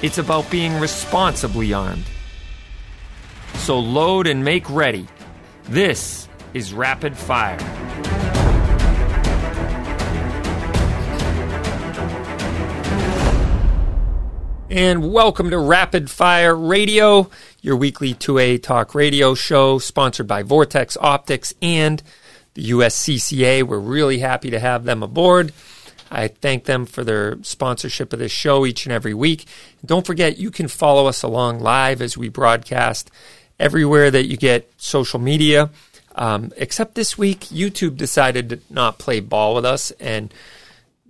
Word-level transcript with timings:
It's 0.00 0.18
about 0.18 0.48
being 0.48 0.78
responsibly 0.78 1.72
armed. 1.72 2.04
So 3.54 3.80
load 3.80 4.28
and 4.28 4.44
make 4.44 4.70
ready. 4.70 5.08
This 5.64 6.28
is 6.54 6.72
Rapid 6.72 7.16
Fire. 7.16 7.58
And 14.70 15.12
welcome 15.12 15.50
to 15.50 15.58
Rapid 15.58 16.08
Fire 16.08 16.54
Radio, 16.54 17.28
your 17.60 17.74
weekly 17.74 18.14
2A 18.14 18.62
talk 18.62 18.94
radio 18.94 19.34
show 19.34 19.80
sponsored 19.80 20.28
by 20.28 20.44
Vortex 20.44 20.96
Optics 21.00 21.54
and 21.60 22.00
the 22.54 22.70
USCCA. 22.70 23.64
We're 23.64 23.80
really 23.80 24.20
happy 24.20 24.50
to 24.50 24.60
have 24.60 24.84
them 24.84 25.02
aboard. 25.02 25.52
I 26.10 26.28
thank 26.28 26.64
them 26.64 26.86
for 26.86 27.04
their 27.04 27.42
sponsorship 27.42 28.12
of 28.12 28.18
this 28.18 28.32
show 28.32 28.64
each 28.66 28.86
and 28.86 28.92
every 28.92 29.14
week. 29.14 29.46
Don't 29.84 30.06
forget, 30.06 30.38
you 30.38 30.50
can 30.50 30.68
follow 30.68 31.06
us 31.06 31.22
along 31.22 31.60
live 31.60 32.00
as 32.00 32.16
we 32.16 32.28
broadcast 32.28 33.10
everywhere 33.58 34.10
that 34.10 34.26
you 34.26 34.36
get 34.36 34.70
social 34.76 35.18
media. 35.18 35.70
Um, 36.14 36.52
except 36.56 36.94
this 36.94 37.16
week, 37.16 37.40
YouTube 37.40 37.96
decided 37.96 38.48
to 38.48 38.60
not 38.70 38.98
play 38.98 39.20
ball 39.20 39.54
with 39.54 39.64
us 39.64 39.92
and 40.00 40.32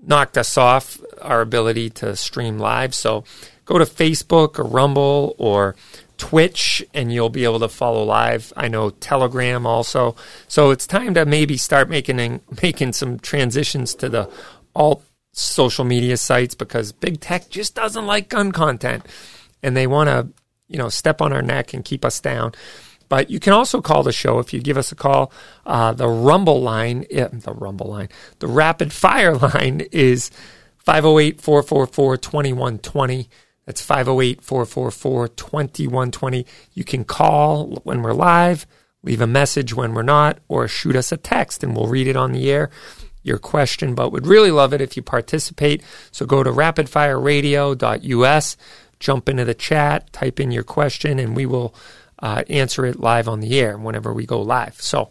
knocked 0.07 0.37
us 0.39 0.57
off 0.57 1.01
our 1.23 1.41
ability 1.41 1.91
to 1.91 2.15
stream 2.17 2.59
live. 2.59 2.95
So 2.95 3.25
go 3.65 3.79
to 3.79 3.85
Facebook 3.85 4.59
or 4.59 4.65
Rumble 4.65 5.35
or 5.39 5.77
Twitch 6.19 6.85
and 6.93 7.13
you'll 7.13 7.31
be 7.31 7.45
able 7.45 7.61
to 7.61 7.69
follow 7.69 8.03
live. 8.03 8.53
I 8.57 8.69
know 8.69 8.91
Telegram 8.91 9.67
also. 9.67 10.17
So 10.49 10.71
it's 10.71 10.87
time 10.87 11.15
to 11.15 11.25
maybe 11.25 11.57
start 11.57 11.89
making 11.89 12.41
making 12.63 12.93
some 12.93 13.19
transitions 13.19 13.95
to 13.97 14.09
the 14.09 14.29
alt 14.79 15.05
social 15.33 15.85
media 15.85 16.17
sites 16.17 16.55
because 16.55 16.93
big 16.93 17.21
tech 17.21 17.51
just 17.51 17.75
doesn't 17.75 18.07
like 18.07 18.29
gun 18.29 18.53
content 18.53 19.05
and 19.63 19.77
they 19.77 19.87
want 19.87 20.09
to, 20.09 20.29
you 20.69 20.79
know, 20.79 20.89
step 20.89 21.21
on 21.21 21.33
our 21.33 21.43
neck 21.43 21.75
and 21.75 21.85
keep 21.85 22.05
us 22.05 22.21
down. 22.21 22.53
But 23.09 23.31
you 23.31 23.41
can 23.41 23.53
also 23.53 23.81
call 23.81 24.03
the 24.03 24.13
show 24.13 24.39
if 24.39 24.53
you 24.53 24.61
give 24.61 24.77
us 24.77 24.93
a 24.93 24.95
call. 24.95 25.33
Uh, 25.67 25.93
the 25.93 26.09
Rumble 26.09 26.61
line, 26.61 27.07
yeah, 27.11 27.29
the 27.29 27.53
Rumble 27.53 27.89
line, 27.89 28.09
the 28.39 28.47
Rapid 28.47 28.93
Fire 28.93 29.35
line 29.55 29.87
is 29.93 30.31
508 30.79 31.41
444 31.41 32.17
2120. 32.19 33.29
That's 33.65 33.83
508 33.83 34.43
444 34.43 35.29
2120. 35.29 36.47
You 36.75 36.85
can 36.85 37.05
call 37.05 37.81
when 37.85 38.03
we're 38.03 38.13
live, 38.13 38.67
leave 39.03 39.21
a 39.21 39.27
message 39.27 39.75
when 39.75 39.95
we're 39.95 40.03
not, 40.03 40.39
or 40.49 40.69
shoot 40.69 40.97
us 40.97 41.13
a 41.13 41.17
text 41.17 41.63
and 41.63 41.77
we'll 41.77 41.87
read 41.87 42.09
it 42.09 42.17
on 42.17 42.33
the 42.33 42.51
air. 42.51 42.71
Your 43.23 43.39
question, 43.39 43.95
but 43.95 44.13
would 44.13 44.27
really 44.27 44.51
love 44.51 44.73
it 44.73 44.81
if 44.81 44.97
you 44.97 45.03
participate. 45.03 45.83
So 46.11 46.27
go 46.27 46.43
to 46.43 46.51
rapidfireradio.us, 46.51 48.57
jump 49.01 49.29
into 49.29 49.45
the 49.45 49.55
chat, 49.55 50.13
type 50.13 50.41
in 50.41 50.51
your 50.51 50.65
question, 50.65 51.19
and 51.19 51.37
we 51.37 51.47
will 51.47 51.75
uh, 52.21 52.43
answer 52.49 52.85
it 52.85 53.01
live 53.01 53.29
on 53.29 53.41
the 53.41 53.59
air 53.59 53.79
whenever 53.79 54.13
we 54.13 54.27
go 54.27 54.41
live. 54.41 54.81
So, 54.81 55.11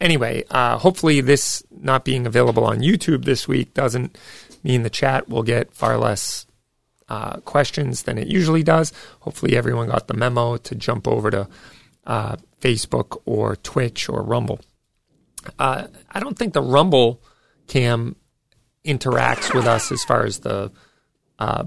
anyway, 0.00 0.44
uh, 0.50 0.78
hopefully, 0.78 1.20
this 1.20 1.62
not 1.70 2.04
being 2.04 2.26
available 2.26 2.64
on 2.64 2.80
YouTube 2.80 3.24
this 3.24 3.48
week 3.48 3.74
doesn't 3.74 4.16
mean 4.62 4.82
the 4.82 4.90
chat 4.90 5.28
will 5.28 5.42
get 5.42 5.72
far 5.72 5.98
less 5.98 6.46
uh, 7.08 7.38
questions 7.38 8.02
than 8.02 8.18
it 8.18 8.28
usually 8.28 8.62
does. 8.62 8.92
Hopefully, 9.20 9.56
everyone 9.56 9.88
got 9.88 10.08
the 10.08 10.14
memo 10.14 10.56
to 10.56 10.74
jump 10.74 11.08
over 11.08 11.30
to 11.30 11.48
uh, 12.06 12.36
Facebook 12.60 13.20
or 13.24 13.56
Twitch 13.56 14.08
or 14.08 14.22
Rumble. 14.22 14.60
Uh, 15.58 15.86
I 16.10 16.20
don't 16.20 16.38
think 16.38 16.52
the 16.52 16.62
Rumble 16.62 17.20
cam 17.66 18.16
interacts 18.84 19.54
with 19.54 19.66
us 19.66 19.90
as 19.90 20.04
far 20.04 20.24
as 20.24 20.40
the 20.40 20.70
uh, 21.38 21.64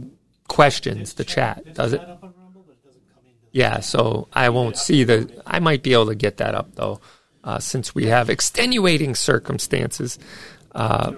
questions, 0.47 1.13
the 1.13 1.23
chat, 1.23 1.73
does 1.73 1.93
it? 1.93 2.01
Yeah, 3.51 3.79
so 3.79 4.27
I 4.33 4.49
won't 4.49 4.77
see 4.77 5.03
the. 5.03 5.41
I 5.45 5.59
might 5.59 5.81
be 5.81 5.93
able 5.93 6.07
to 6.07 6.15
get 6.15 6.37
that 6.37 6.53
up 6.53 6.75
though, 6.75 7.01
uh, 7.43 7.59
since 7.59 7.95
we 7.95 8.05
have 8.05 8.29
extenuating 8.29 9.15
circumstances. 9.15 10.19
Uh, 10.73 11.13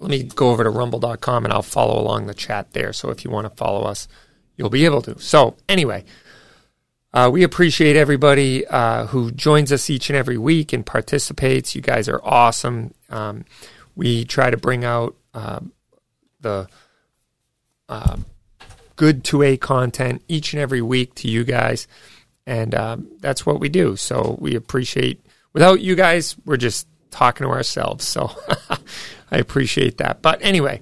let 0.00 0.10
me 0.10 0.22
go 0.22 0.50
over 0.50 0.64
to 0.64 0.70
rumble.com 0.70 1.44
and 1.44 1.52
I'll 1.52 1.62
follow 1.62 2.00
along 2.00 2.26
the 2.26 2.34
chat 2.34 2.72
there. 2.72 2.92
So 2.92 3.10
if 3.10 3.24
you 3.24 3.30
want 3.30 3.46
to 3.46 3.56
follow 3.56 3.82
us, 3.82 4.08
you'll 4.56 4.70
be 4.70 4.84
able 4.84 5.02
to. 5.02 5.18
So, 5.18 5.56
anyway, 5.68 6.04
uh, 7.12 7.30
we 7.32 7.42
appreciate 7.42 7.96
everybody 7.96 8.66
uh, 8.66 9.06
who 9.06 9.30
joins 9.30 9.72
us 9.72 9.88
each 9.88 10.10
and 10.10 10.16
every 10.16 10.38
week 10.38 10.72
and 10.72 10.84
participates. 10.84 11.74
You 11.74 11.80
guys 11.80 12.08
are 12.08 12.20
awesome. 12.22 12.92
Um, 13.08 13.44
we 13.96 14.24
try 14.24 14.50
to 14.50 14.56
bring 14.56 14.84
out 14.84 15.16
uh, 15.32 15.60
the 16.40 16.68
uh, 17.88 18.16
good 18.96 19.24
2A 19.24 19.60
content 19.60 20.22
each 20.28 20.52
and 20.52 20.60
every 20.60 20.82
week 20.82 21.14
to 21.16 21.28
you 21.28 21.44
guys. 21.44 21.88
And 22.46 22.74
um, 22.74 23.08
that's 23.20 23.46
what 23.46 23.60
we 23.60 23.68
do. 23.68 23.96
So 23.96 24.36
we 24.40 24.54
appreciate, 24.54 25.24
without 25.52 25.80
you 25.80 25.94
guys, 25.94 26.36
we're 26.44 26.56
just 26.56 26.86
talking 27.10 27.46
to 27.46 27.50
ourselves. 27.50 28.06
So 28.06 28.30
I 29.30 29.38
appreciate 29.38 29.98
that. 29.98 30.20
But 30.20 30.40
anyway, 30.42 30.80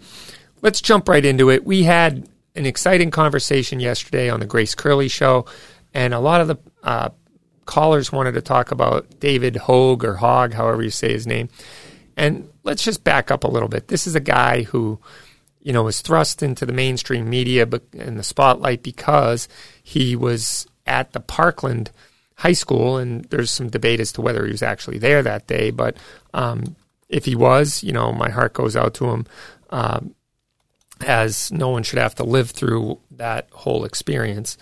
let's 0.63 0.81
jump 0.81 1.09
right 1.09 1.25
into 1.25 1.51
it. 1.51 1.65
We 1.65 1.85
had 1.85 2.29
an 2.57 2.67
exciting 2.67 3.11
conversation 3.11 3.81
yesterday 3.81 4.31
on 4.31 4.41
the 4.41 4.47
Grace 4.47 4.75
Curley 4.75 5.09
show, 5.09 5.47
and 5.97 6.13
a 6.13 6.21
lot 6.21 6.43
of 6.43 6.49
the 6.49 6.59
uh, 6.83 7.09
callers 7.65 8.13
wanted 8.13 8.33
to 8.33 8.43
talk 8.43 8.71
about 8.71 9.19
David 9.19 9.57
Hogue 9.57 10.05
or 10.05 10.17
Hogg, 10.17 10.53
however 10.53 10.83
you 10.83 10.91
say 10.91 11.11
his 11.11 11.27
name. 11.27 11.49
And 12.19 12.51
let's 12.65 12.85
just 12.85 13.03
back 13.03 13.31
up 13.31 13.45
a 13.45 13.49
little 13.49 13.71
bit. 13.71 13.89
This 13.89 14.07
is 14.07 14.15
a 14.15 14.21
guy 14.21 14.65
who, 14.65 15.01
you 15.63 15.73
know, 15.73 15.85
was 15.85 16.03
thrust 16.03 16.43
into 16.43 16.67
the 16.67 16.73
mainstream 16.75 17.31
media 17.31 17.67
in 17.95 18.19
the 18.19 18.23
spotlight 18.23 18.83
because 18.83 19.49
he 19.83 20.15
was 20.17 20.67
at 20.87 21.15
the 21.15 21.21
Parkland 21.21 21.91
High 22.35 22.53
School, 22.53 22.99
and 22.99 23.25
there's 23.31 23.51
some 23.51 23.71
debate 23.71 23.99
as 23.99 24.13
to 24.13 24.21
whether 24.21 24.45
he 24.45 24.53
was 24.53 24.63
actually 24.63 24.99
there 24.99 25.23
that 25.23 25.47
day. 25.47 25.71
But 25.71 25.97
um, 26.35 26.77
if 27.09 27.25
he 27.25 27.35
was, 27.35 27.83
you 27.83 27.93
know, 27.93 28.13
my 28.13 28.29
heart 28.29 28.53
goes 28.53 28.77
out 28.77 28.93
to 28.97 29.07
him, 29.07 29.27
um, 29.71 30.15
as 31.07 31.51
no 31.51 31.71
one 31.71 31.83
should 31.85 31.99
have 31.99 32.17
to 32.17 32.25
live 32.25 32.51
through 32.51 33.01
that 33.13 33.49
whole 33.51 33.87
experience. 33.87 34.59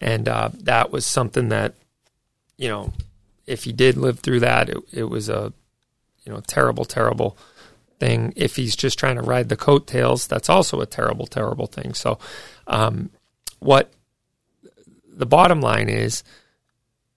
And 0.00 0.28
uh, 0.28 0.50
that 0.54 0.92
was 0.92 1.04
something 1.04 1.48
that, 1.48 1.74
you 2.56 2.68
know, 2.68 2.92
if 3.46 3.64
he 3.64 3.72
did 3.72 3.96
live 3.96 4.20
through 4.20 4.40
that, 4.40 4.68
it, 4.68 4.78
it 4.92 5.04
was 5.04 5.28
a, 5.28 5.52
you 6.24 6.32
know, 6.32 6.40
terrible, 6.46 6.84
terrible 6.84 7.36
thing. 7.98 8.32
If 8.36 8.56
he's 8.56 8.76
just 8.76 8.98
trying 8.98 9.16
to 9.16 9.22
ride 9.22 9.48
the 9.48 9.56
coattails, 9.56 10.26
that's 10.26 10.48
also 10.48 10.80
a 10.80 10.86
terrible, 10.86 11.26
terrible 11.26 11.66
thing. 11.66 11.94
So, 11.94 12.18
um, 12.66 13.10
what 13.58 13.92
the 15.08 15.26
bottom 15.26 15.60
line 15.60 15.88
is, 15.88 16.22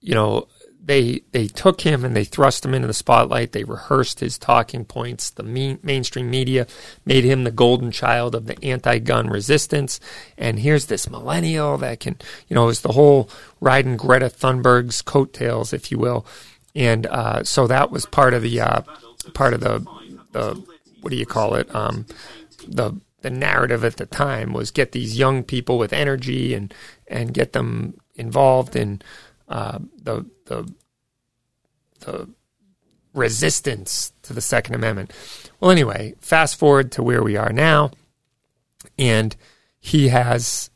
you 0.00 0.14
know, 0.14 0.48
they 0.84 1.22
they 1.30 1.46
took 1.46 1.82
him 1.82 2.04
and 2.04 2.16
they 2.16 2.24
thrust 2.24 2.64
him 2.64 2.74
into 2.74 2.88
the 2.88 2.94
spotlight. 2.94 3.52
They 3.52 3.64
rehearsed 3.64 4.20
his 4.20 4.36
talking 4.36 4.84
points. 4.84 5.30
The 5.30 5.44
main, 5.44 5.78
mainstream 5.82 6.28
media 6.28 6.66
made 7.04 7.24
him 7.24 7.44
the 7.44 7.52
golden 7.52 7.92
child 7.92 8.34
of 8.34 8.46
the 8.46 8.62
anti-gun 8.64 9.28
resistance. 9.28 10.00
And 10.36 10.58
here's 10.58 10.86
this 10.86 11.08
millennial 11.08 11.78
that 11.78 12.00
can, 12.00 12.16
you 12.48 12.54
know, 12.54 12.68
is 12.68 12.80
the 12.80 12.92
whole 12.92 13.30
riding 13.60 13.96
Greta 13.96 14.28
Thunberg's 14.28 15.02
coattails, 15.02 15.72
if 15.72 15.92
you 15.92 15.98
will. 15.98 16.26
And 16.74 17.06
uh, 17.06 17.44
so 17.44 17.66
that 17.68 17.90
was 17.90 18.06
part 18.06 18.34
of 18.34 18.42
the 18.42 18.60
uh, 18.60 18.82
part 19.34 19.54
of 19.54 19.60
the 19.60 19.86
the 20.32 20.62
what 21.00 21.10
do 21.10 21.16
you 21.16 21.26
call 21.26 21.54
it? 21.54 21.72
Um, 21.74 22.06
the 22.66 22.98
the 23.20 23.30
narrative 23.30 23.84
at 23.84 23.98
the 23.98 24.06
time 24.06 24.52
was 24.52 24.72
get 24.72 24.92
these 24.92 25.16
young 25.16 25.44
people 25.44 25.78
with 25.78 25.92
energy 25.92 26.54
and 26.54 26.74
and 27.06 27.32
get 27.32 27.52
them 27.52 27.94
involved 28.16 28.74
in 28.74 29.00
uh, 29.48 29.78
the 30.02 30.26
the 30.46 30.72
the 32.02 32.28
resistance 33.14 34.12
to 34.22 34.32
the 34.32 34.40
Second 34.40 34.74
Amendment. 34.74 35.12
Well, 35.60 35.70
anyway, 35.70 36.14
fast 36.20 36.56
forward 36.56 36.92
to 36.92 37.02
where 37.02 37.22
we 37.22 37.36
are 37.36 37.52
now, 37.52 37.90
and 38.98 39.34
he 39.78 40.08
has 40.08 40.70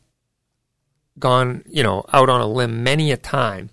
gone, 1.19 1.63
you 1.67 1.83
know, 1.83 2.05
out 2.13 2.29
on 2.29 2.41
a 2.41 2.47
limb 2.47 2.83
many 2.83 3.11
a 3.11 3.17
time 3.17 3.69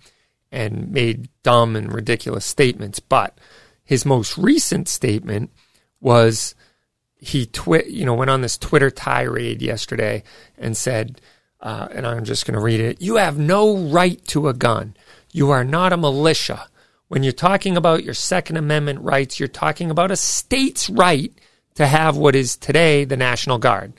and 0.50 0.90
made 0.92 1.28
dumb 1.42 1.76
and 1.76 1.92
ridiculous 1.92 2.46
statements. 2.46 3.00
But 3.00 3.38
his 3.84 4.06
most 4.06 4.38
recent 4.38 4.88
statement 4.88 5.50
was 6.00 6.54
he 7.16 7.46
twi- 7.46 7.84
you 7.88 8.04
know 8.04 8.14
went 8.14 8.30
on 8.30 8.42
this 8.42 8.58
Twitter 8.58 8.90
tirade 8.90 9.62
yesterday 9.62 10.22
and 10.58 10.76
said, 10.76 11.20
uh, 11.60 11.88
and 11.90 12.06
I'm 12.06 12.24
just 12.24 12.46
going 12.46 12.58
to 12.58 12.64
read 12.64 12.80
it. 12.80 13.00
You 13.00 13.16
have 13.16 13.38
no 13.38 13.76
right 13.76 14.24
to 14.26 14.48
a 14.48 14.54
gun. 14.54 14.94
You 15.32 15.50
are 15.50 15.64
not 15.64 15.92
a 15.92 15.96
militia. 15.96 16.68
When 17.08 17.22
you're 17.22 17.32
talking 17.32 17.76
about 17.76 18.04
your 18.04 18.14
Second 18.14 18.56
Amendment 18.56 19.00
rights, 19.00 19.38
you're 19.38 19.48
talking 19.48 19.90
about 19.90 20.10
a 20.10 20.16
state's 20.16 20.88
right 20.88 21.32
to 21.74 21.86
have 21.86 22.16
what 22.16 22.34
is 22.34 22.56
today 22.56 23.04
the 23.04 23.16
National 23.16 23.58
Guard. 23.58 23.92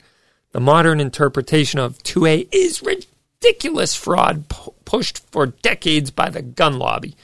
The 0.52 0.60
modern 0.60 1.00
interpretation 1.00 1.78
of 1.78 1.98
2A 1.98 2.48
is 2.52 2.82
ridiculous 2.82 3.94
fraud 3.94 4.48
p- 4.48 4.70
pushed 4.84 5.30
for 5.30 5.46
decades 5.46 6.10
by 6.10 6.30
the 6.30 6.42
gun 6.42 6.78
lobby. 6.78 7.14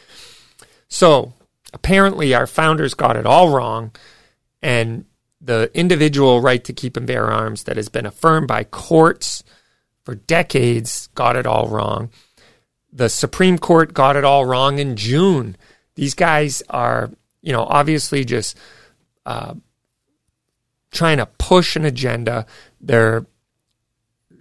So 0.88 1.32
apparently, 1.73 2.34
our 2.34 2.46
founders 2.46 2.94
got 2.94 3.17
it 3.17 3.26
all 3.26 3.49
wrong, 3.49 3.93
and 4.61 5.06
the 5.40 5.70
individual 5.75 6.40
right 6.40 6.62
to 6.64 6.73
keep 6.73 6.96
and 6.96 7.06
bear 7.06 7.31
arms 7.31 7.64
that 7.64 7.76
has 7.76 7.88
been 7.88 8.06
affirmed 8.06 8.46
by 8.46 8.64
courts 8.64 9.43
for 10.05 10.14
decades 10.14 11.08
got 11.14 11.37
it 11.37 11.46
all 11.46 11.69
wrong. 11.69 12.11
The 12.93 13.08
Supreme 13.08 13.58
Court 13.58 13.94
got 13.94 14.17
it 14.17 14.25
all 14.25 14.44
wrong 14.44 14.79
in 14.79 14.96
June. 14.96 15.56
These 15.94 16.14
guys 16.14 16.62
are, 16.70 17.10
you 17.42 17.52
know, 17.52 17.64
obviously 17.64 18.24
just 18.24 18.56
uh, 19.26 19.54
trying 20.90 21.18
to 21.18 21.26
push 21.26 21.76
an 21.76 21.84
agenda. 21.84 22.46
They're 22.80 23.26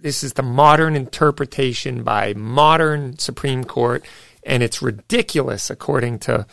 this 0.02 0.24
is 0.24 0.32
the 0.32 0.42
modern 0.42 0.96
interpretation 0.96 2.02
by 2.02 2.34
modern 2.34 3.18
Supreme 3.18 3.62
Court, 3.62 4.04
and 4.42 4.62
it's 4.62 4.82
ridiculous, 4.82 5.70
according 5.70 6.18
to 6.20 6.44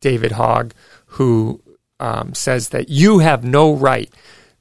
David 0.00 0.32
Hogg, 0.32 0.72
who 1.06 1.60
um, 2.00 2.34
says 2.34 2.70
that 2.70 2.88
you 2.88 3.18
have 3.18 3.44
no 3.44 3.74
right. 3.74 4.10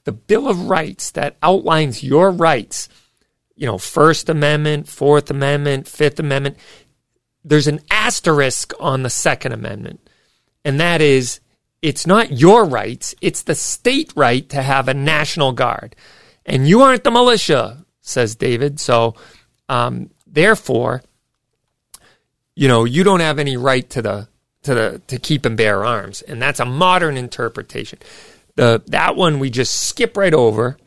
The 0.03 0.11
Bill 0.11 0.49
of 0.49 0.69
Rights 0.69 1.11
that 1.11 1.37
outlines 1.41 2.03
your 2.03 2.31
rights, 2.31 2.89
you 3.55 3.65
know, 3.65 3.77
First 3.77 4.27
Amendment, 4.29 4.89
Fourth 4.89 5.29
Amendment, 5.29 5.87
Fifth 5.87 6.19
Amendment, 6.19 6.57
there's 7.47 7.67
an 7.67 7.79
asterisk 7.89 8.73
on 8.79 9.03
the 9.03 9.09
Second 9.09 9.53
Amendment, 9.53 10.09
and 10.65 10.79
that 10.79 11.01
is 11.01 11.39
it's 11.81 12.07
not 12.07 12.31
your 12.31 12.65
rights, 12.65 13.15
it's 13.21 13.43
the 13.43 13.55
state 13.55 14.11
right 14.15 14.47
to 14.49 14.61
have 14.61 14.87
a 14.87 14.93
National 14.93 15.51
Guard. 15.51 15.95
And 16.45 16.67
you 16.67 16.81
aren't 16.81 17.03
the 17.03 17.11
militia, 17.11 17.85
says 18.01 18.35
David. 18.35 18.79
So, 18.79 19.15
um, 19.69 20.09
therefore, 20.25 21.03
you 22.55 22.67
know, 22.67 22.85
you 22.85 23.03
don't 23.03 23.19
have 23.19 23.39
any 23.39 23.57
right 23.57 23.87
to 23.91 24.01
the 24.01 24.27
to 24.63 24.73
the 24.73 25.01
to 25.07 25.19
keep 25.19 25.45
and 25.45 25.55
bear 25.55 25.85
arms, 25.85 26.21
and 26.21 26.41
that's 26.41 26.59
a 26.59 26.65
modern 26.65 27.15
interpretation. 27.15 27.99
The 28.55 28.81
that 28.87 29.15
one 29.15 29.39
we 29.39 29.49
just 29.49 29.87
skip 29.87 30.17
right 30.17 30.33
over. 30.33 30.77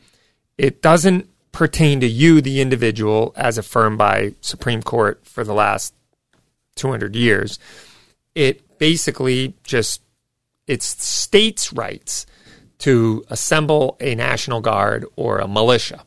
It 0.57 0.81
doesn't 0.81 1.27
pertain 1.51 2.01
to 2.01 2.07
you, 2.07 2.41
the 2.41 2.61
individual, 2.61 3.33
as 3.35 3.57
affirmed 3.57 3.97
by 3.97 4.33
Supreme 4.41 4.83
Court 4.83 5.25
for 5.25 5.43
the 5.43 5.53
last 5.53 5.93
200 6.81 7.15
years. 7.15 7.59
It 8.35 8.77
basically 8.77 9.55
just 9.63 10.01
it's 10.67 10.85
states' 10.85 11.71
rights 11.71 12.25
to 12.79 13.23
assemble 13.29 13.97
a 13.99 14.15
national 14.15 14.61
guard 14.61 15.05
or 15.15 15.37
a 15.37 15.47
militia. 15.47 16.03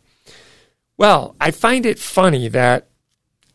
Well, 0.96 1.36
I 1.40 1.50
find 1.50 1.86
it 1.86 1.98
funny 1.98 2.48
that 2.48 2.88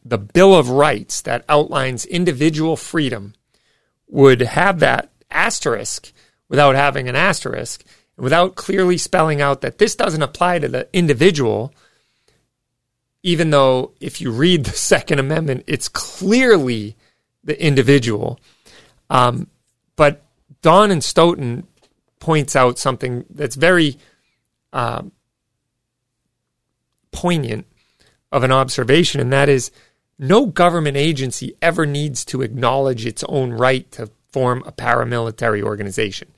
the 0.04 0.18
Bill 0.18 0.56
of 0.56 0.70
Rights 0.70 1.22
that 1.22 1.46
outlines 1.50 2.06
individual 2.06 2.76
freedom 2.76 3.34
would 4.08 4.42
have 4.42 4.80
that 4.80 5.12
asterisk 5.30 6.14
without 6.48 6.76
having 6.76 7.08
an 7.08 7.16
asterisk, 7.16 7.84
and 8.18 8.24
without 8.24 8.56
clearly 8.56 8.98
spelling 8.98 9.42
out 9.42 9.62
that 9.62 9.78
this 9.78 9.96
doesn't 9.96 10.24
apply 10.24 10.60
to 10.60 10.68
the 10.68 10.88
individual, 10.94 11.74
even 13.24 13.50
though 13.50 13.92
if 14.00 14.22
you 14.22 14.32
read 14.32 14.64
the 14.64 14.72
Second 14.92 15.20
Amendment, 15.20 15.64
it's 15.68 15.90
clearly 15.90 16.96
the 17.50 17.62
individual. 17.62 18.40
Um, 19.10 19.48
but 19.96 20.22
Don 20.62 20.92
and 20.92 21.04
Stoughton 21.04 21.68
points 22.20 22.56
out 22.56 22.80
something 22.80 23.26
that's 23.30 23.56
very 23.56 23.98
uh, 24.72 25.02
poignant 27.12 27.66
of 28.32 28.44
an 28.44 28.52
observation, 28.52 29.20
and 29.20 29.34
that 29.34 29.50
is 29.50 29.72
no 30.18 30.46
government 30.46 30.96
agency 30.96 31.56
ever 31.62 31.86
needs 31.86 32.24
to 32.26 32.42
acknowledge 32.42 33.06
its 33.06 33.24
own 33.28 33.52
right 33.52 33.92
to 33.92 34.12
form 34.32 34.64
a 34.66 34.72
paramilitary 34.72 35.64
organization. 35.64 36.32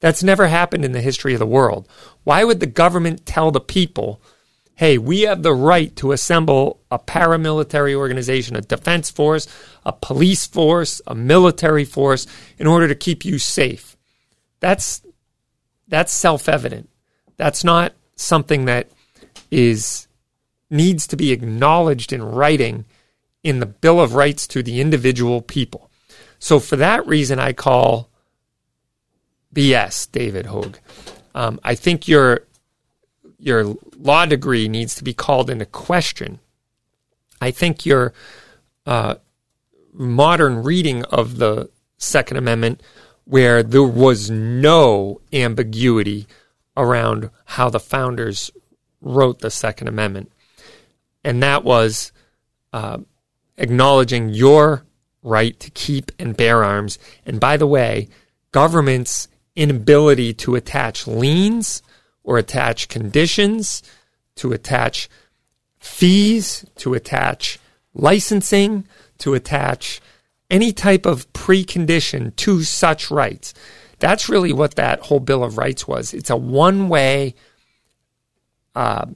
That's 0.00 0.22
never 0.22 0.46
happened 0.46 0.84
in 0.84 0.92
the 0.92 1.02
history 1.02 1.34
of 1.34 1.38
the 1.38 1.46
world. 1.46 1.88
Why 2.24 2.44
would 2.44 2.60
the 2.60 2.66
government 2.66 3.26
tell 3.26 3.50
the 3.50 3.60
people, 3.60 4.22
hey, 4.76 4.98
we 4.98 5.22
have 5.22 5.42
the 5.42 5.54
right 5.54 5.96
to 5.96 6.12
assemble 6.12 6.80
a 6.90 6.98
paramilitary 6.98 7.94
organization, 7.94 8.56
a 8.56 8.60
defense 8.60 9.10
force, 9.10 9.48
a 9.84 9.92
police 9.92 10.46
force, 10.46 11.00
a 11.06 11.14
military 11.14 11.84
force 11.84 12.26
in 12.58 12.66
order 12.66 12.86
to 12.86 12.94
keep 12.94 13.24
you 13.24 13.38
safe? 13.38 13.96
That's 14.60 15.02
that's 15.88 16.12
self-evident. 16.12 16.88
That's 17.36 17.64
not 17.64 17.92
something 18.16 18.66
that 18.66 18.90
is 19.50 20.08
needs 20.68 21.06
to 21.06 21.16
be 21.16 21.32
acknowledged 21.32 22.12
in 22.12 22.22
writing 22.22 22.84
in 23.42 23.60
the 23.60 23.66
Bill 23.66 24.00
of 24.00 24.14
Rights 24.14 24.46
to 24.48 24.62
the 24.62 24.80
individual 24.80 25.40
people. 25.40 25.90
So 26.38 26.58
for 26.58 26.76
that 26.76 27.06
reason, 27.06 27.38
I 27.38 27.52
call 27.52 28.10
BS, 29.54 30.10
David 30.10 30.46
Hogg. 30.46 30.78
Um, 31.34 31.60
I 31.62 31.76
think 31.76 32.08
your 32.08 32.46
your 33.46 33.76
law 33.96 34.26
degree 34.26 34.68
needs 34.68 34.96
to 34.96 35.04
be 35.04 35.14
called 35.14 35.48
into 35.48 35.64
question. 35.64 36.40
I 37.40 37.52
think 37.52 37.86
your 37.86 38.12
uh, 38.84 39.16
modern 39.92 40.64
reading 40.64 41.04
of 41.04 41.38
the 41.38 41.70
Second 41.96 42.38
Amendment, 42.38 42.82
where 43.24 43.62
there 43.62 43.84
was 43.84 44.30
no 44.30 45.20
ambiguity 45.32 46.26
around 46.76 47.30
how 47.44 47.70
the 47.70 47.80
founders 47.80 48.50
wrote 49.00 49.38
the 49.38 49.50
Second 49.50 49.86
Amendment, 49.86 50.32
and 51.22 51.40
that 51.42 51.62
was 51.62 52.10
uh, 52.72 52.98
acknowledging 53.56 54.28
your 54.30 54.84
right 55.22 55.58
to 55.60 55.70
keep 55.70 56.10
and 56.18 56.36
bear 56.36 56.64
arms. 56.64 56.98
And 57.24 57.38
by 57.38 57.56
the 57.56 57.66
way, 57.66 58.08
government's 58.50 59.28
inability 59.54 60.34
to 60.34 60.56
attach 60.56 61.06
liens 61.06 61.82
or 62.26 62.36
attach 62.36 62.88
conditions, 62.88 63.82
to 64.34 64.52
attach 64.52 65.08
fees, 65.78 66.66
to 66.76 66.92
attach 66.92 67.58
licensing, 67.94 68.86
to 69.16 69.32
attach 69.32 70.02
any 70.50 70.72
type 70.72 71.06
of 71.06 71.32
precondition 71.32 72.36
to 72.36 72.62
such 72.62 73.10
rights. 73.10 73.54
That's 74.00 74.28
really 74.28 74.52
what 74.52 74.74
that 74.74 75.00
whole 75.00 75.20
Bill 75.20 75.42
of 75.42 75.56
Rights 75.56 75.88
was. 75.88 76.12
It's 76.12 76.28
a 76.28 76.36
one 76.36 76.90
way 76.90 77.34
uh, 78.74 79.06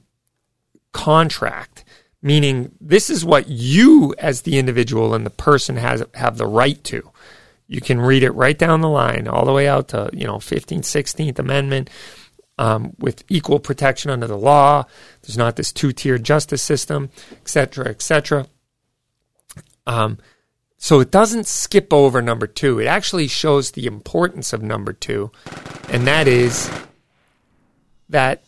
contract 0.91 1.85
meaning 2.21 2.71
this 2.79 3.09
is 3.09 3.25
what 3.25 3.47
you 3.47 4.13
as 4.19 4.41
the 4.41 4.57
individual 4.57 5.13
and 5.13 5.25
the 5.25 5.31
person 5.31 5.75
has 5.75 6.03
have 6.13 6.37
the 6.37 6.45
right 6.45 6.83
to 6.83 7.09
you 7.67 7.81
can 7.81 7.99
read 7.99 8.23
it 8.23 8.31
right 8.31 8.57
down 8.57 8.81
the 8.81 8.89
line 8.89 9.27
all 9.27 9.45
the 9.45 9.53
way 9.53 9.67
out 9.67 9.87
to 9.87 10.09
you 10.13 10.25
know 10.25 10.37
15th 10.37 10.81
16th 10.81 11.39
amendment 11.39 11.89
um, 12.61 12.93
with 12.99 13.23
equal 13.27 13.59
protection 13.59 14.11
under 14.11 14.27
the 14.27 14.37
law. 14.37 14.85
There's 15.23 15.37
not 15.37 15.55
this 15.55 15.71
two-tier 15.71 16.17
justice 16.19 16.61
system 16.61 17.09
etc 17.41 17.87
etc 17.87 18.45
um, 19.87 20.19
so 20.77 20.99
it 20.99 21.11
doesn't 21.11 21.45
skip 21.45 21.93
over 21.93 22.21
number 22.21 22.47
two. 22.47 22.79
It 22.79 22.85
actually 22.85 23.27
shows 23.27 23.71
the 23.71 23.87
importance 23.87 24.53
of 24.53 24.61
number 24.61 24.93
two 24.93 25.31
and 25.89 26.05
that 26.07 26.27
is 26.27 26.69
that 28.09 28.43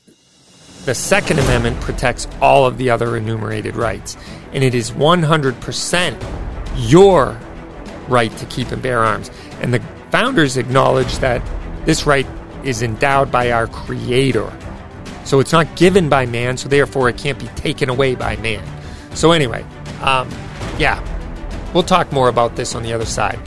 the 0.86 0.94
Second 0.94 1.40
Amendment 1.40 1.80
protects 1.80 2.28
all 2.42 2.66
of 2.66 2.78
the 2.78 2.90
other 2.90 3.16
enumerated 3.16 3.78
rights, 3.78 4.18
and 4.52 4.66
it 4.66 4.76
is 4.76 4.92
100% 4.92 6.90
your 6.90 7.40
right 8.10 8.36
to 8.38 8.46
keep 8.48 8.70
and 8.72 8.82
bear 8.82 9.00
arms. 9.00 9.32
And 9.62 9.74
the 9.74 9.80
founders 10.12 10.58
acknowledge 10.58 11.20
that 11.20 11.42
this 11.86 12.06
right 12.06 12.28
is 12.64 12.82
endowed 12.82 13.32
by 13.32 13.52
our 13.52 13.68
Creator. 13.68 14.52
So 15.26 15.40
it's 15.40 15.52
not 15.52 15.76
given 15.76 16.10
by 16.10 16.26
man, 16.26 16.58
so 16.58 16.68
therefore 16.70 17.10
it 17.10 17.18
can't 17.18 17.40
be 17.40 17.48
taken 17.48 17.90
away 17.90 18.16
by 18.16 18.36
man. 18.38 18.66
So, 19.16 19.32
anyway, 19.32 19.64
um, 20.02 20.30
yeah, 20.78 21.02
we'll 21.74 21.84
talk 21.84 22.12
more 22.12 22.30
about 22.30 22.56
this 22.56 22.76
on 22.76 22.84
the 22.84 22.94
other 22.94 23.06
side. 23.06 23.40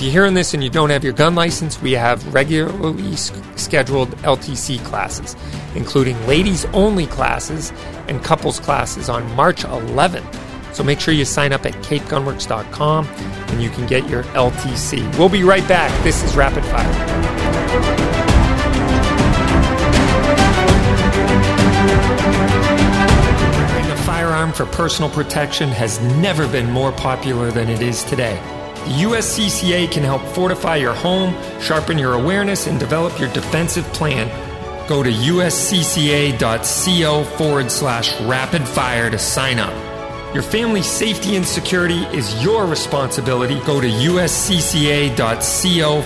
If 0.00 0.04
you're 0.04 0.12
hearing 0.12 0.34
this 0.34 0.54
and 0.54 0.64
you 0.64 0.70
don't 0.70 0.88
have 0.88 1.04
your 1.04 1.12
gun 1.12 1.34
license, 1.34 1.80
we 1.82 1.92
have 1.92 2.32
regularly 2.32 3.16
scheduled 3.16 4.08
LTC 4.22 4.82
classes, 4.84 5.36
including 5.74 6.16
ladies 6.26 6.64
only 6.72 7.06
classes 7.06 7.70
and 8.08 8.24
couples 8.24 8.58
classes 8.58 9.10
on 9.10 9.30
March 9.36 9.62
11th. 9.62 10.74
So 10.74 10.82
make 10.82 11.00
sure 11.00 11.12
you 11.12 11.26
sign 11.26 11.52
up 11.52 11.66
at 11.66 11.74
capegunworks.com 11.84 13.06
and 13.06 13.62
you 13.62 13.68
can 13.68 13.86
get 13.86 14.08
your 14.08 14.22
LTC. 14.22 15.18
We'll 15.18 15.28
be 15.28 15.42
right 15.42 15.66
back. 15.68 15.90
This 16.02 16.22
is 16.22 16.34
Rapid 16.34 16.64
Fire. 16.64 17.99
For 24.52 24.66
personal 24.66 25.10
protection 25.10 25.68
has 25.68 26.00
never 26.16 26.46
been 26.48 26.70
more 26.70 26.92
popular 26.92 27.50
than 27.50 27.68
it 27.68 27.82
is 27.82 28.04
today. 28.04 28.36
The 28.84 29.02
USCCA 29.02 29.90
can 29.90 30.02
help 30.02 30.22
fortify 30.34 30.76
your 30.76 30.94
home, 30.94 31.34
sharpen 31.60 31.98
your 31.98 32.14
awareness, 32.14 32.66
and 32.66 32.80
develop 32.80 33.18
your 33.18 33.32
defensive 33.32 33.84
plan. 33.92 34.28
Go 34.88 35.02
to 35.02 35.10
uscca.co 35.10 36.44
forward 37.36 37.70
slash 37.70 38.20
rapid 38.22 38.66
fire 38.66 39.10
to 39.10 39.18
sign 39.18 39.58
up. 39.58 39.89
Your 40.32 40.44
family's 40.44 40.86
safety 40.86 41.34
and 41.34 41.44
security 41.44 42.04
is 42.16 42.40
your 42.44 42.64
responsibility. 42.64 43.58
Go 43.66 43.80
to 43.80 43.88
uscca.co 43.88 45.22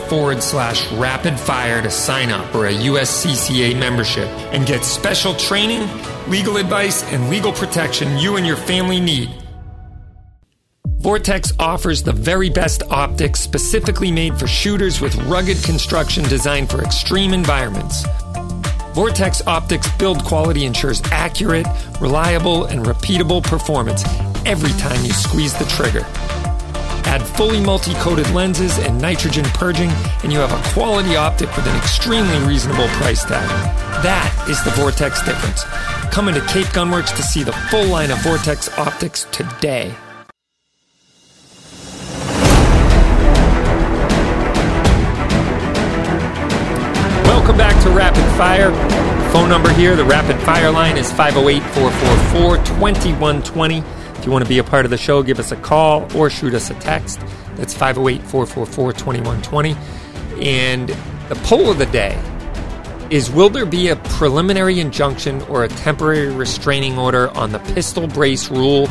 forward 0.08 0.42
slash 0.42 0.90
rapid 0.92 1.38
fire 1.38 1.82
to 1.82 1.90
sign 1.90 2.30
up 2.30 2.50
for 2.50 2.66
a 2.66 2.72
USCCA 2.72 3.78
membership 3.78 4.26
and 4.54 4.66
get 4.66 4.82
special 4.82 5.34
training, 5.34 5.86
legal 6.26 6.56
advice, 6.56 7.02
and 7.12 7.28
legal 7.28 7.52
protection 7.52 8.16
you 8.16 8.36
and 8.36 8.46
your 8.46 8.56
family 8.56 8.98
need. 8.98 9.28
Vortex 11.00 11.52
offers 11.58 12.02
the 12.02 12.12
very 12.14 12.48
best 12.48 12.82
optics 12.84 13.40
specifically 13.40 14.10
made 14.10 14.38
for 14.38 14.46
shooters 14.46 15.02
with 15.02 15.14
rugged 15.26 15.62
construction 15.62 16.24
designed 16.30 16.70
for 16.70 16.82
extreme 16.82 17.34
environments. 17.34 18.04
Vortex 18.94 19.44
Optics 19.48 19.90
build 19.96 20.24
quality 20.24 20.66
ensures 20.66 21.02
accurate, 21.10 21.66
reliable, 22.00 22.66
and 22.66 22.86
repeatable 22.86 23.42
performance 23.42 24.04
every 24.46 24.70
time 24.78 25.04
you 25.04 25.12
squeeze 25.12 25.52
the 25.58 25.64
trigger. 25.64 26.04
Add 27.04 27.20
fully 27.20 27.60
multi 27.60 27.92
coated 27.94 28.30
lenses 28.30 28.78
and 28.78 29.00
nitrogen 29.02 29.46
purging, 29.46 29.90
and 30.22 30.32
you 30.32 30.38
have 30.38 30.52
a 30.52 30.72
quality 30.72 31.16
optic 31.16 31.54
with 31.56 31.66
an 31.66 31.76
extremely 31.76 32.38
reasonable 32.46 32.86
price 32.88 33.24
tag. 33.24 33.48
That 34.04 34.46
is 34.48 34.62
the 34.62 34.70
Vortex 34.70 35.24
difference. 35.24 35.64
Come 36.14 36.28
into 36.28 36.40
Cape 36.42 36.66
Gunworks 36.66 37.14
to 37.16 37.22
see 37.22 37.42
the 37.42 37.52
full 37.52 37.86
line 37.86 38.12
of 38.12 38.22
Vortex 38.22 38.68
optics 38.78 39.26
today. 39.32 39.92
To 47.84 47.90
Rapid 47.90 48.24
Fire. 48.38 48.70
Phone 49.30 49.50
number 49.50 49.70
here, 49.74 49.94
the 49.94 50.04
Rapid 50.06 50.40
Fire 50.40 50.70
line 50.70 50.96
is 50.96 51.10
508 51.12 51.62
444 51.74 52.56
2120. 52.64 53.78
If 53.78 54.24
you 54.24 54.32
want 54.32 54.42
to 54.42 54.48
be 54.48 54.56
a 54.56 54.64
part 54.64 54.86
of 54.86 54.90
the 54.90 54.96
show, 54.96 55.22
give 55.22 55.38
us 55.38 55.52
a 55.52 55.56
call 55.56 56.08
or 56.16 56.30
shoot 56.30 56.54
us 56.54 56.70
a 56.70 56.74
text. 56.74 57.20
That's 57.56 57.74
508 57.74 58.22
444 58.22 58.92
2120. 58.94 59.76
And 60.42 60.88
the 61.28 61.34
poll 61.44 61.70
of 61.70 61.76
the 61.76 61.84
day 61.86 62.18
is 63.10 63.30
Will 63.30 63.50
there 63.50 63.66
be 63.66 63.88
a 63.88 63.96
preliminary 63.96 64.80
injunction 64.80 65.42
or 65.42 65.64
a 65.64 65.68
temporary 65.68 66.32
restraining 66.32 66.98
order 66.98 67.28
on 67.36 67.52
the 67.52 67.58
pistol 67.58 68.06
brace 68.06 68.50
rule 68.50 68.88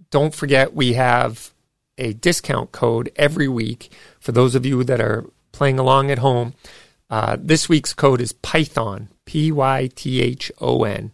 don't 0.09 0.33
forget 0.33 0.73
we 0.73 0.93
have 0.93 1.51
a 1.97 2.13
discount 2.13 2.71
code 2.71 3.11
every 3.15 3.47
week 3.47 3.91
for 4.19 4.31
those 4.31 4.55
of 4.55 4.65
you 4.65 4.83
that 4.83 5.01
are 5.01 5.25
playing 5.51 5.79
along 5.79 6.11
at 6.11 6.19
home. 6.19 6.53
Uh, 7.09 7.37
this 7.39 7.69
week's 7.69 7.93
code 7.93 8.21
is 8.21 8.33
Python, 8.33 9.09
P 9.25 9.51
Y 9.51 9.89
T 9.95 10.21
H 10.21 10.51
O 10.59 10.83
N. 10.83 11.11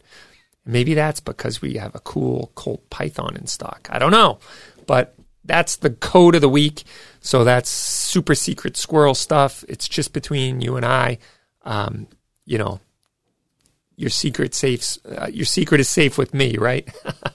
Maybe 0.65 0.93
that's 0.93 1.19
because 1.19 1.61
we 1.61 1.73
have 1.75 1.93
a 1.93 1.99
cool 1.99 2.51
Colt 2.55 2.89
Python 2.89 3.35
in 3.35 3.47
stock. 3.47 3.87
I 3.91 3.99
don't 3.99 4.11
know. 4.11 4.39
But 4.87 5.15
that's 5.43 5.75
the 5.75 5.89
code 5.89 6.35
of 6.35 6.41
the 6.41 6.49
week. 6.49 6.83
So 7.19 7.43
that's 7.43 7.69
super 7.69 8.35
secret 8.35 8.77
squirrel 8.77 9.15
stuff. 9.15 9.63
It's 9.67 9.87
just 9.87 10.13
between 10.13 10.61
you 10.61 10.75
and 10.77 10.85
I. 10.85 11.17
Um, 11.63 12.07
you 12.45 12.57
know, 12.57 12.79
your 13.95 14.09
secret 14.09 14.53
safe. 14.53 14.97
Uh, 15.05 15.27
your 15.31 15.45
secret 15.45 15.81
is 15.81 15.89
safe 15.89 16.17
with 16.17 16.33
me, 16.33 16.57
right? 16.57 16.87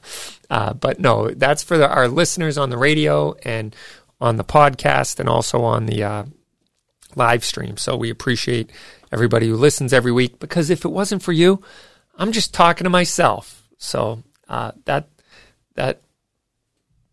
uh, 0.50 0.74
but 0.74 0.98
no, 0.98 1.30
that's 1.30 1.62
for 1.62 1.78
the, 1.78 1.88
our 1.88 2.08
listeners 2.08 2.58
on 2.58 2.70
the 2.70 2.78
radio 2.78 3.34
and 3.44 3.74
on 4.20 4.36
the 4.36 4.44
podcast, 4.44 5.20
and 5.20 5.28
also 5.28 5.62
on 5.62 5.86
the 5.86 6.02
uh, 6.02 6.24
live 7.14 7.44
stream. 7.44 7.76
So 7.76 7.96
we 7.96 8.10
appreciate 8.10 8.70
everybody 9.12 9.48
who 9.48 9.56
listens 9.56 9.92
every 9.92 10.12
week. 10.12 10.38
Because 10.38 10.70
if 10.70 10.84
it 10.84 10.88
wasn't 10.88 11.22
for 11.22 11.32
you, 11.32 11.62
I'm 12.16 12.32
just 12.32 12.52
talking 12.52 12.84
to 12.84 12.90
myself. 12.90 13.62
So 13.78 14.22
uh, 14.48 14.72
that 14.84 15.08
that 15.74 16.00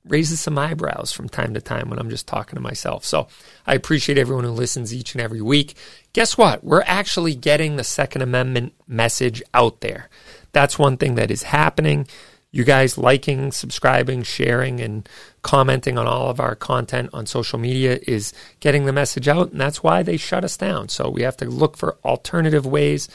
raises 0.08 0.40
some 0.40 0.58
eyebrows 0.58 1.12
from 1.12 1.28
time 1.28 1.54
to 1.54 1.62
time 1.62 1.90
when 1.90 2.00
I'm 2.00 2.10
just 2.10 2.28
talking 2.28 2.56
to 2.56 2.62
myself. 2.62 3.04
So 3.06 3.28
I 3.66 3.74
appreciate 3.74 4.18
everyone 4.18 4.44
who 4.44 4.52
listens 4.52 4.94
each 4.94 5.14
and 5.14 5.22
every 5.22 5.42
week. 5.42 5.76
Guess 6.14 6.38
what? 6.38 6.64
We're 6.64 6.84
actually 6.86 7.36
getting 7.36 7.76
the 7.76 7.84
Second 7.84 8.22
Amendment 8.22 8.74
message 8.88 9.42
out 9.54 9.82
there. 9.82 10.10
That's 10.52 10.80
one 10.80 10.98
thing 10.98 11.16
that 11.16 11.32
is 11.32 11.44
happening. 11.44 12.08
You 12.52 12.64
guys 12.64 12.98
liking, 12.98 13.52
subscribing, 13.52 14.24
sharing, 14.24 14.80
and 14.80 15.10
commenting 15.42 15.98
on 15.98 16.08
all 16.08 16.30
of 16.30 16.40
our 16.40 16.56
content 16.56 17.10
on 17.12 17.26
social 17.26 17.60
media 17.60 18.00
is 18.08 18.32
getting 18.62 18.86
the 18.86 18.94
message 18.94 19.28
out, 19.28 19.52
and 19.52 19.60
that's 19.60 19.84
why 19.84 20.04
they 20.04 20.16
shut 20.16 20.46
us 20.46 20.56
down. 20.56 20.88
So 20.88 21.10
we 21.10 21.24
have 21.24 21.36
to 21.38 21.46
look 21.46 21.76
for 21.76 21.98
alternative 22.06 22.66
ways 22.66 23.10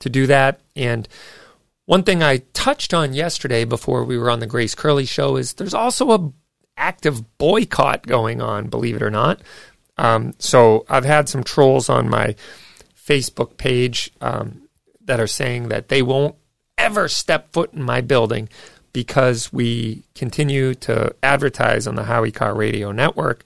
to 0.00 0.10
do 0.10 0.26
that. 0.26 0.60
And 0.76 1.08
one 1.86 2.02
thing 2.02 2.22
I 2.22 2.38
touched 2.52 2.94
on 2.94 3.12
yesterday 3.12 3.64
before 3.64 4.04
we 4.04 4.16
were 4.16 4.30
on 4.30 4.40
the 4.40 4.46
Grace 4.46 4.74
Curley 4.74 5.06
show 5.06 5.36
is 5.36 5.54
there's 5.54 5.74
also 5.74 6.12
a 6.12 6.32
active 6.76 7.38
boycott 7.38 8.06
going 8.06 8.40
on, 8.40 8.68
believe 8.68 8.96
it 8.96 9.02
or 9.02 9.10
not. 9.10 9.40
Um, 9.98 10.34
so 10.38 10.86
I've 10.88 11.04
had 11.04 11.28
some 11.28 11.44
trolls 11.44 11.88
on 11.88 12.08
my 12.08 12.34
Facebook 12.96 13.56
page 13.56 14.10
um, 14.20 14.68
that 15.04 15.20
are 15.20 15.26
saying 15.26 15.68
that 15.68 15.88
they 15.88 16.02
won't 16.02 16.36
ever 16.78 17.08
step 17.08 17.52
foot 17.52 17.72
in 17.74 17.82
my 17.82 18.00
building 18.00 18.48
because 18.92 19.52
we 19.52 20.04
continue 20.14 20.74
to 20.74 21.14
advertise 21.22 21.86
on 21.86 21.94
the 21.94 22.04
Howie 22.04 22.32
Carr 22.32 22.54
Radio 22.54 22.92
Network, 22.92 23.44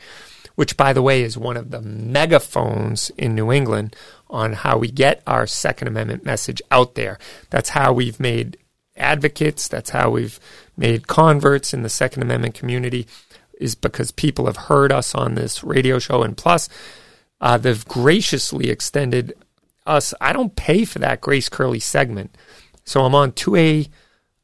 which, 0.54 0.76
by 0.76 0.92
the 0.92 1.02
way, 1.02 1.22
is 1.22 1.38
one 1.38 1.56
of 1.56 1.70
the 1.70 1.80
megaphones 1.80 3.10
in 3.16 3.34
New 3.34 3.52
England 3.52 3.94
on 4.28 4.52
how 4.52 4.78
we 4.78 4.90
get 4.90 5.22
our 5.26 5.46
Second 5.46 5.88
Amendment 5.88 6.24
message 6.24 6.60
out 6.70 6.94
there. 6.94 7.18
That's 7.50 7.70
how 7.70 7.92
we've 7.92 8.18
made 8.18 8.58
advocates, 8.96 9.68
that's 9.68 9.90
how 9.90 10.10
we've 10.10 10.40
made 10.76 11.06
converts 11.06 11.74
in 11.74 11.82
the 11.82 11.88
Second 11.88 12.22
Amendment 12.22 12.54
community, 12.54 13.06
is 13.60 13.74
because 13.74 14.10
people 14.10 14.46
have 14.46 14.56
heard 14.56 14.92
us 14.92 15.14
on 15.14 15.34
this 15.34 15.62
radio 15.62 15.98
show. 15.98 16.22
And 16.22 16.36
plus, 16.36 16.68
uh, 17.40 17.58
they've 17.58 17.86
graciously 17.86 18.70
extended 18.70 19.34
us. 19.86 20.12
I 20.20 20.32
don't 20.32 20.56
pay 20.56 20.84
for 20.84 20.98
that 20.98 21.20
Grace 21.20 21.48
Curley 21.48 21.80
segment. 21.80 22.34
So 22.84 23.02
I'm 23.02 23.14
on 23.14 23.32
2A. 23.32 23.88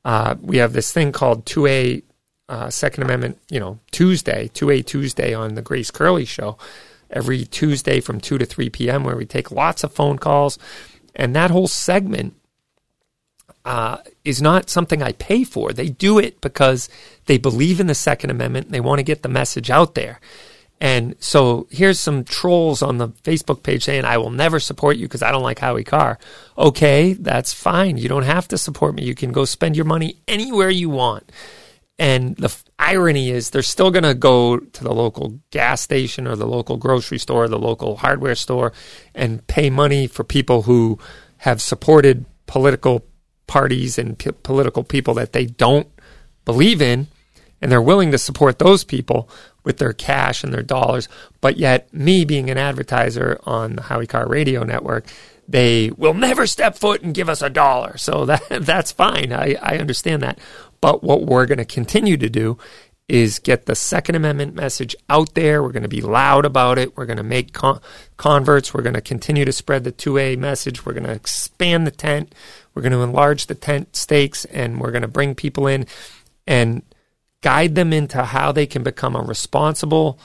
Uh, 0.04 0.34
we 0.40 0.58
have 0.58 0.72
this 0.72 0.92
thing 0.92 1.12
called 1.12 1.44
2A 1.46 2.02
uh, 2.48 2.70
Second 2.70 3.04
Amendment, 3.04 3.38
you 3.50 3.60
know, 3.60 3.78
Tuesday, 3.90 4.48
2A 4.48 4.84
Tuesday 4.84 5.32
on 5.32 5.54
the 5.54 5.62
Grace 5.62 5.90
Curley 5.90 6.24
show 6.24 6.58
every 7.12 7.44
Tuesday 7.44 8.00
from 8.00 8.20
2 8.20 8.38
to 8.38 8.44
3 8.44 8.70
p.m., 8.70 9.04
where 9.04 9.16
we 9.16 9.26
take 9.26 9.50
lots 9.50 9.84
of 9.84 9.92
phone 9.92 10.18
calls. 10.18 10.58
And 11.14 11.34
that 11.36 11.50
whole 11.50 11.68
segment 11.68 12.34
uh, 13.64 13.98
is 14.24 14.42
not 14.42 14.70
something 14.70 15.02
I 15.02 15.12
pay 15.12 15.44
for. 15.44 15.72
They 15.72 15.88
do 15.88 16.18
it 16.18 16.40
because 16.40 16.88
they 17.26 17.38
believe 17.38 17.80
in 17.80 17.86
the 17.86 17.94
Second 17.94 18.30
Amendment 18.30 18.66
and 18.66 18.74
they 18.74 18.80
want 18.80 18.98
to 18.98 19.04
get 19.04 19.22
the 19.22 19.28
message 19.28 19.70
out 19.70 19.94
there. 19.94 20.20
And 20.80 21.14
so 21.20 21.68
here's 21.70 22.00
some 22.00 22.24
trolls 22.24 22.82
on 22.82 22.98
the 22.98 23.10
Facebook 23.10 23.62
page 23.62 23.84
saying, 23.84 24.04
I 24.04 24.18
will 24.18 24.30
never 24.30 24.58
support 24.58 24.96
you 24.96 25.06
because 25.06 25.22
I 25.22 25.30
don't 25.30 25.44
like 25.44 25.60
Howie 25.60 25.84
Carr. 25.84 26.18
Okay, 26.58 27.12
that's 27.12 27.52
fine. 27.52 27.98
You 27.98 28.08
don't 28.08 28.24
have 28.24 28.48
to 28.48 28.58
support 28.58 28.96
me. 28.96 29.04
You 29.04 29.14
can 29.14 29.30
go 29.30 29.44
spend 29.44 29.76
your 29.76 29.84
money 29.84 30.16
anywhere 30.26 30.70
you 30.70 30.90
want. 30.90 31.30
And 32.02 32.34
the 32.34 32.46
f- 32.46 32.64
irony 32.80 33.30
is, 33.30 33.50
they're 33.50 33.62
still 33.62 33.92
going 33.92 34.02
to 34.02 34.12
go 34.12 34.58
to 34.58 34.82
the 34.82 34.92
local 34.92 35.38
gas 35.52 35.82
station 35.82 36.26
or 36.26 36.34
the 36.34 36.48
local 36.48 36.76
grocery 36.76 37.18
store, 37.18 37.44
or 37.44 37.48
the 37.48 37.60
local 37.60 37.94
hardware 37.94 38.34
store, 38.34 38.72
and 39.14 39.46
pay 39.46 39.70
money 39.70 40.08
for 40.08 40.24
people 40.24 40.62
who 40.62 40.98
have 41.36 41.62
supported 41.62 42.24
political 42.46 43.06
parties 43.46 43.98
and 43.98 44.18
p- 44.18 44.32
political 44.32 44.82
people 44.82 45.14
that 45.14 45.32
they 45.32 45.46
don't 45.46 45.86
believe 46.44 46.82
in. 46.82 47.06
And 47.60 47.70
they're 47.70 47.80
willing 47.80 48.10
to 48.10 48.18
support 48.18 48.58
those 48.58 48.82
people 48.82 49.30
with 49.62 49.78
their 49.78 49.92
cash 49.92 50.42
and 50.42 50.52
their 50.52 50.64
dollars. 50.64 51.08
But 51.40 51.56
yet, 51.56 51.94
me 51.94 52.24
being 52.24 52.50
an 52.50 52.58
advertiser 52.58 53.38
on 53.44 53.76
the 53.76 53.82
Howie 53.82 54.08
Carr 54.08 54.26
Radio 54.26 54.64
Network, 54.64 55.06
they 55.46 55.92
will 55.92 56.14
never 56.14 56.48
step 56.48 56.76
foot 56.76 57.02
and 57.02 57.14
give 57.14 57.28
us 57.28 57.42
a 57.42 57.50
dollar. 57.50 57.96
So 57.96 58.24
that 58.26 58.42
that's 58.50 58.90
fine. 58.90 59.32
I, 59.32 59.54
I 59.62 59.78
understand 59.78 60.22
that. 60.22 60.40
But 60.82 61.02
what 61.02 61.22
we're 61.22 61.46
going 61.46 61.58
to 61.58 61.64
continue 61.64 62.18
to 62.18 62.28
do 62.28 62.58
is 63.08 63.38
get 63.38 63.66
the 63.66 63.74
Second 63.74 64.16
Amendment 64.16 64.54
message 64.54 64.96
out 65.08 65.34
there. 65.34 65.62
We're 65.62 65.72
going 65.72 65.82
to 65.84 65.88
be 65.88 66.00
loud 66.00 66.44
about 66.44 66.78
it. 66.78 66.96
We're 66.96 67.06
going 67.06 67.18
to 67.18 67.22
make 67.22 67.52
con- 67.52 67.80
converts. 68.16 68.74
We're 68.74 68.82
going 68.82 68.94
to 68.94 69.00
continue 69.00 69.44
to 69.44 69.52
spread 69.52 69.84
the 69.84 69.92
2A 69.92 70.38
message. 70.38 70.84
We're 70.84 70.92
going 70.92 71.04
to 71.04 71.12
expand 71.12 71.86
the 71.86 71.92
tent. 71.92 72.34
We're 72.74 72.82
going 72.82 72.92
to 72.92 73.02
enlarge 73.02 73.46
the 73.46 73.54
tent 73.54 73.94
stakes 73.96 74.44
and 74.46 74.80
we're 74.80 74.90
going 74.90 75.02
to 75.02 75.08
bring 75.08 75.34
people 75.34 75.66
in 75.66 75.86
and 76.46 76.82
guide 77.42 77.74
them 77.74 77.92
into 77.92 78.24
how 78.24 78.50
they 78.50 78.66
can 78.66 78.82
become 78.82 79.14
a 79.14 79.22
responsible 79.22 80.18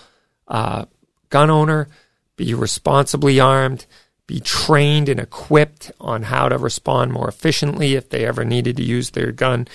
uh, 0.47 0.85
gun 1.29 1.49
owner, 1.49 1.87
be 2.35 2.53
responsibly 2.53 3.39
armed, 3.39 3.85
be 4.27 4.39
trained 4.39 5.07
and 5.07 5.19
equipped 5.19 5.91
on 5.99 6.23
how 6.23 6.49
to 6.49 6.57
respond 6.57 7.13
more 7.13 7.29
efficiently 7.29 7.95
if 7.95 8.09
they 8.09 8.25
ever 8.25 8.43
needed 8.43 8.77
to 8.77 8.83
use 8.83 9.11
their 9.11 9.31
gun 9.31 9.67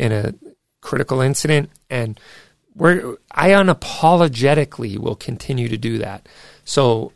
in 0.00 0.12
a 0.12 0.34
critical 0.80 1.20
incident. 1.20 1.70
And 1.90 2.18
we're, 2.74 3.16
I 3.30 3.50
unapologetically 3.50 4.98
will 4.98 5.16
continue 5.16 5.68
to 5.68 5.76
do 5.76 5.98
that. 5.98 6.26
So 6.64 7.12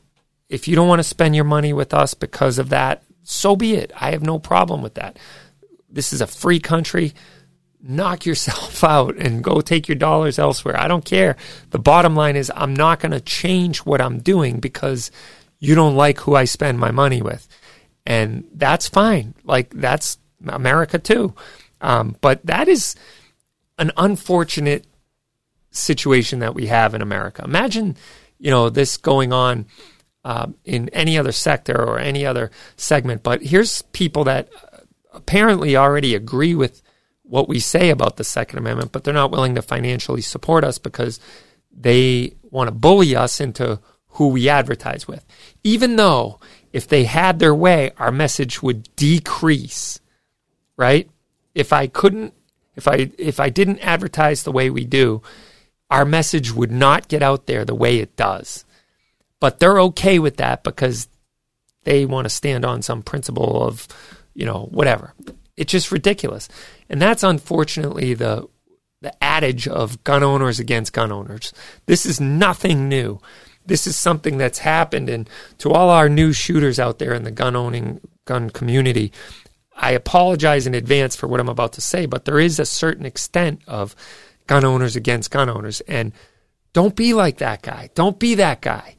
if 0.49 0.69
you 0.69 0.77
don't 0.77 0.89
want 0.89 0.99
to 1.01 1.05
spend 1.05 1.35
your 1.35 1.45
money 1.45 1.73
with 1.73 1.95
us 1.95 2.15
because 2.15 2.59
of 2.59 2.69
that, 2.69 3.03
so 3.23 3.57
be 3.57 3.75
it. 3.75 3.91
I 3.97 4.11
have 4.11 4.23
no 4.23 4.39
problem 4.39 4.83
with 4.83 4.95
that. 4.95 5.19
This 5.89 6.13
is 6.13 6.21
a 6.21 6.27
free 6.27 6.61
country 6.61 7.15
knock 7.87 8.25
yourself 8.25 8.83
out 8.97 9.17
and 9.17 9.45
go 9.45 9.61
take 9.61 9.87
your 9.89 9.97
dollars 9.97 10.39
elsewhere. 10.39 10.79
I 10.79 10.89
don't 10.89 11.05
care. 11.05 11.37
The 11.71 11.79
bottom 11.79 12.17
line 12.17 12.37
is 12.37 12.51
I'm 12.55 12.75
not 12.75 13.01
going 13.01 13.13
to 13.13 13.21
change 13.21 13.79
what 13.79 14.01
I'm 14.01 14.21
doing 14.21 14.59
because 14.59 15.11
you 15.61 15.75
don't 15.75 15.95
like 15.95 16.19
who 16.21 16.35
I 16.35 16.47
spend 16.47 16.79
my 16.79 16.91
money 16.91 17.23
with. 17.23 17.47
And 18.07 18.45
that's 18.53 18.89
fine. 18.89 19.35
Like 19.45 19.71
that's 19.71 20.19
America 20.47 20.99
too. 20.99 21.35
Um, 21.81 22.17
but 22.21 22.45
that 22.47 22.69
is 22.69 22.95
an 23.79 23.91
unfortunate 23.97 24.87
situation 25.71 26.39
that 26.39 26.55
we 26.55 26.67
have 26.67 26.95
in 26.95 27.03
America. 27.03 27.43
Imagine, 27.45 27.97
you 28.39 28.51
know, 28.51 28.71
this 28.71 28.97
going 28.97 29.33
on 29.33 29.67
uh, 30.25 30.47
in 30.65 30.89
any 30.91 31.19
other 31.19 31.33
sector 31.33 31.77
or 31.77 31.99
any 31.99 32.25
other 32.25 32.51
segment. 32.77 33.23
But 33.23 33.43
here's 33.43 33.83
people 33.83 34.25
that 34.25 34.49
apparently 35.13 35.77
already 35.77 36.15
agree 36.15 36.55
with 36.55 36.83
what 37.23 37.49
we 37.49 37.59
say 37.59 37.91
about 37.91 38.17
the 38.17 38.25
Second 38.25 38.59
Amendment, 38.59 38.93
but 38.93 39.05
they're 39.05 39.15
not 39.15 39.31
willing 39.31 39.55
to 39.55 39.63
financially 39.63 40.21
support 40.21 40.65
us 40.65 40.79
because 40.79 41.21
they 41.73 42.35
want 42.51 42.69
to 42.69 42.75
bully 42.75 43.17
us 43.17 43.41
into 43.41 43.81
who 44.09 44.29
we 44.29 44.49
advertise 44.49 45.09
with. 45.09 45.25
Even 45.65 45.97
though 45.97 46.39
if 46.73 46.87
they 46.87 47.05
had 47.05 47.39
their 47.39 47.55
way, 47.55 47.93
our 47.99 48.13
message 48.13 48.63
would 48.63 48.89
decrease, 48.97 50.01
right? 50.77 51.09
If 51.55 51.73
I 51.73 51.87
couldn't, 51.87 52.35
if 52.77 52.89
I, 52.89 53.11
if 53.19 53.41
I 53.41 53.51
didn't 53.51 53.81
advertise 53.81 54.43
the 54.43 54.53
way 54.53 54.71
we 54.71 54.85
do, 54.85 55.23
our 55.91 56.05
message 56.05 56.53
would 56.53 56.73
not 56.73 57.09
get 57.09 57.23
out 57.23 57.47
there 57.47 57.65
the 57.65 57.75
way 57.75 57.99
it 57.99 58.17
does. 58.17 58.65
But 59.41 59.61
they're 59.61 59.81
okay 59.81 60.19
with 60.19 60.39
that 60.39 60.65
because 60.65 61.09
they 61.85 62.07
want 62.07 62.25
to 62.25 62.31
stand 62.31 62.65
on 62.65 62.83
some 62.83 63.03
principle 63.03 63.63
of, 63.63 63.87
you 64.35 64.47
know, 64.47 64.69
whatever. 64.71 65.15
It's 65.57 65.71
just 65.71 65.93
ridiculous. 65.93 66.49
And 66.89 67.01
that's 67.01 67.23
unfortunately 67.23 68.15
the 68.15 68.49
the 69.05 69.23
adage 69.23 69.69
of 69.69 70.03
gun 70.03 70.23
owners 70.23 70.59
against 70.59 70.95
gun 70.95 71.13
owners. 71.13 71.53
This 71.85 72.07
is 72.07 72.21
nothing 72.23 72.89
new. 72.89 73.21
This 73.67 73.87
is 73.87 73.97
something 73.97 74.39
that's 74.39 74.61
happened 74.61 75.11
and 75.11 75.29
to 75.59 75.71
all 75.71 75.91
our 75.91 76.09
new 76.09 76.33
shooters 76.33 76.81
out 76.81 76.99
there 76.99 77.13
in 77.13 77.25
the 77.25 77.31
gun 77.31 77.55
owning 77.55 78.01
gun 78.25 78.49
community, 78.49 79.13
I 79.77 79.93
apologize 79.93 80.67
in 80.67 80.75
advance 80.75 81.17
for 81.17 81.27
what 81.27 81.41
I'm 81.41 81.49
about 81.49 81.73
to 81.75 81.81
say, 81.81 82.07
but 82.07 82.25
there 82.25 82.39
is 82.39 82.59
a 82.59 82.67
certain 82.67 83.07
extent 83.07 83.63
of 83.67 83.97
gun 84.47 84.65
owners 84.65 84.97
against 84.97 85.31
gun 85.31 85.49
owners 85.49 85.81
and 85.83 86.13
don't 86.73 86.97
be 86.97 87.15
like 87.15 87.39
that 87.39 87.63
guy. 87.63 87.91
Don't 87.95 88.19
be 88.19 88.35
that 88.37 88.61
guy. 88.61 88.97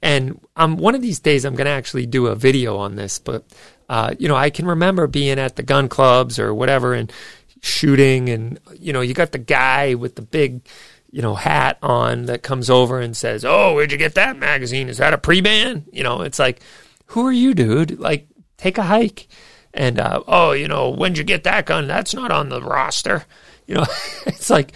And 0.00 0.40
um, 0.56 0.76
one 0.76 0.94
of 0.94 1.02
these 1.02 1.20
days, 1.20 1.44
I'm 1.44 1.54
going 1.54 1.66
to 1.66 1.72
actually 1.72 2.06
do 2.06 2.28
a 2.28 2.36
video 2.36 2.76
on 2.76 2.96
this, 2.96 3.18
but 3.18 3.44
uh, 3.88 4.14
you 4.18 4.28
know, 4.28 4.36
I 4.36 4.50
can 4.50 4.66
remember 4.66 5.06
being 5.06 5.38
at 5.38 5.56
the 5.56 5.62
gun 5.62 5.88
clubs 5.88 6.38
or 6.38 6.54
whatever 6.54 6.94
and 6.94 7.12
shooting, 7.62 8.28
and 8.28 8.60
you 8.78 8.92
know, 8.92 9.00
you 9.00 9.14
got 9.14 9.32
the 9.32 9.38
guy 9.38 9.94
with 9.94 10.14
the 10.14 10.22
big, 10.22 10.60
you 11.10 11.22
know, 11.22 11.34
hat 11.34 11.78
on 11.82 12.26
that 12.26 12.42
comes 12.42 12.68
over 12.70 13.00
and 13.00 13.16
says, 13.16 13.44
"Oh, 13.44 13.74
where'd 13.74 13.90
you 13.90 13.98
get 13.98 14.14
that 14.14 14.36
magazine? 14.36 14.88
Is 14.88 14.98
that 14.98 15.14
a 15.14 15.18
pre-ban?" 15.18 15.86
You 15.90 16.02
know, 16.04 16.20
it's 16.20 16.38
like, 16.38 16.60
who 17.06 17.26
are 17.26 17.32
you, 17.32 17.54
dude? 17.54 17.98
Like, 17.98 18.28
take 18.58 18.78
a 18.78 18.82
hike. 18.82 19.26
And 19.74 19.98
uh, 19.98 20.22
oh, 20.26 20.52
you 20.52 20.68
know, 20.68 20.90
when'd 20.90 21.18
you 21.18 21.24
get 21.24 21.44
that 21.44 21.66
gun? 21.66 21.86
That's 21.86 22.14
not 22.14 22.30
on 22.30 22.48
the 22.48 22.62
roster. 22.62 23.24
You 23.66 23.76
know, 23.76 23.86
it's 24.26 24.50
like, 24.50 24.72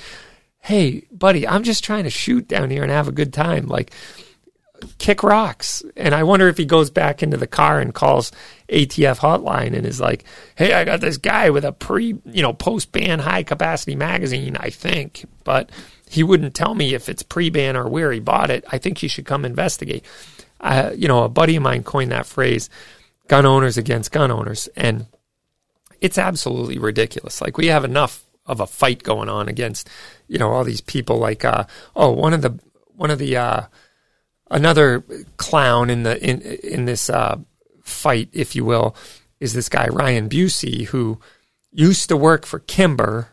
hey, 0.61 1.07
buddy, 1.11 1.47
I'm 1.47 1.63
just 1.63 1.85
trying 1.85 2.05
to 2.05 2.11
shoot 2.11 2.47
down 2.49 2.71
here 2.71 2.83
and 2.83 2.93
have 2.93 3.09
a 3.09 3.13
good 3.13 3.33
time. 3.33 3.67
Like, 3.67 3.93
kick 4.99 5.23
rocks. 5.23 5.83
And 5.97 6.15
I 6.15 6.23
wonder 6.23 6.49
if 6.49 6.57
he 6.57 6.65
goes 6.65 6.91
back 6.91 7.23
into 7.23 7.37
the 7.37 7.47
car 7.47 7.81
and 7.81 7.95
calls 7.95 8.33
ATF 8.69 9.19
hotline 9.19 9.77
and 9.77 9.87
is 9.87 10.01
like, 10.01 10.25
"Hey, 10.55 10.73
I 10.73 10.85
got 10.85 11.01
this 11.01 11.17
guy 11.17 11.51
with 11.51 11.65
a 11.65 11.73
pre, 11.73 12.17
you 12.25 12.43
know, 12.43 12.53
post-ban 12.53 13.21
high 13.21 13.43
capacity 13.43 13.97
magazine, 13.97 14.57
I 14.59 14.71
think, 14.71 15.25
but 15.45 15.71
he 16.09 16.23
wouldn't 16.23 16.55
tell 16.55 16.75
me 16.75 16.95
if 16.95 17.09
it's 17.09 17.23
pre-ban 17.23 17.77
or 17.77 17.89
where 17.89 18.13
he 18.13 18.21
bought 18.21 18.51
it. 18.51 18.65
I 18.71 18.79
think 18.79 18.99
he 18.99 19.09
should 19.09 19.27
come 19.27 19.45
investigate." 19.45 20.05
Uh, 20.61 20.93
you 20.97 21.09
know, 21.09 21.25
a 21.25 21.29
buddy 21.29 21.57
of 21.57 21.63
mine 21.63 21.83
coined 21.83 22.13
that 22.13 22.27
phrase, 22.27 22.71
"gun 23.33 23.47
owners 23.47 23.79
against 23.79 24.13
gun 24.13 24.31
owners," 24.31 24.69
and 24.77 25.07
it's 26.03 26.19
absolutely 26.19 26.79
ridiculous. 26.79 27.41
Like 27.41 27.57
we 27.57 27.69
have 27.69 27.85
enough 27.85 28.27
of 28.45 28.61
a 28.61 28.67
fight 28.67 29.03
going 29.03 29.31
on 29.31 29.49
against, 29.49 29.89
you 30.29 30.39
know, 30.39 30.51
all 30.51 30.65
these 30.65 30.83
people. 30.83 31.17
Like, 31.19 31.43
uh, 31.43 31.65
oh, 31.97 32.11
one 32.11 32.35
of 32.35 32.43
the 32.43 32.59
one 32.95 33.11
of 33.11 33.19
the 33.19 33.37
uh, 33.37 33.63
another 34.51 35.03
clown 35.39 35.89
in 35.89 36.03
the 36.03 36.23
in 36.23 36.43
in 36.43 36.85
this 36.85 37.09
uh, 37.09 37.39
fight, 37.83 38.29
if 38.33 38.55
you 38.55 38.67
will, 38.67 38.95
is 39.41 39.55
this 39.55 39.71
guy 39.71 39.89
Ryan 39.89 40.29
Busse 40.29 40.87
who 40.89 41.19
used 41.73 42.09
to 42.11 42.17
work 42.17 42.45
for 42.45 42.59
Kimber 42.59 43.29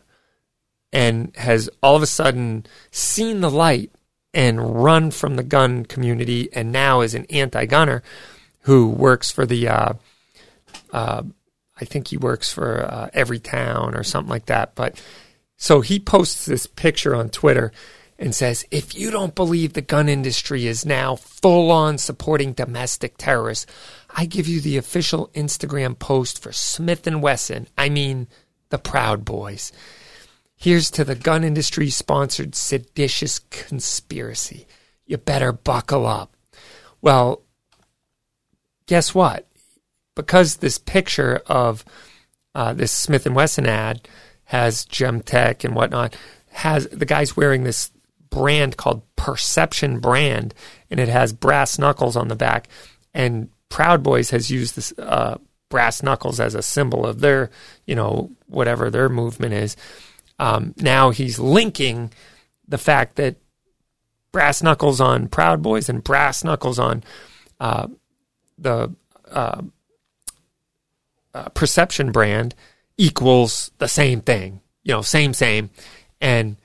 and 0.92 1.36
has 1.36 1.68
all 1.82 1.96
of 1.96 2.02
a 2.02 2.06
sudden 2.06 2.64
seen 2.90 3.42
the 3.42 3.50
light 3.50 3.92
and 4.32 4.82
run 4.82 5.10
from 5.10 5.36
the 5.36 5.42
gun 5.42 5.84
community 5.84 6.48
and 6.52 6.72
now 6.72 7.00
is 7.00 7.14
an 7.14 7.26
anti-gunner 7.26 8.02
who 8.62 8.88
works 8.88 9.30
for 9.30 9.46
the 9.46 9.68
uh, 9.68 9.92
uh, 10.92 11.22
I 11.80 11.84
think 11.84 12.08
he 12.08 12.16
works 12.16 12.52
for 12.52 12.84
uh, 12.84 13.08
Everytown 13.14 13.94
or 13.94 14.04
something 14.04 14.30
like 14.30 14.46
that. 14.46 14.74
But 14.74 15.02
so 15.56 15.80
he 15.80 15.98
posts 15.98 16.44
this 16.44 16.66
picture 16.66 17.14
on 17.14 17.30
Twitter 17.30 17.72
and 18.18 18.34
says, 18.34 18.66
if 18.70 18.94
you 18.94 19.10
don't 19.10 19.34
believe 19.34 19.72
the 19.72 19.80
gun 19.80 20.08
industry 20.08 20.66
is 20.66 20.84
now 20.84 21.16
full 21.16 21.70
on 21.70 21.96
supporting 21.96 22.52
domestic 22.52 23.16
terrorists, 23.16 23.66
I 24.10 24.26
give 24.26 24.46
you 24.46 24.60
the 24.60 24.76
official 24.76 25.30
Instagram 25.34 25.98
post 25.98 26.42
for 26.42 26.52
Smith 26.52 27.06
and 27.06 27.22
Wesson. 27.22 27.66
I 27.78 27.88
mean, 27.88 28.28
the 28.68 28.78
Proud 28.78 29.24
Boys. 29.24 29.72
Here's 30.54 30.90
to 30.92 31.04
the 31.04 31.14
gun 31.14 31.44
industry 31.44 31.88
sponsored 31.88 32.54
seditious 32.54 33.38
conspiracy. 33.38 34.66
You 35.06 35.16
better 35.16 35.52
buckle 35.52 36.06
up. 36.06 36.36
Well, 37.00 37.42
guess 38.90 39.14
what? 39.14 39.46
Because 40.16 40.56
this 40.56 40.76
picture 40.76 41.42
of 41.46 41.84
uh, 42.56 42.72
this 42.72 42.90
Smith 42.90 43.24
and 43.24 43.36
Wesson 43.36 43.64
ad 43.64 44.08
has 44.46 44.84
Gemtech 44.84 45.64
and 45.64 45.76
whatnot, 45.76 46.16
has 46.48 46.88
the 46.88 47.06
guy's 47.06 47.36
wearing 47.36 47.62
this 47.62 47.92
brand 48.30 48.76
called 48.76 49.02
Perception 49.14 50.00
Brand, 50.00 50.54
and 50.90 50.98
it 50.98 51.08
has 51.08 51.32
brass 51.32 51.78
knuckles 51.78 52.16
on 52.16 52.26
the 52.26 52.34
back. 52.34 52.66
And 53.14 53.50
Proud 53.68 54.02
Boys 54.02 54.30
has 54.30 54.50
used 54.50 54.74
this 54.74 54.92
uh, 54.98 55.38
brass 55.68 56.02
knuckles 56.02 56.40
as 56.40 56.56
a 56.56 56.62
symbol 56.62 57.06
of 57.06 57.20
their, 57.20 57.50
you 57.86 57.94
know, 57.94 58.32
whatever 58.48 58.90
their 58.90 59.08
movement 59.08 59.54
is. 59.54 59.76
Um, 60.40 60.74
now 60.78 61.10
he's 61.10 61.38
linking 61.38 62.12
the 62.66 62.78
fact 62.78 63.14
that 63.16 63.36
brass 64.32 64.64
knuckles 64.64 65.00
on 65.00 65.28
Proud 65.28 65.62
Boys 65.62 65.88
and 65.88 66.02
brass 66.02 66.42
knuckles 66.42 66.80
on 66.80 67.04
uh, 67.60 67.86
the 68.60 68.94
uh, 69.30 69.62
uh, 71.34 71.48
perception 71.50 72.12
brand 72.12 72.54
equals 72.96 73.70
the 73.78 73.88
same 73.88 74.20
thing. 74.20 74.60
You 74.82 74.94
know, 74.94 75.02
same, 75.02 75.34
same. 75.34 75.70
And, 76.20 76.56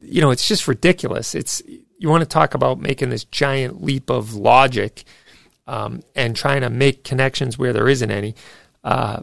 you 0.00 0.20
know, 0.20 0.30
it's 0.30 0.48
just 0.48 0.68
ridiculous. 0.68 1.34
It's, 1.34 1.62
you 1.98 2.08
want 2.08 2.22
to 2.22 2.28
talk 2.28 2.54
about 2.54 2.80
making 2.80 3.10
this 3.10 3.24
giant 3.24 3.82
leap 3.82 4.10
of 4.10 4.34
logic 4.34 5.04
um, 5.66 6.02
and 6.14 6.36
trying 6.36 6.60
to 6.60 6.70
make 6.70 7.04
connections 7.04 7.58
where 7.58 7.72
there 7.72 7.88
isn't 7.88 8.10
any. 8.10 8.34
Uh, 8.82 9.22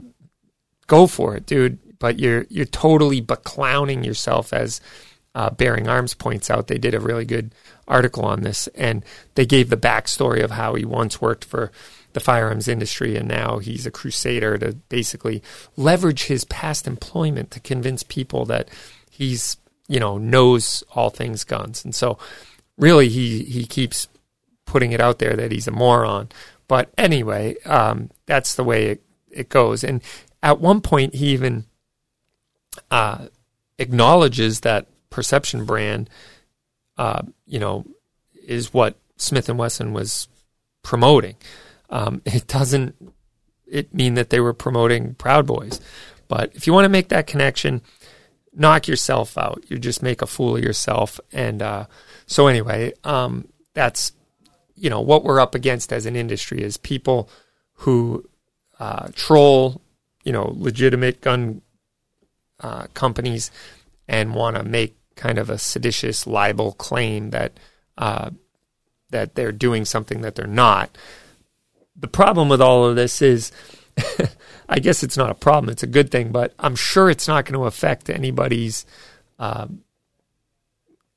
go 0.88 1.08
for 1.08 1.36
it, 1.36 1.46
dude. 1.46 1.80
But 2.00 2.20
you're 2.20 2.48
you're 2.50 2.66
totally 2.66 3.22
beclowning 3.22 4.04
yourself 4.04 4.54
as 4.54 4.82
uh, 5.36 5.52
Bearing 5.52 5.88
Arms 5.88 6.16
points 6.16 6.50
out. 6.50 6.68
They 6.68 6.80
did 6.80 6.96
a 6.96 7.00
really 7.00 7.26
good 7.26 7.54
article 7.88 8.26
on 8.26 8.42
this, 8.42 8.68
and 8.74 9.06
they 9.36 9.46
gave 9.46 9.70
the 9.70 9.78
backstory 9.78 10.44
of 10.44 10.52
how 10.52 10.74
he 10.74 10.84
once 10.84 11.22
worked 11.22 11.46
for 11.46 11.72
the 12.14 12.20
firearms 12.20 12.68
industry, 12.68 13.16
and 13.16 13.28
now 13.28 13.60
he's 13.60 13.86
a 13.86 13.92
crusader 13.92 14.58
to 14.58 14.74
basically 14.90 15.42
leverage 15.78 16.24
his 16.24 16.46
past 16.46 16.88
employment 16.88 17.52
to 17.52 17.60
convince 17.60 18.04
people 18.04 18.46
that 18.46 18.70
he's 19.10 19.58
you 19.88 20.00
know 20.00 20.18
knows 20.18 20.84
all 20.94 21.10
things 21.10 21.44
guns, 21.44 21.84
and 21.84 21.94
so 21.96 22.18
really 22.78 23.10
he 23.10 23.44
he 23.44 23.66
keeps 23.66 24.08
putting 24.66 24.92
it 24.92 25.02
out 25.02 25.20
there 25.20 25.36
that 25.36 25.52
he's 25.52 25.68
a 25.68 25.72
moron. 25.72 26.30
But 26.68 26.90
anyway, 26.98 27.58
um, 27.66 28.10
that's 28.26 28.56
the 28.56 28.64
way 28.64 28.86
it, 28.88 29.04
it 29.30 29.50
goes. 29.50 29.84
And 29.84 30.02
at 30.42 30.62
one 30.62 30.80
point, 30.80 31.16
he 31.16 31.34
even 31.34 31.66
uh, 32.90 33.28
acknowledges 33.78 34.62
that 34.62 34.88
perception 35.10 35.66
brand, 35.66 36.10
uh, 36.98 37.24
you 37.46 37.60
know, 37.60 37.86
is 38.48 38.74
what 38.74 38.96
Smith 39.18 39.50
and 39.50 39.60
Wesson 39.60 39.92
was 39.92 40.30
promoting. 40.84 41.36
Um, 41.92 42.22
it 42.26 42.48
doesn't 42.48 42.96
it 43.68 43.94
mean 43.94 44.16
that 44.16 44.30
they 44.30 44.40
were 44.40 44.54
promoting 44.54 45.14
Proud 45.16 45.46
Boys, 45.46 45.80
but 46.28 46.52
if 46.56 46.68
you 46.68 46.74
want 46.74 46.86
to 46.86 46.90
make 46.90 47.10
that 47.10 47.28
connection, 47.28 47.82
knock 48.54 48.88
yourself 48.88 49.38
out. 49.38 49.64
You 49.68 49.78
just 49.78 50.04
make 50.04 50.22
a 50.22 50.28
fool 50.28 50.58
of 50.58 50.64
yourself. 50.64 51.20
And 51.32 51.62
uh, 51.62 51.86
so 52.26 52.48
anyway, 52.48 52.94
um, 53.04 53.48
that's 53.74 54.14
you 54.76 54.90
know 54.90 55.02
what 55.02 55.24
we're 55.24 55.40
up 55.40 55.56
against 55.56 55.94
as 55.94 56.06
an 56.06 56.16
industry 56.16 56.62
is 56.62 56.78
people 56.78 57.30
who 57.74 58.28
uh, 58.80 59.10
troll, 59.14 59.82
you 60.24 60.32
know, 60.32 60.54
legitimate 60.56 61.22
gun 61.22 61.62
uh, 62.60 62.88
companies 62.94 63.52
and 64.08 64.36
want 64.36 64.56
to 64.56 64.64
make 64.64 64.96
kind 65.16 65.38
of 65.38 65.50
a 65.50 65.58
seditious 65.58 66.26
libel 66.26 66.74
claim 66.74 67.30
that 67.30 67.54
uh, 67.98 68.32
that 69.10 69.36
they're 69.36 69.52
doing 69.52 69.86
something 69.86 70.22
that 70.22 70.36
they're 70.36 70.48
not 70.48 70.98
the 72.02 72.08
problem 72.08 72.50
with 72.50 72.62
all 72.62 72.86
of 72.86 72.96
this 72.96 73.22
is 73.22 73.52
I 74.70 74.80
guess 74.80 75.04
it's 75.04 75.18
not 75.18 75.30
a 75.30 75.36
problem, 75.36 75.72
it's 75.72 75.84
a 75.84 75.88
good 75.88 76.12
thing, 76.12 76.32
but 76.32 76.54
I'm 76.60 76.76
sure 76.76 77.10
it's 77.10 77.28
not 77.28 77.46
going 77.46 77.60
to 77.60 77.66
affect 77.66 78.10
anybody's 78.10 78.86
uh, 79.40 79.68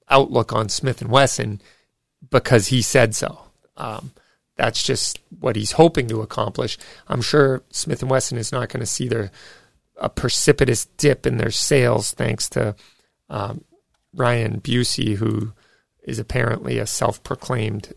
outlook 0.09 0.53
on 0.53 0.68
Smith 0.68 1.01
and 1.01 1.11
Wesson 1.11 1.61
because 2.31 2.68
he 2.68 2.83
said 2.83 3.14
so. 3.14 3.38
Um, 3.77 4.12
that's 4.57 4.83
just 4.83 5.18
what 5.40 5.57
he's 5.57 5.73
hoping 5.73 6.09
to 6.09 6.23
accomplish. 6.23 6.79
I'm 7.09 7.23
sure 7.23 7.62
Smith 7.70 8.03
and 8.03 8.11
Wesson 8.11 8.38
is 8.38 8.53
not 8.53 8.68
going 8.68 8.81
to 8.81 8.87
see 8.87 9.09
their 9.09 9.31
a 9.97 10.09
precipitous 10.09 10.87
dip 10.97 11.25
in 11.25 11.37
their 11.37 11.53
sales 11.53 12.12
thanks 12.12 12.49
to 12.51 12.75
um, 13.31 13.64
Ryan 14.12 14.61
Busse, 14.61 15.16
who 15.16 15.53
is 16.03 16.18
apparently 16.18 16.79
a 16.79 16.87
self-proclaimed 16.87 17.92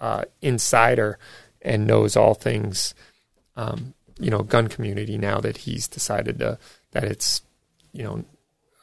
uh, 0.00 0.24
insider 0.42 1.18
and 1.62 1.86
knows 1.86 2.16
all 2.16 2.34
things, 2.34 2.94
um, 3.56 3.94
you 4.18 4.30
know, 4.30 4.42
gun 4.42 4.68
community 4.68 5.18
now 5.18 5.40
that 5.40 5.58
he's 5.58 5.88
decided 5.88 6.38
to, 6.38 6.58
that 6.92 7.04
it's, 7.04 7.42
you 7.92 8.02
know, 8.02 8.24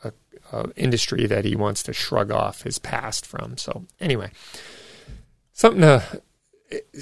a, 0.04 0.12
a 0.52 0.70
industry 0.76 1.26
that 1.28 1.46
he 1.46 1.56
wants 1.56 1.84
to 1.84 1.94
shrug 1.94 2.32
off 2.32 2.64
his 2.64 2.80
past 2.80 3.26
from. 3.26 3.58
So 3.58 3.86
anyway, 4.00 4.32
something 5.54 5.82
to 5.82 6.22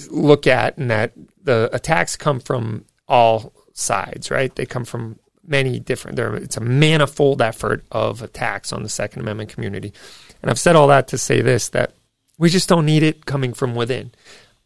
look 0.09 0.47
at 0.47 0.77
and 0.77 0.89
that 0.91 1.13
the 1.43 1.69
attacks 1.73 2.15
come 2.15 2.39
from 2.39 2.85
all 3.07 3.53
sides, 3.73 4.31
right? 4.31 4.55
They 4.55 4.65
come 4.65 4.85
from 4.85 5.19
many 5.47 5.79
different 5.79 6.15
there 6.15 6.35
it's 6.35 6.57
a 6.57 6.61
manifold 6.61 7.41
effort 7.41 7.85
of 7.91 8.21
attacks 8.21 8.73
on 8.73 8.83
the 8.83 8.89
second 8.89 9.21
amendment 9.21 9.49
community 9.49 9.93
and 10.41 10.49
i've 10.49 10.59
said 10.59 10.75
all 10.75 10.87
that 10.87 11.07
to 11.07 11.17
say 11.17 11.41
this 11.41 11.69
that 11.69 11.93
we 12.37 12.49
just 12.49 12.67
don't 12.67 12.85
need 12.85 13.03
it 13.03 13.25
coming 13.25 13.53
from 13.53 13.75
within 13.75 14.11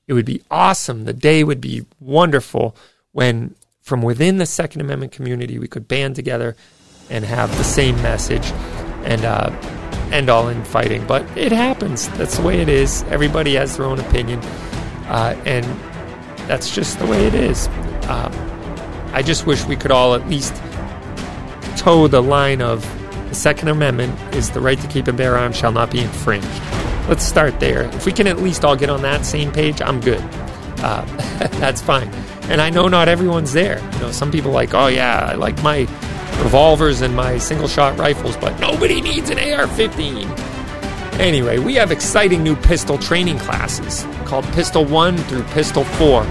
it 0.09 0.13
would 0.13 0.25
be 0.25 0.41
awesome. 0.49 1.05
The 1.05 1.13
day 1.13 1.43
would 1.43 1.61
be 1.61 1.85
wonderful 1.99 2.75
when, 3.11 3.53
from 3.79 4.01
within 4.01 4.39
the 4.39 4.45
Second 4.47 4.81
Amendment 4.81 5.11
community, 5.11 5.59
we 5.59 5.67
could 5.67 5.87
band 5.87 6.15
together 6.15 6.55
and 7.11 7.23
have 7.23 7.55
the 7.59 7.63
same 7.63 7.95
message 8.01 8.47
and 9.05 9.23
uh, 9.23 9.51
end 10.11 10.27
all 10.27 10.47
in 10.47 10.63
fighting. 10.63 11.05
But 11.05 11.21
it 11.37 11.51
happens. 11.51 12.09
That's 12.17 12.37
the 12.37 12.41
way 12.41 12.59
it 12.59 12.69
is. 12.69 13.03
Everybody 13.03 13.53
has 13.53 13.77
their 13.77 13.85
own 13.85 13.99
opinion. 13.99 14.39
Uh, 15.09 15.39
and 15.45 15.63
that's 16.49 16.73
just 16.73 16.97
the 16.97 17.05
way 17.05 17.27
it 17.27 17.35
is. 17.35 17.67
Uh, 18.07 18.31
I 19.13 19.21
just 19.21 19.45
wish 19.45 19.63
we 19.65 19.75
could 19.75 19.91
all 19.91 20.15
at 20.15 20.27
least 20.27 20.55
toe 21.77 22.07
the 22.07 22.23
line 22.23 22.63
of 22.63 22.81
the 23.29 23.35
Second 23.35 23.67
Amendment 23.67 24.17
is 24.33 24.49
the 24.49 24.59
right 24.59 24.79
to 24.79 24.87
keep 24.87 25.07
and 25.07 25.15
bear 25.15 25.37
arms 25.37 25.55
shall 25.55 25.71
not 25.71 25.91
be 25.91 25.99
infringed. 25.99 26.47
Let's 27.09 27.25
start 27.25 27.59
there. 27.59 27.85
If 27.95 28.05
we 28.05 28.11
can 28.11 28.27
at 28.27 28.37
least 28.37 28.63
all 28.63 28.75
get 28.75 28.91
on 28.91 29.01
that 29.01 29.25
same 29.25 29.51
page, 29.51 29.81
I'm 29.81 29.99
good. 29.99 30.21
Uh, 30.77 31.03
that's 31.59 31.81
fine. 31.81 32.07
And 32.43 32.61
I 32.61 32.69
know 32.69 32.87
not 32.87 33.07
everyone's 33.07 33.51
there. 33.51 33.79
You 33.93 33.99
know, 33.99 34.11
some 34.11 34.31
people 34.31 34.51
like, 34.51 34.75
oh 34.75 34.85
yeah, 34.85 35.29
I 35.31 35.33
like 35.33 35.61
my 35.63 35.79
revolvers 36.43 37.01
and 37.01 37.15
my 37.15 37.39
single 37.39 37.67
shot 37.67 37.97
rifles, 37.97 38.37
but 38.37 38.59
nobody 38.59 39.01
needs 39.01 39.31
an 39.31 39.39
AR-15. 39.39 40.29
Anyway, 41.19 41.57
we 41.57 41.73
have 41.73 41.91
exciting 41.91 42.43
new 42.43 42.55
pistol 42.55 42.99
training 42.99 43.39
classes 43.39 44.05
called 44.25 44.45
Pistol 44.53 44.85
1 44.85 45.17
through 45.17 45.43
Pistol 45.45 45.85
4. 45.85 46.21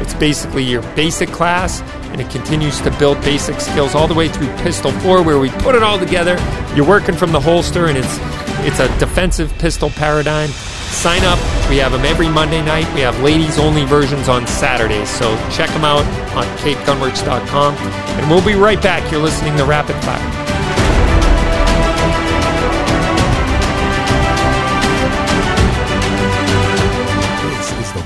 It's 0.00 0.14
basically 0.14 0.64
your 0.64 0.82
basic 0.94 1.28
class, 1.30 1.80
and 2.10 2.20
it 2.20 2.30
continues 2.30 2.80
to 2.82 2.90
build 2.98 3.20
basic 3.22 3.60
skills 3.60 3.94
all 3.94 4.06
the 4.06 4.14
way 4.14 4.28
through 4.28 4.48
Pistol 4.58 4.92
4, 4.92 5.22
where 5.22 5.38
we 5.38 5.50
put 5.50 5.74
it 5.74 5.82
all 5.82 5.98
together. 5.98 6.36
You're 6.74 6.86
working 6.86 7.14
from 7.14 7.32
the 7.32 7.40
holster, 7.40 7.86
and 7.86 7.96
it's 7.96 8.18
it's 8.66 8.80
a 8.80 8.88
defensive 8.98 9.52
pistol 9.58 9.90
paradigm. 9.90 10.48
Sign 10.48 11.22
up. 11.24 11.38
We 11.68 11.76
have 11.78 11.92
them 11.92 12.04
every 12.04 12.28
Monday 12.28 12.64
night. 12.64 12.92
We 12.94 13.00
have 13.00 13.20
ladies 13.20 13.58
only 13.58 13.84
versions 13.84 14.28
on 14.28 14.46
Saturdays. 14.46 15.10
So 15.10 15.36
check 15.50 15.68
them 15.70 15.84
out 15.84 16.04
on 16.34 16.44
capegunworks.com. 16.58 17.74
And 17.74 18.30
we'll 18.30 18.44
be 18.44 18.54
right 18.54 18.80
back. 18.80 19.10
You're 19.10 19.20
listening 19.20 19.56
to 19.58 19.64
Rapid 19.64 19.96
Fire. 20.04 20.43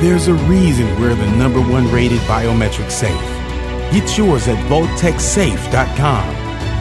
There's 0.00 0.28
a 0.28 0.34
reason 0.34 0.98
we're 0.98 1.14
the 1.14 1.30
number 1.32 1.60
one 1.60 1.86
rated 1.92 2.20
biometric 2.20 2.90
safe. 2.90 3.20
Get 3.92 4.16
yours 4.16 4.48
at 4.48 4.56
VaultekSafe.com 4.70 6.24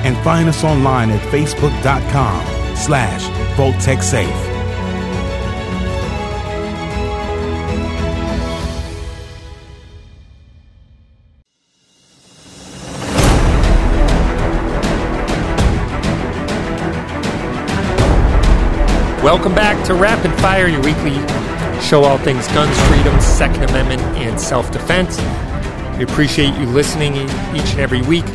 and 0.06 0.18
find 0.20 0.48
us 0.48 0.64
online 0.64 1.10
at 1.10 1.20
Facebook.com 1.30 2.78
slash 2.78 3.24
VaultekSafe. 3.58 4.48
Welcome 19.22 19.54
back 19.54 19.86
to 19.88 19.94
Rapid 19.94 20.32
Fire, 20.40 20.70
your 20.70 20.82
weekly 20.82 21.12
show 21.82 22.04
all 22.04 22.18
things 22.18 22.48
guns, 22.50 22.78
freedom, 22.88 23.20
Second 23.20 23.64
Amendment, 23.64 24.02
and 24.18 24.40
self 24.40 24.72
defense. 24.72 25.18
We 25.98 26.04
appreciate 26.04 26.54
you 26.56 26.66
listening 26.66 27.16
each 27.16 27.72
and 27.72 27.80
every 27.80 28.02
week. 28.04 28.28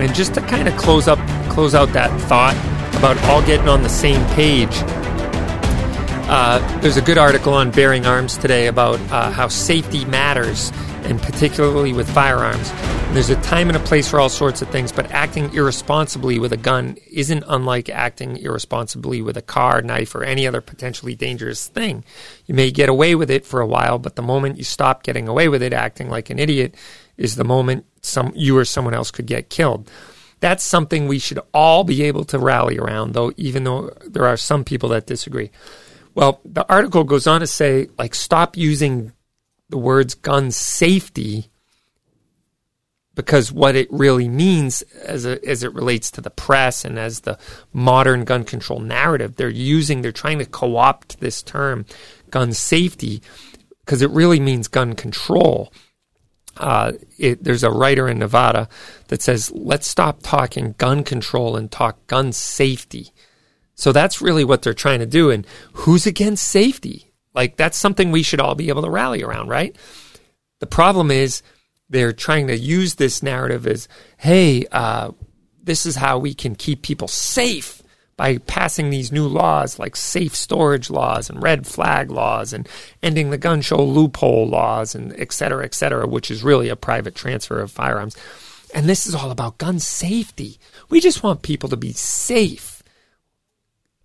And 0.00 0.14
just 0.14 0.34
to 0.34 0.40
kind 0.40 0.68
of 0.68 0.76
close 0.76 1.08
up, 1.08 1.18
close 1.48 1.74
out 1.74 1.88
that 1.92 2.10
thought 2.22 2.54
about 2.96 3.16
all 3.24 3.42
getting 3.42 3.68
on 3.68 3.82
the 3.82 3.88
same 3.88 4.24
page. 4.34 4.74
Uh, 6.26 6.80
there's 6.80 6.96
a 6.96 7.02
good 7.02 7.18
article 7.18 7.52
on 7.52 7.70
Bearing 7.70 8.06
Arms 8.06 8.36
today 8.36 8.66
about 8.66 8.98
uh, 9.12 9.30
how 9.30 9.48
safety 9.48 10.04
matters, 10.06 10.70
and 11.04 11.20
particularly 11.20 11.92
with 11.92 12.08
firearms. 12.10 12.72
There's 13.12 13.30
a 13.30 13.40
time 13.42 13.68
and 13.68 13.76
a 13.76 13.80
place 13.80 14.08
for 14.08 14.18
all 14.18 14.28
sorts 14.28 14.60
of 14.60 14.68
things, 14.70 14.90
but 14.90 15.10
acting 15.12 15.52
irresponsibly 15.54 16.38
with 16.38 16.52
a 16.52 16.56
gun 16.56 16.96
isn't 17.10 17.44
unlike 17.46 17.88
acting 17.88 18.38
irresponsibly 18.38 19.22
with 19.22 19.36
a 19.36 19.42
car, 19.42 19.82
knife, 19.82 20.14
or 20.14 20.24
any 20.24 20.46
other 20.48 20.60
potentially 20.60 21.14
dangerous 21.14 21.68
thing. 21.68 22.04
You 22.46 22.54
may 22.54 22.70
get 22.70 22.88
away 22.88 23.14
with 23.14 23.30
it 23.30 23.46
for 23.46 23.60
a 23.60 23.66
while, 23.66 23.98
but 23.98 24.16
the 24.16 24.22
moment 24.22 24.58
you 24.58 24.64
stop 24.64 25.04
getting 25.04 25.28
away 25.28 25.48
with 25.48 25.62
it, 25.62 25.72
acting 25.72 26.10
like 26.10 26.30
an 26.30 26.40
idiot, 26.40 26.74
is 27.16 27.36
the 27.36 27.44
moment 27.44 27.86
some 28.02 28.32
you 28.34 28.58
or 28.58 28.64
someone 28.64 28.94
else 28.94 29.10
could 29.10 29.26
get 29.26 29.50
killed. 29.50 29.88
That's 30.40 30.64
something 30.64 31.06
we 31.06 31.20
should 31.20 31.38
all 31.54 31.84
be 31.84 32.02
able 32.02 32.24
to 32.24 32.38
rally 32.38 32.78
around, 32.78 33.12
though, 33.12 33.32
even 33.36 33.64
though 33.64 33.90
there 34.06 34.26
are 34.26 34.36
some 34.36 34.64
people 34.64 34.88
that 34.90 35.06
disagree. 35.06 35.50
Well, 36.14 36.40
the 36.44 36.68
article 36.68 37.04
goes 37.04 37.26
on 37.26 37.40
to 37.40 37.46
say, 37.46 37.88
like, 37.96 38.14
stop 38.14 38.56
using 38.56 39.12
the 39.68 39.78
words 39.78 40.14
gun 40.14 40.50
safety 40.50 41.50
because 43.14 43.52
what 43.52 43.76
it 43.76 43.88
really 43.90 44.28
means 44.28 44.82
as, 45.04 45.24
a, 45.24 45.44
as 45.46 45.62
it 45.62 45.72
relates 45.72 46.10
to 46.10 46.20
the 46.20 46.30
press 46.30 46.84
and 46.84 46.98
as 46.98 47.20
the 47.20 47.38
modern 47.72 48.24
gun 48.24 48.44
control 48.44 48.80
narrative, 48.80 49.36
they're 49.36 49.48
using, 49.48 50.02
they're 50.02 50.12
trying 50.12 50.38
to 50.38 50.46
co 50.46 50.76
opt 50.76 51.20
this 51.20 51.42
term, 51.42 51.86
gun 52.30 52.52
safety, 52.52 53.22
because 53.84 54.02
it 54.02 54.10
really 54.10 54.40
means 54.40 54.68
gun 54.68 54.94
control. 54.94 55.72
Uh, 56.56 56.92
it, 57.18 57.42
there's 57.42 57.64
a 57.64 57.70
writer 57.70 58.08
in 58.08 58.18
Nevada 58.18 58.68
that 59.08 59.22
says, 59.22 59.50
let's 59.52 59.88
stop 59.88 60.20
talking 60.22 60.74
gun 60.78 61.02
control 61.02 61.56
and 61.56 61.70
talk 61.70 62.04
gun 62.06 62.32
safety. 62.32 63.10
So 63.74 63.90
that's 63.90 64.22
really 64.22 64.44
what 64.44 64.62
they're 64.62 64.72
trying 64.72 65.00
to 65.00 65.06
do. 65.06 65.30
And 65.30 65.46
who's 65.72 66.06
against 66.06 66.46
safety? 66.46 67.12
Like, 67.34 67.56
that's 67.56 67.76
something 67.76 68.10
we 68.12 68.22
should 68.22 68.40
all 68.40 68.54
be 68.54 68.68
able 68.68 68.82
to 68.82 68.90
rally 68.90 69.22
around, 69.22 69.48
right? 69.48 69.74
The 70.60 70.66
problem 70.66 71.10
is 71.10 71.42
they're 71.90 72.12
trying 72.12 72.46
to 72.46 72.56
use 72.56 72.94
this 72.94 73.22
narrative 73.22 73.66
as, 73.66 73.88
hey, 74.16 74.66
uh, 74.70 75.10
this 75.62 75.84
is 75.84 75.96
how 75.96 76.18
we 76.18 76.34
can 76.34 76.54
keep 76.54 76.82
people 76.82 77.08
safe 77.08 77.82
by 78.16 78.38
passing 78.38 78.90
these 78.90 79.10
new 79.10 79.26
laws 79.26 79.78
like 79.78 79.96
safe 79.96 80.36
storage 80.36 80.88
laws 80.88 81.28
and 81.28 81.42
red 81.42 81.66
flag 81.66 82.10
laws 82.10 82.52
and 82.52 82.68
ending 83.02 83.30
the 83.30 83.38
gun 83.38 83.60
show 83.60 83.82
loophole 83.82 84.46
laws 84.46 84.94
and 84.94 85.12
et 85.18 85.32
cetera, 85.32 85.64
et 85.64 85.74
cetera, 85.74 86.06
which 86.06 86.30
is 86.30 86.44
really 86.44 86.68
a 86.68 86.76
private 86.76 87.16
transfer 87.16 87.60
of 87.60 87.72
firearms. 87.72 88.16
And 88.72 88.88
this 88.88 89.06
is 89.06 89.14
all 89.14 89.32
about 89.32 89.58
gun 89.58 89.80
safety. 89.80 90.58
We 90.90 91.00
just 91.00 91.22
want 91.22 91.42
people 91.42 91.68
to 91.70 91.76
be 91.76 91.92
safe. 91.92 92.82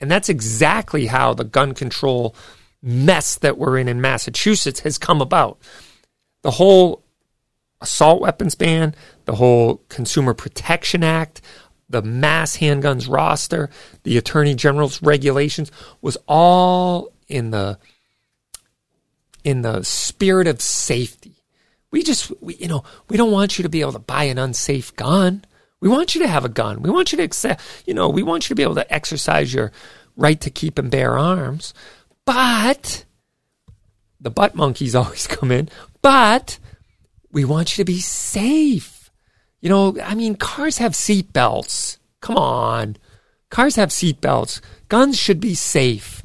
And 0.02 0.10
that's 0.10 0.30
exactly 0.30 1.06
how 1.06 1.34
the 1.34 1.44
gun 1.44 1.74
control 1.74 2.36
mess 2.82 3.36
that 3.38 3.58
we're 3.58 3.78
in 3.78 3.88
in 3.88 4.02
Massachusetts 4.02 4.82
has 4.82 4.98
come 4.98 5.22
about. 5.22 5.60
The 6.42 6.52
whole 6.52 7.04
assault 7.82 8.22
weapons 8.22 8.56
ban, 8.56 8.96
the 9.26 9.36
whole 9.36 9.84
Consumer 9.90 10.34
Protection 10.34 11.04
Act, 11.04 11.42
the 11.90 12.02
mass 12.02 12.58
handguns 12.58 13.10
roster, 13.10 13.70
the 14.04 14.18
Attorney 14.18 14.54
General's 14.56 15.02
regulations 15.02 15.72
was 16.02 16.18
all 16.28 17.12
in 17.28 17.52
the 17.52 17.80
in 19.44 19.62
the 19.62 19.84
spirit 19.84 20.48
of 20.48 20.62
safety. 20.62 21.44
We 21.92 22.04
just 22.04 22.32
we, 22.42 22.56
you 22.56 22.68
know, 22.68 22.84
we 23.10 23.18
don't 23.18 23.32
want 23.32 23.58
you 23.58 23.64
to 23.64 23.70
be 23.70 23.82
able 23.82 23.94
to 23.94 24.00
buy 24.00 24.26
an 24.26 24.38
unsafe 24.38 24.96
gun. 24.96 25.44
We 25.82 25.90
want 25.90 26.14
you 26.14 26.22
to 26.22 26.28
have 26.28 26.46
a 26.46 26.50
gun. 26.50 26.84
We 26.84 26.90
want 26.90 27.12
you 27.12 27.18
to 27.18 27.24
accept, 27.24 27.62
you 27.86 27.94
know, 27.94 28.10
we 28.10 28.22
want 28.22 28.46
you 28.46 28.50
to 28.50 28.56
be 28.56 28.64
able 28.64 28.76
to 28.76 28.94
exercise 28.94 29.54
your 29.54 29.72
right 30.18 30.40
to 30.42 30.50
keep 30.50 30.78
and 30.78 30.92
bear 30.92 31.18
arms. 31.18 31.74
But 32.30 33.06
the 34.22 34.30
butt 34.30 34.54
monkeys 34.54 34.94
always 34.96 35.26
come 35.26 35.52
in. 35.52 35.68
But 36.04 36.60
we 37.32 37.44
want 37.44 37.76
you 37.76 37.84
to 37.84 37.92
be 37.92 38.02
safe. 38.02 39.10
You 39.62 39.70
know, 39.70 39.98
I 40.04 40.14
mean, 40.14 40.36
cars 40.36 40.78
have 40.78 40.96
seat 40.96 41.34
belts. 41.34 41.98
Come 42.22 42.38
on. 42.38 42.98
Cars 43.50 43.78
have 43.78 43.92
seat 43.92 44.22
belts. 44.22 44.62
Guns 44.90 45.18
should 45.18 45.40
be 45.40 45.56
safe. 45.56 46.22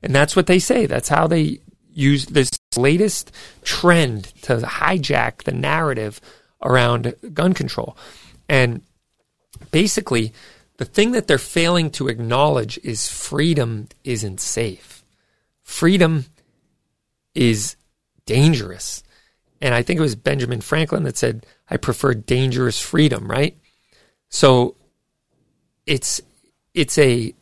And 0.00 0.14
that's 0.14 0.36
what 0.36 0.46
they 0.46 0.60
say. 0.60 0.86
That's 0.86 1.08
how 1.08 1.26
they 1.26 1.58
use 1.90 2.26
this 2.26 2.50
latest 2.76 3.32
trend 3.64 4.26
to 4.42 4.58
hijack 4.58 5.42
the 5.42 5.52
narrative 5.52 6.20
around 6.62 7.16
gun 7.34 7.52
control. 7.52 7.96
And 8.48 8.82
basically, 9.72 10.32
the 10.76 10.84
thing 10.84 11.10
that 11.12 11.26
they're 11.26 11.36
failing 11.36 11.90
to 11.92 12.06
acknowledge 12.06 12.78
is 12.84 13.08
freedom 13.08 13.88
isn't 14.04 14.40
safe. 14.40 14.95
Freedom 15.66 16.24
is 17.34 17.74
dangerous. 18.24 19.02
And 19.60 19.74
I 19.74 19.82
think 19.82 19.98
it 19.98 20.02
was 20.02 20.14
Benjamin 20.14 20.60
Franklin 20.60 21.02
that 21.02 21.18
said, 21.18 21.44
I 21.68 21.76
prefer 21.76 22.14
dangerous 22.14 22.80
freedom, 22.80 23.28
right? 23.28 23.58
So 24.28 24.76
it's 25.84 26.20
it's 26.72 26.96
a 26.98 27.34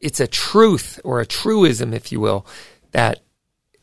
it's 0.00 0.18
a 0.18 0.26
truth 0.26 0.98
or 1.04 1.20
a 1.20 1.26
truism, 1.26 1.92
if 1.92 2.10
you 2.10 2.20
will, 2.20 2.46
that 2.92 3.20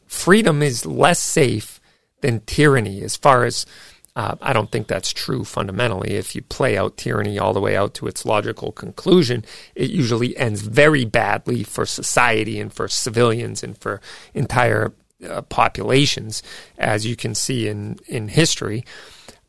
freedom 0.08 0.64
is 0.64 0.88
less 0.88 1.20
safe 1.20 1.80
than 2.22 2.42
tyranny 2.42 3.04
as 3.04 3.16
far 3.16 3.46
as 3.46 3.68
uh, 4.16 4.36
I 4.42 4.54
don't 4.54 4.72
think 4.72 4.88
that's 4.88 5.12
true 5.12 5.44
fundamentally. 5.44 6.12
If 6.12 6.36
you 6.36 6.44
play 6.44 6.78
out 6.78 6.98
tyranny 6.98 7.40
all 7.40 7.54
the 7.54 7.60
way 7.60 7.76
out 7.76 7.96
to 7.96 8.08
its 8.08 8.26
logical 8.26 8.72
conclusion, 8.72 9.44
it 9.74 9.90
usually 9.90 10.38
ends 10.38 10.62
very 10.62 11.04
badly 11.04 11.64
for 11.64 11.86
society 11.86 12.60
and 12.60 12.72
for 12.72 12.88
civilians 12.88 13.64
and 13.64 13.76
for 13.78 14.02
entire 14.36 14.94
uh, 15.28 15.42
populations, 15.44 16.44
as 16.78 17.06
you 17.06 17.16
can 17.16 17.34
see 17.34 17.68
in 17.68 17.98
in 18.08 18.28
history. 18.28 18.86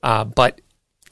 Uh, 0.03 0.25
but 0.25 0.61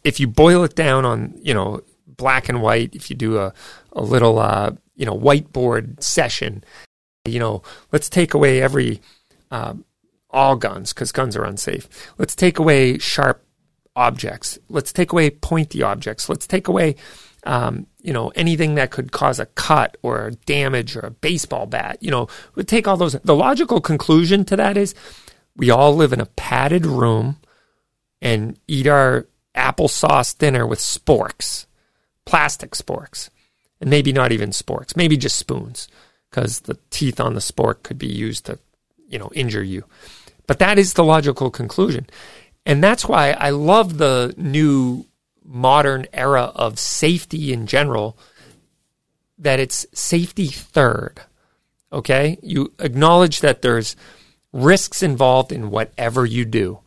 if 0.03 0.19
you 0.19 0.27
boil 0.27 0.65
it 0.65 0.75
down 0.75 1.05
on 1.05 1.38
you 1.43 1.53
know 1.53 1.83
black 2.07 2.49
and 2.49 2.62
white, 2.62 2.95
if 2.95 3.11
you 3.11 3.17
do 3.17 3.38
a 3.38 3.53
a 3.93 4.03
little 4.03 4.38
uh, 4.38 4.71
you 4.97 5.05
know 5.05 5.19
whiteboard 5.19 6.03
session, 6.03 6.65
you 7.27 7.38
know 7.38 7.62
let's 7.93 8.09
take 8.09 8.33
away 8.33 8.62
every 8.62 9.03
uh, 9.51 9.75
all 10.33 10.57
guns 10.57 10.92
because 10.92 11.12
guns 11.12 11.37
are 11.37 11.45
unsafe. 11.45 11.88
Let's 12.18 12.35
take 12.35 12.59
away 12.59 12.99
sharp 12.99 13.45
objects. 13.95 14.59
Let's 14.68 14.92
take 14.92 15.12
away 15.12 15.31
pointy 15.31 15.83
objects. 15.83 16.29
Let's 16.29 16.47
take 16.47 16.68
away, 16.68 16.97
um, 17.45 17.87
you 18.01 18.12
know, 18.12 18.29
anything 18.31 18.77
that 18.77 18.90
could 18.90 19.12
cause 19.12 19.38
a 19.38 19.47
cut 19.47 19.97
or 20.03 20.27
a 20.27 20.33
damage 20.33 20.97
or 20.97 21.01
a 21.01 21.11
baseball 21.11 21.66
bat. 21.66 21.99
You 22.01 22.11
know, 22.11 22.29
we 22.55 22.64
take 22.64 22.88
all 22.88 22.97
those. 22.97 23.12
The 23.12 23.37
logical 23.37 23.81
conclusion 23.81 24.45
to 24.47 24.57
that 24.57 24.77
is 24.77 24.95
we 25.57 25.71
all 25.71 25.95
live 25.95 26.12
in 26.12 26.21
a 26.21 26.27
padded 26.27 26.87
room 26.87 27.38
and 28.21 28.59
eat 28.68 28.87
our 28.87 29.27
applesauce 29.55 30.37
dinner 30.37 30.66
with 30.66 30.79
sporks, 30.79 31.66
plastic 32.25 32.71
sporks, 32.73 33.29
and 33.81 33.90
maybe 33.90 34.12
not 34.12 34.33
even 34.33 34.51
sporks, 34.51 34.97
maybe 34.97 35.16
just 35.16 35.37
spoons 35.37 35.88
because 36.31 36.61
the 36.61 36.79
teeth 36.90 37.21
on 37.21 37.35
the 37.35 37.40
spork 37.40 37.83
could 37.83 37.99
be 37.99 38.07
used 38.07 38.47
to, 38.47 38.59
you 39.09 39.18
know, 39.18 39.31
injure 39.35 39.62
you. 39.62 39.85
But 40.46 40.59
that 40.59 40.78
is 40.78 40.94
the 40.94 41.05
logical 41.05 41.50
conclusion. 41.50 42.07
And 42.66 42.83
that's 42.83 43.07
why 43.07 43.31
I 43.33 43.50
love 43.50 43.98
the 43.98 44.35
new 44.37 45.07
modern 45.44 46.07
era 46.12 46.52
of 46.55 46.78
safety 46.78 47.52
in 47.52 47.66
general, 47.66 48.16
that 49.38 49.61
it's 49.61 49.87
safety 49.92 50.46
third. 50.46 51.20
Okay? 51.92 52.38
You 52.42 52.72
acknowledge 52.78 53.40
that 53.40 53.62
there's 53.62 53.96
risks 54.52 55.02
involved 55.02 55.52
in 55.52 55.70
whatever 55.70 56.24
you 56.24 56.44
do. 56.44 56.81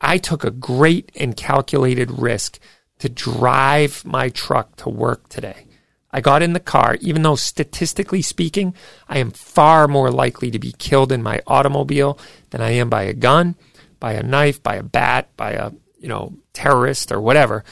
I 0.00 0.18
took 0.18 0.44
a 0.44 0.50
great 0.50 1.12
and 1.14 1.36
calculated 1.36 2.10
risk 2.10 2.58
to 2.98 3.08
drive 3.08 4.04
my 4.04 4.28
truck 4.28 4.76
to 4.76 4.88
work 4.88 5.28
today. 5.28 5.66
I 6.12 6.20
got 6.20 6.42
in 6.42 6.52
the 6.52 6.60
car, 6.60 6.98
even 7.00 7.22
though 7.22 7.36
statistically 7.36 8.22
speaking, 8.22 8.74
I 9.08 9.18
am 9.18 9.30
far 9.30 9.88
more 9.88 10.10
likely 10.10 10.50
to 10.50 10.58
be 10.58 10.72
killed 10.72 11.10
in 11.10 11.22
my 11.22 11.40
automobile 11.46 12.18
than 12.50 12.60
I 12.60 12.70
am 12.72 12.90
by 12.90 13.04
a 13.04 13.14
gun, 13.14 13.56
by 13.98 14.12
a 14.12 14.22
knife, 14.22 14.62
by 14.62 14.76
a 14.76 14.82
bat, 14.82 15.28
by 15.36 15.52
a, 15.52 15.70
you 15.98 16.08
know, 16.08 16.34
terrorist 16.52 17.12
or 17.12 17.20
whatever. 17.20 17.64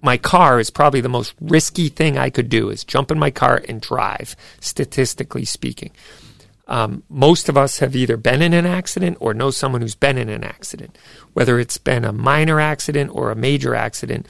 My 0.00 0.16
car 0.16 0.60
is 0.60 0.70
probably 0.70 1.00
the 1.00 1.08
most 1.08 1.34
risky 1.40 1.88
thing 1.88 2.16
I 2.16 2.30
could 2.30 2.48
do 2.48 2.70
is 2.70 2.84
jump 2.84 3.10
in 3.10 3.18
my 3.18 3.30
car 3.30 3.62
and 3.68 3.80
drive, 3.80 4.36
statistically 4.60 5.44
speaking. 5.44 5.90
Um, 6.66 7.02
most 7.10 7.48
of 7.50 7.56
us 7.56 7.80
have 7.80 7.94
either 7.94 8.16
been 8.16 8.40
in 8.40 8.54
an 8.54 8.66
accident 8.66 9.18
or 9.20 9.34
know 9.34 9.50
someone 9.50 9.82
who's 9.82 9.94
been 9.94 10.16
in 10.16 10.30
an 10.30 10.44
accident. 10.44 10.96
Whether 11.34 11.58
it's 11.58 11.78
been 11.78 12.04
a 12.04 12.12
minor 12.12 12.60
accident 12.60 13.10
or 13.12 13.30
a 13.30 13.36
major 13.36 13.74
accident, 13.74 14.26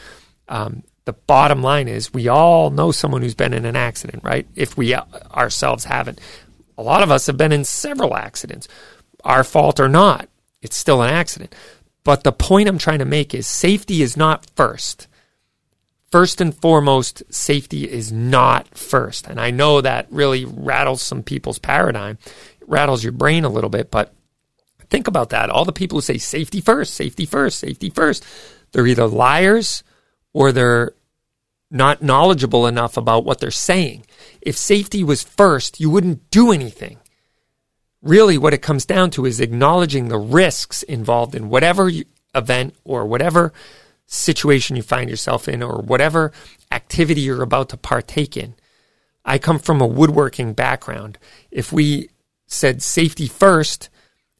um, 0.48 0.82
the 1.04 1.12
bottom 1.12 1.62
line 1.62 1.88
is 1.88 2.14
we 2.14 2.28
all 2.28 2.70
know 2.70 2.90
someone 2.90 3.22
who's 3.22 3.34
been 3.34 3.52
in 3.52 3.64
an 3.64 3.76
accident, 3.76 4.24
right? 4.24 4.46
If 4.54 4.76
we 4.76 4.94
ourselves 4.94 5.84
haven't. 5.84 6.20
A 6.78 6.82
lot 6.82 7.02
of 7.02 7.10
us 7.10 7.26
have 7.26 7.36
been 7.36 7.52
in 7.52 7.64
several 7.64 8.16
accidents, 8.16 8.68
our 9.22 9.44
fault 9.44 9.78
or 9.78 9.88
not. 9.88 10.28
It's 10.62 10.76
still 10.76 11.02
an 11.02 11.10
accident. 11.10 11.54
But 12.04 12.24
the 12.24 12.32
point 12.32 12.68
I'm 12.68 12.78
trying 12.78 12.98
to 12.98 13.04
make 13.04 13.34
is 13.34 13.46
safety 13.46 14.02
is 14.02 14.16
not 14.16 14.46
first. 14.56 15.06
First 16.10 16.40
and 16.40 16.54
foremost, 16.54 17.22
safety 17.28 17.90
is 17.90 18.12
not 18.12 18.68
first. 18.76 19.26
And 19.26 19.40
I 19.40 19.50
know 19.50 19.80
that 19.80 20.06
really 20.10 20.44
rattles 20.44 21.02
some 21.02 21.22
people's 21.22 21.58
paradigm, 21.58 22.18
it 22.60 22.68
rattles 22.68 23.02
your 23.02 23.12
brain 23.12 23.44
a 23.44 23.48
little 23.48 23.70
bit, 23.70 23.90
but 23.90 24.14
think 24.90 25.08
about 25.08 25.30
that. 25.30 25.50
All 25.50 25.64
the 25.64 25.72
people 25.72 25.98
who 25.98 26.02
say 26.02 26.18
safety 26.18 26.60
first, 26.60 26.94
safety 26.94 27.26
first, 27.26 27.58
safety 27.58 27.90
first, 27.90 28.24
they're 28.72 28.86
either 28.86 29.06
liars 29.06 29.82
or 30.34 30.52
they're 30.52 30.92
not 31.70 32.02
knowledgeable 32.02 32.66
enough 32.66 32.98
about 32.98 33.24
what 33.24 33.40
they're 33.40 33.50
saying. 33.50 34.04
If 34.42 34.58
safety 34.58 35.02
was 35.02 35.22
first, 35.22 35.80
you 35.80 35.88
wouldn't 35.88 36.30
do 36.30 36.52
anything. 36.52 36.98
Really, 38.02 38.36
what 38.36 38.52
it 38.52 38.60
comes 38.60 38.84
down 38.84 39.10
to 39.12 39.24
is 39.24 39.40
acknowledging 39.40 40.08
the 40.08 40.18
risks 40.18 40.82
involved 40.82 41.34
in 41.34 41.48
whatever 41.48 41.90
event 42.34 42.74
or 42.84 43.06
whatever 43.06 43.52
situation 44.06 44.76
you 44.76 44.82
find 44.82 45.08
yourself 45.08 45.48
in 45.48 45.62
or 45.62 45.80
whatever 45.80 46.30
activity 46.70 47.22
you're 47.22 47.42
about 47.42 47.70
to 47.70 47.76
partake 47.78 48.36
in. 48.36 48.54
I 49.24 49.38
come 49.38 49.58
from 49.58 49.80
a 49.80 49.86
woodworking 49.86 50.52
background. 50.52 51.16
If 51.50 51.72
we 51.72 52.10
said 52.46 52.82
safety 52.82 53.26
first, 53.26 53.88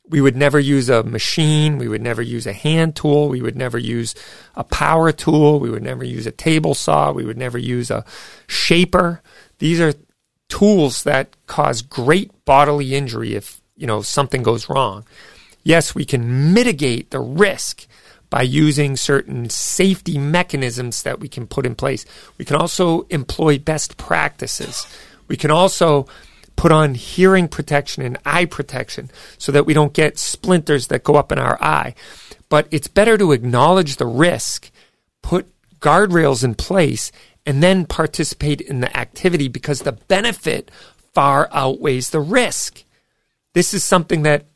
we 0.09 0.21
would 0.21 0.37
never 0.37 0.61
use 0.61 0.89
a 0.89 1.03
machine. 1.03 1.79
We 1.79 1.89
would 1.89 2.03
never 2.03 2.21
use 2.21 2.47
a 2.47 2.53
hand 2.53 2.95
tool. 2.95 3.29
We 3.29 3.41
would 3.41 3.57
never 3.57 3.79
use 3.79 4.15
a 4.55 4.65
power 4.65 5.13
tool. 5.13 5.61
We 5.61 5.71
would 5.71 5.83
never 5.83 6.05
use 6.05 6.27
a 6.27 6.31
table 6.31 6.75
saw. 6.75 7.13
We 7.13 7.25
would 7.25 7.39
never 7.39 7.59
use 7.59 7.91
a 7.91 8.05
shaper. 8.47 9.23
These 9.59 9.81
are 9.81 9.95
tools 10.49 11.05
that 11.05 11.35
cause 11.47 11.81
great 11.81 12.31
bodily 12.45 12.95
injury 12.95 13.35
if, 13.35 13.63
you 13.77 13.87
know, 13.87 14.03
something 14.03 14.43
goes 14.43 14.69
wrong. 14.69 15.05
Yes, 15.63 15.95
we 15.95 16.05
can 16.05 16.53
mitigate 16.53 17.11
the 17.11 17.21
risk 17.21 17.87
by 18.29 18.43
using 18.43 18.97
certain 18.97 19.49
safety 19.49 20.19
mechanisms 20.19 21.03
that 21.05 21.21
we 21.21 21.29
can 21.29 21.47
put 21.47 21.65
in 21.65 21.75
place. 21.75 22.05
We 22.37 22.45
can 22.45 22.57
also 22.57 23.03
employ 23.03 23.59
best 23.59 23.97
practices. 23.97 24.87
We 25.29 25.37
can 25.37 25.51
also 25.51 26.07
put 26.57 26.73
on 26.73 26.95
hearing 26.95 27.49
protection 27.49 28.03
and 28.03 28.19
eye 28.25 28.45
protection 28.45 29.11
so 29.39 29.53
that 29.53 29.67
we 29.67 29.75
don't 29.75 29.93
get 29.93 30.19
splinters 30.19 30.87
that 30.89 31.05
go 31.05 31.17
up 31.17 31.33
in 31.33 31.39
our 31.39 31.63
eye. 31.63 31.95
But 32.49 32.69
it's 32.71 32.89
better 32.89 33.19
to 33.19 33.33
acknowledge 33.33 33.97
the 33.97 34.07
risk, 34.07 34.71
put 35.23 35.47
guardrails 35.81 36.45
in 36.45 36.55
place, 36.55 37.11
and 37.47 37.63
then 37.63 37.87
participate 37.87 38.61
in 38.61 38.81
the 38.81 38.97
activity 38.97 39.49
because 39.49 39.81
the 39.81 39.93
benefit 39.93 40.71
far 41.13 41.49
outweighs 41.53 42.11
the 42.11 42.21
risk. 42.21 42.85
This 43.53 43.75
is 43.75 43.85
something 43.85 44.23
that 44.23 44.47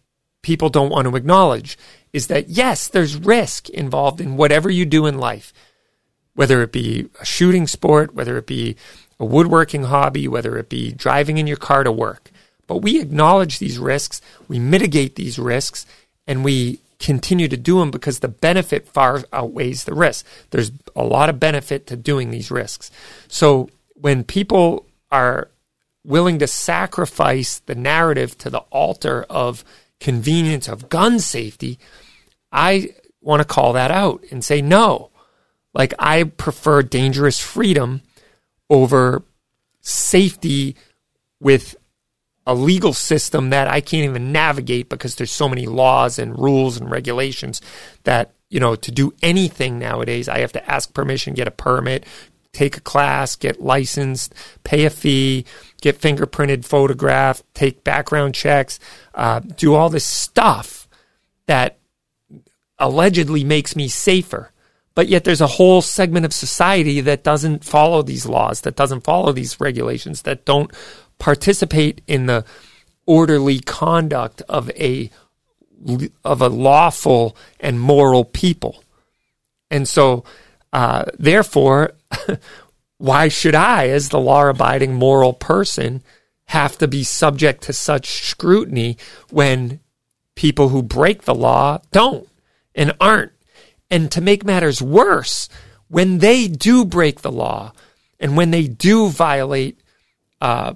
people 0.43 0.69
don't 0.69 0.91
want 0.91 1.07
to 1.09 1.17
acknowledge 1.17 1.79
is 2.13 2.29
that 2.29 2.49
yes, 2.49 2.89
there's 2.89 3.17
risk 3.17 3.69
involved 3.69 4.21
in 4.21 4.37
whatever 4.37 4.71
you 4.71 4.87
do 4.87 5.07
in 5.07 5.19
life, 5.19 5.53
whether 6.35 6.63
it 6.63 6.73
be 6.73 7.09
a 7.21 7.25
shooting 7.25 7.67
sport, 7.67 8.15
whether 8.15 8.39
it 8.39 8.47
be 8.47 8.77
a 9.21 9.25
woodworking 9.25 9.85
hobby, 9.85 10.29
whether 10.29 10.57
it 10.57 10.69
be 10.69 10.93
driving 10.93 11.39
in 11.39 11.47
your 11.47 11.57
car 11.57 11.85
to 11.85 11.93
work. 11.93 12.31
But 12.67 12.79
we 12.79 13.01
acknowledge 13.01 13.59
these 13.59 13.79
risks, 13.79 14.21
we 14.47 14.59
mitigate 14.59 15.17
these 15.17 15.39
risks, 15.39 15.87
and 16.27 16.45
we 16.45 16.81
continue 16.99 17.49
to 17.49 17.57
do 17.57 17.79
them 17.79 17.91
because 17.91 18.19
the 18.19 18.29
benefit 18.29 18.89
far 18.89 19.23
outweighs 19.33 19.85
the 19.85 19.95
risk. 19.95 20.27
There's 20.51 20.73
a 20.97 21.05
lot 21.05 21.29
of 21.29 21.41
benefit 21.41 21.87
to 21.87 21.97
doing 21.97 22.31
these 22.31 22.51
risks. 22.51 22.91
So 23.29 23.71
when 23.95 24.25
people 24.25 24.87
are 25.11 25.49
willing 26.05 26.39
to 26.41 26.47
sacrifice 26.47 27.61
the 27.61 27.75
narrative 27.75 28.37
to 28.39 28.51
the 28.51 28.61
altar 28.71 29.25
of 29.31 29.65
convenience 30.01 30.69
of 30.69 30.89
gun 30.89 31.19
safety, 31.19 31.79
I 32.53 32.95
want 33.21 33.41
to 33.41 33.49
call 33.49 33.73
that 33.75 33.91
out 33.91 34.25
and 34.31 34.45
say 34.45 34.61
no. 34.61 35.11
Like 35.75 35.95
I 35.99 36.25
prefer 36.25 36.83
dangerous 36.83 37.39
freedom 37.39 38.03
over 38.71 39.23
safety 39.81 40.77
with 41.41 41.77
a 42.47 42.55
legal 42.55 42.95
system 42.95 43.51
that 43.51 43.69
I 43.69 43.81
can't 43.81 44.09
even 44.09 44.33
navigate 44.33 44.89
because 44.89 45.17
there's 45.17 45.31
so 45.31 45.49
many 45.49 45.67
laws 45.67 46.19
and 46.19 46.39
rules 46.39 46.79
and 46.79 46.91
regulations 46.91 47.61
that, 48.05 48.33
you 48.49 48.59
know, 48.59 48.75
to 48.75 48.91
do 48.91 49.13
anything 49.23 49.79
nowadays, 49.79 50.29
I 50.29 50.39
have 50.39 50.53
to 50.53 50.71
ask 50.71 50.93
permission, 50.95 51.35
get 51.35 51.47
a 51.47 51.51
permit, 51.51 52.07
take 52.53 52.79
a 52.79 52.81
class, 52.81 53.37
get 53.37 53.61
licensed, 53.61 54.35
pay 54.65 54.87
a 54.87 54.91
fee, 54.91 55.45
get 55.83 56.01
fingerprinted, 56.01 56.65
photographed, 56.65 57.45
take 57.53 57.85
background 57.85 58.35
checks, 58.35 58.81
uh, 59.15 59.41
do 59.41 59.75
all 59.75 59.91
this 59.91 60.07
stuff 60.07 60.89
that 61.47 61.79
allegedly 62.79 63.45
makes 63.45 63.77
me 63.77 63.89
safer. 63.89 64.53
But 64.99 65.07
yet 65.07 65.23
there's 65.23 65.41
a 65.41 65.47
whole 65.47 65.81
segment 65.81 66.27
of 66.27 66.33
society 66.33 67.01
that 67.03 67.23
doesn't 67.23 67.63
follow 67.63 68.03
these 68.03 68.27
laws, 68.27 68.63
that 68.63 68.75
doesn't 68.75 69.05
follow 69.05 69.31
these 69.31 69.61
regulations, 69.61 70.23
that 70.23 70.45
don't 70.45 70.73
participate 71.21 72.03
in 72.09 72.27
the 72.27 72.45
orderly 73.07 73.61
conduct 73.61 74.43
of 74.49 74.69
a 74.71 75.09
of 76.25 76.43
a 76.43 76.49
lawful 76.49 77.37
and 77.61 77.79
moral 77.79 78.25
people. 78.25 78.83
And 79.71 79.87
so 79.87 80.25
uh, 80.73 81.05
therefore, 81.17 81.93
why 82.99 83.29
should 83.29 83.55
I, 83.55 83.91
as 83.91 84.09
the 84.09 84.19
law 84.19 84.49
abiding 84.49 84.95
moral 84.95 85.33
person, 85.33 86.03
have 86.47 86.77
to 86.79 86.89
be 86.89 87.05
subject 87.05 87.63
to 87.63 87.73
such 87.73 88.25
scrutiny 88.25 88.97
when 89.31 89.79
people 90.35 90.71
who 90.71 90.83
break 90.83 91.23
the 91.23 91.37
law 91.37 91.79
don't 91.93 92.29
and 92.75 92.95
aren't? 93.01 93.31
And 93.91 94.11
to 94.13 94.21
make 94.21 94.45
matters 94.45 94.83
worse, 94.83 95.49
when 95.89 96.19
they 96.19 96.49
do 96.49 96.85
break 96.85 97.23
the 97.23 97.33
law 97.33 97.73
and 98.21 98.37
when 98.37 98.51
they 98.51 98.67
do 98.67 99.09
violate, 99.09 99.81
uh, 100.41 100.75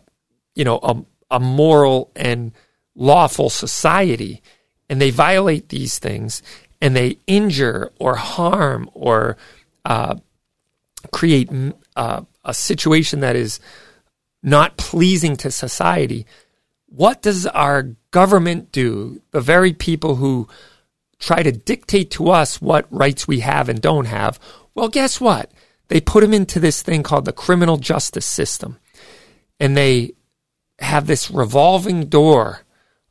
you 0.54 0.64
know, 0.64 0.78
a, 0.82 1.36
a 1.36 1.40
moral 1.40 2.10
and 2.16 2.52
lawful 2.94 3.50
society, 3.50 4.42
and 4.88 5.00
they 5.00 5.10
violate 5.10 5.68
these 5.68 5.98
things 5.98 6.42
and 6.80 6.96
they 6.96 7.18
injure 7.26 7.90
or 7.98 8.16
harm 8.16 8.90
or 8.92 9.36
uh, 9.84 10.16
create 11.12 11.48
uh, 11.96 12.22
a 12.44 12.54
situation 12.54 13.20
that 13.20 13.36
is 13.36 13.60
not 14.42 14.76
pleasing 14.76 15.36
to 15.36 15.50
society, 15.50 16.26
what 16.86 17.22
does 17.22 17.46
our 17.46 17.94
government 18.10 18.72
do? 18.72 19.22
The 19.30 19.40
very 19.40 19.72
people 19.72 20.16
who 20.16 20.48
try 21.22 21.42
to 21.42 21.52
dictate 21.52 22.10
to 22.10 22.30
us 22.30 22.60
what 22.60 22.86
rights 22.90 23.28
we 23.28 23.40
have 23.40 23.68
and 23.68 23.80
don't 23.80 24.06
have. 24.06 24.40
Well, 24.74 24.88
guess 24.88 25.20
what? 25.20 25.50
They 25.88 26.00
put 26.00 26.22
them 26.22 26.34
into 26.34 26.58
this 26.58 26.82
thing 26.82 27.02
called 27.02 27.24
the 27.24 27.32
criminal 27.32 27.76
justice 27.76 28.26
system. 28.26 28.78
And 29.60 29.76
they 29.76 30.12
have 30.80 31.06
this 31.06 31.30
revolving 31.30 32.06
door 32.06 32.62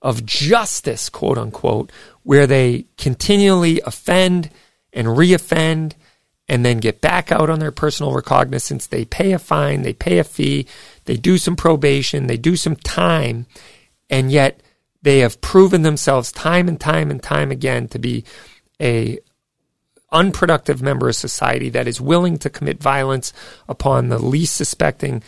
of 0.02 0.26
justice, 0.26 1.10
quote 1.10 1.38
unquote, 1.38 1.92
where 2.24 2.46
they 2.46 2.86
continually 2.98 3.82
offend 3.86 4.50
and 4.92 5.08
reoffend 5.08 5.94
and 6.50 6.66
then 6.66 6.80
get 6.80 7.00
back 7.00 7.32
out 7.32 7.50
on 7.50 7.60
their 7.60 7.72
personal 7.72 8.14
recognizance. 8.14 8.88
They 8.88 9.06
pay 9.06 9.32
a 9.32 9.40
fine, 9.40 9.84
they 9.84 9.94
pay 9.94 10.18
a 10.18 10.26
fee, 10.26 10.68
they 11.06 11.16
do 11.16 11.38
some 11.38 11.56
probation, 11.56 12.28
they 12.28 12.36
do 12.36 12.58
some 12.58 12.76
time, 12.76 13.46
and 14.10 14.32
yet 14.32 14.62
they 15.02 15.20
have 15.20 15.42
proven 15.42 15.82
themselves 15.82 16.32
time 16.32 16.68
and 16.68 16.80
time 16.80 17.10
and 17.12 17.22
time 17.22 17.52
again 17.52 17.88
to 17.90 18.00
be 18.00 18.24
a 18.82 19.20
unproductive 20.12 20.82
member 20.82 21.08
of 21.08 21.16
society 21.16 21.70
that 21.70 21.88
is 21.88 22.02
willing 22.02 22.38
to 22.38 22.50
commit 22.50 22.82
violence 22.82 23.32
upon 23.70 24.10
the 24.10 24.20
least 24.20 24.56
suspecting 24.56 25.24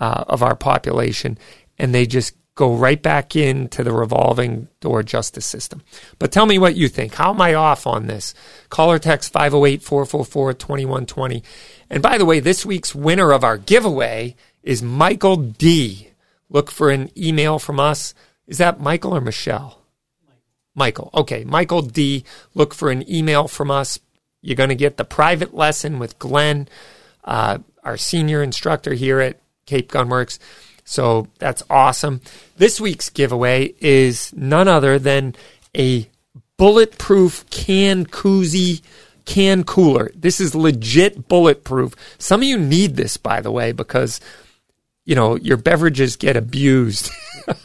uh, 0.00 0.24
of 0.26 0.42
our 0.42 0.56
population, 0.56 1.38
and 1.78 1.94
they 1.94 2.06
just 2.06 2.34
go 2.56 2.74
right 2.74 3.02
back 3.02 3.34
into 3.34 3.82
the 3.82 3.92
revolving 3.92 4.68
door 4.80 5.02
justice 5.02 5.46
system. 5.46 5.82
But 6.18 6.30
tell 6.30 6.46
me 6.46 6.58
what 6.58 6.76
you 6.76 6.88
think. 6.88 7.14
How 7.14 7.30
am 7.30 7.40
I 7.40 7.54
off 7.54 7.86
on 7.86 8.06
this? 8.06 8.32
Caller 8.68 8.98
text 8.98 9.32
508 9.32 9.82
444 9.82 10.54
2120. 10.54 11.42
And 11.90 12.02
by 12.02 12.16
the 12.16 12.24
way, 12.24 12.40
this 12.40 12.64
week's 12.64 12.94
winner 12.94 13.32
of 13.32 13.42
our 13.42 13.58
giveaway 13.58 14.36
is 14.62 14.82
Michael 14.82 15.36
D. 15.36 16.10
Look 16.48 16.70
for 16.70 16.90
an 16.90 17.10
email 17.16 17.58
from 17.58 17.80
us 17.80 18.14
is 18.46 18.58
that 18.58 18.80
Michael 18.80 19.14
or 19.14 19.20
Michelle? 19.20 19.80
Michael. 20.74 21.10
Okay, 21.14 21.44
Michael 21.44 21.82
D. 21.82 22.24
Look 22.54 22.74
for 22.74 22.90
an 22.90 23.08
email 23.10 23.48
from 23.48 23.70
us. 23.70 23.98
You're 24.42 24.56
going 24.56 24.70
to 24.70 24.74
get 24.74 24.96
the 24.96 25.04
private 25.04 25.54
lesson 25.54 25.98
with 25.98 26.18
Glenn, 26.18 26.68
uh, 27.24 27.58
our 27.82 27.96
senior 27.96 28.42
instructor 28.42 28.94
here 28.94 29.20
at 29.20 29.40
Cape 29.66 29.90
Gunworks. 29.90 30.38
So 30.84 31.28
that's 31.38 31.62
awesome. 31.70 32.20
This 32.56 32.80
week's 32.80 33.08
giveaway 33.08 33.74
is 33.80 34.32
none 34.34 34.68
other 34.68 34.98
than 34.98 35.34
a 35.76 36.08
bulletproof 36.56 37.48
can 37.50 38.04
koozie 38.06 38.82
can 39.24 39.64
cooler. 39.64 40.10
This 40.14 40.40
is 40.40 40.54
legit 40.54 41.28
bulletproof. 41.28 41.94
Some 42.18 42.42
of 42.42 42.46
you 42.46 42.58
need 42.58 42.96
this, 42.96 43.16
by 43.16 43.40
the 43.40 43.50
way, 43.50 43.72
because 43.72 44.20
you 45.04 45.14
know 45.14 45.36
your 45.36 45.56
beverages 45.56 46.16
get 46.16 46.36
abused. 46.36 47.10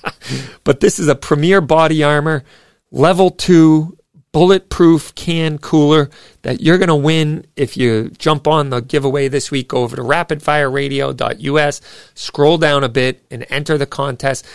but 0.63 0.79
this 0.79 0.99
is 0.99 1.07
a 1.07 1.15
premier 1.15 1.61
body 1.61 2.03
armor, 2.03 2.43
level 2.91 3.31
two 3.31 3.97
bulletproof 4.31 5.13
can 5.15 5.57
cooler 5.57 6.09
that 6.43 6.61
you're 6.61 6.77
going 6.77 6.89
to 6.89 6.95
win 6.95 7.45
if 7.55 7.75
you 7.75 8.09
jump 8.17 8.47
on 8.47 8.69
the 8.69 8.81
giveaway 8.81 9.27
this 9.27 9.49
week. 9.51 9.69
Go 9.69 9.79
over 9.79 9.95
to 9.95 10.01
rapidfireradio.us, 10.01 11.81
scroll 12.13 12.57
down 12.57 12.83
a 12.83 12.89
bit, 12.89 13.25
and 13.31 13.45
enter 13.49 13.77
the 13.77 13.85
contest. 13.85 14.45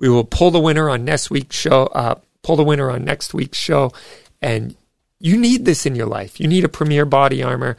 We 0.00 0.08
will 0.08 0.24
pull 0.24 0.50
the 0.50 0.60
winner 0.60 0.88
on 0.88 1.04
next 1.04 1.30
week's 1.30 1.56
show. 1.56 1.86
Uh, 1.86 2.16
pull 2.42 2.56
the 2.56 2.64
winner 2.64 2.90
on 2.90 3.04
next 3.04 3.34
week's 3.34 3.58
show, 3.58 3.92
and 4.40 4.76
you 5.18 5.36
need 5.36 5.64
this 5.64 5.84
in 5.84 5.94
your 5.94 6.06
life. 6.06 6.40
You 6.40 6.46
need 6.46 6.64
a 6.64 6.68
premier 6.68 7.04
body 7.04 7.42
armor, 7.42 7.76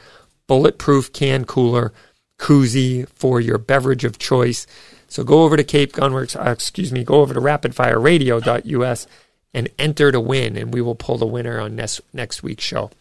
bulletproof 0.48 1.14
can 1.14 1.46
cooler, 1.46 1.94
koozie 2.40 3.08
for 3.10 3.40
your 3.40 3.60
beverage 3.60 4.04
of 4.04 4.18
choice. 4.18 4.66
So 5.08 5.24
go 5.24 5.44
over 5.44 5.58
to 5.58 5.64
Cape 5.64 5.92
Gunworks, 5.94 6.36
uh, 6.36 6.50
excuse 6.50 6.92
me, 6.92 7.04
go 7.04 7.22
over 7.22 7.34
to 7.34 7.40
rapidfireradio.us 7.42 9.08
and 9.54 9.70
enter 9.78 10.12
to 10.12 10.20
win, 10.20 10.56
and 10.56 10.74
we 10.74 10.82
will 10.82 10.96
pull 10.96 11.18
the 11.18 11.26
winner 11.26 11.60
on 11.60 11.76
next, 11.76 12.02
next 12.14 12.42
week's 12.44 12.64
show. 12.64 12.92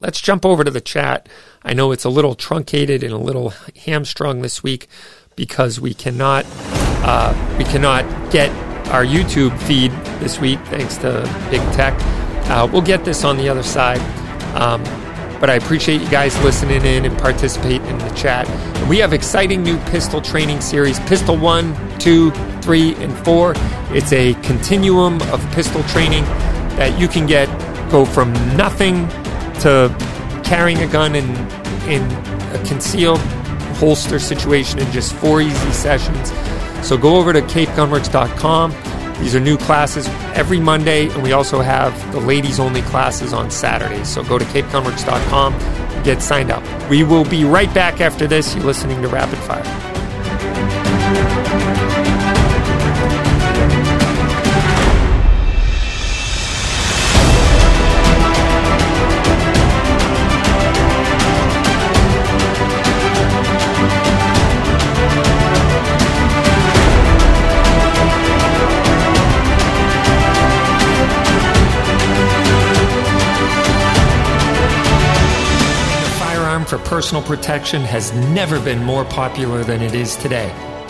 Let's 0.00 0.20
jump 0.20 0.44
over 0.44 0.62
to 0.62 0.70
the 0.70 0.80
chat. 0.80 1.28
I 1.62 1.72
know 1.72 1.90
it's 1.90 2.04
a 2.04 2.10
little 2.10 2.34
truncated 2.34 3.02
and 3.02 3.12
a 3.12 3.18
little 3.18 3.54
hamstrung 3.84 4.42
this 4.42 4.62
week 4.62 4.88
because 5.36 5.80
we 5.80 5.94
cannot 5.94 6.44
uh, 7.08 7.56
we 7.58 7.64
cannot 7.64 8.04
get 8.30 8.50
our 8.90 9.04
YouTube 9.04 9.58
feed 9.62 9.90
this 10.20 10.38
week 10.38 10.58
thanks 10.66 10.96
to 10.98 11.22
big 11.50 11.60
tech. 11.72 11.94
Uh, 12.48 12.68
we'll 12.70 12.82
get 12.82 13.04
this 13.04 13.24
on 13.24 13.36
the 13.36 13.48
other 13.48 13.62
side. 13.62 14.00
Um, 14.54 14.84
but 15.40 15.50
I 15.50 15.54
appreciate 15.54 16.00
you 16.00 16.08
guys 16.08 16.36
listening 16.42 16.84
in 16.84 17.04
and 17.04 17.18
participating 17.18 17.86
in 17.86 17.98
the 17.98 18.10
chat. 18.10 18.48
And 18.48 18.88
we 18.88 18.98
have 18.98 19.12
exciting 19.12 19.62
new 19.62 19.78
pistol 19.86 20.20
training 20.20 20.60
series 20.60 20.98
Pistol 21.00 21.36
1, 21.36 21.98
2, 21.98 22.30
3, 22.30 22.94
and 22.96 23.16
4. 23.24 23.54
It's 23.90 24.12
a 24.12 24.34
continuum 24.42 25.20
of 25.22 25.40
pistol 25.52 25.82
training 25.84 26.24
that 26.76 26.98
you 26.98 27.08
can 27.08 27.26
get, 27.26 27.48
go 27.90 28.04
from 28.04 28.32
nothing 28.56 29.08
to 29.60 29.94
carrying 30.44 30.82
a 30.82 30.86
gun 30.86 31.14
in, 31.14 31.24
in 31.88 32.02
a 32.54 32.62
concealed 32.66 33.20
holster 33.78 34.18
situation 34.18 34.78
in 34.78 34.90
just 34.92 35.14
four 35.14 35.40
easy 35.40 35.72
sessions. 35.72 36.32
So 36.86 36.96
go 36.96 37.16
over 37.16 37.32
to 37.32 37.42
capegunworks.com 37.42 38.72
these 39.20 39.34
are 39.34 39.40
new 39.40 39.56
classes 39.56 40.06
every 40.34 40.60
Monday, 40.60 41.08
and 41.08 41.22
we 41.22 41.32
also 41.32 41.60
have 41.60 42.12
the 42.12 42.20
ladies 42.20 42.60
only 42.60 42.82
classes 42.82 43.32
on 43.32 43.50
Saturdays. 43.50 44.08
So 44.08 44.22
go 44.22 44.38
to 44.38 44.44
capegunworks.com 44.46 45.54
and 45.54 46.04
get 46.04 46.22
signed 46.22 46.50
up. 46.50 46.62
We 46.90 47.02
will 47.02 47.24
be 47.24 47.44
right 47.44 47.72
back 47.72 48.00
after 48.00 48.26
this. 48.26 48.54
You're 48.54 48.64
listening 48.64 49.00
to 49.02 49.08
Rapid 49.08 49.38
Fire. 49.40 49.86
Personal 77.06 77.22
protection 77.22 77.82
has 77.82 78.12
never 78.30 78.58
been 78.58 78.82
more 78.82 79.04
popular 79.04 79.62
than 79.62 79.80
it 79.80 79.94
is 79.94 80.16
today. 80.16 80.48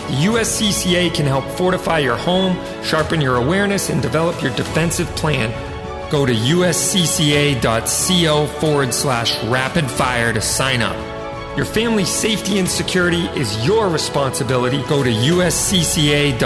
The 0.09 0.25
USCCA 0.25 1.13
can 1.15 1.27
help 1.27 1.45
fortify 1.45 1.99
your 1.99 2.17
home, 2.17 2.57
sharpen 2.83 3.21
your 3.21 3.37
awareness, 3.37 3.91
and 3.91 4.01
develop 4.01 4.41
your 4.41 4.57
defensive 4.57 5.09
plan. 5.09 5.51
Go 6.11 6.25
to 6.25 6.33
uscca.co 6.33 7.67
forward 8.47 8.95
slash 8.95 9.45
rapid 9.45 9.91
fire 9.91 10.33
to 10.33 10.41
sign 10.41 10.81
up. 10.81 11.16
Your 11.57 11.65
family's 11.65 12.11
safety 12.11 12.59
and 12.59 12.69
security 12.69 13.25
is 13.29 13.65
your 13.65 13.89
responsibility. 13.89 14.83
Go 14.91 15.03
to 15.03 15.11
uscca.co 15.11 16.45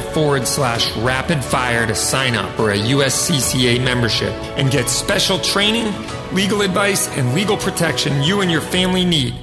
forward 0.00 0.48
slash 0.48 0.96
rapid 0.96 1.44
fire 1.44 1.86
to 1.86 1.94
sign 1.94 2.34
up 2.34 2.56
for 2.56 2.70
a 2.70 2.78
USCCA 2.78 3.84
membership 3.84 4.32
and 4.56 4.70
get 4.70 4.88
special 4.88 5.38
training, 5.38 5.92
legal 6.32 6.62
advice, 6.62 7.14
and 7.18 7.34
legal 7.34 7.58
protection 7.58 8.22
you 8.22 8.40
and 8.40 8.50
your 8.50 8.62
family 8.62 9.04
need. 9.04 9.34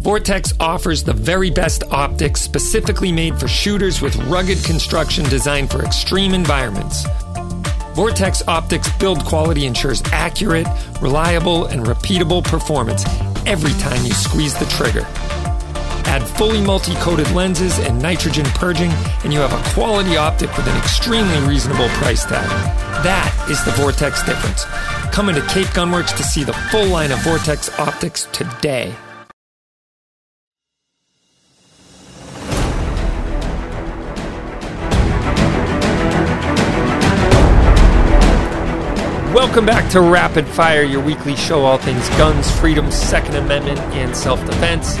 Vortex 0.00 0.54
offers 0.58 1.04
the 1.04 1.12
very 1.12 1.50
best 1.50 1.84
optics 1.90 2.40
specifically 2.40 3.12
made 3.12 3.38
for 3.38 3.46
shooters 3.46 4.00
with 4.00 4.16
rugged 4.24 4.64
construction 4.64 5.24
designed 5.24 5.70
for 5.70 5.84
extreme 5.84 6.32
environments. 6.32 7.04
Vortex 7.98 8.46
Optics 8.46 8.96
build 8.98 9.24
quality 9.24 9.66
ensures 9.66 10.04
accurate, 10.12 10.68
reliable, 11.02 11.64
and 11.64 11.84
repeatable 11.84 12.44
performance 12.44 13.04
every 13.44 13.72
time 13.72 14.04
you 14.04 14.12
squeeze 14.12 14.54
the 14.56 14.66
trigger. 14.66 15.04
Add 16.06 16.22
fully 16.22 16.60
multi 16.64 16.94
coated 16.94 17.28
lenses 17.32 17.76
and 17.80 18.00
nitrogen 18.00 18.44
purging, 18.54 18.92
and 19.24 19.32
you 19.32 19.40
have 19.40 19.52
a 19.52 19.70
quality 19.74 20.16
optic 20.16 20.56
with 20.56 20.68
an 20.68 20.76
extremely 20.76 21.40
reasonable 21.48 21.88
price 21.88 22.24
tag. 22.24 22.48
That 23.02 23.34
is 23.50 23.64
the 23.64 23.72
Vortex 23.72 24.22
difference. 24.22 24.64
Come 25.12 25.28
into 25.28 25.42
Cape 25.48 25.66
Gunworks 25.74 26.16
to 26.18 26.22
see 26.22 26.44
the 26.44 26.52
full 26.70 26.86
line 26.86 27.10
of 27.10 27.20
Vortex 27.24 27.68
optics 27.80 28.28
today. 28.30 28.94
Welcome 39.38 39.66
back 39.66 39.88
to 39.92 40.00
Rapid 40.00 40.48
Fire, 40.48 40.82
your 40.82 41.00
weekly 41.00 41.36
show 41.36 41.64
all 41.64 41.78
things 41.78 42.08
guns, 42.18 42.50
freedom, 42.58 42.90
Second 42.90 43.36
Amendment, 43.36 43.78
and 43.94 44.14
self 44.14 44.44
defense. 44.44 44.98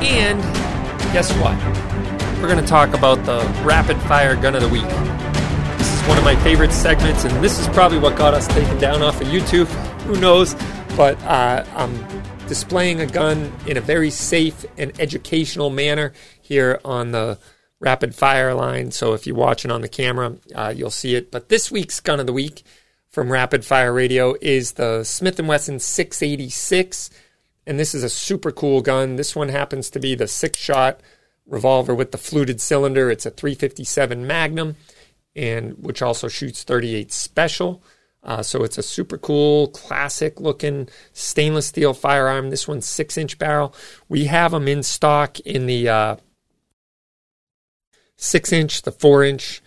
And 0.00 0.40
guess 1.12 1.30
what? 1.34 1.58
We're 2.40 2.48
going 2.48 2.58
to 2.58 2.66
talk 2.66 2.94
about 2.94 3.22
the 3.26 3.44
Rapid 3.62 3.98
Fire 4.08 4.34
Gun 4.34 4.54
of 4.54 4.62
the 4.62 4.68
Week. 4.70 4.88
This 5.76 5.92
is 5.92 6.08
one 6.08 6.16
of 6.16 6.24
my 6.24 6.34
favorite 6.36 6.72
segments, 6.72 7.24
and 7.24 7.44
this 7.44 7.58
is 7.58 7.68
probably 7.68 7.98
what 7.98 8.16
got 8.16 8.32
us 8.32 8.48
taken 8.48 8.78
down 8.78 9.02
off 9.02 9.20
of 9.20 9.26
YouTube. 9.26 9.66
Who 10.04 10.18
knows? 10.18 10.54
But 10.96 11.22
uh, 11.24 11.66
I'm 11.74 12.02
displaying 12.48 13.00
a 13.02 13.06
gun 13.06 13.52
in 13.66 13.76
a 13.76 13.82
very 13.82 14.08
safe 14.08 14.64
and 14.78 14.98
educational 14.98 15.68
manner 15.68 16.14
here 16.40 16.80
on 16.82 17.10
the 17.10 17.38
Rapid 17.80 18.14
Fire 18.14 18.54
line. 18.54 18.90
So 18.90 19.12
if 19.12 19.26
you're 19.26 19.36
watching 19.36 19.70
on 19.70 19.82
the 19.82 19.88
camera, 19.90 20.34
uh, 20.54 20.72
you'll 20.74 20.90
see 20.90 21.14
it. 21.14 21.30
But 21.30 21.50
this 21.50 21.70
week's 21.70 22.00
Gun 22.00 22.20
of 22.20 22.26
the 22.26 22.32
Week 22.32 22.64
from 23.16 23.32
Rapid 23.32 23.64
Fire 23.64 23.94
Radio 23.94 24.36
is 24.42 24.72
the 24.72 25.02
Smith 25.02 25.40
& 25.40 25.42
Wesson 25.42 25.78
686 25.78 27.08
and 27.66 27.80
this 27.80 27.94
is 27.94 28.02
a 28.02 28.10
super 28.10 28.52
cool 28.52 28.82
gun. 28.82 29.16
This 29.16 29.34
one 29.34 29.48
happens 29.48 29.88
to 29.88 29.98
be 29.98 30.14
the 30.14 30.28
six-shot 30.28 31.00
revolver 31.46 31.94
with 31.94 32.12
the 32.12 32.18
fluted 32.18 32.60
cylinder. 32.60 33.10
It's 33.10 33.24
a 33.24 33.30
357 33.30 34.26
Magnum 34.26 34.76
and 35.34 35.82
which 35.82 36.02
also 36.02 36.28
shoots 36.28 36.62
38 36.62 37.10
special. 37.10 37.82
Uh, 38.22 38.42
so 38.42 38.62
it's 38.62 38.76
a 38.76 38.82
super 38.82 39.16
cool, 39.16 39.68
classic 39.68 40.38
looking 40.38 40.86
stainless 41.14 41.68
steel 41.68 41.94
firearm. 41.94 42.50
This 42.50 42.68
one's 42.68 42.84
six 42.84 43.16
inch 43.16 43.38
barrel. 43.38 43.74
We 44.10 44.26
have 44.26 44.50
them 44.50 44.68
in 44.68 44.82
stock 44.82 45.40
in 45.40 45.64
the 45.64 45.88
uh, 45.88 46.16
six 48.18 48.52
inch, 48.52 48.82
the 48.82 48.92
four 48.92 49.24
inch, 49.24 49.62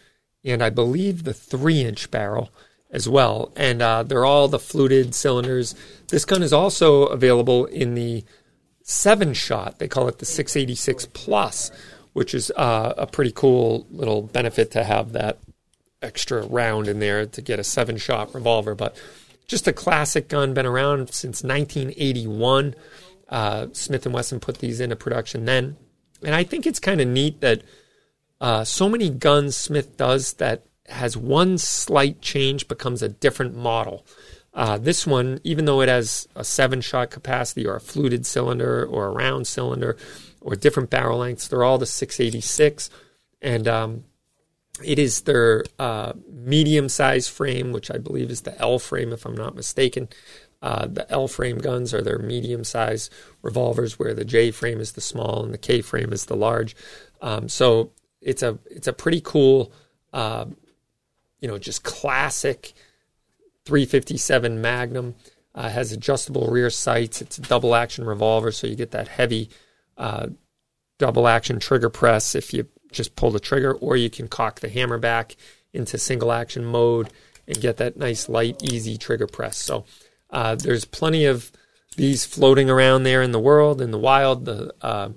and 0.45 0.61
I 0.61 0.69
believe 0.69 1.23
the 1.23 1.33
three 1.33 1.81
inch 1.81 2.11
barrel 2.11 2.51
as 2.91 3.07
well. 3.07 3.51
And 3.55 3.81
uh, 3.81 4.03
they're 4.03 4.25
all 4.25 4.47
the 4.47 4.59
fluted 4.59 5.13
cylinders. 5.13 5.75
This 6.07 6.25
gun 6.25 6.43
is 6.43 6.53
also 6.53 7.03
available 7.05 7.65
in 7.65 7.95
the 7.95 8.23
seven 8.83 9.33
shot. 9.33 9.79
They 9.79 9.87
call 9.87 10.07
it 10.07 10.19
the 10.19 10.25
686 10.25 11.07
Plus, 11.13 11.71
which 12.13 12.33
is 12.33 12.51
uh, 12.55 12.93
a 12.97 13.05
pretty 13.05 13.31
cool 13.31 13.85
little 13.91 14.23
benefit 14.23 14.71
to 14.71 14.83
have 14.83 15.11
that 15.13 15.37
extra 16.01 16.45
round 16.45 16.87
in 16.87 16.99
there 16.99 17.25
to 17.25 17.41
get 17.41 17.59
a 17.59 17.63
seven 17.63 17.97
shot 17.97 18.33
revolver. 18.33 18.73
But 18.73 18.95
just 19.47 19.67
a 19.67 19.73
classic 19.73 20.27
gun, 20.27 20.53
been 20.53 20.65
around 20.65 21.13
since 21.13 21.43
1981. 21.43 22.75
Uh, 23.27 23.67
Smith 23.73 24.05
and 24.05 24.15
Wesson 24.15 24.39
put 24.39 24.57
these 24.57 24.79
into 24.79 24.95
production 24.95 25.45
then, 25.45 25.77
and 26.23 26.33
I 26.33 26.43
think 26.43 26.65
it's 26.65 26.79
kind 26.79 26.99
of 26.99 27.07
neat 27.07 27.41
that 27.41 27.61
uh, 28.41 28.63
so 28.63 28.89
many 28.89 29.09
guns 29.09 29.55
Smith 29.55 29.97
does 29.97 30.33
that 30.33 30.63
has 30.89 31.15
one 31.15 31.57
slight 31.57 32.21
change 32.21 32.67
becomes 32.67 33.01
a 33.01 33.09
different 33.09 33.55
model. 33.55 34.05
Uh, 34.53 34.77
this 34.77 35.05
one, 35.05 35.39
even 35.43 35.65
though 35.65 35.81
it 35.81 35.89
has 35.89 36.27
a 36.35 36.43
seven 36.43 36.81
shot 36.81 37.11
capacity 37.11 37.65
or 37.65 37.75
a 37.75 37.81
fluted 37.81 38.25
cylinder 38.25 38.85
or 38.85 39.07
a 39.07 39.11
round 39.11 39.47
cylinder 39.47 39.95
or 40.41 40.55
different 40.55 40.89
barrel 40.89 41.19
lengths, 41.19 41.47
they're 41.47 41.63
all 41.63 41.77
the 41.77 41.85
686. 41.85 42.89
And 43.41 43.67
um, 43.67 44.03
It 44.83 44.99
is 44.99 45.21
their 45.21 45.63
uh, 45.77 46.13
medium 46.31 46.89
size 46.89 47.27
frame, 47.27 47.71
which 47.71 47.91
I 47.91 47.97
believe 47.97 48.31
is 48.31 48.41
the 48.41 48.57
L 48.59 48.79
frame, 48.79 49.11
if 49.13 49.25
I'm 49.25 49.35
not 49.35 49.55
mistaken. 49.55 50.09
Uh, 50.61 50.87
the 50.87 51.09
L 51.11 51.27
frame 51.27 51.57
guns 51.57 51.93
are 51.93 52.01
their 52.01 52.19
medium 52.19 52.63
size 52.63 53.09
revolvers, 53.41 53.97
where 53.97 54.13
the 54.13 54.25
J 54.25 54.51
frame 54.51 54.79
is 54.79 54.93
the 54.93 55.01
small 55.01 55.43
and 55.43 55.53
the 55.53 55.57
K 55.57 55.81
frame 55.81 56.11
is 56.11 56.25
the 56.25 56.35
large. 56.35 56.75
Um, 57.21 57.47
so 57.47 57.91
it's 58.21 58.43
a 58.43 58.57
it's 58.65 58.87
a 58.87 58.93
pretty 58.93 59.21
cool, 59.21 59.71
uh, 60.11 60.45
you 61.39 61.47
know, 61.47 61.57
just 61.57 61.83
classic 61.83 62.73
357 63.65 64.61
Magnum. 64.61 65.15
Uh, 65.55 65.67
has 65.67 65.91
adjustable 65.91 66.47
rear 66.47 66.69
sights. 66.69 67.21
It's 67.21 67.39
a 67.39 67.41
double 67.41 67.73
action 67.73 68.05
revolver, 68.05 68.51
so 68.51 68.67
you 68.67 68.75
get 68.75 68.91
that 68.91 69.07
heavy 69.07 69.49
uh, 69.97 70.27
double 70.99 71.27
action 71.27 71.59
trigger 71.59 71.89
press 71.89 72.35
if 72.35 72.53
you 72.53 72.67
just 72.91 73.15
pull 73.15 73.31
the 73.31 73.39
trigger, 73.39 73.73
or 73.73 73.97
you 73.97 74.11
can 74.11 74.27
cock 74.27 74.59
the 74.59 74.69
hammer 74.69 74.99
back 74.99 75.35
into 75.73 75.97
single 75.97 76.31
action 76.31 76.63
mode 76.63 77.11
and 77.47 77.59
get 77.59 77.77
that 77.77 77.97
nice 77.97 78.29
light, 78.29 78.61
easy 78.63 78.95
trigger 78.97 79.27
press. 79.27 79.57
So 79.57 79.85
uh, 80.29 80.55
there's 80.55 80.85
plenty 80.85 81.25
of 81.25 81.51
these 81.97 82.25
floating 82.25 82.69
around 82.69 83.03
there 83.03 83.21
in 83.21 83.31
the 83.31 83.39
world, 83.39 83.81
in 83.81 83.91
the 83.91 83.97
wild. 83.97 84.45
The 84.45 84.73
uh, 84.81 85.09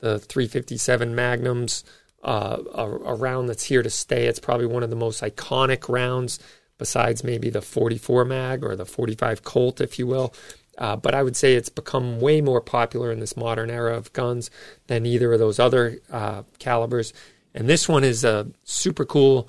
the 0.00 0.18
357 0.18 1.14
Magnums, 1.14 1.84
uh, 2.22 2.58
a, 2.74 2.84
a 2.84 3.14
round 3.14 3.48
that's 3.48 3.64
here 3.64 3.82
to 3.82 3.90
stay. 3.90 4.26
It's 4.26 4.40
probably 4.40 4.66
one 4.66 4.82
of 4.82 4.90
the 4.90 4.96
most 4.96 5.22
iconic 5.22 5.88
rounds, 5.88 6.38
besides 6.78 7.24
maybe 7.24 7.50
the 7.50 7.62
44 7.62 8.24
Mag 8.24 8.64
or 8.64 8.76
the 8.76 8.86
45 8.86 9.42
Colt, 9.42 9.80
if 9.80 9.98
you 9.98 10.06
will. 10.06 10.34
Uh, 10.78 10.96
but 10.96 11.14
I 11.14 11.22
would 11.22 11.36
say 11.36 11.54
it's 11.54 11.68
become 11.68 12.20
way 12.20 12.40
more 12.40 12.60
popular 12.60 13.12
in 13.12 13.20
this 13.20 13.36
modern 13.36 13.70
era 13.70 13.96
of 13.96 14.12
guns 14.12 14.50
than 14.86 15.04
either 15.04 15.32
of 15.32 15.38
those 15.38 15.58
other 15.58 15.98
uh, 16.10 16.42
calibers. 16.58 17.12
And 17.54 17.68
this 17.68 17.88
one 17.88 18.04
is 18.04 18.24
a 18.24 18.46
super 18.64 19.04
cool, 19.04 19.48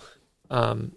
um, 0.49 0.93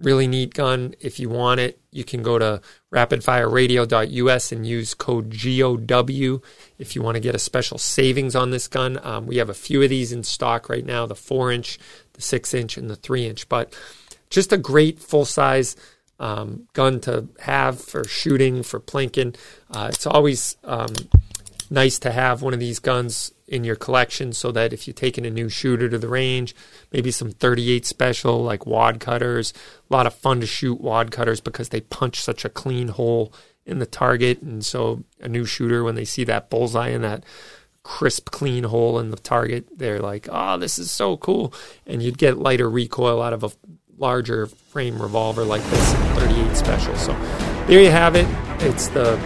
really 0.00 0.26
neat 0.26 0.54
gun. 0.54 0.94
If 1.00 1.18
you 1.18 1.28
want 1.28 1.60
it, 1.60 1.80
you 1.90 2.04
can 2.04 2.22
go 2.22 2.38
to 2.38 2.60
rapidfireradio.us 2.92 4.52
and 4.52 4.66
use 4.66 4.94
code 4.94 5.30
GOW 5.30 6.42
if 6.78 6.94
you 6.94 7.02
want 7.02 7.14
to 7.14 7.20
get 7.20 7.34
a 7.34 7.38
special 7.38 7.78
savings 7.78 8.36
on 8.36 8.50
this 8.50 8.68
gun. 8.68 8.98
Um, 9.02 9.26
we 9.26 9.36
have 9.38 9.48
a 9.48 9.54
few 9.54 9.82
of 9.82 9.90
these 9.90 10.12
in 10.12 10.22
stock 10.22 10.68
right 10.68 10.84
now 10.84 11.06
the 11.06 11.14
4 11.14 11.52
inch, 11.52 11.78
the 12.12 12.22
6 12.22 12.54
inch, 12.54 12.76
and 12.76 12.90
the 12.90 12.96
3 12.96 13.26
inch. 13.26 13.48
But 13.48 13.76
just 14.30 14.52
a 14.52 14.58
great 14.58 14.98
full 14.98 15.24
size 15.24 15.76
um, 16.18 16.68
gun 16.72 17.00
to 17.00 17.28
have 17.40 17.80
for 17.80 18.04
shooting, 18.04 18.62
for 18.62 18.80
plinking. 18.80 19.36
Uh, 19.70 19.90
it's 19.92 20.06
always 20.06 20.56
um, 20.64 20.92
nice 21.70 21.98
to 22.00 22.10
have 22.10 22.42
one 22.42 22.54
of 22.54 22.60
these 22.60 22.78
guns 22.78 23.32
in 23.48 23.64
your 23.64 23.76
collection 23.76 24.32
so 24.32 24.50
that 24.52 24.72
if 24.72 24.86
you're 24.86 24.94
taking 24.94 25.24
a 25.24 25.30
new 25.30 25.48
shooter 25.48 25.88
to 25.88 25.98
the 25.98 26.08
range, 26.08 26.54
maybe 26.92 27.10
some 27.10 27.30
38 27.30 27.86
special 27.86 28.42
like 28.42 28.66
wad 28.66 29.00
cutters, 29.00 29.52
a 29.88 29.94
lot 29.94 30.06
of 30.06 30.14
fun 30.14 30.40
to 30.40 30.46
shoot 30.46 30.80
wad 30.80 31.10
cutters 31.10 31.40
because 31.40 31.68
they 31.68 31.80
punch 31.80 32.20
such 32.20 32.44
a 32.44 32.48
clean 32.48 32.88
hole 32.88 33.32
in 33.64 33.78
the 33.78 33.86
target. 33.86 34.42
And 34.42 34.64
so 34.64 35.04
a 35.20 35.28
new 35.28 35.44
shooter, 35.44 35.84
when 35.84 35.94
they 35.94 36.04
see 36.04 36.24
that 36.24 36.50
bullseye 36.50 36.88
in 36.88 37.02
that 37.02 37.24
crisp, 37.82 38.30
clean 38.30 38.64
hole 38.64 38.98
in 38.98 39.10
the 39.10 39.16
target, 39.16 39.66
they're 39.76 40.00
like, 40.00 40.28
oh, 40.30 40.58
this 40.58 40.78
is 40.78 40.90
so 40.90 41.16
cool. 41.16 41.54
And 41.86 42.02
you'd 42.02 42.18
get 42.18 42.38
lighter 42.38 42.68
recoil 42.68 43.22
out 43.22 43.32
of 43.32 43.44
a 43.44 43.50
larger 43.98 44.46
frame 44.46 45.00
revolver 45.00 45.44
like 45.44 45.62
this 45.70 45.92
38 46.18 46.56
special. 46.56 46.96
So 46.96 47.12
there 47.66 47.80
you 47.80 47.90
have 47.90 48.16
it. 48.16 48.26
It's 48.62 48.88
the 48.88 49.16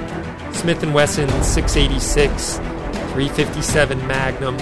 Smith 0.52 0.84
& 0.84 0.92
Wesson 0.92 1.28
686 1.42 2.79
357 3.12 4.06
Magnum. 4.06 4.58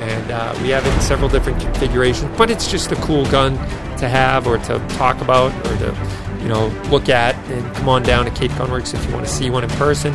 And 0.00 0.30
uh, 0.30 0.58
we 0.62 0.68
have 0.70 0.86
it 0.86 0.92
in 0.92 1.00
several 1.00 1.28
different 1.28 1.60
configurations, 1.60 2.36
but 2.36 2.50
it's 2.50 2.70
just 2.70 2.92
a 2.92 2.96
cool 2.96 3.24
gun 3.30 3.56
to 3.98 4.08
have 4.08 4.46
or 4.46 4.58
to 4.58 4.78
talk 4.90 5.20
about 5.22 5.52
or 5.66 5.76
to, 5.78 6.42
you 6.42 6.48
know, 6.48 6.66
look 6.90 7.08
at. 7.08 7.34
And 7.50 7.74
come 7.76 7.88
on 7.88 8.02
down 8.02 8.26
to 8.26 8.30
Cape 8.30 8.50
Gunworks 8.52 8.94
if 8.94 9.04
you 9.06 9.12
want 9.12 9.26
to 9.26 9.32
see 9.32 9.48
one 9.48 9.64
in 9.64 9.70
person. 9.70 10.12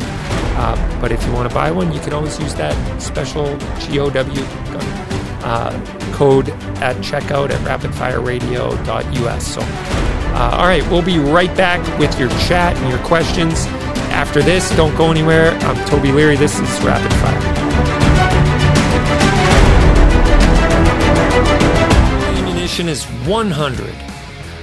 Uh, 0.54 1.00
but 1.00 1.10
if 1.10 1.24
you 1.26 1.32
want 1.32 1.48
to 1.48 1.54
buy 1.54 1.70
one, 1.70 1.92
you 1.92 2.00
can 2.00 2.12
always 2.12 2.38
use 2.38 2.54
that 2.54 3.02
special 3.02 3.56
GOW 3.88 4.10
gun 4.10 4.82
uh, 5.42 6.12
code 6.12 6.50
at 6.80 6.96
checkout 6.96 7.50
at 7.50 7.60
rapidfireradio.us. 7.66 9.46
So, 9.46 9.60
uh, 9.60 10.56
all 10.58 10.66
right, 10.66 10.88
we'll 10.90 11.02
be 11.02 11.18
right 11.18 11.54
back 11.56 11.80
with 11.98 12.18
your 12.18 12.28
chat 12.46 12.76
and 12.76 12.88
your 12.88 13.04
questions 13.04 13.66
after 14.12 14.42
this. 14.42 14.70
Don't 14.76 14.96
go 14.96 15.10
anywhere. 15.10 15.50
I'm 15.62 15.88
Toby 15.88 16.12
Leary. 16.12 16.36
This 16.36 16.58
is 16.58 16.80
Rapid 16.82 17.12
Fire. 17.14 17.51
Is 22.72 23.04
100. 23.04 23.94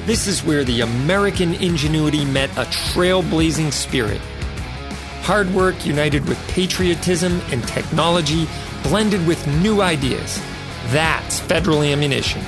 This 0.06 0.26
is 0.26 0.44
where 0.44 0.64
the 0.64 0.82
American 0.82 1.54
ingenuity 1.54 2.26
met 2.26 2.50
a 2.58 2.66
trailblazing 2.66 3.72
spirit. 3.72 4.20
Hard 5.22 5.48
work 5.54 5.86
united 5.86 6.28
with 6.28 6.40
patriotism 6.50 7.40
and 7.52 7.64
technology 7.68 8.48
blended 8.82 9.26
with 9.28 9.46
new 9.62 9.82
ideas. 9.82 10.42
That's 10.88 11.40
federal 11.40 11.84
ammunition. 11.84 12.42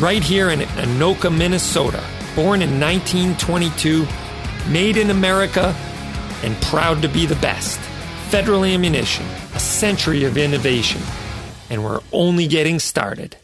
Right 0.00 0.22
here 0.22 0.48
in 0.48 0.60
Anoka, 0.60 1.30
Minnesota, 1.30 2.02
born 2.34 2.62
in 2.62 2.80
1922, 2.80 4.06
made 4.70 4.96
in 4.96 5.10
America, 5.10 5.76
and 6.42 6.56
proud 6.62 7.02
to 7.02 7.08
be 7.08 7.26
the 7.26 7.36
best. 7.36 7.78
Federal 8.30 8.64
ammunition, 8.64 9.26
a 9.54 9.60
century 9.60 10.24
of 10.24 10.38
innovation, 10.38 11.02
and 11.68 11.84
we're 11.84 12.00
only 12.12 12.46
getting 12.46 12.78
started. 12.78 13.36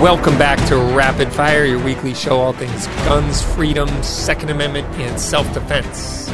Welcome 0.00 0.38
back 0.38 0.66
to 0.70 0.76
Rapid 0.76 1.30
Fire, 1.30 1.66
your 1.66 1.84
weekly 1.84 2.14
show, 2.14 2.40
all 2.40 2.54
things 2.54 2.86
guns, 3.04 3.42
freedom, 3.42 3.86
Second 4.02 4.48
Amendment, 4.48 4.86
and 4.94 5.20
self 5.20 5.52
defense. 5.52 6.32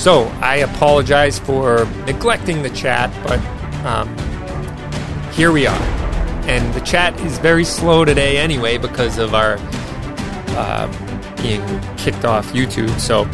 So, 0.00 0.28
I 0.40 0.58
apologize 0.58 1.36
for 1.36 1.86
neglecting 2.06 2.62
the 2.62 2.70
chat, 2.70 3.10
but 3.26 3.40
um, 3.84 4.16
here 5.32 5.50
we 5.50 5.66
are. 5.66 5.82
And 6.46 6.72
the 6.72 6.80
chat 6.82 7.18
is 7.22 7.36
very 7.38 7.64
slow 7.64 8.04
today 8.04 8.38
anyway 8.38 8.78
because 8.78 9.18
of 9.18 9.34
our 9.34 9.56
uh, 10.56 11.36
being 11.42 11.66
kicked 11.96 12.24
off 12.24 12.52
YouTube. 12.52 12.96
So, 13.00 13.24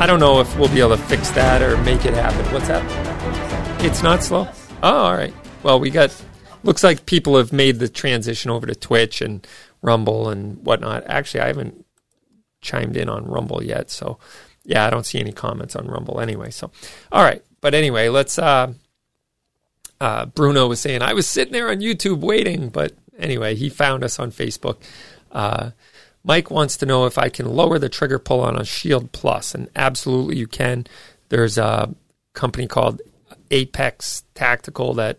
I 0.00 0.04
don't 0.04 0.18
know 0.18 0.40
if 0.40 0.58
we'll 0.58 0.68
be 0.74 0.80
able 0.80 0.96
to 0.96 1.02
fix 1.04 1.30
that 1.30 1.62
or 1.62 1.76
make 1.84 2.04
it 2.06 2.14
happen. 2.14 2.44
What's 2.52 2.66
that? 2.66 3.84
It's 3.84 4.02
not 4.02 4.24
slow? 4.24 4.48
Oh, 4.82 5.04
all 5.04 5.14
right. 5.14 5.32
Well, 5.62 5.78
we 5.78 5.90
got 5.90 6.10
looks 6.64 6.84
like 6.84 7.06
people 7.06 7.36
have 7.36 7.52
made 7.52 7.78
the 7.78 7.88
transition 7.88 8.50
over 8.50 8.66
to 8.66 8.74
Twitch 8.74 9.20
and 9.20 9.46
Rumble 9.82 10.28
and 10.28 10.64
whatnot. 10.64 11.04
Actually, 11.06 11.40
I 11.40 11.46
haven't 11.48 11.84
chimed 12.60 12.96
in 12.96 13.08
on 13.08 13.26
Rumble 13.26 13.62
yet, 13.62 13.90
so 13.90 14.18
yeah, 14.64 14.86
I 14.86 14.90
don't 14.90 15.06
see 15.06 15.18
any 15.18 15.32
comments 15.32 15.74
on 15.74 15.88
Rumble 15.88 16.20
anyway. 16.20 16.50
So, 16.50 16.70
all 17.10 17.24
right, 17.24 17.42
but 17.60 17.74
anyway, 17.74 18.08
let's. 18.08 18.38
Uh, 18.38 18.74
uh, 20.00 20.26
Bruno 20.26 20.66
was 20.66 20.80
saying 20.80 21.00
I 21.00 21.12
was 21.12 21.28
sitting 21.28 21.52
there 21.52 21.70
on 21.70 21.78
YouTube 21.80 22.20
waiting, 22.20 22.70
but 22.70 22.92
anyway, 23.18 23.54
he 23.54 23.68
found 23.68 24.02
us 24.02 24.18
on 24.18 24.32
Facebook. 24.32 24.78
Uh, 25.30 25.70
Mike 26.24 26.50
wants 26.50 26.76
to 26.78 26.86
know 26.86 27.06
if 27.06 27.18
I 27.18 27.28
can 27.28 27.46
lower 27.46 27.78
the 27.78 27.88
trigger 27.88 28.18
pull 28.18 28.40
on 28.40 28.58
a 28.58 28.64
Shield 28.64 29.12
Plus, 29.12 29.54
and 29.54 29.68
absolutely 29.74 30.36
you 30.36 30.46
can. 30.46 30.86
There's 31.28 31.58
a 31.58 31.94
company 32.34 32.66
called 32.66 33.00
Apex 33.50 34.24
Tactical 34.34 34.94
that 34.94 35.18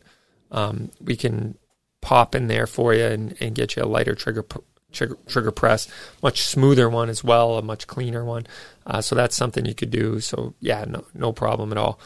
um, 0.54 0.91
we 1.01 1.18
can 1.18 1.58
pop 2.01 2.36
in 2.36 2.47
there 2.47 2.68
for 2.68 2.93
you 2.93 3.06
and, 3.06 3.36
and 3.41 3.56
get 3.56 3.76
you 3.76 3.84
a 3.84 3.86
lighter 3.86 4.16
trigger, 4.16 4.45
trigger, 4.91 5.18
trigger 5.28 5.51
press, 5.51 5.88
much 6.22 6.43
smoother 6.43 6.89
one 6.89 7.10
as 7.10 7.24
well, 7.24 7.58
a 7.58 7.62
much 7.62 7.88
cleaner 7.88 8.24
one. 8.24 8.45
Uh, 8.86 9.01
so 9.01 9.16
that's 9.16 9.36
something 9.36 9.66
you 9.66 9.74
could 9.74 9.91
do. 9.91 10.20
So 10.20 10.54
yeah, 10.60 10.86
no 10.88 11.06
no 11.14 11.34
problem 11.34 11.72
at 11.72 11.78
all. 11.78 11.99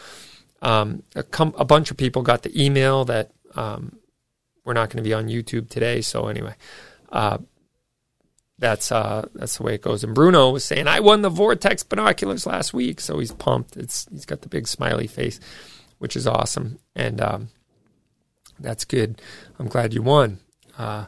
Um, 0.62 1.04
a, 1.16 1.24
com- 1.24 1.54
a, 1.58 1.66
bunch 1.66 1.92
of 1.92 1.98
people 1.98 2.24
got 2.24 2.42
the 2.42 2.66
email 2.66 3.06
that 3.06 3.32
um, 3.56 4.00
we're 4.66 4.74
not 4.74 4.90
going 4.90 5.04
to 5.04 5.08
be 5.08 5.14
on 5.14 5.28
YouTube 5.28 5.70
today. 5.70 6.02
So 6.02 6.28
anyway, 6.28 6.56
uh, 7.12 7.38
that's 8.58 8.92
uh, 8.92 9.28
that's 9.36 9.58
the 9.58 9.64
way 9.64 9.76
it 9.76 9.82
goes. 9.82 10.04
And 10.04 10.16
Bruno 10.16 10.50
was 10.50 10.66
saying 10.66 10.88
I 10.88 11.00
won 11.00 11.22
the 11.22 11.30
Vortex 11.30 11.84
binoculars 11.84 12.48
last 12.48 12.74
week, 12.74 13.00
so 13.00 13.20
he's 13.20 13.32
pumped. 13.32 13.78
It's 13.78 14.08
he's 14.12 14.26
got 14.26 14.42
the 14.42 14.50
big 14.50 14.68
smiley 14.68 15.08
face, 15.08 15.40
which 16.00 16.16
is 16.16 16.26
awesome. 16.26 16.80
And 16.96 17.22
um, 17.22 17.50
that's 18.60 18.86
good. 18.86 19.22
I'm 19.60 19.68
glad 19.68 19.94
you 19.94 20.02
won. 20.02 20.40
Uh, 20.78 21.06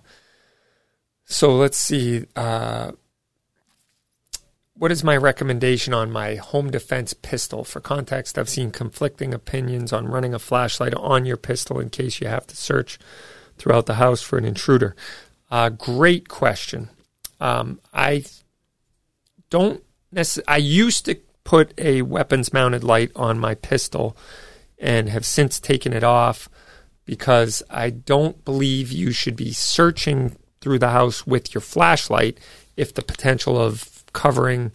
so 1.25 1.55
let's 1.55 1.77
see. 1.77 2.25
Uh, 2.35 2.91
what 4.73 4.91
is 4.91 5.03
my 5.03 5.17
recommendation 5.17 5.93
on 5.93 6.11
my 6.11 6.35
home 6.35 6.71
defense 6.71 7.13
pistol? 7.13 7.63
For 7.63 7.79
context, 7.79 8.37
I've 8.37 8.49
seen 8.49 8.71
conflicting 8.71 9.33
opinions 9.33 9.91
on 9.91 10.07
running 10.07 10.33
a 10.33 10.39
flashlight 10.39 10.93
on 10.93 11.25
your 11.25 11.37
pistol 11.37 11.79
in 11.79 11.89
case 11.89 12.21
you 12.21 12.27
have 12.27 12.47
to 12.47 12.55
search 12.55 12.97
throughout 13.59 13.85
the 13.85 13.95
house 13.95 14.21
for 14.21 14.37
an 14.37 14.45
intruder? 14.45 14.95
Uh, 15.51 15.69
great 15.69 16.27
question. 16.27 16.89
Um, 17.39 17.79
I 17.93 18.25
don't 19.49 19.83
necessarily. 20.11 20.47
I 20.47 20.57
used 20.57 21.05
to 21.05 21.19
put 21.43 21.73
a 21.77 22.01
weapons 22.01 22.53
mounted 22.53 22.83
light 22.83 23.11
on 23.15 23.37
my 23.37 23.55
pistol 23.55 24.17
and 24.79 25.09
have 25.09 25.25
since 25.25 25.59
taken 25.59 25.93
it 25.93 26.03
off 26.03 26.49
because 27.09 27.63
I 27.71 27.89
don't 27.89 28.45
believe 28.45 28.91
you 28.91 29.11
should 29.11 29.35
be 29.35 29.51
searching 29.51 30.37
through 30.61 30.77
the 30.77 30.91
house 30.91 31.25
with 31.25 31.55
your 31.55 31.61
flashlight 31.61 32.39
if 32.77 32.93
the 32.93 33.01
potential 33.01 33.59
of 33.59 34.03
covering 34.13 34.71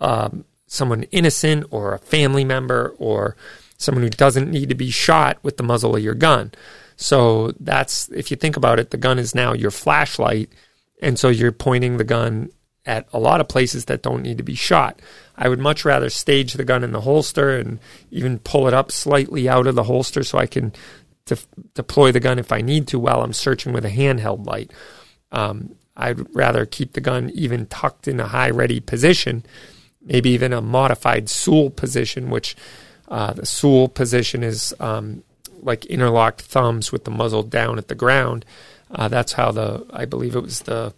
um, 0.00 0.46
someone 0.66 1.02
innocent 1.12 1.66
or 1.70 1.92
a 1.92 1.98
family 1.98 2.46
member 2.46 2.94
or 2.98 3.36
someone 3.76 4.02
who 4.02 4.08
doesn't 4.08 4.50
need 4.50 4.70
to 4.70 4.74
be 4.74 4.90
shot 4.90 5.36
with 5.42 5.58
the 5.58 5.62
muzzle 5.62 5.94
of 5.94 6.02
your 6.02 6.14
gun. 6.14 6.50
So 6.96 7.52
that's 7.60 8.08
if 8.08 8.30
you 8.30 8.38
think 8.38 8.56
about 8.56 8.78
it, 8.78 8.88
the 8.88 8.96
gun 8.96 9.18
is 9.18 9.34
now 9.34 9.52
your 9.52 9.70
flashlight, 9.70 10.48
and 11.02 11.18
so 11.18 11.28
you're 11.28 11.52
pointing 11.52 11.98
the 11.98 12.04
gun 12.04 12.48
at 12.86 13.06
a 13.12 13.18
lot 13.18 13.42
of 13.42 13.48
places 13.48 13.84
that 13.84 14.00
don't 14.00 14.22
need 14.22 14.38
to 14.38 14.42
be 14.42 14.54
shot. 14.54 15.02
I 15.36 15.50
would 15.50 15.58
much 15.58 15.84
rather 15.84 16.08
stage 16.08 16.54
the 16.54 16.64
gun 16.64 16.82
in 16.82 16.92
the 16.92 17.02
holster 17.02 17.54
and 17.54 17.80
even 18.10 18.38
pull 18.38 18.66
it 18.66 18.72
up 18.72 18.90
slightly 18.90 19.46
out 19.46 19.66
of 19.66 19.74
the 19.74 19.82
holster 19.82 20.24
so 20.24 20.38
I 20.38 20.46
can 20.46 20.72
de- 21.26 21.36
deploy 21.74 22.12
the 22.12 22.20
gun 22.20 22.38
if 22.38 22.52
I 22.52 22.60
need 22.60 22.88
to 22.88 22.98
while 22.98 23.22
I'm 23.22 23.32
searching 23.32 23.72
with 23.72 23.84
a 23.84 23.90
handheld 23.90 24.46
light. 24.46 24.72
Um, 25.30 25.76
I'd 25.96 26.34
rather 26.34 26.66
keep 26.66 26.92
the 26.92 27.00
gun 27.00 27.30
even 27.34 27.66
tucked 27.66 28.08
in 28.08 28.20
a 28.20 28.28
high 28.28 28.50
ready 28.50 28.80
position, 28.80 29.44
maybe 30.02 30.30
even 30.30 30.52
a 30.52 30.60
modified 30.60 31.28
Sul 31.28 31.70
position, 31.70 32.30
which 32.30 32.56
uh, 33.08 33.32
the 33.32 33.46
Sul 33.46 33.88
position 33.88 34.42
is 34.42 34.74
um, 34.78 35.22
like 35.62 35.86
interlocked 35.86 36.42
thumbs 36.42 36.92
with 36.92 37.04
the 37.04 37.10
muzzle 37.10 37.42
down 37.42 37.78
at 37.78 37.88
the 37.88 37.94
ground. 37.94 38.44
Uh, 38.90 39.08
that's 39.08 39.32
how 39.32 39.50
the 39.50 39.86
I 39.90 40.04
believe 40.04 40.36
it 40.36 40.42
was 40.42 40.60
the 40.60 40.94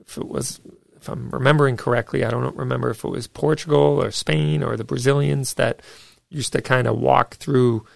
if 0.00 0.16
it 0.18 0.28
was 0.28 0.60
if 0.96 1.08
I'm 1.08 1.30
remembering 1.30 1.76
correctly, 1.76 2.24
I 2.24 2.30
don't 2.30 2.56
remember 2.56 2.90
if 2.90 3.04
it 3.04 3.08
was 3.08 3.26
Portugal 3.26 4.02
or 4.02 4.10
Spain 4.10 4.62
or 4.62 4.76
the 4.76 4.84
Brazilians 4.84 5.54
that 5.54 5.80
used 6.28 6.52
to 6.52 6.60
kind 6.60 6.86
of 6.86 6.98
walk 6.98 7.36
through 7.36 7.86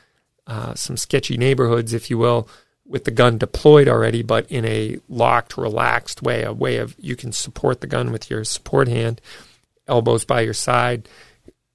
uh, 0.50 0.74
some 0.74 0.96
sketchy 0.96 1.36
neighborhoods, 1.36 1.94
if 1.94 2.10
you 2.10 2.18
will, 2.18 2.48
with 2.84 3.04
the 3.04 3.12
gun 3.12 3.38
deployed 3.38 3.86
already, 3.86 4.20
but 4.20 4.50
in 4.50 4.64
a 4.64 4.98
locked, 5.08 5.56
relaxed 5.56 6.22
way, 6.22 6.42
a 6.42 6.52
way 6.52 6.78
of 6.78 6.96
you 6.98 7.14
can 7.14 7.30
support 7.30 7.80
the 7.80 7.86
gun 7.86 8.10
with 8.10 8.28
your 8.28 8.42
support 8.42 8.88
hand, 8.88 9.20
elbows 9.86 10.24
by 10.24 10.40
your 10.40 10.52
side, 10.52 11.08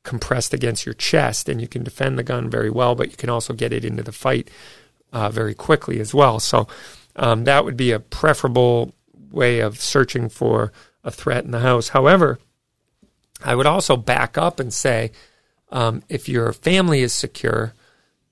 compressed 0.04 0.54
against 0.54 0.86
your 0.86 0.94
chest, 0.94 1.48
and 1.48 1.62
you 1.62 1.70
can 1.70 1.86
defend 1.86 2.20
the 2.20 2.24
gun 2.24 2.50
very 2.50 2.70
well, 2.70 2.96
but 2.96 3.10
you 3.10 3.16
can 3.16 3.30
also 3.30 3.54
get 3.54 3.72
it 3.72 3.86
into 3.86 4.04
the 4.04 4.12
fight 4.12 4.52
uh, 5.14 5.30
very 5.30 5.54
quickly 5.54 6.02
as 6.02 6.14
well. 6.14 6.38
So 6.42 6.68
um, 7.16 7.46
that 7.46 7.64
would 7.64 7.78
be 7.78 7.94
a 7.94 8.00
preferable 8.02 8.94
way 9.32 9.62
of 9.62 9.80
searching 9.80 10.28
for 10.28 10.74
a 11.02 11.12
threat 11.12 11.46
in 11.46 11.52
the 11.52 11.62
house. 11.62 11.90
However, 11.90 12.40
I 13.42 13.56
would 13.56 13.68
also 13.68 13.96
back 13.96 14.38
up 14.38 14.60
and 14.60 14.74
say 14.74 15.14
um, 15.72 16.04
if 16.10 16.28
your 16.28 16.52
family 16.52 17.02
is 17.02 17.14
secure 17.14 17.74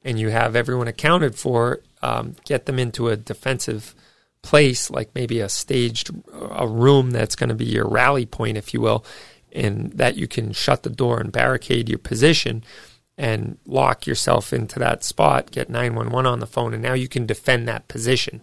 and 0.04 0.20
you 0.20 0.30
have 0.30 0.56
everyone 0.56 0.88
accounted 0.88 1.36
for, 1.36 1.82
um, 2.02 2.36
get 2.46 2.66
them 2.66 2.80
into 2.80 3.10
a 3.10 3.16
defensive 3.16 3.96
place, 4.42 4.90
like 4.90 5.10
maybe 5.16 5.40
a 5.40 5.50
staged 5.50 6.12
a 6.34 6.68
room 6.68 7.12
that's 7.12 7.36
going 7.36 7.50
to 7.50 7.56
be 7.56 7.66
your 7.66 7.88
rally 7.88 8.26
point, 8.26 8.58
if 8.58 8.74
you 8.74 8.82
will, 8.82 9.04
and 9.52 9.92
that 9.94 10.16
you 10.16 10.28
can 10.28 10.52
shut 10.52 10.84
the 10.84 10.90
door 10.90 11.20
and 11.20 11.32
barricade 11.32 11.90
your 11.90 11.98
position 11.98 12.64
and 13.18 13.58
lock 13.66 14.06
yourself 14.08 14.52
into 14.52 14.80
that 14.80 15.04
spot, 15.04 15.52
get 15.52 15.70
911 15.70 16.26
on 16.26 16.40
the 16.40 16.48
phone, 16.48 16.74
and 16.74 16.82
now 16.82 16.94
you 16.94 17.08
can 17.08 17.26
defend 17.26 17.68
that 17.68 17.88
position. 17.88 18.42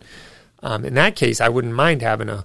Um, 0.62 0.84
in 0.84 0.94
that 0.94 1.16
case, 1.16 1.40
I 1.40 1.48
wouldn't 1.48 1.74
mind 1.74 2.02
having 2.02 2.28
a 2.28 2.44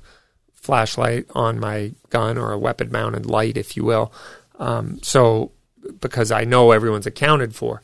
flashlight 0.54 1.28
on 1.36 1.60
my 1.60 1.92
gun 2.10 2.38
or 2.38 2.52
a 2.52 2.58
weapon 2.58 2.92
mounted 2.92 3.26
light, 3.28 3.58
if 3.58 3.78
you 3.78 3.84
will. 3.84 4.12
Um, 4.58 5.00
so, 5.04 5.52
because 6.02 6.32
I 6.32 6.46
know 6.46 6.72
everyone's 6.72 7.06
accounted 7.06 7.56
for. 7.56 7.82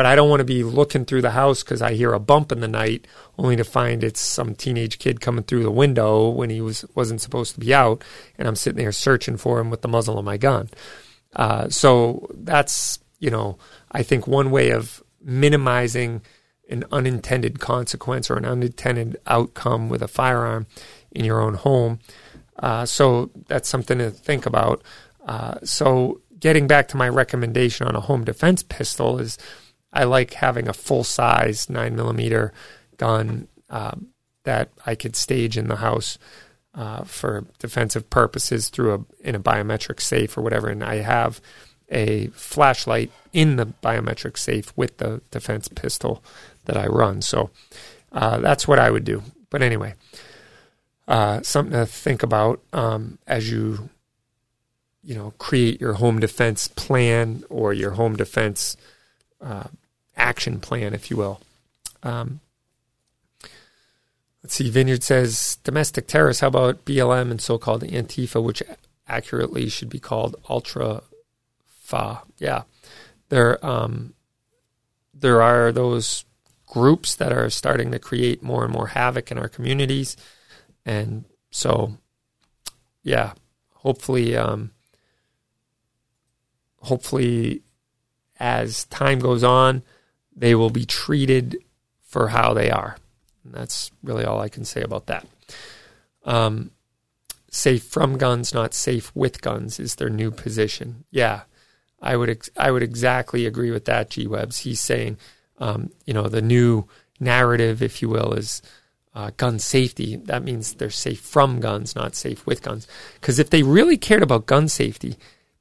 But 0.00 0.06
I 0.06 0.14
don't 0.14 0.30
want 0.30 0.40
to 0.40 0.46
be 0.46 0.64
looking 0.64 1.04
through 1.04 1.20
the 1.20 1.32
house 1.32 1.62
because 1.62 1.82
I 1.82 1.92
hear 1.92 2.14
a 2.14 2.18
bump 2.18 2.52
in 2.52 2.60
the 2.60 2.68
night, 2.68 3.06
only 3.36 3.54
to 3.56 3.64
find 3.64 4.02
it's 4.02 4.18
some 4.18 4.54
teenage 4.54 4.98
kid 4.98 5.20
coming 5.20 5.44
through 5.44 5.62
the 5.62 5.70
window 5.70 6.30
when 6.30 6.48
he 6.48 6.62
was 6.62 6.86
wasn't 6.94 7.20
supposed 7.20 7.52
to 7.52 7.60
be 7.60 7.74
out, 7.74 8.02
and 8.38 8.48
I'm 8.48 8.56
sitting 8.56 8.78
there 8.82 8.92
searching 8.92 9.36
for 9.36 9.60
him 9.60 9.68
with 9.68 9.82
the 9.82 9.88
muzzle 9.88 10.18
of 10.18 10.24
my 10.24 10.38
gun. 10.38 10.70
Uh, 11.36 11.68
so 11.68 12.26
that's 12.32 12.98
you 13.18 13.28
know 13.28 13.58
I 13.92 14.02
think 14.02 14.26
one 14.26 14.50
way 14.50 14.70
of 14.70 15.02
minimizing 15.20 16.22
an 16.70 16.84
unintended 16.90 17.60
consequence 17.60 18.30
or 18.30 18.38
an 18.38 18.46
unintended 18.46 19.18
outcome 19.26 19.90
with 19.90 20.00
a 20.00 20.08
firearm 20.08 20.66
in 21.10 21.26
your 21.26 21.42
own 21.42 21.56
home. 21.56 21.98
Uh, 22.58 22.86
so 22.86 23.30
that's 23.48 23.68
something 23.68 23.98
to 23.98 24.10
think 24.10 24.46
about. 24.46 24.80
Uh, 25.26 25.58
so 25.62 26.22
getting 26.38 26.66
back 26.66 26.88
to 26.88 26.96
my 26.96 27.06
recommendation 27.06 27.86
on 27.86 27.94
a 27.94 28.00
home 28.00 28.24
defense 28.24 28.62
pistol 28.62 29.18
is 29.18 29.36
I 29.92 30.04
like 30.04 30.34
having 30.34 30.68
a 30.68 30.72
full 30.72 31.04
size 31.04 31.68
nine 31.68 31.96
millimeter 31.96 32.52
gun 32.96 33.48
um, 33.68 34.08
that 34.44 34.70
I 34.86 34.94
could 34.94 35.16
stage 35.16 35.56
in 35.56 35.68
the 35.68 35.76
house 35.76 36.18
uh, 36.74 37.04
for 37.04 37.46
defensive 37.58 38.08
purposes 38.10 38.68
through 38.68 38.94
a 38.94 39.26
in 39.26 39.34
a 39.34 39.40
biometric 39.40 40.00
safe 40.00 40.36
or 40.36 40.42
whatever. 40.42 40.68
And 40.68 40.84
I 40.84 40.96
have 40.96 41.40
a 41.90 42.28
flashlight 42.28 43.10
in 43.32 43.56
the 43.56 43.66
biometric 43.66 44.38
safe 44.38 44.72
with 44.76 44.98
the 44.98 45.20
defense 45.30 45.68
pistol 45.68 46.22
that 46.66 46.76
I 46.76 46.86
run. 46.86 47.22
So 47.22 47.50
uh, 48.12 48.38
that's 48.38 48.68
what 48.68 48.78
I 48.78 48.90
would 48.90 49.04
do. 49.04 49.22
But 49.50 49.62
anyway, 49.62 49.94
uh, 51.08 51.42
something 51.42 51.72
to 51.72 51.86
think 51.86 52.22
about 52.22 52.60
um, 52.72 53.18
as 53.26 53.50
you 53.50 53.90
you 55.02 55.14
know 55.14 55.32
create 55.38 55.80
your 55.80 55.94
home 55.94 56.20
defense 56.20 56.68
plan 56.68 57.42
or 57.48 57.72
your 57.72 57.92
home 57.92 58.14
defense 58.16 58.76
uh, 59.40 59.64
action 60.20 60.60
plan, 60.60 60.94
if 60.94 61.10
you 61.10 61.16
will. 61.16 61.40
Um, 62.02 62.40
let's 64.42 64.54
see. 64.54 64.70
Vineyard 64.70 65.02
says 65.02 65.58
domestic 65.64 66.06
terrorists. 66.06 66.40
How 66.40 66.48
about 66.48 66.84
BLM 66.84 67.30
and 67.30 67.40
so-called 67.40 67.82
Antifa, 67.82 68.42
which 68.42 68.62
accurately 69.08 69.68
should 69.68 69.88
be 69.88 69.98
called 69.98 70.36
Ultra 70.48 71.02
Fa? 71.66 72.22
Yeah, 72.38 72.62
there 73.30 73.64
um, 73.64 74.14
there 75.14 75.42
are 75.42 75.72
those 75.72 76.24
groups 76.66 77.16
that 77.16 77.32
are 77.32 77.50
starting 77.50 77.90
to 77.90 77.98
create 77.98 78.42
more 78.42 78.64
and 78.64 78.72
more 78.72 78.88
havoc 78.88 79.30
in 79.30 79.38
our 79.38 79.48
communities. 79.48 80.16
And 80.86 81.24
so, 81.50 81.96
yeah, 83.02 83.32
hopefully, 83.74 84.36
um, 84.36 84.70
hopefully, 86.82 87.62
as 88.38 88.84
time 88.84 89.18
goes 89.18 89.42
on, 89.42 89.82
they 90.40 90.54
will 90.54 90.70
be 90.70 90.86
treated 90.86 91.62
for 92.02 92.28
how 92.28 92.54
they 92.54 92.70
are. 92.70 92.96
And 93.44 93.54
that's 93.54 93.92
really 94.02 94.24
all 94.24 94.40
I 94.40 94.48
can 94.48 94.64
say 94.64 94.80
about 94.82 95.06
that. 95.06 95.26
Um, 96.24 96.70
safe 97.50 97.84
from 97.84 98.18
guns, 98.18 98.54
not 98.54 98.74
safe 98.74 99.12
with 99.14 99.42
guns, 99.42 99.78
is 99.78 99.94
their 99.94 100.08
new 100.08 100.30
position. 100.30 101.04
Yeah, 101.10 101.42
I 102.00 102.16
would 102.16 102.30
ex- 102.30 102.50
I 102.56 102.70
would 102.70 102.82
exactly 102.82 103.46
agree 103.46 103.70
with 103.70 103.84
that. 103.84 104.10
G 104.10 104.26
Webs. 104.26 104.58
He's 104.58 104.80
saying, 104.80 105.18
um, 105.58 105.90
you 106.06 106.14
know, 106.14 106.28
the 106.28 106.42
new 106.42 106.88
narrative, 107.20 107.82
if 107.82 108.00
you 108.00 108.08
will, 108.08 108.32
is 108.32 108.62
uh, 109.14 109.30
gun 109.36 109.58
safety. 109.58 110.16
That 110.16 110.42
means 110.42 110.72
they're 110.72 110.90
safe 110.90 111.20
from 111.20 111.60
guns, 111.60 111.94
not 111.94 112.14
safe 112.14 112.46
with 112.46 112.62
guns. 112.62 112.88
Because 113.20 113.38
if 113.38 113.50
they 113.50 113.62
really 113.62 113.98
cared 113.98 114.22
about 114.22 114.46
gun 114.46 114.68
safety, 114.68 115.16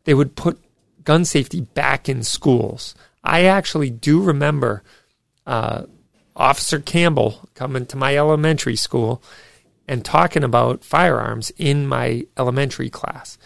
they 0.05 0.13
would 0.13 0.37
put 0.37 0.57
gun 1.03 1.25
safety 1.25 1.61
back 1.61 2.07
in 2.07 2.23
schools. 2.23 2.95
I 3.23 3.45
actually 3.45 3.89
do 3.89 4.21
remember 4.21 4.83
uh, 5.45 5.83
Officer 6.35 6.79
Campbell 6.79 7.49
coming 7.53 7.85
to 7.87 7.97
my 7.97 8.15
elementary 8.15 8.75
school 8.75 9.21
and 9.87 10.05
talking 10.05 10.43
about 10.43 10.83
firearms 10.83 11.51
in 11.57 11.87
my 11.87 12.25
elementary 12.37 12.89
class. 12.89 13.37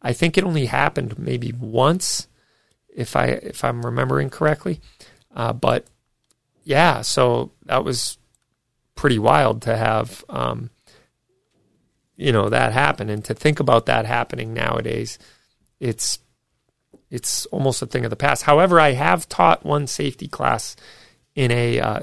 I 0.00 0.12
think 0.12 0.38
it 0.38 0.44
only 0.44 0.66
happened 0.66 1.18
maybe 1.18 1.52
once, 1.52 2.28
if 2.94 3.16
I 3.16 3.26
if 3.26 3.64
I'm 3.64 3.84
remembering 3.84 4.30
correctly. 4.30 4.80
Uh, 5.34 5.52
but 5.52 5.86
yeah, 6.64 7.02
so 7.02 7.52
that 7.66 7.84
was 7.84 8.18
pretty 8.94 9.18
wild 9.18 9.62
to 9.62 9.76
have, 9.76 10.24
um, 10.28 10.70
you 12.16 12.32
know, 12.32 12.48
that 12.48 12.72
happen 12.72 13.08
and 13.08 13.24
to 13.24 13.34
think 13.34 13.60
about 13.60 13.86
that 13.86 14.06
happening 14.06 14.54
nowadays. 14.54 15.18
It's 15.80 16.18
it's 17.10 17.46
almost 17.46 17.82
a 17.82 17.86
thing 17.86 18.04
of 18.04 18.10
the 18.10 18.16
past. 18.16 18.42
However, 18.42 18.78
I 18.78 18.92
have 18.92 19.28
taught 19.28 19.64
one 19.64 19.86
safety 19.86 20.28
class 20.28 20.76
in 21.34 21.50
a 21.50 21.80
uh, 21.80 22.00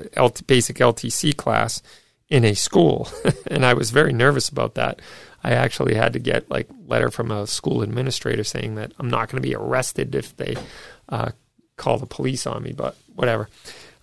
basic 0.47 0.77
LTC 0.77 1.35
class 1.35 1.81
in 2.29 2.43
a 2.43 2.53
school, 2.53 3.09
and 3.47 3.65
I 3.65 3.73
was 3.73 3.91
very 3.91 4.13
nervous 4.13 4.49
about 4.49 4.75
that. 4.75 5.01
I 5.43 5.51
actually 5.51 5.93
had 5.93 6.13
to 6.13 6.19
get 6.19 6.49
like 6.49 6.67
letter 6.87 7.11
from 7.11 7.29
a 7.29 7.45
school 7.45 7.83
administrator 7.83 8.43
saying 8.43 8.75
that 8.75 8.93
I'm 8.97 9.09
not 9.09 9.29
going 9.29 9.41
to 9.41 9.47
be 9.47 9.55
arrested 9.55 10.15
if 10.15 10.35
they 10.37 10.55
uh, 11.09 11.31
call 11.77 11.99
the 11.99 12.07
police 12.07 12.47
on 12.47 12.63
me, 12.63 12.71
but 12.71 12.97
whatever. 13.13 13.49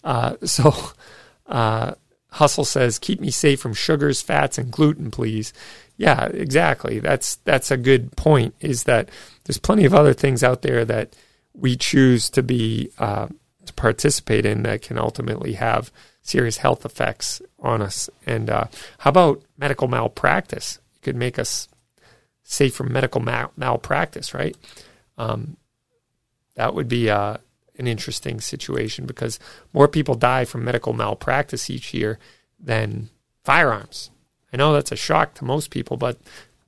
Uh, 0.05 0.37
so 0.45 0.73
uh, 1.47 1.95
Hustle 2.31 2.65
says, 2.65 2.99
"Keep 2.99 3.21
me 3.21 3.31
safe 3.31 3.61
from 3.61 3.75
sugars, 3.75 4.23
fats, 4.23 4.57
and 4.57 4.71
gluten, 4.71 5.11
please." 5.11 5.53
Yeah, 5.97 6.27
exactly. 6.27 6.99
That's 6.99 7.37
that's 7.37 7.71
a 7.71 7.77
good 7.77 8.17
point. 8.17 8.55
Is 8.61 8.85
that 8.85 9.09
there's 9.45 9.59
plenty 9.59 9.85
of 9.85 9.95
other 9.95 10.13
things 10.15 10.43
out 10.43 10.63
there 10.63 10.85
that 10.85 11.15
we 11.55 11.77
choose 11.77 12.31
to 12.31 12.43
be 12.43 12.91
uh, 12.99 13.29
to 13.67 13.73
participate 13.75 14.47
in 14.47 14.63
that 14.63 14.83
can 14.83 14.99
ultimately 14.99 15.55
have 15.55 15.93
serious 16.23 16.59
health 16.59 16.85
effects 16.85 17.43
on 17.59 17.83
us. 17.83 18.09
And 18.27 18.49
uh, 18.49 18.67
how 18.99 19.11
about 19.11 19.43
medical 19.59 19.89
malpractice? 19.89 20.79
It 20.97 21.03
could 21.03 21.17
make 21.17 21.39
us 21.39 21.69
safe 22.43 22.75
from 22.75 22.93
medical 22.93 23.21
mal- 23.21 23.53
malpractice, 23.57 24.35
right? 24.35 24.57
Um, 25.19 25.57
that 26.55 26.75
would 26.75 26.89
be 26.89 27.11
uh, 27.11 27.37
an 27.79 27.87
interesting 27.87 28.41
situation 28.41 29.07
because 29.07 29.39
more 29.73 29.89
people 29.89 30.15
die 30.15 30.45
from 30.45 30.65
medical 30.65 30.93
malpractice 30.93 31.71
each 31.71 31.95
year 31.95 32.19
than 32.59 33.09
firearms. 33.45 34.11
I 34.53 34.57
know 34.57 34.73
that's 34.73 34.93
a 34.93 34.97
shock 34.97 35.35
to 35.35 35.45
most 35.45 35.71
people, 35.71 35.97
but 35.97 36.19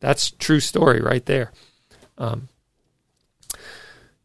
that's 0.01 0.31
true 0.33 0.61
story 0.61 1.01
right 1.01 1.25
there. 1.27 1.53
Um, 2.19 2.49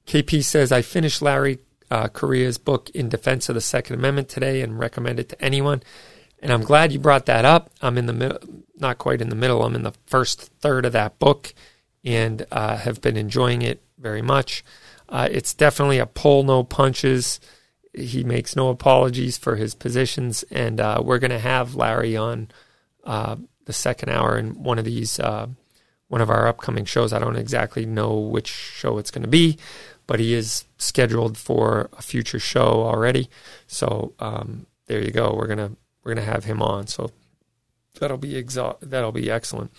KP 0.07 0.43
says, 0.43 0.71
I 0.71 0.81
finished 0.81 1.21
Larry 1.21 1.59
uh, 1.91 2.07
Correia's 2.07 2.57
book 2.57 2.89
in 2.91 3.09
defense 3.09 3.49
of 3.49 3.55
the 3.55 3.61
Second 3.61 3.95
Amendment 3.95 4.29
today 4.29 4.61
and 4.61 4.79
recommend 4.79 5.19
it 5.19 5.29
to 5.29 5.43
anyone. 5.43 5.81
And 6.41 6.53
I'm 6.53 6.63
glad 6.63 6.91
you 6.91 6.99
brought 6.99 7.25
that 7.25 7.45
up. 7.45 7.69
I'm 7.81 7.97
in 7.97 8.05
the 8.05 8.13
middle, 8.13 8.39
not 8.77 8.97
quite 8.97 9.21
in 9.21 9.29
the 9.29 9.35
middle. 9.35 9.63
I'm 9.63 9.75
in 9.75 9.83
the 9.83 9.93
first 10.05 10.41
third 10.61 10.85
of 10.85 10.93
that 10.93 11.19
book 11.19 11.53
and 12.03 12.45
uh, 12.51 12.77
have 12.77 13.01
been 13.01 13.17
enjoying 13.17 13.61
it 13.61 13.81
very 13.97 14.21
much. 14.21 14.63
Uh, 15.09 15.27
it's 15.29 15.53
definitely 15.53 15.97
a 15.97 16.05
pull 16.05 16.43
no 16.43 16.63
punches. 16.63 17.39
He 17.93 18.23
makes 18.23 18.55
no 18.55 18.69
apologies 18.69 19.37
for 19.37 19.55
his 19.55 19.73
positions, 19.73 20.43
and 20.51 20.79
uh, 20.79 21.01
we're 21.03 21.19
going 21.19 21.31
to 21.31 21.39
have 21.39 21.75
Larry 21.75 22.15
on 22.15 22.49
uh, 23.03 23.37
the 23.69 23.73
second 23.73 24.09
hour 24.09 24.35
in 24.35 24.63
one 24.63 24.79
of 24.79 24.85
these, 24.85 25.19
uh, 25.19 25.45
one 26.07 26.21
of 26.21 26.29
our 26.31 26.47
upcoming 26.47 26.85
shows. 26.85 27.13
I 27.13 27.19
don't 27.19 27.35
exactly 27.35 27.85
know 27.85 28.17
which 28.17 28.47
show 28.47 28.97
it's 28.97 29.11
going 29.11 29.21
to 29.21 29.29
be, 29.29 29.59
but 30.07 30.19
he 30.19 30.33
is 30.33 30.65
scheduled 30.79 31.37
for 31.37 31.87
a 31.95 32.01
future 32.01 32.39
show 32.39 32.81
already. 32.81 33.29
So 33.67 34.13
um, 34.17 34.65
there 34.87 35.03
you 35.03 35.11
go. 35.11 35.35
We're 35.35 35.45
gonna 35.45 35.73
we're 36.03 36.15
gonna 36.15 36.25
have 36.25 36.45
him 36.45 36.63
on. 36.63 36.87
So 36.87 37.11
that'll 37.99 38.17
be 38.17 38.41
that'll 38.41 39.11
be 39.11 39.29
excellent. 39.29 39.71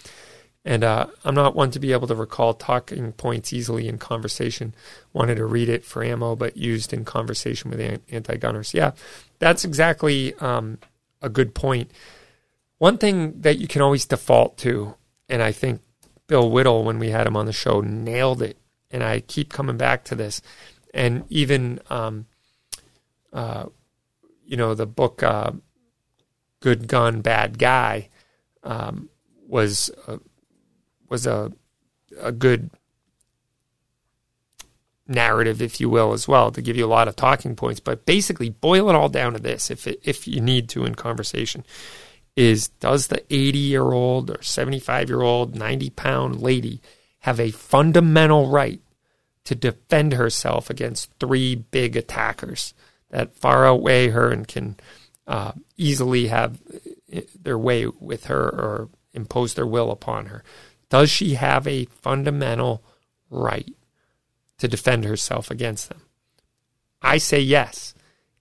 And 0.65 0.85
uh, 0.85 1.07
I'm 1.25 1.35
not 1.35 1.57
one 1.57 1.73
to 1.73 1.81
be 1.81 1.91
able 1.91 2.07
to 2.07 2.15
recall 2.15 2.55
talking 2.55 3.11
points 3.13 3.53
easily 3.53 3.89
in 3.89 3.99
conversation. 3.99 4.73
Wanted 5.13 5.35
to 5.37 5.47
read 5.47 5.69
it 5.69 5.85
for 5.85 6.05
ammo, 6.05 6.37
but 6.37 6.57
used 6.57 6.93
in 6.93 7.05
conversation 7.05 7.73
with 7.73 8.01
anti-gunners. 8.13 8.73
Yeah, 8.73 8.93
that's 9.41 9.65
exactly 9.65 10.35
um, 10.35 10.79
a 11.21 11.29
good 11.29 11.57
point. 11.57 11.91
One 12.81 12.97
thing 12.97 13.43
that 13.43 13.59
you 13.59 13.69
can 13.69 13.83
always 13.83 14.07
default 14.07 14.57
to, 14.59 14.95
and 15.29 15.43
I 15.43 15.53
think 15.53 15.83
Bill 16.27 16.51
Whittle, 16.51 16.83
when 16.83 16.99
we 16.99 17.11
had 17.11 17.27
him 17.27 17.37
on 17.37 17.45
the 17.45 17.53
show, 17.53 17.83
nailed 17.83 18.41
it 18.41 18.57
and 18.91 19.05
I 19.05 19.21
keep 19.21 19.53
coming 19.53 19.77
back 19.77 20.03
to 20.05 20.15
this. 20.15 20.41
And 20.95 21.25
even, 21.29 21.81
um, 21.91 22.25
uh, 23.35 23.67
you 24.47 24.57
know, 24.57 24.73
the 24.75 24.87
book 24.87 25.23
uh, 25.23 25.53
"Good 26.61 26.89
Gun, 26.89 27.21
Bad 27.21 27.59
Guy" 27.59 28.09
um, 28.65 29.11
was 29.47 29.91
uh, 30.09 30.17
was 31.11 31.27
a 31.27 31.53
a 32.19 32.33
good 32.33 32.71
narrative, 35.07 35.61
if 35.61 35.83
you 35.83 35.91
will, 35.91 36.15
as 36.15 36.27
well, 36.27 36.51
to 36.51 36.63
give 36.63 36.79
you 36.79 36.87
a 36.87 36.89
lot 36.89 37.09
of 37.09 37.15
talking 37.15 37.55
points. 37.55 37.79
But 37.79 38.07
basically, 38.07 38.49
boil 38.49 38.89
it 38.89 38.97
all 38.97 39.11
down 39.11 39.35
to 39.35 39.39
this: 39.39 39.71
if 39.71 39.87
it, 39.87 40.01
if 40.03 40.27
you 40.27 40.41
need 40.41 40.71
to 40.71 40.87
in 40.87 40.95
conversation, 40.95 41.63
is 42.37 42.69
does 42.69 43.09
the 43.09 43.23
eighty 43.33 43.59
year 43.59 43.93
old 43.93 44.31
or 44.31 44.43
seventy 44.43 44.81
five 44.81 45.09
year 45.09 45.23
old, 45.23 45.55
ninety 45.55 45.91
pound 45.91 46.41
lady 46.41 46.81
have 47.21 47.39
a 47.39 47.51
fundamental 47.51 48.49
right 48.49 48.81
to 49.45 49.55
defend 49.55 50.13
herself 50.13 50.71
against 50.71 51.11
three 51.19 51.55
big 51.55 51.97
attackers 51.97 52.73
that 53.11 53.35
far 53.35 53.67
outweigh 53.67 54.09
her 54.09 54.31
and 54.31 54.47
can 54.47 54.77
uh, 55.27 55.53
easily 55.77 56.29
have 56.29 56.59
uh, 57.15 57.21
their 57.41 57.59
way 57.59 57.87
with 57.87 58.27
her 58.27 58.49
or 58.49 58.89
impose 59.13 59.55
their 59.55 59.67
will 59.67 59.91
upon 59.91 60.27
her. 60.27 60.43
Does 60.89 61.11
she 61.11 61.35
have 61.35 61.67
a 61.67 61.87
fundamental 61.87 62.83
right 63.29 63.75
to 64.59 64.69
defend 64.69 65.05
herself 65.05 65.51
against 65.51 65.89
them? 65.89 66.03
I 67.03 67.19
say 67.19 67.41
yes. 67.41 67.95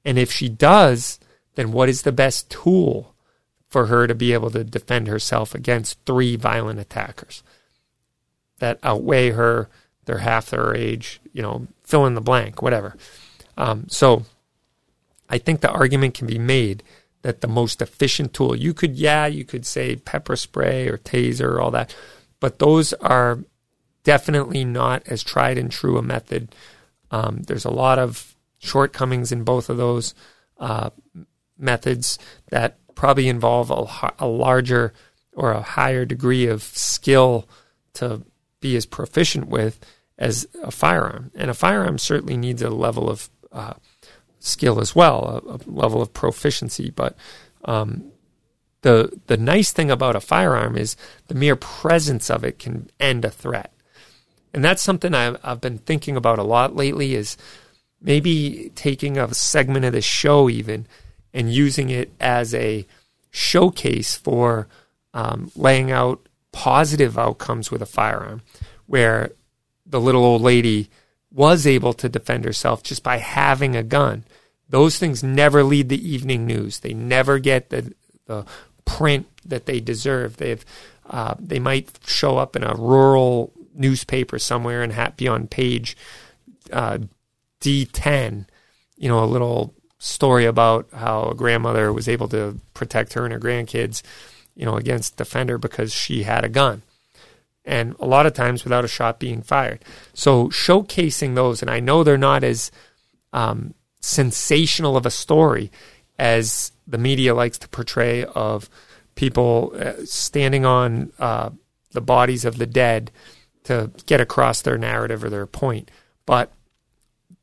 And 0.04 0.18
if 0.18 0.32
she 0.32 0.50
does, 0.50 1.20
then 1.56 1.72
what 1.72 1.90
is 1.90 2.02
the 2.02 2.12
best 2.12 2.50
tool 2.50 3.14
for 3.70 3.86
her 3.88 4.08
to 4.08 4.16
be 4.16 4.34
able 4.34 4.50
to 4.52 4.64
defend 4.64 5.08
herself 5.08 5.54
against 5.54 6.00
three 6.06 6.36
violent 6.36 6.80
attackers? 6.80 7.44
that 8.60 8.80
outweigh 8.84 9.32
her. 9.32 9.70
They're 10.06 10.20
half 10.20 10.50
their 10.50 10.76
age, 10.76 11.20
you 11.34 11.42
know, 11.42 11.68
fill 11.84 12.06
in 12.06 12.16
the 12.16 12.22
blank, 12.22 12.62
whatever. 12.62 12.96
Um, 13.58 13.86
so 13.90 14.26
I 15.30 15.38
think 15.38 15.62
the 15.62 15.70
argument 15.70 16.14
can 16.14 16.28
be 16.28 16.40
made 16.40 16.84
that 17.22 17.42
the 17.42 17.48
most 17.48 17.82
efficient 17.82 18.34
tool, 18.34 18.56
you 18.56 18.74
could, 18.74 18.96
yeah, 18.96 19.26
you 19.26 19.44
could 19.44 19.66
say 19.66 19.98
pepper 19.98 20.36
spray 20.36 20.88
or 20.88 20.98
taser, 20.98 21.62
all 21.62 21.70
that, 21.72 21.96
but 22.40 22.60
those 22.60 22.94
are 22.94 23.40
definitely 24.04 24.64
not 24.64 25.04
as 25.06 25.22
tried 25.22 25.58
and 25.58 25.70
true 25.70 25.98
a 25.98 26.02
method. 26.02 26.56
Um, 27.12 27.42
there's 27.44 27.66
a 27.66 27.72
lot 27.72 28.00
of 28.00 28.36
shortcomings 28.58 29.32
in 29.32 29.44
both 29.44 29.70
of 29.70 29.78
those 29.78 30.16
uh, 30.60 30.90
methods 31.58 32.18
that 32.50 32.79
probably 33.00 33.30
involve 33.30 33.72
a, 33.72 34.12
a 34.20 34.28
larger 34.28 34.92
or 35.32 35.54
a 35.54 35.62
higher 35.62 36.04
degree 36.04 36.48
of 36.48 36.62
skill 36.62 37.48
to 37.94 38.22
be 38.60 38.76
as 38.76 38.86
proficient 38.86 39.48
with 39.48 39.80
as 40.18 40.46
a 40.62 40.70
firearm. 40.70 41.32
And 41.34 41.50
a 41.50 41.54
firearm 41.54 41.98
certainly 41.98 42.36
needs 42.36 42.62
a 42.62 42.70
level 42.70 43.10
of 43.10 43.30
uh, 43.54 43.76
skill 44.40 44.82
as 44.82 44.98
well, 44.98 45.42
a, 45.48 45.54
a, 45.54 45.60
level 45.66 46.02
of 46.02 46.12
proficiency. 46.12 46.90
But 46.90 47.16
um, 47.64 48.12
the 48.82 49.18
the 49.28 49.38
nice 49.38 49.72
thing 49.72 49.90
about 49.90 50.18
a 50.18 50.20
firearm 50.20 50.76
is 50.76 50.98
the 51.30 51.36
mere 51.36 51.56
presence 51.56 52.30
of 52.30 52.44
it 52.44 52.60
can 52.60 52.90
end 53.00 53.24
a 53.24 53.30
threat, 53.30 53.72
and 54.54 54.62
that's 54.62 54.84
something 54.84 55.14
I've, 55.14 55.38
I've 55.42 55.62
been 55.62 55.78
thinking 55.78 56.18
about 56.18 56.38
a 56.38 56.44
lot 56.44 56.76
lately. 56.76 57.16
Is 57.16 57.38
maybe 58.02 58.74
taking 58.76 59.18
a 59.18 59.34
segment 59.34 59.86
of 59.86 59.94
the 59.94 60.02
show 60.02 60.50
even 60.50 60.86
and 61.34 61.54
using 61.54 61.90
it 61.90 62.12
as 62.20 62.54
a 62.54 62.86
showcase 63.32 64.16
for 64.16 64.68
um, 65.14 65.52
laying 65.56 65.92
out 65.92 66.28
positive 66.52 67.18
outcomes 67.18 67.72
with 67.72 67.82
a 67.82 67.86
firearm, 67.86 68.42
where 68.88 69.32
the 69.86 70.02
little 70.02 70.24
old 70.24 70.42
lady 70.42 70.90
was 71.32 71.68
able 71.68 71.94
to 71.94 72.10
defend 72.10 72.46
herself 72.46 72.82
just 72.84 73.04
by 73.04 73.18
having 73.18 73.76
a 73.76 73.84
gun. 73.84 74.24
Those 74.68 74.98
things 74.98 75.24
never 75.24 75.64
lead 75.64 75.90
the 75.90 76.10
evening 76.10 76.46
news. 76.46 76.80
They 76.80 76.94
never 76.94 77.40
get 77.40 77.70
the, 77.70 77.94
the 78.26 78.46
print 78.86 79.28
that 79.46 79.66
they 79.66 79.80
deserve. 79.80 80.38
They've 80.38 80.64
uh, 81.10 81.34
they 81.40 81.60
might 81.60 82.00
show 82.06 82.38
up 82.38 82.56
in 82.56 82.64
a 82.64 82.76
rural 82.76 83.52
newspaper 83.74 84.38
somewhere 84.38 84.84
and 84.84 84.94
ha- 84.94 85.12
be 85.18 85.28
on 85.28 85.48
page 85.48 85.98
uh, 86.72 87.00
D10. 87.62 88.46
You 88.98 89.10
know, 89.10 89.24
a 89.24 89.26
little 89.26 89.74
story 90.00 90.46
about 90.46 90.88
how 90.94 91.30
a 91.30 91.36
grandmother 91.36 91.94
was 91.94 92.08
able 92.08 92.28
to 92.30 92.60
protect 92.74 93.14
her 93.14 93.26
and 93.26 93.34
her 93.34 93.40
grandkids 93.40 94.02
you 94.60 94.66
know, 94.66 94.76
against 94.76 95.16
defender 95.16 95.58
because 95.58 95.94
she 95.94 96.24
had 96.24 96.44
a 96.44 96.50
gun. 96.50 96.82
And 97.64 97.96
a 97.98 98.06
lot 98.06 98.26
of 98.26 98.34
times 98.34 98.66
without 98.66 98.84
a 98.84 98.90
shot 98.90 99.18
being 99.18 99.42
fired. 99.42 99.80
So 100.14 100.50
showcasing 100.50 101.36
those, 101.36 101.62
and 101.62 101.72
I 101.72 101.80
know 101.80 102.04
they're 102.04 102.18
not 102.18 102.44
as 102.44 102.70
um, 103.32 103.74
sensational 104.02 104.98
of 104.98 105.06
a 105.06 105.12
story 105.12 105.72
as 106.18 106.74
the 106.86 106.98
media 106.98 107.34
likes 107.34 107.58
to 107.60 107.70
portray 107.70 108.26
of 108.26 108.70
people 109.16 109.72
uh, 109.80 109.94
standing 110.04 110.66
on 110.66 111.14
uh, 111.20 111.52
the 111.92 112.02
bodies 112.02 112.44
of 112.44 112.58
the 112.58 112.66
dead 112.66 113.12
to 113.64 113.92
get 114.08 114.20
across 114.20 114.62
their 114.62 114.78
narrative 114.78 115.24
or 115.24 115.30
their 115.30 115.46
point. 115.46 115.90
But 116.26 116.52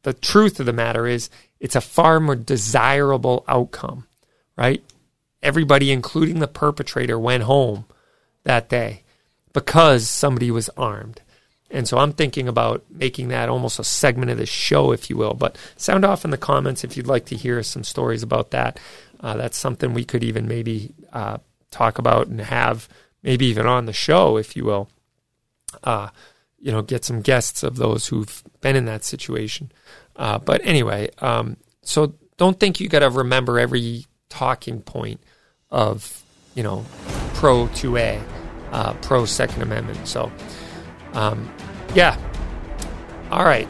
the 0.02 0.12
truth 0.12 0.60
of 0.60 0.66
the 0.66 0.72
matter 0.74 1.06
is, 1.06 1.30
it's 1.66 1.76
a 1.76 1.80
far 1.80 2.20
more 2.20 2.36
desirable 2.36 3.44
outcome, 3.46 4.06
right? 4.56 4.82
everybody, 5.46 5.92
including 5.92 6.40
the 6.40 6.48
perpetrator, 6.48 7.18
went 7.18 7.44
home 7.44 7.84
that 8.42 8.68
day 8.68 9.02
because 9.52 10.10
somebody 10.10 10.50
was 10.50 10.68
armed. 10.76 11.22
And 11.70 11.88
so 11.88 11.98
I'm 11.98 12.12
thinking 12.12 12.48
about 12.48 12.84
making 12.90 13.28
that 13.28 13.48
almost 13.48 13.78
a 13.78 13.84
segment 13.84 14.30
of 14.30 14.38
the 14.38 14.46
show, 14.46 14.92
if 14.92 15.08
you 15.08 15.16
will. 15.16 15.34
But 15.34 15.56
sound 15.76 16.04
off 16.04 16.24
in 16.24 16.30
the 16.30 16.36
comments 16.36 16.84
if 16.84 16.96
you'd 16.96 17.06
like 17.06 17.26
to 17.26 17.36
hear 17.36 17.62
some 17.62 17.84
stories 17.84 18.22
about 18.22 18.50
that. 18.50 18.78
Uh, 19.20 19.36
that's 19.36 19.56
something 19.56 19.94
we 19.94 20.04
could 20.04 20.22
even 20.22 20.46
maybe 20.46 20.94
uh, 21.12 21.38
talk 21.70 21.98
about 21.98 22.28
and 22.28 22.40
have 22.40 22.88
maybe 23.22 23.46
even 23.46 23.66
on 23.66 23.86
the 23.86 23.92
show, 23.92 24.36
if 24.36 24.56
you 24.56 24.64
will. 24.64 24.88
Uh, 25.82 26.10
you 26.60 26.72
know, 26.72 26.82
get 26.82 27.04
some 27.04 27.20
guests 27.20 27.62
of 27.62 27.76
those 27.76 28.08
who've 28.08 28.42
been 28.60 28.76
in 28.76 28.86
that 28.86 29.04
situation. 29.04 29.70
Uh, 30.16 30.38
but 30.38 30.60
anyway, 30.64 31.10
um, 31.18 31.56
so 31.82 32.14
don't 32.36 32.58
think 32.58 32.80
you 32.80 32.88
got 32.88 33.00
to 33.00 33.10
remember 33.10 33.58
every 33.58 34.06
talking 34.28 34.80
point 34.80 35.20
of 35.70 36.22
you 36.54 36.62
know 36.62 36.84
pro 37.34 37.66
2A, 37.68 38.22
uh, 38.72 38.94
pro 38.94 39.24
Second 39.24 39.62
Amendment. 39.62 40.06
So, 40.08 40.32
um, 41.12 41.52
yeah. 41.94 42.18
All 43.30 43.44
right. 43.44 43.68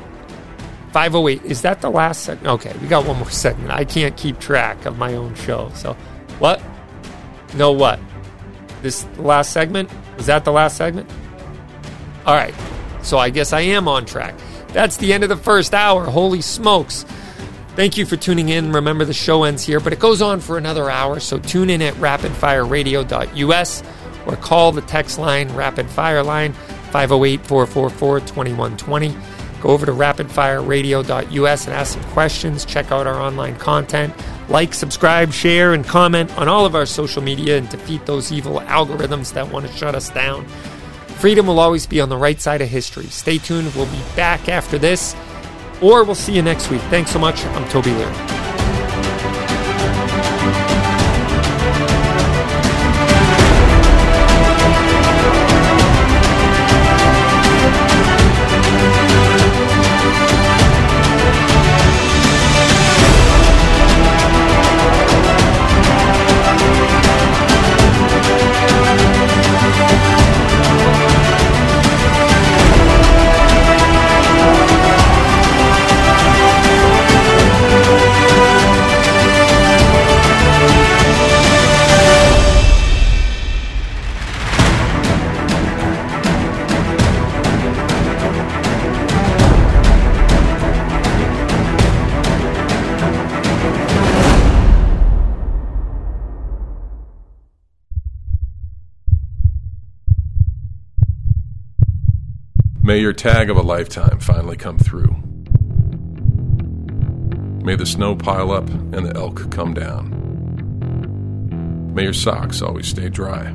508. 0.93 1.45
Is 1.45 1.63
that 1.63 1.81
the 1.81 1.91
last 1.91 2.23
segment? 2.23 2.47
Okay, 2.47 2.75
we 2.81 2.89
got 2.89 3.07
one 3.07 3.19
more 3.19 3.31
segment. 3.45 3.71
I 3.71 3.85
can't 3.85 4.17
keep 4.17 4.39
track 4.39 4.87
of 4.87 4.99
my 4.99 5.15
own 5.15 5.35
show. 5.35 5.71
So, 5.75 5.95
what? 6.39 6.63
No, 7.55 7.73
what? 7.73 7.99
This 8.83 9.07
last 9.19 9.53
segment? 9.53 9.91
Was 10.17 10.27
that 10.27 10.45
the 10.45 10.53
last 10.53 10.77
segment? 10.77 11.11
All 12.25 12.35
right. 12.35 12.55
So, 13.07 13.19
I 13.19 13.31
guess 13.31 13.53
I 13.53 13.61
am 13.61 13.89
on 13.89 14.05
track. 14.05 14.35
That's 14.69 14.97
the 14.97 15.13
end 15.13 15.23
of 15.23 15.29
the 15.29 15.37
first 15.37 15.75
hour. 15.75 16.05
Holy 16.05 16.43
smokes. 16.43 17.05
Thank 17.77 17.97
you 17.97 18.05
for 18.05 18.17
tuning 18.17 18.49
in. 18.49 18.73
Remember, 18.73 19.05
the 19.05 19.15
show 19.15 19.45
ends 19.45 19.65
here, 19.65 19.81
but 19.81 19.93
it 19.93 19.99
goes 19.99 20.21
on 20.21 20.41
for 20.41 20.59
another 20.59 20.91
hour. 20.91 21.21
So, 21.21 21.39
tune 21.39 21.71
in 21.71 21.83
at 21.83 21.95
rapidfireradio.us 21.95 23.83
or 24.27 24.37
call 24.37 24.73
the 24.73 24.83
text 24.83 25.19
line, 25.19 25.55
Rapid 25.55 25.89
Fire 25.89 26.23
line, 26.23 26.53
508 26.91 27.47
444 27.47 28.21
2120. 28.21 29.17
Go 29.61 29.71
over 29.71 29.87
to 29.87 29.93
rapidfireradio.us 29.93 31.67
and 31.67 31.75
ask 31.75 31.95
some 31.95 32.05
questions. 32.13 32.65
Check 32.65 32.93
out 32.93 33.07
our 33.07 33.21
online 33.21 33.57
content. 33.57 34.15
Like, 34.49 34.75
subscribe, 34.75 35.33
share, 35.33 35.75
and 35.75 35.85
comment 35.85 36.37
on 36.39 36.49
all 36.49 36.67
of 36.67 36.75
our 36.75 36.87
social 36.87 37.23
media 37.23 37.59
and 37.59 37.69
defeat 37.69 38.05
those 38.07 38.31
evil 38.33 38.61
algorithms 38.61 39.33
that 39.33 39.51
want 39.51 39.67
to 39.67 39.73
shut 39.73 39.95
us 39.95 40.11
down. 40.11 40.47
Freedom 41.27 41.49
will 41.49 41.59
always 41.59 41.89
be 41.89 42.01
on 42.01 42.09
the 42.09 42.17
right 42.17 42.41
side 42.41 42.63
of 42.63 42.69
history. 42.69 43.07
Stay 43.07 43.39
tuned. 43.39 43.75
We'll 43.75 43.87
be 43.87 44.01
back 44.15 44.49
after 44.49 44.79
this, 44.79 45.17
or 45.83 46.05
we'll 46.05 46.15
see 46.15 46.33
you 46.33 46.41
next 46.41 46.71
week. 46.71 46.81
Thanks 46.83 47.11
so 47.11 47.19
much. 47.19 47.45
I'm 47.47 47.69
Toby 47.69 47.91
Leary. 47.91 48.36
May 102.97 103.03
your 103.03 103.13
tag 103.13 103.51
of 103.51 103.59
a 103.59 103.63
lifetime 103.63 104.21
finally 104.21 104.57
come 104.57 104.79
through. 104.79 105.15
May 107.63 107.77
the 107.77 107.85
snow 107.85 108.17
pile 108.17 108.51
up 108.51 108.67
and 108.71 109.05
the 109.05 109.15
elk 109.15 109.51
come 109.51 109.75
down. 109.75 110.15
May 111.93 112.05
your 112.05 112.15
socks 112.15 112.63
always 112.63 112.89
stay 112.89 113.11
dry. 113.11 113.53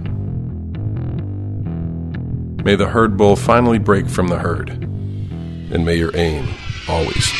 May 2.63 2.75
the 2.75 2.89
herd 2.89 3.17
bull 3.17 3.35
finally 3.35 3.79
break 3.79 4.07
from 4.07 4.27
the 4.27 4.37
herd. 4.37 4.69
And 4.69 5.83
may 5.83 5.95
your 5.95 6.15
aim 6.15 6.47
always 6.87 7.33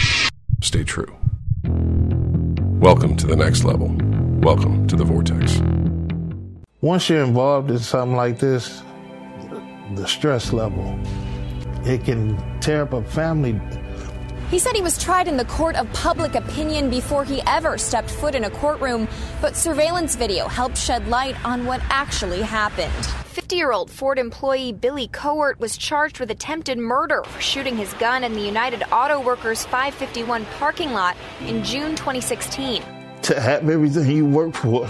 stay 0.64 0.84
true. 0.84 1.16
Welcome 2.80 3.16
to 3.18 3.28
the 3.28 3.36
next 3.36 3.64
level. 3.64 3.96
Welcome 4.40 4.88
to 4.88 4.96
the 4.96 5.06
Vortex. 5.06 5.62
Once 6.82 7.08
you're 7.10 7.24
involved 7.24 7.70
in 7.70 7.78
something 7.78 8.18
like 8.18 8.40
this, 8.40 8.82
the 9.94 10.08
stress 10.08 10.52
level 10.52 11.00
it 11.86 12.04
can 12.04 12.38
tear 12.60 12.84
up 12.84 12.94
a 12.94 13.04
family. 13.04 13.60
He 14.50 14.60
said 14.60 14.76
he 14.76 14.82
was 14.82 15.02
tried 15.02 15.30
in 15.30 15.38
the 15.38 15.46
court 15.46 15.78
of 15.78 15.92
public 15.94 16.36
opinion 16.36 16.90
before 16.90 17.24
he 17.24 17.42
ever 17.48 17.78
stepped 17.78 18.12
foot 18.12 18.36
in 18.36 18.44
a 18.44 18.50
courtroom, 18.50 19.08
but 19.40 19.56
surveillance 19.56 20.16
video 20.16 20.48
helped 20.48 20.78
shed 20.78 21.08
light 21.08 21.38
on 21.46 21.66
what 21.66 21.80
actually 21.90 22.42
happened. 22.42 22.92
50 23.28 23.56
year 23.56 23.72
old 23.72 23.90
Ford 23.90 24.20
employee 24.20 24.74
Billy 24.74 25.08
Cohort 25.08 25.58
was 25.62 25.78
charged 25.78 26.20
with 26.20 26.32
attempted 26.32 26.78
murder 26.78 27.24
for 27.24 27.40
shooting 27.40 27.78
his 27.78 27.94
gun 27.94 28.26
in 28.26 28.34
the 28.34 28.42
United 28.42 28.84
Auto 28.92 29.22
Workers 29.22 29.64
551 29.64 30.46
parking 30.60 30.92
lot 30.92 31.16
in 31.48 31.64
June 31.64 31.96
2016. 31.96 32.84
To 33.22 33.40
have 33.40 33.70
everything 33.70 34.12
you 34.12 34.26
work 34.26 34.54
for 34.54 34.86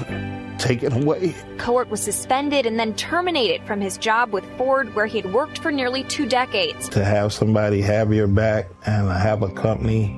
taken 0.58 1.04
away. 1.04 1.36
Cohort 1.58 1.90
was 1.90 2.02
suspended 2.02 2.66
and 2.66 2.80
then 2.80 2.94
terminated 2.96 3.66
from 3.66 3.82
his 3.82 3.98
job 3.98 4.32
with 4.34 4.46
Ford, 4.58 4.94
where 4.96 5.06
he 5.06 5.22
had 5.22 5.34
worked 5.34 5.60
for 5.60 5.72
nearly 5.72 6.04
two 6.04 6.26
decades. 6.26 6.90
To 6.90 7.04
have 7.04 7.34
somebody 7.34 7.82
have 7.82 8.14
your 8.14 8.28
back 8.28 8.70
and 8.86 9.10
have 9.10 9.42
a 9.44 9.52
company 9.52 10.18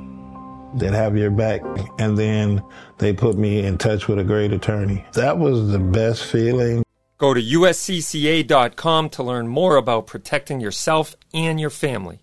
that 0.76 0.94
have 0.94 1.18
your 1.18 1.32
back, 1.32 1.62
and 2.00 2.18
then 2.18 2.64
they 2.98 3.14
put 3.14 3.38
me 3.38 3.64
in 3.64 3.78
touch 3.78 4.08
with 4.08 4.20
a 4.20 4.24
great 4.24 4.52
attorney. 4.52 5.06
That 5.14 5.38
was 5.38 5.72
the 5.72 5.80
best 5.80 6.26
feeling. 6.26 6.84
Go 7.18 7.34
to 7.34 7.42
uscca.com 7.42 9.10
to 9.10 9.24
learn 9.24 9.48
more 9.48 9.78
about 9.78 10.08
protecting 10.08 10.60
yourself 10.60 11.16
and 11.34 11.60
your 11.60 11.70
family. 11.70 12.23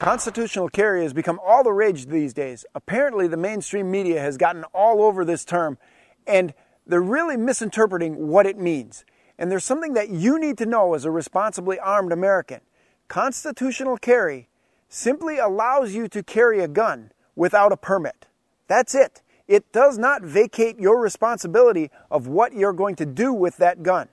Constitutional 0.00 0.68
carry 0.68 1.02
has 1.02 1.12
become 1.12 1.38
all 1.44 1.62
the 1.62 1.72
rage 1.72 2.06
these 2.06 2.34
days. 2.34 2.64
Apparently, 2.74 3.28
the 3.28 3.36
mainstream 3.36 3.90
media 3.90 4.20
has 4.20 4.36
gotten 4.36 4.64
all 4.74 5.02
over 5.02 5.24
this 5.24 5.44
term, 5.44 5.78
and 6.26 6.52
they're 6.86 7.00
really 7.00 7.36
misinterpreting 7.36 8.28
what 8.28 8.44
it 8.44 8.58
means. 8.58 9.04
And 9.38 9.50
there's 9.50 9.64
something 9.64 9.94
that 9.94 10.10
you 10.10 10.38
need 10.38 10.58
to 10.58 10.66
know 10.66 10.94
as 10.94 11.04
a 11.04 11.10
responsibly 11.10 11.78
armed 11.78 12.12
American. 12.12 12.60
Constitutional 13.08 13.96
carry 13.96 14.48
simply 14.88 15.38
allows 15.38 15.94
you 15.94 16.08
to 16.08 16.22
carry 16.22 16.60
a 16.60 16.68
gun 16.68 17.12
without 17.36 17.72
a 17.72 17.76
permit. 17.76 18.26
That's 18.66 18.94
it. 18.94 19.22
It 19.46 19.72
does 19.72 19.98
not 19.98 20.22
vacate 20.22 20.78
your 20.78 21.00
responsibility 21.00 21.90
of 22.10 22.26
what 22.26 22.52
you're 22.52 22.72
going 22.72 22.96
to 22.96 23.06
do 23.06 23.32
with 23.32 23.58
that 23.58 23.82
gun. 23.82 24.08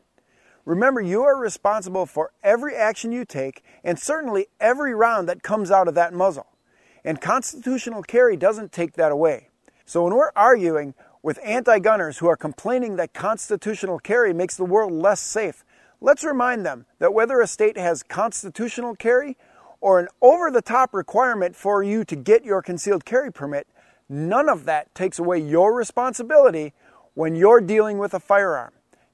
Remember, 0.66 1.01
you 1.01 1.24
are 1.24 1.36
responsible 1.36 2.05
for 2.05 2.32
every 2.43 2.76
action 2.76 3.12
you 3.12 3.26
take 3.26 3.64
and 3.84 3.97
certainly 3.97 4.47
every 4.59 4.93
round 4.93 5.28
that 5.28 5.43
comes 5.43 5.72
out 5.72 5.88
of 5.88 5.95
that 5.95 6.14
muzzle. 6.14 6.47
And 7.03 7.20
constitutional 7.20 8.03
carry 8.03 8.38
doesn't 8.38 8.72
take 8.72 8.93
that 8.93 9.12
away. 9.12 9.49
So 9.86 10.03
when 10.03 10.14
we're 10.14 10.32
arguing 10.36 10.93
with 11.24 11.39
anti 11.43 11.80
gunners 11.80 12.20
who 12.20 12.28
are 12.28 12.38
complaining 12.38 12.95
that 12.95 13.14
constitutional 13.14 13.99
carry 13.99 14.34
makes 14.34 14.55
the 14.55 14.66
world 14.66 14.91
less 14.91 15.20
safe, 15.20 15.66
let's 15.99 16.24
remind 16.24 16.66
them 16.66 16.86
that 16.99 17.14
whether 17.14 17.41
a 17.41 17.47
state 17.47 17.78
has 17.78 18.03
constitutional 18.03 18.95
carry 18.95 19.38
or 19.80 19.99
an 19.99 20.07
over 20.22 20.51
the 20.51 20.62
top 20.62 20.93
requirement 20.93 21.55
for 21.55 21.82
you 21.82 22.05
to 22.05 22.16
get 22.16 22.45
your 22.45 22.62
concealed 22.62 23.03
carry 23.03 23.32
permit, 23.32 23.68
none 24.07 24.47
of 24.47 24.66
that 24.66 24.93
takes 24.93 25.18
away 25.18 25.39
your 25.39 25.76
responsibility 25.76 26.74
when 27.16 27.36
you're 27.36 27.62
dealing 27.62 27.97
with 27.97 28.14
a 28.14 28.20
firearm. 28.20 28.74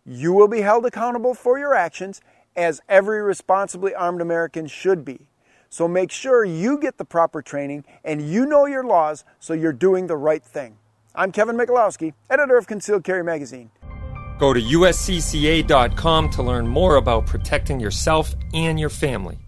You 0.10 0.32
will 0.32 0.47
be 0.47 0.62
held 0.62 0.86
accountable 0.86 1.34
for 1.34 1.60
your 1.60 1.76
actions, 1.76 2.22
as 2.55 2.82
every 2.88 3.22
responsibly 3.22 3.93
armed 3.93 4.22
American 4.22 4.66
should 4.66 5.03
be. 5.03 5.28
So 5.70 5.86
make 5.86 6.12
sure 6.12 6.45
you 6.45 6.80
get 6.80 6.97
the 6.97 7.03
proper 7.03 7.41
training 7.41 7.84
and 8.05 8.22
you 8.22 8.45
know 8.45 8.66
your 8.66 8.86
laws 8.86 9.26
so 9.39 9.53
you're 9.53 9.74
doing 9.74 10.08
the 10.08 10.16
right 10.16 10.41
thing. 10.41 10.78
I'm 11.14 11.34
Kevin 11.34 11.58
Michalowski, 11.58 12.14
editor 12.30 12.58
of 12.58 12.68
Concealed 12.68 13.03
Carry 13.03 13.24
Magazine. 13.24 13.70
Go 14.39 14.53
to 14.53 14.62
uscca.com 14.62 16.30
to 16.30 16.43
learn 16.43 16.68
more 16.68 16.95
about 16.95 17.26
protecting 17.26 17.80
yourself 17.80 18.34
and 18.53 18.80
your 18.80 18.89
family. 18.89 19.39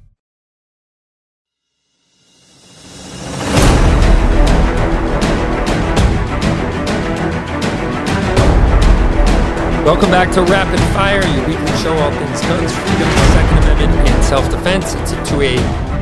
Welcome 9.90 10.12
back 10.12 10.30
to 10.36 10.44
Rapid 10.44 10.80
Fire, 10.94 11.26
your 11.36 11.48
weekly 11.48 11.66
show 11.78 11.98
all 11.98 12.12
things 12.12 12.42
guns, 12.42 12.72
freedom, 12.72 13.10
Second 13.34 13.58
Amendment, 13.58 13.92
and 14.08 14.24
self-defense. 14.24 14.94
It's 14.94 15.14
a 15.14 15.26
two-way 15.26 15.58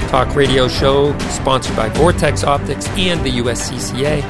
talk 0.09 0.35
radio 0.35 0.67
show 0.67 1.17
sponsored 1.29 1.77
by 1.77 1.87
Vortex 1.87 2.43
Optics 2.43 2.89
and 2.97 3.25
the 3.25 3.37
USCCA. 3.37 4.23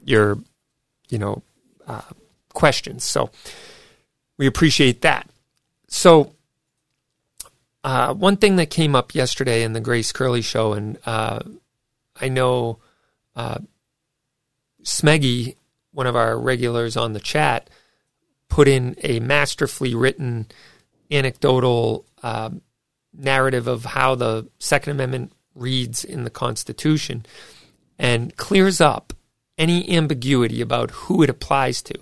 your 0.06 0.40
you 1.10 1.18
know 1.18 1.44
uh, 1.88 2.02
questions. 2.54 3.04
So 3.04 3.30
we 4.38 4.48
appreciate 4.48 5.02
that. 5.02 5.30
So 5.88 6.34
uh, 7.84 8.14
one 8.14 8.38
thing 8.38 8.58
that 8.58 8.70
came 8.70 8.96
up 8.96 9.16
yesterday 9.16 9.64
in 9.64 9.74
the 9.74 9.82
Grace 9.82 10.12
Curley 10.12 10.42
show, 10.42 10.74
and 10.74 10.98
uh, 11.06 11.40
I 12.20 12.30
know 12.30 12.80
Smeggy, 14.84 15.56
one 15.92 16.08
of 16.08 16.16
our 16.16 16.38
regulars 16.38 16.98
on 16.98 17.14
the 17.14 17.20
chat, 17.20 17.70
put 18.50 18.68
in 18.68 18.96
a 19.04 19.20
masterfully 19.20 19.96
written 19.96 20.48
anecdotal 21.12 22.06
uh, 22.24 22.50
narrative 23.14 23.68
of 23.68 23.86
how 23.86 24.16
the 24.16 24.48
Second 24.60 24.92
Amendment 24.92 25.34
reads 25.56 26.04
in 26.04 26.24
the 26.24 26.30
Constitution 26.30 27.26
and 27.98 28.36
clears 28.38 28.80
up 28.80 29.14
any 29.60 29.96
ambiguity 29.96 30.62
about 30.62 30.92
who 30.92 31.22
it 31.22 31.30
applies 31.30 31.82
to. 31.84 31.94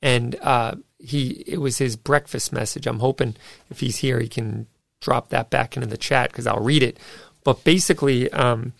And 0.00 0.36
uh, 0.40 0.76
he, 0.98 1.44
it 1.46 1.58
was 1.58 1.78
his 1.78 1.96
breakfast 1.96 2.52
message. 2.52 2.86
I'm 2.86 3.00
hoping 3.00 3.34
if 3.70 3.80
he's 3.80 3.98
here, 3.98 4.20
he 4.20 4.28
can 4.28 4.66
drop 5.00 5.28
that 5.30 5.50
back 5.50 5.76
into 5.76 5.88
the 5.88 5.98
chat 5.98 6.30
because 6.30 6.46
I'll 6.46 6.60
read 6.60 6.82
it. 6.82 6.98
But 7.42 7.64
basically, 7.64 8.32
um, 8.32 8.72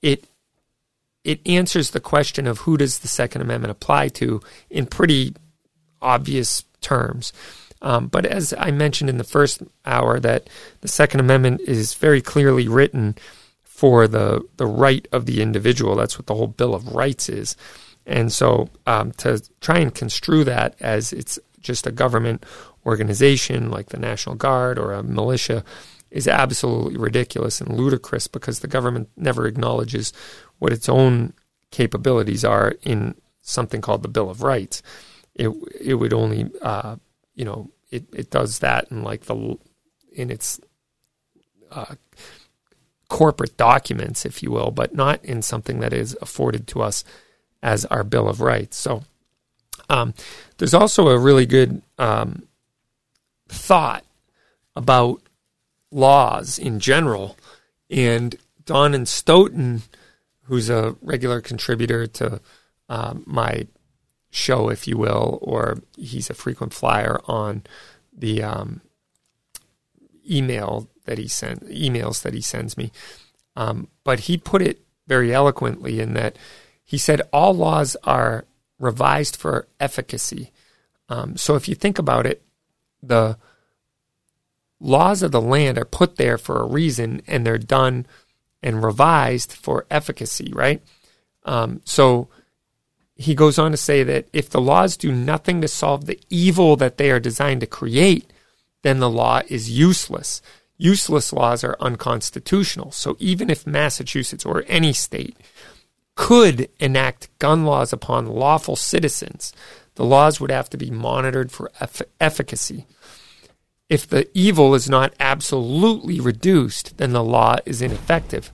it 0.00 0.24
it 1.24 1.46
answers 1.46 1.90
the 1.90 2.00
question 2.00 2.46
of 2.46 2.60
who 2.60 2.76
does 2.76 2.98
the 2.98 3.08
Second 3.08 3.42
Amendment 3.42 3.70
apply 3.70 4.08
to 4.08 4.40
in 4.70 4.86
pretty 4.86 5.34
obvious 6.00 6.64
terms. 6.80 7.32
Um, 7.80 8.08
but 8.08 8.26
as 8.26 8.52
I 8.58 8.70
mentioned 8.70 9.08
in 9.10 9.18
the 9.18 9.24
first 9.24 9.62
hour, 9.84 10.18
that 10.20 10.48
the 10.80 10.88
Second 10.88 11.20
Amendment 11.20 11.60
is 11.60 11.94
very 11.94 12.20
clearly 12.20 12.66
written 12.66 13.14
for 13.82 14.06
the 14.06 14.40
the 14.58 14.66
right 14.66 15.08
of 15.10 15.26
the 15.26 15.42
individual. 15.42 15.96
That's 15.96 16.16
what 16.16 16.28
the 16.28 16.36
whole 16.36 16.46
Bill 16.46 16.72
of 16.72 16.94
Rights 16.94 17.28
is. 17.28 17.56
And 18.06 18.32
so 18.32 18.68
um, 18.86 19.10
to 19.22 19.42
try 19.60 19.78
and 19.78 19.92
construe 19.92 20.44
that 20.44 20.76
as 20.78 21.12
it's 21.12 21.36
just 21.60 21.84
a 21.84 21.90
government 21.90 22.46
organization 22.86 23.72
like 23.72 23.88
the 23.88 23.98
National 23.98 24.36
Guard 24.36 24.78
or 24.78 24.92
a 24.92 25.02
militia 25.02 25.64
is 26.12 26.28
absolutely 26.28 26.96
ridiculous 26.96 27.60
and 27.60 27.76
ludicrous 27.76 28.28
because 28.28 28.60
the 28.60 28.68
government 28.68 29.08
never 29.16 29.48
acknowledges 29.48 30.12
what 30.60 30.72
its 30.72 30.88
own 30.88 31.32
capabilities 31.72 32.44
are 32.44 32.74
in 32.84 33.16
something 33.40 33.80
called 33.80 34.04
the 34.04 34.14
Bill 34.16 34.30
of 34.30 34.44
Rights 34.44 34.80
it 35.34 35.48
it 35.80 35.94
would 35.94 36.12
only 36.12 36.50
uh, 36.62 36.94
you 37.34 37.44
know 37.44 37.68
it, 37.90 38.04
it 38.12 38.30
does 38.30 38.60
that 38.60 38.90
in 38.92 39.02
like 39.02 39.22
the 39.22 39.56
in 40.12 40.30
its 40.30 40.60
uh, 41.72 41.96
corporate 43.12 43.58
documents, 43.58 44.24
if 44.24 44.42
you 44.42 44.50
will, 44.50 44.70
but 44.70 44.94
not 44.94 45.22
in 45.22 45.42
something 45.42 45.80
that 45.80 45.92
is 45.92 46.16
afforded 46.22 46.66
to 46.66 46.80
us 46.80 47.04
as 47.62 47.84
our 47.84 48.02
Bill 48.02 48.26
of 48.26 48.40
Rights. 48.40 48.78
So 48.78 49.02
um, 49.90 50.14
there's 50.56 50.72
also 50.72 51.08
a 51.08 51.18
really 51.18 51.44
good 51.44 51.82
um, 51.98 52.44
thought 53.48 54.02
about 54.74 55.20
laws 55.90 56.58
in 56.58 56.80
general, 56.80 57.36
and 57.90 58.34
Don 58.64 58.94
and 58.94 59.06
Stoughton, 59.06 59.82
who's 60.44 60.70
a 60.70 60.96
regular 61.02 61.42
contributor 61.42 62.06
to 62.06 62.40
uh, 62.88 63.12
my 63.26 63.66
show, 64.30 64.70
if 64.70 64.88
you 64.88 64.96
will, 64.96 65.38
or 65.42 65.82
he's 65.98 66.30
a 66.30 66.34
frequent 66.34 66.72
flyer 66.72 67.20
on 67.26 67.62
the 68.10 68.42
um, 68.42 68.80
email 70.28 70.88
that 71.04 71.18
he 71.18 71.28
sent 71.28 71.68
emails 71.68 72.22
that 72.22 72.34
he 72.34 72.40
sends 72.40 72.76
me. 72.76 72.92
Um, 73.56 73.88
but 74.04 74.20
he 74.20 74.36
put 74.38 74.62
it 74.62 74.82
very 75.06 75.34
eloquently 75.34 76.00
in 76.00 76.14
that 76.14 76.36
he 76.84 76.98
said 76.98 77.22
all 77.32 77.54
laws 77.54 77.96
are 78.04 78.44
revised 78.78 79.36
for 79.36 79.68
efficacy. 79.80 80.50
Um, 81.08 81.36
so 81.36 81.54
if 81.54 81.68
you 81.68 81.74
think 81.74 81.98
about 81.98 82.26
it, 82.26 82.42
the 83.02 83.36
laws 84.80 85.22
of 85.22 85.32
the 85.32 85.40
land 85.40 85.78
are 85.78 85.84
put 85.84 86.16
there 86.16 86.38
for 86.38 86.60
a 86.60 86.66
reason, 86.66 87.22
and 87.26 87.46
they're 87.46 87.58
done 87.58 88.06
and 88.62 88.84
revised 88.84 89.52
for 89.52 89.86
efficacy, 89.90 90.52
right? 90.54 90.82
Um, 91.44 91.80
so 91.84 92.28
he 93.16 93.34
goes 93.34 93.58
on 93.58 93.70
to 93.70 93.76
say 93.76 94.02
that 94.02 94.28
if 94.32 94.50
the 94.50 94.60
laws 94.60 94.96
do 94.96 95.12
nothing 95.12 95.60
to 95.60 95.68
solve 95.68 96.06
the 96.06 96.20
evil 96.30 96.76
that 96.76 96.96
they 96.96 97.10
are 97.10 97.20
designed 97.20 97.60
to 97.60 97.66
create, 97.66 98.31
then 98.82 98.98
the 98.98 99.10
law 99.10 99.42
is 99.48 99.70
useless. 99.70 100.42
Useless 100.76 101.32
laws 101.32 101.64
are 101.64 101.76
unconstitutional. 101.80 102.90
So 102.90 103.16
even 103.18 103.50
if 103.50 103.66
Massachusetts 103.66 104.44
or 104.44 104.64
any 104.66 104.92
state 104.92 105.36
could 106.14 106.68
enact 106.78 107.36
gun 107.38 107.64
laws 107.64 107.92
upon 107.92 108.26
lawful 108.26 108.76
citizens, 108.76 109.52
the 109.94 110.04
laws 110.04 110.40
would 110.40 110.50
have 110.50 110.68
to 110.70 110.76
be 110.76 110.90
monitored 110.90 111.52
for 111.52 111.70
eff- 111.80 112.02
efficacy. 112.20 112.86
If 113.88 114.08
the 114.08 114.28
evil 114.34 114.74
is 114.74 114.88
not 114.88 115.14
absolutely 115.20 116.18
reduced, 116.18 116.96
then 116.96 117.12
the 117.12 117.22
law 117.22 117.58
is 117.66 117.82
ineffective. 117.82 118.50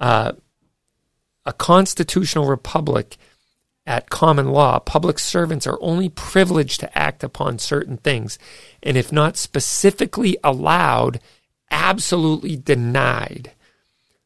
Uh, 0.00 0.32
a 1.44 1.52
constitutional 1.52 2.46
republic 2.46 3.16
at 3.86 4.10
common 4.10 4.50
law, 4.50 4.78
public 4.80 5.18
servants 5.18 5.66
are 5.66 5.78
only 5.80 6.08
privileged 6.08 6.80
to 6.80 6.98
act 6.98 7.22
upon 7.22 7.58
certain 7.58 7.96
things, 7.98 8.38
and 8.82 8.96
if 8.96 9.12
not 9.12 9.36
specifically 9.36 10.36
allowed, 10.42 11.20
absolutely 11.70 12.56
denied. 12.56 13.52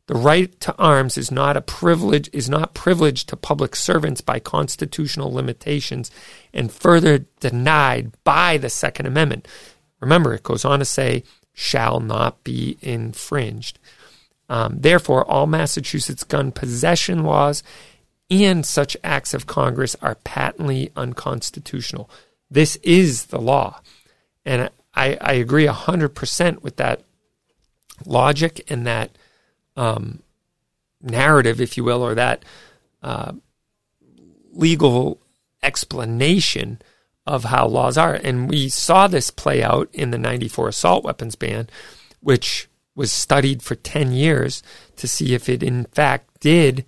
The 0.06 0.14
right 0.16 0.58
to 0.62 0.74
arms 0.76 1.16
is 1.16 1.30
not 1.30 1.56
a 1.56 1.60
privilege 1.60 2.28
is 2.32 2.48
not 2.48 2.74
privileged 2.74 3.28
to 3.28 3.36
public 3.36 3.76
servants 3.76 4.20
by 4.20 4.40
constitutional 4.40 5.32
limitations 5.32 6.10
and 6.52 6.72
further 6.72 7.26
denied 7.38 8.12
by 8.24 8.56
the 8.56 8.70
Second 8.70 9.06
Amendment. 9.06 9.46
Remember, 10.00 10.34
it 10.34 10.42
goes 10.42 10.64
on 10.64 10.80
to 10.80 10.84
say, 10.84 11.22
shall 11.52 12.00
not 12.00 12.42
be 12.42 12.76
infringed. 12.80 13.78
Um, 14.48 14.80
therefore, 14.80 15.24
all 15.30 15.46
Massachusetts 15.46 16.24
gun 16.24 16.50
possession 16.50 17.22
laws 17.22 17.62
and 18.30 18.64
such 18.64 18.96
acts 19.02 19.34
of 19.34 19.46
Congress 19.46 19.96
are 20.00 20.14
patently 20.14 20.90
unconstitutional. 20.96 22.08
This 22.50 22.76
is 22.76 23.26
the 23.26 23.40
law. 23.40 23.80
And 24.44 24.70
I, 24.94 25.18
I 25.20 25.32
agree 25.34 25.66
100% 25.66 26.62
with 26.62 26.76
that 26.76 27.02
logic 28.06 28.70
and 28.70 28.86
that 28.86 29.10
um, 29.76 30.20
narrative, 31.02 31.60
if 31.60 31.76
you 31.76 31.84
will, 31.84 32.02
or 32.02 32.14
that 32.14 32.44
uh, 33.02 33.32
legal 34.52 35.20
explanation 35.62 36.80
of 37.26 37.44
how 37.44 37.66
laws 37.66 37.98
are. 37.98 38.14
And 38.14 38.48
we 38.48 38.68
saw 38.68 39.06
this 39.06 39.30
play 39.30 39.62
out 39.62 39.88
in 39.92 40.10
the 40.10 40.18
94 40.18 40.68
assault 40.68 41.04
weapons 41.04 41.34
ban, 41.34 41.68
which 42.20 42.68
was 42.94 43.12
studied 43.12 43.62
for 43.62 43.74
10 43.74 44.12
years 44.12 44.62
to 44.96 45.06
see 45.06 45.34
if 45.34 45.48
it 45.48 45.62
in 45.62 45.84
fact 45.86 46.40
did 46.40 46.84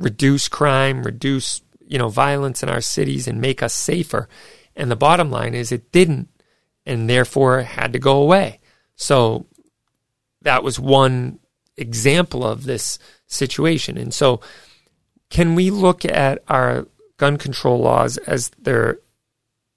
reduce 0.00 0.48
crime, 0.48 1.04
reduce 1.04 1.62
you 1.86 1.98
know 1.98 2.08
violence 2.08 2.62
in 2.62 2.68
our 2.68 2.80
cities, 2.80 3.28
and 3.28 3.40
make 3.40 3.62
us 3.62 3.74
safer. 3.74 4.28
And 4.74 4.90
the 4.90 4.96
bottom 4.96 5.30
line 5.30 5.54
is 5.54 5.70
it 5.70 5.92
didn't, 5.92 6.28
and 6.84 7.08
therefore 7.08 7.62
had 7.62 7.92
to 7.92 7.98
go 7.98 8.20
away. 8.20 8.58
So 8.96 9.46
that 10.42 10.64
was 10.64 10.80
one 10.80 11.38
example 11.76 12.44
of 12.44 12.64
this 12.64 12.98
situation. 13.26 13.96
And 13.96 14.12
so, 14.12 14.40
can 15.28 15.54
we 15.54 15.70
look 15.70 16.04
at 16.04 16.42
our 16.48 16.86
gun 17.16 17.36
control 17.36 17.78
laws 17.78 18.16
as 18.18 18.50
they're 18.58 18.98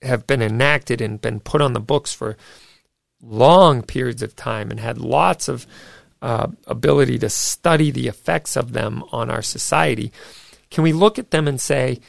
have 0.01 0.27
been 0.27 0.41
enacted 0.41 1.01
and 1.01 1.21
been 1.21 1.39
put 1.39 1.61
on 1.61 1.73
the 1.73 1.79
books 1.79 2.13
for 2.13 2.35
long 3.21 3.81
periods 3.81 4.21
of 4.21 4.35
time 4.35 4.69
and 4.69 4.79
had 4.79 4.97
lots 4.97 5.47
of 5.47 5.65
uh, 6.23 6.47
ability 6.67 7.19
to 7.19 7.29
study 7.29 7.91
the 7.91 8.07
effects 8.07 8.55
of 8.55 8.71
them 8.71 9.03
on 9.11 9.29
our 9.29 9.41
society, 9.41 10.11
can 10.71 10.83
we 10.83 10.93
look 10.93 11.19
at 11.19 11.31
them 11.31 11.47
and 11.47 11.59
say 11.59 11.99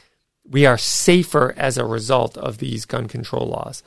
we 0.48 0.64
are 0.64 0.78
safer 0.78 1.52
as 1.56 1.76
a 1.76 1.84
result 1.84 2.38
of 2.38 2.58
these 2.58 2.84
gun 2.84 3.08
control 3.08 3.48
laws? 3.48 3.82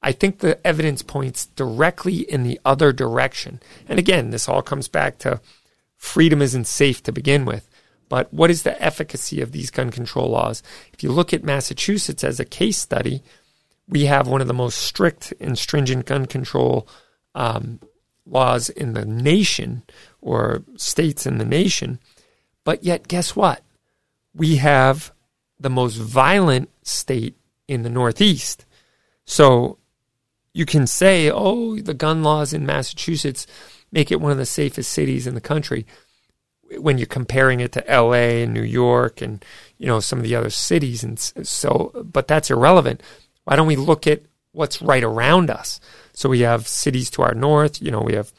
I 0.00 0.12
think 0.12 0.38
the 0.38 0.64
evidence 0.64 1.02
points 1.02 1.46
directly 1.46 2.18
in 2.18 2.44
the 2.44 2.60
other 2.64 2.92
direction. 2.92 3.60
And 3.88 3.98
again, 3.98 4.30
this 4.30 4.48
all 4.48 4.62
comes 4.62 4.86
back 4.86 5.18
to 5.18 5.40
freedom 5.96 6.40
isn't 6.40 6.68
safe 6.68 7.02
to 7.02 7.12
begin 7.12 7.44
with. 7.44 7.68
But 8.08 8.32
what 8.32 8.50
is 8.50 8.62
the 8.62 8.80
efficacy 8.80 9.40
of 9.40 9.50
these 9.50 9.72
gun 9.72 9.90
control 9.90 10.30
laws? 10.30 10.62
If 10.92 11.02
you 11.02 11.10
look 11.10 11.34
at 11.34 11.42
Massachusetts 11.42 12.22
as 12.22 12.38
a 12.38 12.44
case 12.44 12.78
study, 12.78 13.22
we 13.88 14.04
have 14.04 14.28
one 14.28 14.40
of 14.40 14.46
the 14.46 14.54
most 14.54 14.78
strict 14.78 15.34
and 15.40 15.58
stringent 15.58 16.06
gun 16.06 16.26
control 16.26 16.88
um, 17.34 17.80
laws 18.28 18.68
in 18.68 18.92
the 18.92 19.04
nation 19.04 19.82
or 20.20 20.62
states 20.76 21.26
in 21.26 21.38
the 21.38 21.44
nation. 21.44 21.98
But 22.64 22.84
yet, 22.84 23.08
guess 23.08 23.34
what? 23.34 23.62
We 24.34 24.56
have 24.56 25.12
the 25.58 25.70
most 25.70 25.96
violent 25.96 26.70
state 26.82 27.36
in 27.66 27.82
the 27.82 27.90
Northeast. 27.90 28.64
So 29.24 29.78
you 30.52 30.66
can 30.66 30.86
say, 30.86 31.30
oh, 31.30 31.76
the 31.76 31.94
gun 31.94 32.22
laws 32.22 32.52
in 32.52 32.66
Massachusetts 32.66 33.46
make 33.92 34.10
it 34.10 34.20
one 34.20 34.32
of 34.32 34.38
the 34.38 34.46
safest 34.46 34.92
cities 34.92 35.26
in 35.26 35.34
the 35.34 35.40
country 35.40 35.86
when 36.78 36.98
you're 36.98 37.06
comparing 37.06 37.60
it 37.60 37.72
to 37.72 37.84
LA 37.88 38.42
and 38.42 38.52
New 38.52 38.62
York 38.62 39.22
and 39.22 39.44
you 39.78 39.86
know 39.86 40.00
some 40.00 40.18
of 40.18 40.24
the 40.24 40.34
other 40.34 40.50
cities 40.50 41.02
and 41.02 41.18
so 41.18 41.92
but 42.04 42.28
that's 42.28 42.50
irrelevant 42.50 43.02
why 43.44 43.56
don't 43.56 43.66
we 43.66 43.76
look 43.76 44.06
at 44.06 44.22
what's 44.52 44.82
right 44.82 45.02
around 45.02 45.48
us 45.50 45.80
so 46.18 46.28
we 46.28 46.40
have 46.40 46.66
cities 46.66 47.10
to 47.10 47.22
our 47.22 47.34
north 47.34 47.80
you 47.80 47.90
know 47.90 48.00
we 48.00 48.14
have 48.14 48.32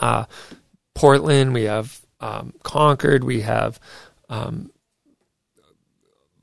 uh, 0.00 0.24
Portland 0.94 1.54
we 1.54 1.64
have 1.64 2.00
um, 2.20 2.52
Concord 2.62 3.24
we 3.24 3.40
have 3.42 3.80
um, 4.28 4.70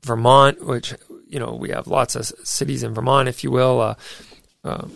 Vermont 0.04 0.64
which 0.64 0.94
you 1.26 1.38
know 1.38 1.54
we 1.54 1.70
have 1.70 1.86
lots 1.86 2.16
of 2.16 2.26
cities 2.44 2.82
in 2.82 2.94
Vermont 2.94 3.28
if 3.28 3.42
you 3.42 3.50
will 3.50 3.80
uh, 3.80 3.94
uh, 4.64 4.88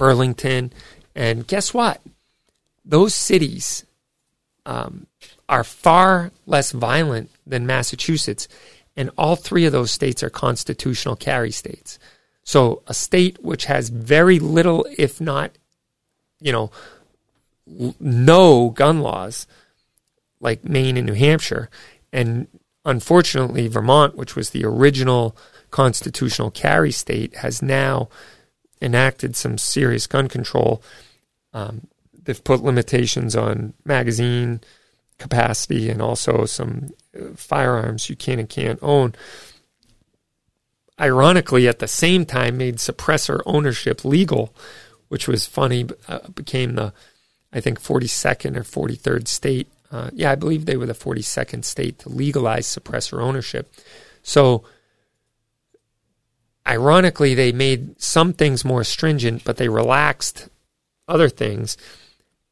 Burlington. 0.00 0.72
And 1.14 1.46
guess 1.46 1.74
what? 1.74 2.00
Those 2.86 3.14
cities 3.14 3.84
um, 4.64 5.06
are 5.46 5.62
far 5.62 6.32
less 6.46 6.72
violent 6.72 7.30
than 7.46 7.66
Massachusetts, 7.66 8.48
and 8.96 9.10
all 9.18 9.36
three 9.36 9.66
of 9.66 9.72
those 9.72 9.90
states 9.90 10.22
are 10.22 10.30
constitutional 10.30 11.16
carry 11.16 11.50
states. 11.50 11.98
So 12.44 12.82
a 12.86 12.94
state 12.94 13.42
which 13.42 13.66
has 13.66 13.88
very 13.88 14.38
little, 14.38 14.86
if 14.98 15.20
not, 15.20 15.52
you 16.40 16.52
know, 16.52 16.70
no 18.00 18.70
gun 18.70 19.00
laws, 19.00 19.46
like 20.40 20.64
Maine 20.64 20.96
and 20.96 21.06
New 21.06 21.14
Hampshire, 21.14 21.70
and 22.12 22.48
unfortunately 22.84 23.68
Vermont, 23.68 24.16
which 24.16 24.34
was 24.34 24.50
the 24.50 24.64
original 24.64 25.36
constitutional 25.70 26.50
carry 26.50 26.90
state, 26.90 27.36
has 27.36 27.62
now 27.62 28.08
enacted 28.82 29.36
some 29.36 29.58
serious 29.58 30.06
gun 30.06 30.28
control. 30.28 30.82
Um, 31.52 31.86
they've 32.22 32.42
put 32.42 32.62
limitations 32.62 33.36
on 33.36 33.74
magazine 33.84 34.60
capacity 35.18 35.90
and 35.90 36.00
also 36.00 36.46
some 36.46 36.90
uh, 37.14 37.34
firearms 37.36 38.08
you 38.08 38.16
can 38.16 38.38
and 38.38 38.48
can't 38.48 38.78
own. 38.82 39.14
Ironically, 41.00 41.66
at 41.66 41.78
the 41.78 41.88
same 41.88 42.26
time, 42.26 42.58
made 42.58 42.76
suppressor 42.76 43.40
ownership 43.46 44.04
legal, 44.04 44.54
which 45.08 45.26
was 45.26 45.46
funny. 45.46 45.88
Uh, 46.06 46.20
became 46.34 46.74
the, 46.74 46.92
I 47.52 47.60
think, 47.60 47.80
42nd 47.80 48.56
or 48.56 48.62
43rd 48.62 49.26
state. 49.26 49.68
Uh, 49.90 50.10
yeah, 50.12 50.30
I 50.30 50.34
believe 50.34 50.66
they 50.66 50.76
were 50.76 50.86
the 50.86 50.92
42nd 50.92 51.64
state 51.64 51.98
to 52.00 52.08
legalize 52.08 52.66
suppressor 52.66 53.20
ownership. 53.20 53.72
So, 54.22 54.64
ironically, 56.66 57.34
they 57.34 57.50
made 57.50 58.00
some 58.00 58.32
things 58.32 58.64
more 58.64 58.84
stringent, 58.84 59.42
but 59.42 59.56
they 59.56 59.68
relaxed 59.68 60.48
other 61.08 61.28
things 61.28 61.76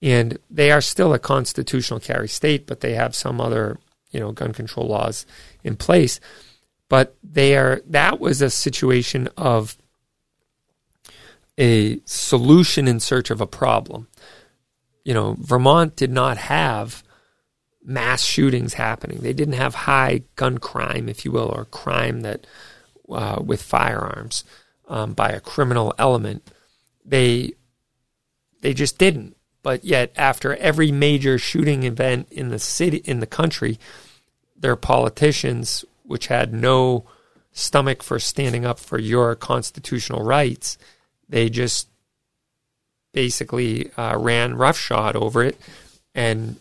and 0.00 0.38
they 0.50 0.70
are 0.70 0.80
still 0.80 1.12
a 1.12 1.18
constitutional 1.18 2.00
carry 2.00 2.28
state, 2.28 2.66
but 2.66 2.80
they 2.80 2.94
have 2.94 3.14
some 3.14 3.40
other 3.40 3.78
you 4.10 4.20
know 4.20 4.32
gun 4.32 4.52
control 4.52 4.86
laws 4.86 5.26
in 5.64 5.76
place. 5.76 6.20
But 6.88 7.16
they 7.22 7.56
are 7.56 7.82
that 7.86 8.18
was 8.18 8.40
a 8.40 8.50
situation 8.50 9.28
of 9.36 9.76
a 11.58 12.00
solution 12.04 12.88
in 12.88 13.00
search 13.00 13.30
of 13.30 13.40
a 13.40 13.46
problem. 13.46 14.08
You 15.04 15.14
know, 15.14 15.36
Vermont 15.38 15.96
did 15.96 16.10
not 16.10 16.38
have 16.38 17.02
mass 17.82 18.24
shootings 18.24 18.74
happening. 18.74 19.18
They 19.20 19.32
didn't 19.32 19.54
have 19.54 19.74
high 19.74 20.22
gun 20.36 20.58
crime, 20.58 21.08
if 21.08 21.24
you 21.24 21.32
will, 21.32 21.48
or 21.48 21.64
crime 21.66 22.20
that 22.20 22.46
uh, 23.10 23.42
with 23.44 23.62
firearms 23.62 24.44
um, 24.88 25.14
by 25.14 25.30
a 25.30 25.40
criminal 25.40 25.94
element. 25.98 26.50
They 27.04 27.52
they 28.60 28.74
just 28.74 28.98
didn't 28.98 29.36
but 29.62 29.84
yet 29.84 30.12
after 30.16 30.56
every 30.56 30.90
major 30.90 31.38
shooting 31.38 31.82
event 31.82 32.26
in 32.30 32.48
the 32.48 32.58
city 32.58 32.98
in 32.98 33.20
the 33.20 33.26
country, 33.26 33.78
their 34.56 34.76
politicians, 34.76 35.84
which 36.08 36.28
had 36.28 36.52
no 36.52 37.04
stomach 37.52 38.02
for 38.02 38.18
standing 38.18 38.64
up 38.64 38.78
for 38.78 38.98
your 38.98 39.36
constitutional 39.36 40.24
rights, 40.24 40.78
they 41.28 41.50
just 41.50 41.88
basically 43.12 43.92
uh, 43.92 44.16
ran 44.18 44.56
roughshod 44.56 45.14
over 45.14 45.42
it 45.42 45.58
and 46.14 46.56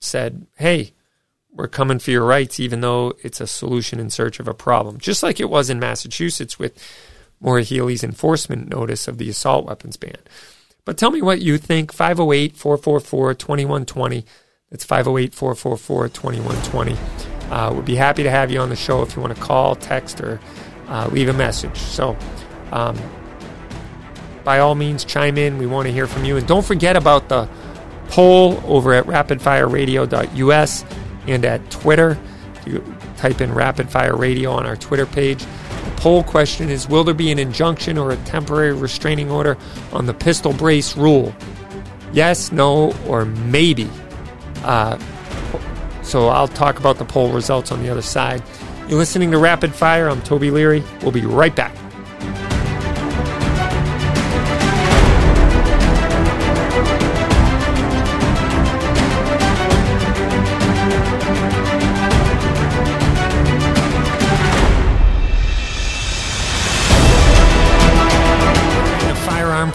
said, 0.00 0.46
"Hey, 0.56 0.92
we're 1.52 1.68
coming 1.68 1.98
for 1.98 2.10
your 2.10 2.24
rights, 2.24 2.58
even 2.58 2.80
though 2.80 3.12
it's 3.22 3.40
a 3.40 3.46
solution 3.46 4.00
in 4.00 4.08
search 4.10 4.40
of 4.40 4.48
a 4.48 4.54
problem." 4.54 4.98
Just 4.98 5.22
like 5.22 5.38
it 5.40 5.50
was 5.50 5.68
in 5.68 5.78
Massachusetts 5.78 6.58
with 6.58 6.82
Maura 7.38 7.62
Healey's 7.62 8.02
enforcement 8.02 8.68
notice 8.68 9.06
of 9.06 9.18
the 9.18 9.28
assault 9.28 9.66
weapons 9.66 9.96
ban. 9.96 10.16
But 10.86 10.96
tell 10.96 11.10
me 11.10 11.20
what 11.20 11.42
you 11.42 11.58
think. 11.58 11.92
508 11.92 12.56
444 12.56 13.34
2120. 13.34 14.24
That's 14.70 14.84
508 14.84 15.34
444 15.34 16.08
2120. 16.08 17.35
Uh, 17.50 17.72
we'd 17.74 17.84
be 17.84 17.94
happy 17.94 18.22
to 18.22 18.30
have 18.30 18.50
you 18.50 18.60
on 18.60 18.68
the 18.68 18.76
show 18.76 19.02
if 19.02 19.14
you 19.14 19.22
want 19.22 19.34
to 19.34 19.40
call, 19.40 19.76
text, 19.76 20.20
or 20.20 20.40
uh, 20.88 21.08
leave 21.12 21.28
a 21.28 21.32
message. 21.32 21.76
So, 21.78 22.16
um, 22.72 22.98
by 24.44 24.58
all 24.58 24.74
means, 24.74 25.04
chime 25.04 25.38
in. 25.38 25.58
We 25.58 25.66
want 25.66 25.86
to 25.86 25.92
hear 25.92 26.06
from 26.06 26.24
you. 26.24 26.36
And 26.36 26.46
don't 26.46 26.64
forget 26.64 26.96
about 26.96 27.28
the 27.28 27.48
poll 28.08 28.60
over 28.64 28.94
at 28.94 29.04
rapidfireradio.us 29.06 30.84
and 31.26 31.44
at 31.44 31.70
Twitter. 31.70 32.18
You 32.64 32.82
type 33.16 33.40
in 33.40 33.52
Rapid 33.54 33.90
Fire 33.90 34.16
Radio 34.16 34.52
on 34.52 34.66
our 34.66 34.76
Twitter 34.76 35.06
page, 35.06 35.40
The 35.40 35.92
poll 35.96 36.22
question 36.22 36.68
is 36.68 36.88
Will 36.88 37.04
there 37.04 37.14
be 37.14 37.30
an 37.32 37.38
injunction 37.38 37.98
or 37.98 38.10
a 38.10 38.16
temporary 38.18 38.72
restraining 38.72 39.30
order 39.30 39.56
on 39.92 40.06
the 40.06 40.14
pistol 40.14 40.52
brace 40.52 40.96
rule? 40.96 41.34
Yes, 42.12 42.52
no, 42.52 42.92
or 43.06 43.24
maybe. 43.24 43.90
Uh, 44.62 44.98
so 46.06 46.28
I'll 46.28 46.48
talk 46.48 46.78
about 46.78 46.98
the 46.98 47.04
poll 47.04 47.32
results 47.32 47.72
on 47.72 47.82
the 47.82 47.90
other 47.90 48.02
side. 48.02 48.42
You're 48.88 48.98
listening 48.98 49.32
to 49.32 49.38
Rapid 49.38 49.74
Fire. 49.74 50.08
I'm 50.08 50.22
Toby 50.22 50.50
Leary. 50.50 50.82
We'll 51.02 51.12
be 51.12 51.26
right 51.26 51.54
back. 51.54 51.76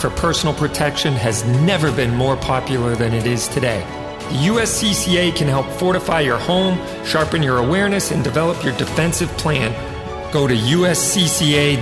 for 0.01 0.09
personal 0.09 0.55
protection 0.55 1.13
has 1.13 1.45
never 1.61 1.91
been 1.91 2.15
more 2.15 2.35
popular 2.35 2.95
than 2.95 3.13
it 3.13 3.27
is 3.27 3.47
today. 3.49 3.85
USCCA 4.31 5.35
can 5.35 5.47
help 5.47 5.67
fortify 5.79 6.21
your 6.21 6.37
home, 6.37 6.77
sharpen 7.05 7.43
your 7.43 7.57
awareness, 7.57 8.11
and 8.11 8.23
develop 8.23 8.63
your 8.63 8.75
defensive 8.77 9.29
plan. 9.37 9.71
Go 10.31 10.47
to 10.47 10.55
uscca.co 10.55 11.79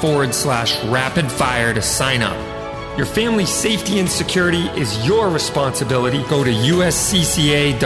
forward 0.00 0.32
slash 0.34 0.82
rapid 0.84 1.30
fire 1.30 1.74
to 1.74 1.82
sign 1.82 2.22
up. 2.22 2.36
Your 2.96 3.06
family's 3.06 3.48
safety 3.48 3.98
and 3.98 4.08
security 4.08 4.66
is 4.78 5.06
your 5.06 5.30
responsibility. 5.30 6.22
Go 6.24 6.44
to 6.44 6.50
uscca.co 6.50 7.84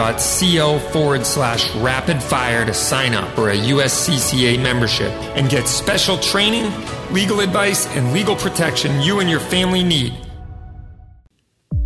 forward 0.91 1.27
slash 1.27 1.75
rapid 1.77 2.23
fire 2.23 2.65
to 2.65 2.75
sign 2.75 3.15
up 3.15 3.33
for 3.35 3.51
a 3.51 3.57
USCCA 3.57 4.61
membership 4.63 5.13
and 5.37 5.49
get 5.49 5.69
special 5.69 6.19
training, 6.19 6.73
legal 7.13 7.41
advice, 7.41 7.87
and 7.97 8.13
legal 8.13 8.35
protection 8.35 9.01
you 9.03 9.21
and 9.21 9.31
your 9.31 9.41
family 9.41 9.85
need. 9.85 10.15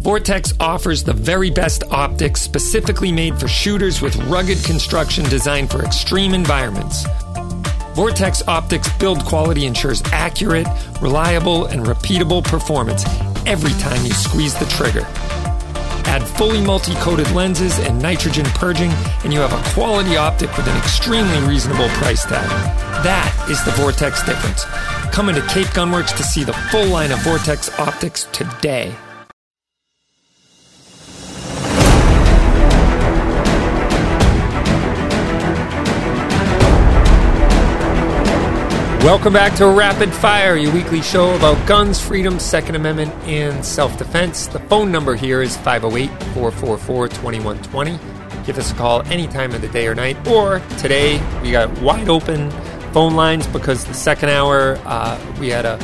Vortex 0.01 0.55
offers 0.61 1.03
the 1.03 1.13
very 1.13 1.51
best 1.51 1.83
optics 1.91 2.41
specifically 2.41 3.11
made 3.11 3.39
for 3.39 3.49
shooters 3.49 4.01
with 4.01 4.17
rugged 4.27 4.63
construction 4.65 5.25
designed 5.25 5.71
for 5.71 5.85
extreme 5.85 6.35
environments. 6.35 7.05
Vortex 7.95 8.47
Optics 8.47 8.89
build 8.99 9.25
quality 9.25 9.67
ensures 9.67 10.01
accurate, 10.13 10.69
reliable, 11.03 11.67
and 11.67 11.85
repeatable 11.85 12.45
performance 12.45 13.05
every 13.45 13.73
time 13.73 14.05
you 14.05 14.13
squeeze 14.13 14.55
the 14.55 14.67
trigger. 14.67 15.05
Add 16.07 16.23
fully 16.23 16.65
multi 16.65 16.95
coated 16.95 17.29
lenses 17.33 17.77
and 17.81 18.01
nitrogen 18.01 18.47
purging, 18.55 18.93
and 19.25 19.33
you 19.33 19.41
have 19.41 19.53
a 19.53 19.71
quality 19.75 20.17
optic 20.17 20.57
with 20.57 20.69
an 20.69 20.77
extremely 20.79 21.41
reasonable 21.41 21.89
price 21.89 22.23
tag. 22.23 22.49
That 23.03 23.47
is 23.51 23.63
the 23.65 23.73
Vortex 23.73 24.23
difference. 24.23 24.65
Come 25.13 25.29
into 25.29 25.43
Cape 25.49 25.67
Gunworks 25.69 26.17
to 26.17 26.23
see 26.23 26.45
the 26.45 26.53
full 26.71 26.87
line 26.87 27.11
of 27.11 27.19
Vortex 27.25 27.77
optics 27.81 28.29
today. 28.33 28.95
Welcome 39.03 39.33
back 39.33 39.55
to 39.59 39.69
Rapid 39.69 40.13
Fire, 40.13 40.57
your 40.57 40.75
weekly 40.75 41.03
show 41.03 41.35
about 41.37 41.67
guns, 41.69 42.01
freedom, 42.01 42.41
Second 42.41 42.75
Amendment, 42.75 43.15
and 43.27 43.65
self 43.65 43.97
defense. 43.97 44.49
The 44.49 44.59
phone 44.59 44.91
number 44.91 45.15
here 45.15 45.41
is 45.41 45.57
508 45.57 46.09
444 46.35 47.09
2120. 47.09 48.45
Give 48.45 48.59
us 48.59 48.73
a 48.73 48.75
call 48.75 49.03
any 49.07 49.29
time 49.29 49.53
of 49.53 49.63
the 49.63 49.69
day 49.69 49.87
or 49.87 49.95
night. 49.95 50.27
Or 50.27 50.59
today, 50.79 51.23
we 51.43 51.53
got 51.53 51.71
wide 51.81 52.09
open 52.09 52.51
phone 52.93 53.15
lines 53.15 53.47
because 53.47 53.85
the 53.85 53.95
second 53.95 54.31
hour 54.31 54.81
uh, 54.85 55.19
we 55.39 55.49
had 55.49 55.65
a, 55.65 55.79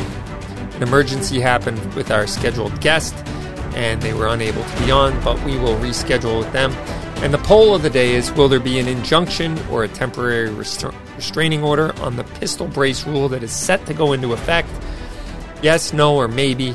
an 0.74 0.82
emergency 0.82 1.40
happen 1.40 1.76
with 1.94 2.10
our 2.10 2.26
scheduled 2.26 2.78
guest 2.80 3.14
and 3.76 4.02
they 4.02 4.12
were 4.12 4.26
unable 4.26 4.64
to 4.64 4.78
be 4.80 4.90
on, 4.90 5.18
but 5.22 5.42
we 5.44 5.56
will 5.56 5.76
reschedule 5.76 6.40
with 6.40 6.52
them. 6.52 6.72
And 7.22 7.32
the 7.32 7.38
poll 7.38 7.76
of 7.76 7.82
the 7.82 7.90
day 7.90 8.14
is 8.14 8.32
Will 8.32 8.48
there 8.48 8.60
be 8.60 8.80
an 8.80 8.88
injunction 8.88 9.56
or 9.70 9.84
a 9.84 9.88
temporary 9.88 10.50
restraining 11.16 11.62
order 11.62 11.94
on 12.00 12.16
the 12.16 12.24
pistol 12.24 12.66
brace 12.66 13.06
rule 13.06 13.28
that 13.28 13.42
is 13.42 13.52
set 13.52 13.84
to 13.86 13.94
go 13.94 14.12
into 14.12 14.32
effect? 14.32 14.68
Yes, 15.62 15.92
no, 15.92 16.16
or 16.16 16.28
maybe. 16.28 16.74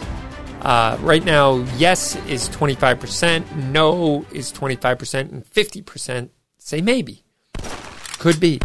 Uh, 0.61 0.97
right 1.01 1.23
now, 1.23 1.57
yes 1.77 2.15
is 2.27 2.49
25%, 2.49 3.55
no 3.71 4.25
is 4.31 4.51
25%, 4.51 5.31
and 5.31 5.45
50% 5.45 6.29
say 6.57 6.81
maybe. 6.81 7.23
Could 8.19 8.39
be. 8.39 8.59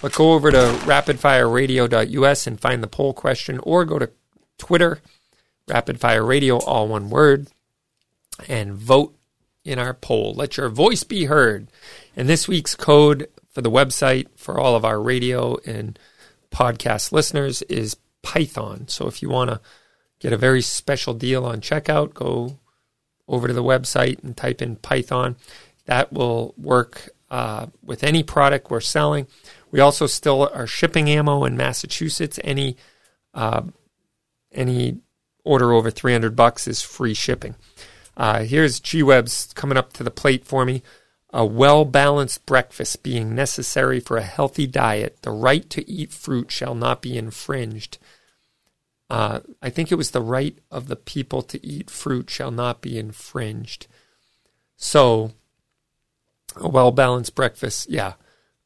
But 0.00 0.12
go 0.12 0.34
over 0.34 0.50
to 0.50 0.78
rapidfireradio.us 0.84 2.46
and 2.46 2.60
find 2.60 2.82
the 2.82 2.88
poll 2.88 3.14
question, 3.14 3.58
or 3.62 3.84
go 3.84 3.98
to 3.98 4.10
Twitter, 4.58 5.00
Rapid 5.66 6.02
Radio, 6.04 6.58
all 6.58 6.88
one 6.88 7.10
word, 7.10 7.48
and 8.48 8.74
vote 8.74 9.16
in 9.64 9.78
our 9.78 9.94
poll. 9.94 10.34
Let 10.34 10.56
your 10.56 10.68
voice 10.68 11.04
be 11.04 11.24
heard. 11.24 11.68
And 12.16 12.28
this 12.28 12.46
week's 12.46 12.74
code 12.74 13.28
for 13.54 13.62
the 13.62 13.70
website 13.70 14.26
for 14.36 14.58
all 14.58 14.76
of 14.76 14.84
our 14.84 15.00
radio 15.00 15.56
and 15.64 15.98
podcast 16.50 17.12
listeners 17.12 17.62
is 17.62 17.96
Python. 18.22 18.88
So 18.88 19.06
if 19.06 19.22
you 19.22 19.30
want 19.30 19.50
to 19.50 19.60
get 20.18 20.32
a 20.32 20.36
very 20.36 20.60
special 20.60 21.14
deal 21.14 21.44
on 21.44 21.60
checkout, 21.60 22.14
go 22.14 22.58
over 23.28 23.46
to 23.46 23.54
the 23.54 23.62
website 23.62 24.22
and 24.22 24.36
type 24.36 24.60
in 24.60 24.76
Python. 24.76 25.36
That 25.86 26.12
will 26.12 26.54
work 26.58 27.10
uh, 27.30 27.66
with 27.82 28.02
any 28.02 28.22
product 28.22 28.70
we're 28.70 28.80
selling. 28.80 29.26
We 29.70 29.80
also 29.80 30.06
still 30.06 30.48
are 30.52 30.66
shipping 30.66 31.08
ammo 31.08 31.44
in 31.44 31.56
Massachusetts. 31.56 32.38
Any 32.42 32.76
uh, 33.32 33.62
any 34.52 34.98
order 35.44 35.72
over 35.72 35.90
300 35.90 36.34
bucks 36.34 36.66
is 36.66 36.82
free 36.82 37.14
shipping. 37.14 37.54
Uh, 38.16 38.44
here's 38.44 38.80
G 38.80 39.02
Web's 39.02 39.52
coming 39.54 39.76
up 39.76 39.92
to 39.94 40.02
the 40.02 40.10
plate 40.10 40.44
for 40.44 40.64
me. 40.64 40.82
A 41.36 41.44
well 41.44 41.84
balanced 41.84 42.46
breakfast 42.46 43.02
being 43.02 43.34
necessary 43.34 43.98
for 43.98 44.16
a 44.16 44.22
healthy 44.22 44.68
diet, 44.68 45.18
the 45.22 45.32
right 45.32 45.68
to 45.70 45.90
eat 45.90 46.12
fruit 46.12 46.52
shall 46.52 46.76
not 46.76 47.02
be 47.02 47.18
infringed. 47.18 47.98
Uh, 49.10 49.40
I 49.60 49.68
think 49.68 49.90
it 49.90 49.96
was 49.96 50.12
the 50.12 50.22
right 50.22 50.56
of 50.70 50.86
the 50.86 50.94
people 50.94 51.42
to 51.42 51.66
eat 51.66 51.90
fruit 51.90 52.30
shall 52.30 52.52
not 52.52 52.80
be 52.80 52.96
infringed. 52.96 53.88
So, 54.76 55.32
a 56.54 56.68
well 56.68 56.92
balanced 56.92 57.34
breakfast, 57.34 57.90
yeah. 57.90 58.12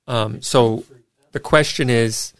Um, 0.07 0.43
so 0.43 0.85
the 1.33 1.41
question 1.41 1.89
is 1.89 2.35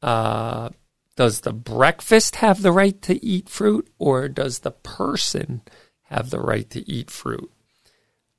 uh, 0.00 0.70
does 1.16 1.42
the 1.42 1.52
breakfast 1.52 2.36
have 2.36 2.62
the 2.62 2.72
right 2.72 3.00
to 3.02 3.22
eat 3.22 3.50
fruit, 3.50 3.92
or 3.98 4.30
does 4.30 4.60
the 4.60 4.70
person 4.70 5.60
have 6.04 6.30
the 6.30 6.40
right 6.40 6.70
to 6.70 6.90
eat 6.90 7.10
fruit. 7.10 7.52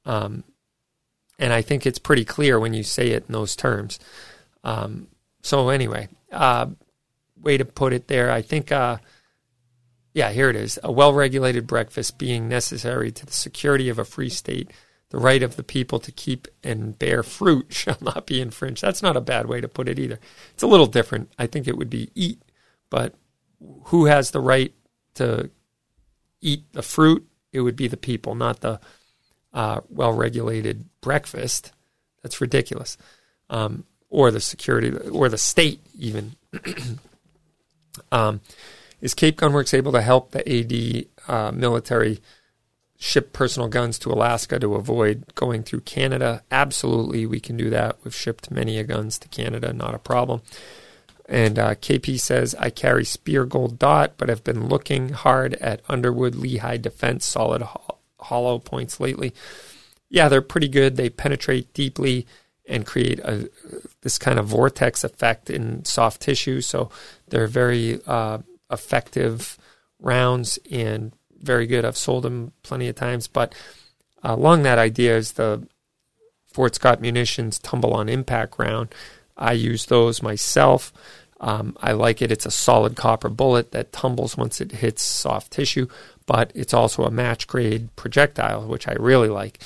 Um, 0.04 0.44
and 1.44 1.52
I 1.52 1.62
think 1.62 1.86
it's 1.86 2.00
pretty 2.00 2.24
clear 2.24 2.58
when 2.58 2.74
you 2.74 2.84
say 2.84 3.10
it 3.10 3.26
in 3.28 3.34
those 3.34 3.58
terms. 3.58 4.00
Um, 4.64 5.08
so 5.42 5.68
anyway, 5.68 6.08
uh, 6.32 6.68
way 7.36 7.58
to 7.58 7.66
put 7.66 7.92
it 7.92 8.08
there. 8.08 8.32
I 8.32 8.42
think, 8.42 8.72
uh, 8.72 9.00
yeah, 10.14 10.32
here 10.32 10.50
it 10.50 10.56
is. 10.56 10.80
A 10.84 10.92
well-regulated 10.92 11.68
breakfast 11.68 12.18
being 12.18 12.48
necessary 12.48 13.12
to 13.12 13.26
the 13.26 13.34
security 13.34 13.90
of 13.90 14.00
a 14.00 14.06
free 14.06 14.30
state. 14.30 14.72
The 15.10 15.18
right 15.18 15.44
of 15.44 15.58
the 15.58 15.64
people 15.64 16.00
to 16.00 16.14
keep 16.14 16.48
and 16.64 16.98
bear 16.98 17.24
fruit 17.24 17.68
shall 17.74 17.98
not 18.00 18.26
be 18.26 18.40
infringed. 18.40 18.82
That's 18.82 19.04
not 19.04 19.18
a 19.18 19.22
bad 19.22 19.48
way 19.48 19.60
to 19.60 19.68
put 19.68 19.90
it 19.90 20.00
either. 20.00 20.22
It's 20.54 20.64
a 20.64 20.68
little 20.68 20.86
different. 20.86 21.30
I 21.38 21.48
think 21.48 21.68
it 21.68 21.78
would 21.78 21.90
be 21.90 22.10
eat, 22.16 22.42
but 22.90 23.16
who 23.88 24.06
has 24.06 24.32
the 24.32 24.40
right 24.40 24.74
to 25.16 25.50
eat 26.40 26.72
the 26.72 26.82
fruit 26.82 27.28
it 27.52 27.60
would 27.60 27.76
be 27.76 27.90
the 27.90 27.98
people, 27.98 28.34
not 28.34 28.62
the 28.62 28.80
uh, 29.54 29.82
well 29.90 30.14
regulated 30.14 30.86
breakfast. 31.02 31.72
That's 32.22 32.42
ridiculous. 32.42 32.98
Um, 33.50 33.86
or 34.10 34.30
the 34.30 34.40
security, 34.40 34.96
or 35.10 35.28
the 35.28 35.38
state, 35.38 35.82
even. 35.98 36.36
um, 38.12 38.42
is 39.02 39.14
Cape 39.14 39.38
Gunworks 39.38 39.74
able 39.74 39.92
to 39.92 40.02
help 40.02 40.32
the 40.32 40.48
AD 40.48 41.06
uh, 41.28 41.52
military 41.52 42.20
ship 42.98 43.34
personal 43.34 43.68
guns 43.68 44.00
to 44.00 44.12
Alaska 44.12 44.60
to 44.60 44.76
avoid 44.76 45.34
going 45.36 45.64
through 45.64 45.82
Canada? 45.82 46.44
Absolutely, 46.52 47.26
we 47.26 47.40
can 47.40 47.58
do 47.58 47.70
that. 47.72 47.98
We've 48.04 48.16
shipped 48.16 48.52
many 48.52 48.82
guns 48.84 49.20
to 49.20 49.28
Canada, 49.28 49.74
not 49.74 49.96
a 49.96 50.00
problem. 50.00 50.42
And 51.28 51.58
uh, 51.58 51.76
KP 51.76 52.20
says, 52.20 52.54
I 52.56 52.70
carry 52.70 53.06
Speer 53.06 53.46
Gold 53.46 53.80
Dot, 53.80 54.14
but 54.18 54.30
have 54.30 54.44
been 54.44 54.68
looking 54.68 55.10
hard 55.10 55.56
at 55.56 55.82
Underwood 55.90 56.36
Lehigh 56.36 56.78
Defense 56.78 57.26
solid 57.26 57.64
hollow 58.24 58.60
points 58.60 59.00
lately. 59.00 59.34
Yeah, 60.10 60.30
they're 60.30 60.42
pretty 60.42 60.68
good. 60.68 60.96
They 60.96 61.10
penetrate 61.10 61.74
deeply 61.74 62.28
and 62.68 62.86
create 62.86 63.20
a, 63.20 63.50
this 64.02 64.18
kind 64.18 64.40
of 64.40 64.48
vortex 64.48 65.04
effect 65.04 65.50
in 65.50 65.84
soft 65.86 66.22
tissue. 66.22 66.62
So 66.62 66.90
they're 67.28 67.48
very 67.48 68.00
uh, 68.08 68.40
effective 68.72 69.58
rounds 70.00 70.60
and 70.72 71.14
very 71.42 71.68
good. 71.68 71.86
I've 71.86 71.98
sold 71.98 72.24
them 72.24 72.54
plenty 72.64 72.88
of 72.88 72.96
times. 72.96 73.28
But 73.28 73.54
along 74.24 74.64
that 74.64 74.78
idea 74.78 75.18
is 75.18 75.34
the 75.34 75.68
Fort 76.48 76.76
Scott 76.76 77.02
Munitions 77.02 77.60
tumble 77.60 77.94
on 77.94 78.08
impact 78.08 78.60
round. 78.60 78.94
I 79.36 79.54
use 79.54 79.88
those 79.88 80.22
myself. 80.22 80.94
Um, 81.42 81.76
I 81.82 81.92
like 81.92 82.22
it. 82.22 82.32
It's 82.32 82.46
a 82.46 82.52
solid 82.52 82.96
copper 82.96 83.28
bullet 83.28 83.72
that 83.72 83.92
tumbles 83.92 84.38
once 84.38 84.62
it 84.62 84.72
hits 84.72 85.02
soft 85.02 85.52
tissue, 85.52 85.88
but 86.26 86.52
it's 86.56 86.74
also 86.74 87.04
a 87.04 87.12
match 87.12 87.48
grade 87.48 87.96
projectile, 87.96 88.68
which 88.68 88.88
I 88.88 88.94
really 88.94 89.30
like. 89.30 89.60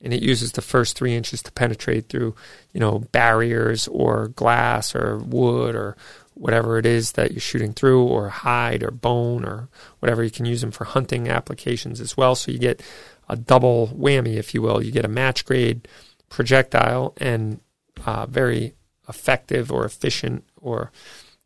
And 0.00 0.12
it 0.12 0.22
uses 0.22 0.52
the 0.52 0.62
first 0.62 0.96
three 0.96 1.14
inches 1.14 1.42
to 1.42 1.52
penetrate 1.52 2.08
through, 2.08 2.34
you 2.72 2.80
know, 2.80 3.00
barriers 3.12 3.86
or 3.88 4.28
glass 4.28 4.96
or 4.96 5.18
wood 5.18 5.76
or 5.76 5.96
whatever 6.34 6.78
it 6.78 6.86
is 6.86 7.12
that 7.12 7.30
you're 7.30 7.40
shooting 7.40 7.72
through, 7.72 8.02
or 8.04 8.28
hide 8.28 8.82
or 8.82 8.90
bone 8.90 9.44
or 9.44 9.68
whatever. 10.00 10.24
You 10.24 10.30
can 10.30 10.46
use 10.46 10.60
them 10.60 10.72
for 10.72 10.84
hunting 10.84 11.28
applications 11.28 12.00
as 12.00 12.16
well. 12.16 12.34
So 12.34 12.50
you 12.50 12.58
get 12.58 12.82
a 13.28 13.36
double 13.36 13.88
whammy, 13.88 14.36
if 14.36 14.54
you 14.54 14.62
will. 14.62 14.82
You 14.82 14.90
get 14.90 15.04
a 15.04 15.08
match 15.08 15.44
grade 15.44 15.86
projectile 16.30 17.14
and 17.18 17.60
uh, 18.04 18.26
very 18.26 18.74
effective 19.08 19.70
or 19.70 19.84
efficient 19.84 20.44
or 20.60 20.90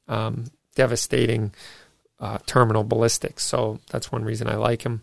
um, 0.09 0.47
devastating 0.74 1.52
uh, 2.20 2.38
terminal 2.47 2.84
ballistics. 2.84 3.44
So 3.44 3.80
that's 3.90 4.12
one 4.12 4.24
reason 4.24 4.48
I 4.48 4.56
like 4.56 4.82
him 4.82 5.02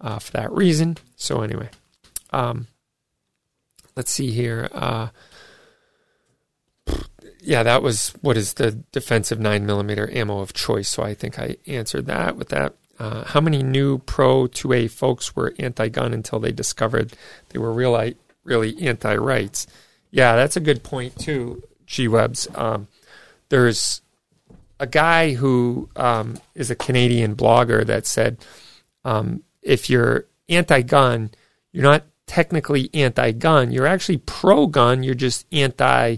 uh, 0.00 0.18
for 0.18 0.32
that 0.32 0.52
reason. 0.52 0.98
So 1.16 1.42
anyway, 1.42 1.70
um, 2.32 2.66
let's 3.96 4.10
see 4.10 4.30
here. 4.30 4.68
Uh, 4.72 5.08
yeah, 7.40 7.62
that 7.62 7.82
was 7.82 8.10
what 8.20 8.36
is 8.36 8.54
the 8.54 8.72
defensive 8.92 9.40
nine 9.40 9.66
millimeter 9.66 10.08
ammo 10.12 10.40
of 10.40 10.52
choice. 10.52 10.88
So 10.88 11.02
I 11.02 11.14
think 11.14 11.38
I 11.38 11.56
answered 11.66 12.06
that 12.06 12.36
with 12.36 12.50
that. 12.50 12.74
Uh, 12.98 13.24
how 13.24 13.40
many 13.40 13.62
new 13.62 13.98
pro 13.98 14.46
2A 14.46 14.90
folks 14.90 15.34
were 15.34 15.54
anti-gun 15.58 16.12
until 16.12 16.38
they 16.38 16.52
discovered 16.52 17.14
they 17.48 17.58
were 17.58 17.72
really, 17.72 18.16
really 18.44 18.80
anti-rights? 18.80 19.66
Yeah, 20.10 20.36
that's 20.36 20.56
a 20.56 20.60
good 20.60 20.84
point 20.84 21.18
too. 21.18 21.64
G 21.86 22.06
Webs. 22.06 22.46
Um, 22.54 22.86
there's 23.48 24.02
a 24.82 24.86
guy 24.86 25.34
who 25.34 25.88
um, 25.94 26.36
is 26.56 26.68
a 26.68 26.74
Canadian 26.74 27.36
blogger 27.36 27.86
that 27.86 28.04
said 28.04 28.36
um, 29.04 29.44
if 29.62 29.88
you're 29.88 30.26
anti-gun, 30.48 31.30
you're 31.70 31.84
not 31.84 32.04
technically 32.26 32.90
anti-gun. 32.92 33.70
You're 33.70 33.86
actually 33.86 34.18
pro-gun. 34.18 35.04
You're 35.04 35.14
just 35.14 35.46
anti 35.52 36.16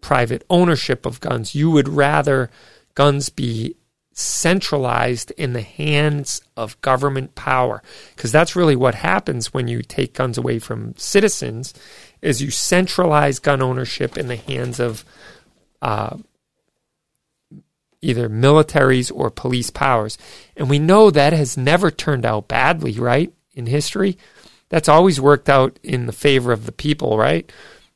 private 0.00 0.44
ownership 0.50 1.06
of 1.06 1.20
guns. 1.20 1.54
You 1.54 1.70
would 1.70 1.88
rather 1.88 2.50
guns 2.96 3.28
be 3.28 3.76
centralized 4.12 5.30
in 5.36 5.52
the 5.52 5.62
hands 5.62 6.42
of 6.56 6.80
government 6.80 7.36
power 7.36 7.80
because 8.16 8.32
that's 8.32 8.56
really 8.56 8.74
what 8.74 8.96
happens 8.96 9.54
when 9.54 9.68
you 9.68 9.82
take 9.82 10.14
guns 10.14 10.36
away 10.36 10.58
from 10.58 10.96
citizens 10.96 11.72
is 12.20 12.42
you 12.42 12.50
centralize 12.50 13.38
gun 13.38 13.62
ownership 13.62 14.18
in 14.18 14.26
the 14.26 14.36
hands 14.36 14.80
of 14.80 15.04
uh, 15.80 16.16
either 18.02 18.28
militaries 18.28 19.12
or 19.14 19.30
police 19.30 19.70
powers. 19.70 20.16
And 20.56 20.70
we 20.70 20.78
know 20.78 21.10
that 21.10 21.32
has 21.32 21.56
never 21.56 21.90
turned 21.90 22.24
out 22.24 22.48
badly 22.48 22.98
right 22.98 23.32
in 23.54 23.66
history. 23.66 24.16
That's 24.68 24.88
always 24.88 25.20
worked 25.20 25.48
out 25.48 25.78
in 25.82 26.06
the 26.06 26.12
favor 26.12 26.52
of 26.52 26.66
the 26.66 26.72
people 26.72 27.18
right? 27.18 27.50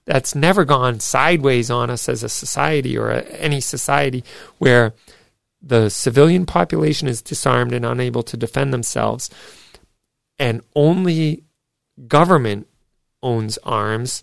That's 0.06 0.34
never 0.34 0.64
gone 0.64 1.00
sideways 1.00 1.70
on 1.70 1.88
us 1.88 2.08
as 2.08 2.22
a 2.22 2.28
society 2.28 2.98
or 2.98 3.10
a, 3.10 3.22
any 3.22 3.60
society 3.60 4.22
where 4.58 4.92
the 5.62 5.88
civilian 5.88 6.44
population 6.44 7.08
is 7.08 7.22
disarmed 7.22 7.72
and 7.72 7.86
unable 7.86 8.22
to 8.24 8.36
defend 8.36 8.72
themselves, 8.72 9.30
and 10.38 10.60
only 10.76 11.44
government 12.06 12.66
owns 13.22 13.56
arms 13.58 14.22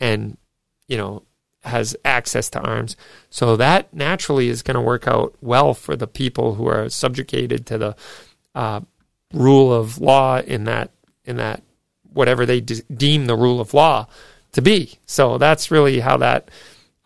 and, 0.00 0.36
you 0.88 0.96
know, 0.96 1.22
has 1.64 1.96
access 2.04 2.50
to 2.50 2.60
arms. 2.60 2.96
So 3.30 3.56
that 3.56 3.92
naturally 3.92 4.48
is 4.48 4.62
going 4.62 4.74
to 4.74 4.80
work 4.80 5.08
out 5.08 5.34
well 5.40 5.74
for 5.74 5.96
the 5.96 6.06
people 6.06 6.54
who 6.54 6.66
are 6.66 6.88
subjugated 6.88 7.66
to 7.66 7.78
the 7.78 7.96
uh, 8.54 8.80
rule 9.32 9.72
of 9.72 9.98
law 9.98 10.40
in 10.40 10.64
that 10.64 10.90
in 11.24 11.36
that 11.36 11.62
whatever 12.12 12.46
they 12.46 12.60
de- 12.60 12.82
deem 12.94 13.26
the 13.26 13.36
rule 13.36 13.60
of 13.60 13.74
law 13.74 14.06
to 14.52 14.62
be. 14.62 14.98
So 15.06 15.38
that's 15.38 15.70
really 15.70 16.00
how 16.00 16.16
that 16.18 16.50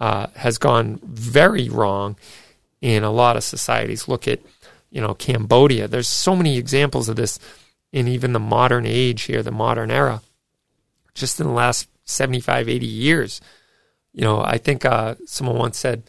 uh, 0.00 0.26
has 0.36 0.58
gone 0.58 1.00
very 1.02 1.68
wrong 1.68 2.16
in 2.80 3.04
a 3.04 3.10
lot 3.10 3.36
of 3.36 3.44
societies. 3.44 4.06
Look 4.06 4.28
at, 4.28 4.40
you 4.90 5.00
know, 5.00 5.14
Cambodia. 5.14 5.88
There's 5.88 6.08
so 6.08 6.36
many 6.36 6.58
examples 6.58 7.08
of 7.08 7.16
this 7.16 7.38
in 7.92 8.06
even 8.06 8.32
the 8.32 8.40
modern 8.40 8.86
age 8.86 9.22
here, 9.22 9.42
the 9.42 9.50
modern 9.50 9.90
era. 9.90 10.22
Just 11.14 11.40
in 11.40 11.46
the 11.46 11.52
last 11.52 11.88
75, 12.04 12.68
80 12.68 12.86
years. 12.86 13.40
You 14.12 14.22
know, 14.22 14.42
I 14.42 14.58
think 14.58 14.84
uh, 14.84 15.14
someone 15.26 15.56
once 15.56 15.78
said, 15.78 16.02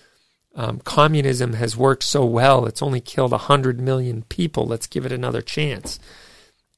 um, 0.56 0.80
communism 0.80 1.54
has 1.54 1.78
worked 1.78 2.04
so 2.04 2.26
well, 2.26 2.66
it's 2.66 2.82
only 2.82 3.02
killed 3.02 3.32
100 3.32 3.80
million 3.80 4.24
people. 4.24 4.66
Let's 4.66 4.88
give 4.88 5.06
it 5.06 5.12
another 5.12 5.42
chance. 5.42 6.00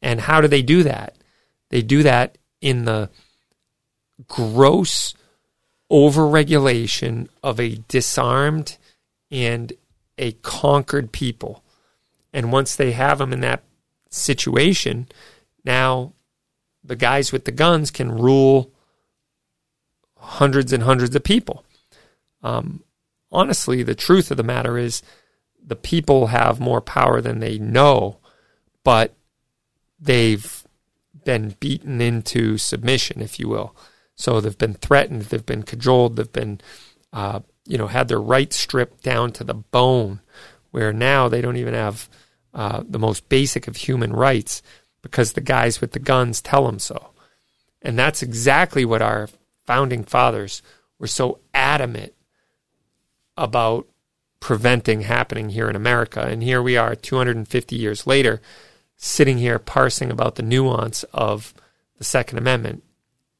And 0.01 0.21
how 0.21 0.41
do 0.41 0.47
they 0.47 0.61
do 0.61 0.83
that? 0.83 1.15
They 1.69 1.81
do 1.81 2.03
that 2.03 2.37
in 2.59 2.85
the 2.85 3.09
gross 4.27 5.13
overregulation 5.91 7.27
of 7.43 7.59
a 7.59 7.79
disarmed 7.87 8.77
and 9.29 9.73
a 10.17 10.33
conquered 10.33 11.11
people. 11.11 11.63
And 12.33 12.51
once 12.51 12.75
they 12.75 12.91
have 12.91 13.17
them 13.17 13.33
in 13.33 13.41
that 13.41 13.63
situation, 14.09 15.07
now 15.65 16.13
the 16.83 16.95
guys 16.95 17.31
with 17.31 17.45
the 17.45 17.51
guns 17.51 17.91
can 17.91 18.11
rule 18.11 18.71
hundreds 20.21 20.71
and 20.71 20.83
hundreds 20.83 21.15
of 21.15 21.23
people. 21.23 21.65
Um, 22.43 22.83
honestly, 23.31 23.83
the 23.83 23.95
truth 23.95 24.31
of 24.31 24.37
the 24.37 24.43
matter 24.43 24.77
is 24.77 25.01
the 25.63 25.75
people 25.75 26.27
have 26.27 26.59
more 26.59 26.81
power 26.81 27.21
than 27.21 27.39
they 27.39 27.57
know, 27.59 28.17
but 28.83 29.13
they've 29.99 30.63
been 31.23 31.55
beaten 31.59 32.01
into 32.01 32.57
submission, 32.57 33.21
if 33.21 33.39
you 33.39 33.47
will. 33.47 33.75
So 34.15 34.41
they've 34.41 34.57
been 34.57 34.73
threatened, 34.73 35.23
they've 35.23 35.45
been 35.45 35.63
cajoled, 35.63 36.15
they've 36.15 36.31
been 36.31 36.61
uh, 37.13 37.41
you 37.65 37.77
know, 37.77 37.87
had 37.87 38.07
their 38.07 38.21
rights 38.21 38.59
stripped 38.59 39.03
down 39.03 39.31
to 39.33 39.43
the 39.43 39.53
bone, 39.53 40.21
where 40.71 40.93
now 40.93 41.27
they 41.27 41.41
don't 41.41 41.57
even 41.57 41.73
have 41.73 42.09
uh, 42.53 42.83
the 42.87 42.99
most 42.99 43.29
basic 43.29 43.67
of 43.67 43.75
human 43.75 44.13
rights 44.13 44.61
because 45.01 45.33
the 45.33 45.41
guys 45.41 45.81
with 45.81 45.91
the 45.91 45.99
guns 45.99 46.41
tell 46.41 46.65
them 46.65 46.79
so. 46.79 47.11
And 47.81 47.97
that's 47.97 48.21
exactly 48.21 48.85
what 48.85 49.01
our 49.01 49.29
founding 49.65 50.03
fathers 50.03 50.61
were 50.99 51.07
so 51.07 51.39
adamant 51.53 52.13
about 53.37 53.87
preventing 54.39 55.01
happening 55.01 55.49
here 55.49 55.69
in 55.69 55.75
America. 55.75 56.21
And 56.21 56.43
here 56.43 56.61
we 56.61 56.77
are 56.77 56.95
250 56.95 57.75
years 57.75 58.05
later, 58.05 58.41
sitting 58.97 59.37
here 59.37 59.59
parsing 59.59 60.11
about 60.11 60.35
the 60.35 60.43
nuance 60.43 61.03
of 61.13 61.53
the 61.97 62.03
Second 62.03 62.37
Amendment 62.37 62.83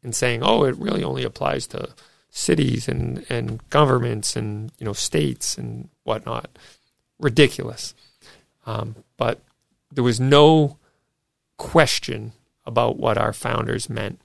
and 0.04 0.16
saying, 0.16 0.42
oh, 0.44 0.64
it 0.64 0.78
really 0.78 1.04
only 1.04 1.24
applies 1.24 1.68
to 1.68 1.90
cities 2.30 2.88
and, 2.88 3.26
and 3.30 3.68
governments 3.70 4.36
and 4.36 4.72
you 4.80 4.86
know 4.86 4.94
states 4.94 5.58
and 5.58 5.90
whatnot. 6.04 6.50
Ridiculous. 7.20 7.94
Um, 8.66 8.96
but 9.18 9.42
there 9.92 10.04
was 10.04 10.20
no 10.20 10.78
question 11.58 12.32
about 12.66 12.98
what 12.98 13.18
our 13.18 13.34
founders 13.34 13.90
meant 13.90 14.20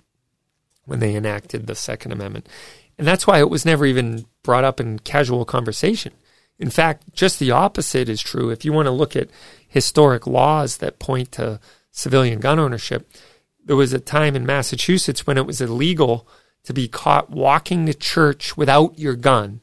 when 0.87 1.01
they 1.01 1.15
enacted 1.15 1.67
the 1.67 1.75
Second 1.75 2.13
Amendment. 2.13 2.49
And 2.97 3.07
that's 3.07 3.27
why 3.27 3.41
it 3.41 3.51
was 3.51 3.67
never 3.67 3.85
even 3.85 4.25
brought 4.43 4.65
up 4.65 4.81
in 4.81 5.01
casual 5.01 5.45
conversation. 5.45 6.13
In 6.59 6.71
fact, 6.71 7.13
just 7.13 7.39
the 7.39 7.51
opposite 7.51 8.09
is 8.09 8.23
true. 8.23 8.49
If 8.49 8.65
you 8.65 8.73
want 8.73 8.87
to 8.87 8.93
look 8.93 9.15
at 9.15 9.29
historic 9.69 10.27
laws 10.27 10.79
that 10.79 10.99
point 10.99 11.33
to 11.33 11.61
civilian 11.91 12.41
gun 12.41 12.59
ownership, 12.59 13.11
there 13.63 13.77
was 13.77 13.93
a 13.93 13.99
time 13.99 14.35
in 14.35 14.47
Massachusetts 14.47 15.27
when 15.27 15.37
it 15.37 15.45
was 15.47 15.61
illegal 15.61 16.27
to 16.65 16.73
be 16.73 16.89
caught 16.89 17.31
walking 17.31 17.85
to 17.87 17.95
church 17.95 18.57
without 18.57 18.99
your 18.99 19.15
gun. 19.15 19.61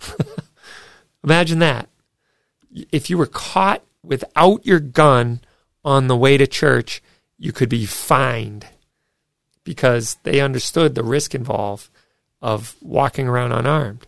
Imagine 1.24 1.60
that. 1.60 1.88
If 2.92 3.08
you 3.08 3.16
were 3.16 3.26
caught 3.26 3.82
without 4.02 4.66
your 4.66 4.80
gun 4.80 5.40
on 5.84 6.08
the 6.08 6.16
way 6.16 6.36
to 6.36 6.46
church, 6.46 7.02
you 7.38 7.52
could 7.52 7.68
be 7.68 7.86
fined 7.86 8.66
because 9.68 10.16
they 10.22 10.40
understood 10.40 10.94
the 10.94 11.04
risk 11.04 11.34
involved 11.34 11.90
of 12.40 12.74
walking 12.80 13.28
around 13.28 13.52
unarmed. 13.52 14.06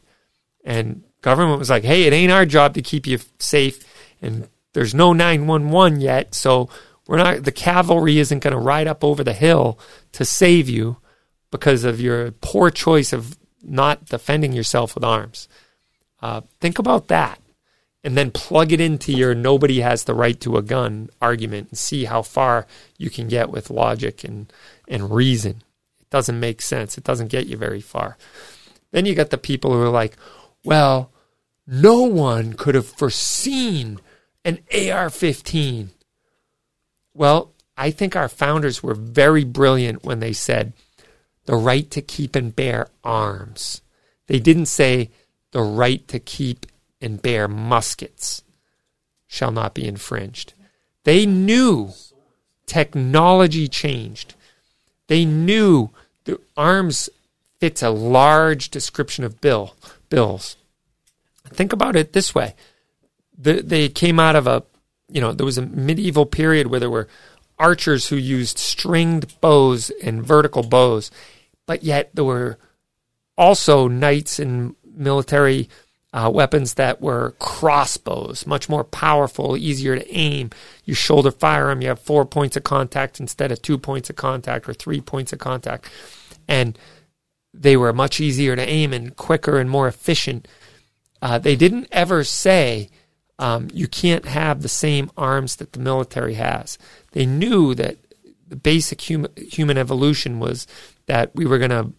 And 0.64 1.02
government 1.20 1.58
was 1.58 1.68
like, 1.68 1.84
"Hey, 1.84 2.04
it 2.04 2.14
ain't 2.14 2.32
our 2.32 2.46
job 2.46 2.72
to 2.74 2.80
keep 2.80 3.06
you 3.06 3.18
safe 3.38 3.84
and 4.22 4.48
there's 4.72 4.94
no 4.94 5.12
911 5.12 6.00
yet, 6.00 6.34
so 6.34 6.70
we're 7.06 7.18
not 7.18 7.44
the 7.44 7.52
cavalry 7.52 8.18
isn't 8.18 8.38
going 8.38 8.54
to 8.54 8.58
ride 8.58 8.86
up 8.86 9.04
over 9.04 9.22
the 9.22 9.34
hill 9.34 9.78
to 10.12 10.24
save 10.24 10.66
you 10.66 10.96
because 11.50 11.84
of 11.84 12.00
your 12.00 12.30
poor 12.30 12.70
choice 12.70 13.12
of 13.12 13.36
not 13.62 14.06
defending 14.06 14.54
yourself 14.54 14.94
with 14.94 15.04
arms. 15.04 15.46
Uh, 16.22 16.40
think 16.58 16.78
about 16.78 17.08
that 17.08 17.38
and 18.02 18.16
then 18.16 18.30
plug 18.30 18.72
it 18.72 18.80
into 18.80 19.12
your 19.12 19.34
nobody 19.34 19.80
has 19.80 20.04
the 20.04 20.14
right 20.14 20.40
to 20.40 20.56
a 20.56 20.62
gun 20.62 21.10
argument 21.20 21.68
and 21.68 21.78
see 21.78 22.04
how 22.04 22.22
far 22.22 22.66
you 22.96 23.10
can 23.10 23.28
get 23.28 23.50
with 23.50 23.70
logic 23.70 24.24
and, 24.24 24.50
and 24.90 25.10
reason. 25.10 25.62
It 26.00 26.10
doesn't 26.10 26.38
make 26.38 26.60
sense. 26.60 26.98
It 26.98 27.04
doesn't 27.04 27.28
get 27.28 27.46
you 27.46 27.56
very 27.56 27.80
far. 27.80 28.18
Then 28.90 29.06
you 29.06 29.14
got 29.14 29.30
the 29.30 29.38
people 29.38 29.72
who 29.72 29.80
are 29.80 29.88
like, 29.88 30.16
well, 30.64 31.10
no 31.66 32.02
one 32.02 32.52
could 32.54 32.74
have 32.74 32.86
foreseen 32.86 34.00
an 34.44 34.58
AR 34.74 35.08
15. 35.08 35.90
Well, 37.14 37.52
I 37.76 37.90
think 37.90 38.16
our 38.16 38.28
founders 38.28 38.82
were 38.82 38.94
very 38.94 39.44
brilliant 39.44 40.04
when 40.04 40.20
they 40.20 40.32
said, 40.32 40.72
the 41.46 41.56
right 41.56 41.90
to 41.90 42.02
keep 42.02 42.36
and 42.36 42.54
bear 42.54 42.88
arms. 43.02 43.82
They 44.26 44.38
didn't 44.38 44.66
say 44.66 45.10
the 45.52 45.62
right 45.62 46.06
to 46.08 46.18
keep 46.18 46.66
and 47.00 47.22
bear 47.22 47.48
muskets 47.48 48.42
shall 49.26 49.50
not 49.50 49.74
be 49.74 49.86
infringed. 49.86 50.54
They 51.04 51.24
knew 51.24 51.92
technology 52.66 53.68
changed. 53.68 54.34
They 55.10 55.24
knew 55.24 55.90
the 56.22 56.38
arms 56.56 57.10
fits 57.58 57.82
a 57.82 57.90
large 57.90 58.70
description 58.70 59.24
of 59.24 59.40
bill 59.40 59.74
bills. 60.08 60.56
Think 61.48 61.72
about 61.72 61.96
it 61.96 62.12
this 62.12 62.32
way. 62.32 62.54
The, 63.36 63.60
they 63.60 63.88
came 63.88 64.20
out 64.20 64.36
of 64.36 64.46
a, 64.46 64.62
you 65.08 65.20
know, 65.20 65.32
there 65.32 65.44
was 65.44 65.58
a 65.58 65.66
medieval 65.66 66.26
period 66.26 66.68
where 66.68 66.78
there 66.78 66.88
were 66.88 67.08
archers 67.58 68.06
who 68.06 68.14
used 68.14 68.56
stringed 68.56 69.40
bows 69.40 69.90
and 70.00 70.22
vertical 70.22 70.62
bows, 70.62 71.10
but 71.66 71.82
yet 71.82 72.10
there 72.14 72.24
were 72.24 72.56
also 73.36 73.88
knights 73.88 74.38
and 74.38 74.76
military 74.94 75.68
uh, 76.12 76.30
weapons 76.32 76.74
that 76.74 77.00
were 77.00 77.34
crossbows, 77.38 78.46
much 78.46 78.68
more 78.68 78.82
powerful, 78.82 79.56
easier 79.56 79.96
to 79.96 80.12
aim. 80.12 80.50
You 80.84 80.94
shoulder 80.94 81.30
fire 81.30 81.68
them, 81.68 81.82
you 81.82 81.88
have 81.88 82.00
four 82.00 82.24
points 82.24 82.56
of 82.56 82.64
contact 82.64 83.20
instead 83.20 83.52
of 83.52 83.62
two 83.62 83.78
points 83.78 84.10
of 84.10 84.16
contact 84.16 84.68
or 84.68 84.74
three 84.74 85.00
points 85.00 85.32
of 85.32 85.38
contact. 85.38 85.88
And 86.48 86.76
they 87.54 87.76
were 87.76 87.92
much 87.92 88.20
easier 88.20 88.56
to 88.56 88.68
aim 88.68 88.92
and 88.92 89.14
quicker 89.14 89.58
and 89.58 89.70
more 89.70 89.86
efficient. 89.86 90.48
Uh, 91.22 91.38
they 91.38 91.54
didn't 91.54 91.86
ever 91.92 92.24
say 92.24 92.90
um, 93.38 93.68
you 93.72 93.86
can't 93.86 94.26
have 94.26 94.62
the 94.62 94.68
same 94.68 95.10
arms 95.16 95.56
that 95.56 95.72
the 95.72 95.80
military 95.80 96.34
has. 96.34 96.76
They 97.12 97.26
knew 97.26 97.74
that 97.76 97.98
the 98.48 98.56
basic 98.56 99.00
human, 99.00 99.30
human 99.36 99.78
evolution 99.78 100.40
was 100.40 100.66
that 101.06 101.34
we 101.34 101.46
were 101.46 101.58
going 101.58 101.70
to 101.70 101.92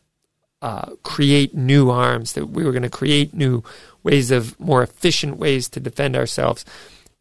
uh, 0.62 0.92
create 1.02 1.56
new 1.56 1.90
arms, 1.90 2.34
that 2.34 2.48
we 2.48 2.64
were 2.64 2.72
going 2.72 2.84
to 2.84 2.90
create 2.90 3.34
new 3.34 3.64
ways 4.04 4.32
of 4.32 4.60
more 4.60 4.84
efficient 4.84 5.38
ways 5.38 5.70
to 5.70 5.80
defend 5.80 6.16
ourselves. 6.16 6.66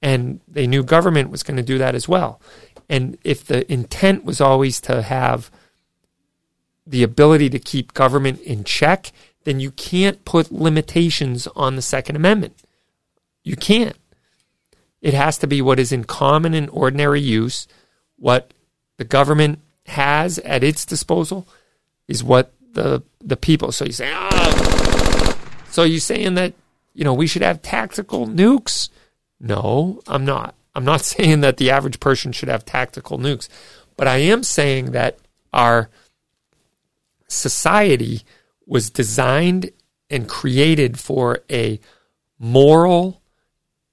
And 0.03 0.41
they 0.49 0.67
knew 0.67 0.83
government 0.83 1.31
was 1.31 1.43
going 1.43 1.57
to 1.57 1.63
do 1.63 1.79
that 1.79 1.95
as 1.95 2.09
well. 2.09 2.41
And 2.89 3.19
if 3.23 3.45
the 3.45 3.71
intent 3.71 4.25
was 4.25 4.41
always 4.41 4.81
to 4.83 5.03
have 5.03 5.51
the 6.87 7.03
ability 7.03 7.49
to 7.51 7.59
keep 7.59 7.95
government 7.95 8.41
in 8.41 8.65
check, 8.65 9.13
then 9.45 9.61
you 9.61 9.71
can't 9.71 10.25
put 10.25 10.51
limitations 10.51 11.47
on 11.55 11.77
the 11.77 11.83
Second 11.83 12.17
Amendment. 12.17 12.57
You 13.45 13.57
can't. 13.57 13.97
It 15.01 15.15
has 15.15 15.39
to 15.39 15.47
be 15.47 15.63
what 15.63 15.79
is 15.79 15.93
in 15.93 16.05
common 16.05 16.53
and 16.53 16.69
ordinary 16.71 17.21
use. 17.21 17.67
What 18.17 18.53
the 18.99 19.05
government 19.05 19.61
has 19.87 20.39
at 20.41 20.63
its 20.63 20.85
disposal 20.85 21.47
is 22.07 22.23
what 22.23 22.53
the 22.73 23.03
the 23.21 23.37
people. 23.37 23.73
So 23.73 23.85
you 23.85 23.93
say, 23.93 24.13
ah, 24.13 25.37
so 25.71 25.85
you 25.85 26.01
saying 26.01 26.35
that 26.35 26.55
you 26.95 27.05
know 27.05 27.15
we 27.15 27.27
should 27.27 27.43
have 27.43 27.63
tactical 27.63 28.27
nukes? 28.27 28.89
No, 29.39 30.01
I'm 30.07 30.25
not. 30.25 30.55
I'm 30.75 30.85
not 30.85 31.01
saying 31.05 31.41
that 31.41 31.57
the 31.57 31.71
average 31.71 32.01
person 32.01 32.33
should 32.33 32.49
have 32.49 32.65
tactical 32.65 33.19
nukes, 33.19 33.49
but 33.97 34.09
I 34.09 34.17
am 34.19 34.43
saying 34.43 34.93
that 34.93 35.19
our 35.53 35.91
society 37.29 38.23
was 38.67 38.91
designed 38.91 39.71
and 40.09 40.29
created 40.29 40.99
for 40.99 41.41
a 41.51 41.81
moral 42.39 43.23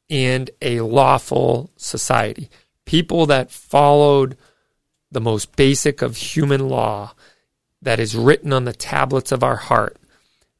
and 0.09 0.49
a 0.61 0.81
lawful 0.81 1.71
society. 1.77 2.49
People 2.85 3.25
that 3.27 3.51
followed 3.51 4.37
the 5.11 5.21
most 5.21 5.55
basic 5.55 6.01
of 6.01 6.17
human 6.17 6.67
law 6.67 7.13
that 7.81 7.99
is 7.99 8.15
written 8.15 8.51
on 8.51 8.65
the 8.65 8.73
tablets 8.73 9.31
of 9.31 9.43
our 9.43 9.55
heart, 9.55 9.97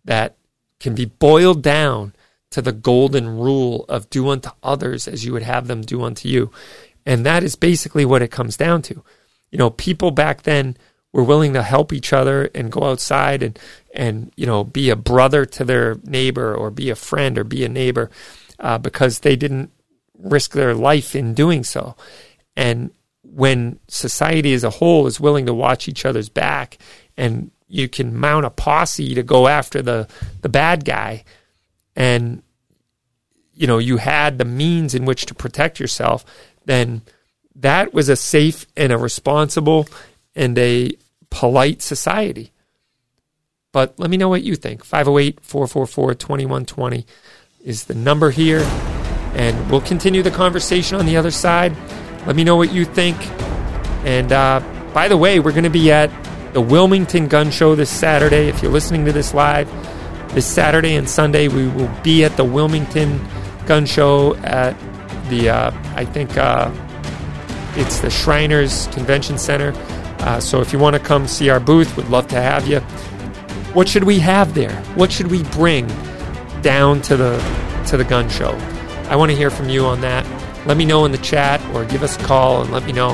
that 0.06 0.36
can 0.80 0.94
be 0.94 1.06
boiled 1.06 1.64
down 1.64 2.14
to 2.52 2.62
the 2.62 2.72
golden 2.72 3.38
rule 3.38 3.86
of 3.90 4.10
do 4.10 4.30
unto 4.30 4.50
others 4.64 5.08
as 5.08 5.26
you 5.26 5.34
would 5.34 5.44
have 5.44 5.68
them 5.68 5.82
do 5.82 6.04
unto 6.04 6.30
you. 6.30 6.52
And 7.06 7.26
that 7.26 7.44
is 7.44 7.56
basically 7.56 8.06
what 8.06 8.22
it 8.22 8.32
comes 8.32 8.58
down 8.58 8.82
to. 8.84 9.04
You 9.52 9.58
know, 9.58 9.70
people 9.70 10.12
back 10.12 10.44
then 10.44 10.78
were 11.14 11.24
willing 11.24 11.54
to 11.54 11.64
help 11.64 11.94
each 11.94 12.14
other 12.14 12.50
and 12.54 12.72
go 12.72 12.84
outside 12.84 13.42
and 13.42 13.58
and 13.94 14.32
you 14.36 14.46
know 14.46 14.64
be 14.64 14.90
a 14.90 14.96
brother 14.96 15.46
to 15.46 15.64
their 15.64 15.98
neighbor 16.04 16.54
or 16.54 16.70
be 16.70 16.90
a 16.90 16.96
friend 16.96 17.38
or 17.38 17.44
be 17.44 17.64
a 17.64 17.70
neighbor 17.70 18.12
uh, 18.60 18.78
because 18.78 19.20
they 19.20 19.36
didn't 19.36 19.72
risk 20.18 20.52
their 20.52 20.74
life 20.74 21.16
in 21.16 21.34
doing 21.34 21.64
so. 21.64 21.96
And 22.56 22.92
when 23.24 23.80
society 23.88 24.54
as 24.54 24.64
a 24.64 24.70
whole 24.70 25.08
is 25.08 25.20
willing 25.20 25.46
to 25.46 25.54
watch 25.54 25.88
each 25.88 26.06
other's 26.06 26.30
back 26.30 26.78
and 27.16 27.52
you 27.68 27.88
can 27.90 28.16
mount 28.16 28.46
a 28.46 28.50
posse 28.50 29.16
to 29.16 29.24
go 29.24 29.48
after 29.48 29.82
the 29.82 30.08
the 30.42 30.50
bad 30.50 30.86
guy 30.86 31.24
and 31.98 32.42
you 33.54 33.68
know 33.68 33.80
you 33.80 33.98
had 33.98 34.38
the 34.38 34.46
means 34.46 34.96
in 34.96 35.04
which 35.04 35.26
to 35.26 35.36
protect 35.36 35.82
yourself 35.82 36.24
then 36.66 37.02
that 37.56 37.94
was 37.94 38.08
a 38.08 38.16
safe 38.16 38.66
and 38.78 38.94
a 38.94 38.98
responsible 38.98 39.88
and 40.36 40.60
a 40.60 40.92
polite 41.30 41.82
society. 41.82 42.52
But 43.72 43.98
let 44.00 44.10
me 44.10 44.18
know 44.18 44.30
what 44.30 44.44
you 44.44 44.56
think. 44.56 44.86
508-444-2120 44.86 47.06
is 47.66 47.86
the 47.86 47.96
number 47.96 48.32
here 48.32 48.62
and 49.34 49.70
we'll 49.70 49.82
continue 49.82 50.24
the 50.24 50.32
conversation 50.32 50.98
on 50.98 51.06
the 51.06 51.18
other 51.18 51.32
side. 51.32 51.76
Let 52.26 52.36
me 52.36 52.44
know 52.44 52.56
what 52.56 52.72
you 52.72 52.86
think. 52.86 53.18
And 54.06 54.32
uh, 54.32 54.62
by 54.94 55.08
the 55.08 55.18
way 55.18 55.40
we're 55.40 55.52
going 55.52 55.64
to 55.64 55.70
be 55.70 55.92
at 55.92 56.10
the 56.54 56.62
Wilmington 56.62 57.28
Gun 57.28 57.52
Show 57.52 57.76
this 57.76 57.90
Saturday. 57.90 58.48
If 58.48 58.62
you're 58.62 58.72
listening 58.72 59.06
to 59.06 59.12
this 59.12 59.34
live, 59.34 59.70
this 60.30 60.46
Saturday 60.46 60.96
and 60.96 61.10
Sunday, 61.10 61.48
we 61.48 61.68
will 61.68 61.92
be 62.04 62.24
at 62.24 62.38
the 62.38 62.44
Wilmington 62.44 63.20
Gun 63.66 63.86
Show 63.86 64.36
at 64.38 64.76
the, 65.30 65.50
uh, 65.50 65.72
I 65.96 66.06
think 66.06 66.38
uh, 66.38 66.72
it's 67.76 68.00
the 68.00 68.10
Shriners 68.10 68.88
Convention 68.88 69.38
Center. 69.38 69.74
Uh, 70.20 70.40
so 70.40 70.62
if 70.62 70.74
you 70.74 70.80
want 70.80 70.96
to 70.96 71.00
come 71.00 71.28
see 71.28 71.50
our 71.50 71.60
booth, 71.60 71.96
we'd 71.96 72.08
love 72.08 72.28
to 72.28 72.42
have 72.42 72.68
you. 72.68 72.80
What 73.74 73.88
should 73.88 74.04
we 74.04 74.20
have 74.20 74.54
there? 74.54 74.74
What 74.96 75.12
should 75.12 75.30
we 75.30 75.44
bring 75.44 75.88
down 76.62 77.02
to 77.04 77.16
the 77.16 77.38
to 77.88 77.98
the 77.98 78.04
gun 78.04 78.30
show? 78.30 78.52
I 79.10 79.16
want 79.16 79.32
to 79.32 79.38
hear 79.38 79.50
from 79.50 79.70
you 79.70 79.86
on 79.86 80.02
that. 80.02 80.26
Let 80.66 80.76
me 80.78 80.86
know 80.86 81.06
in 81.06 81.12
the 81.12 81.18
chat 81.20 81.64
or 81.74 81.86
give 81.86 82.04
us 82.04 82.18
a 82.18 82.24
call 82.26 82.62
and 82.62 82.72
let 82.72 82.84
me 82.86 82.92
know. 82.92 83.12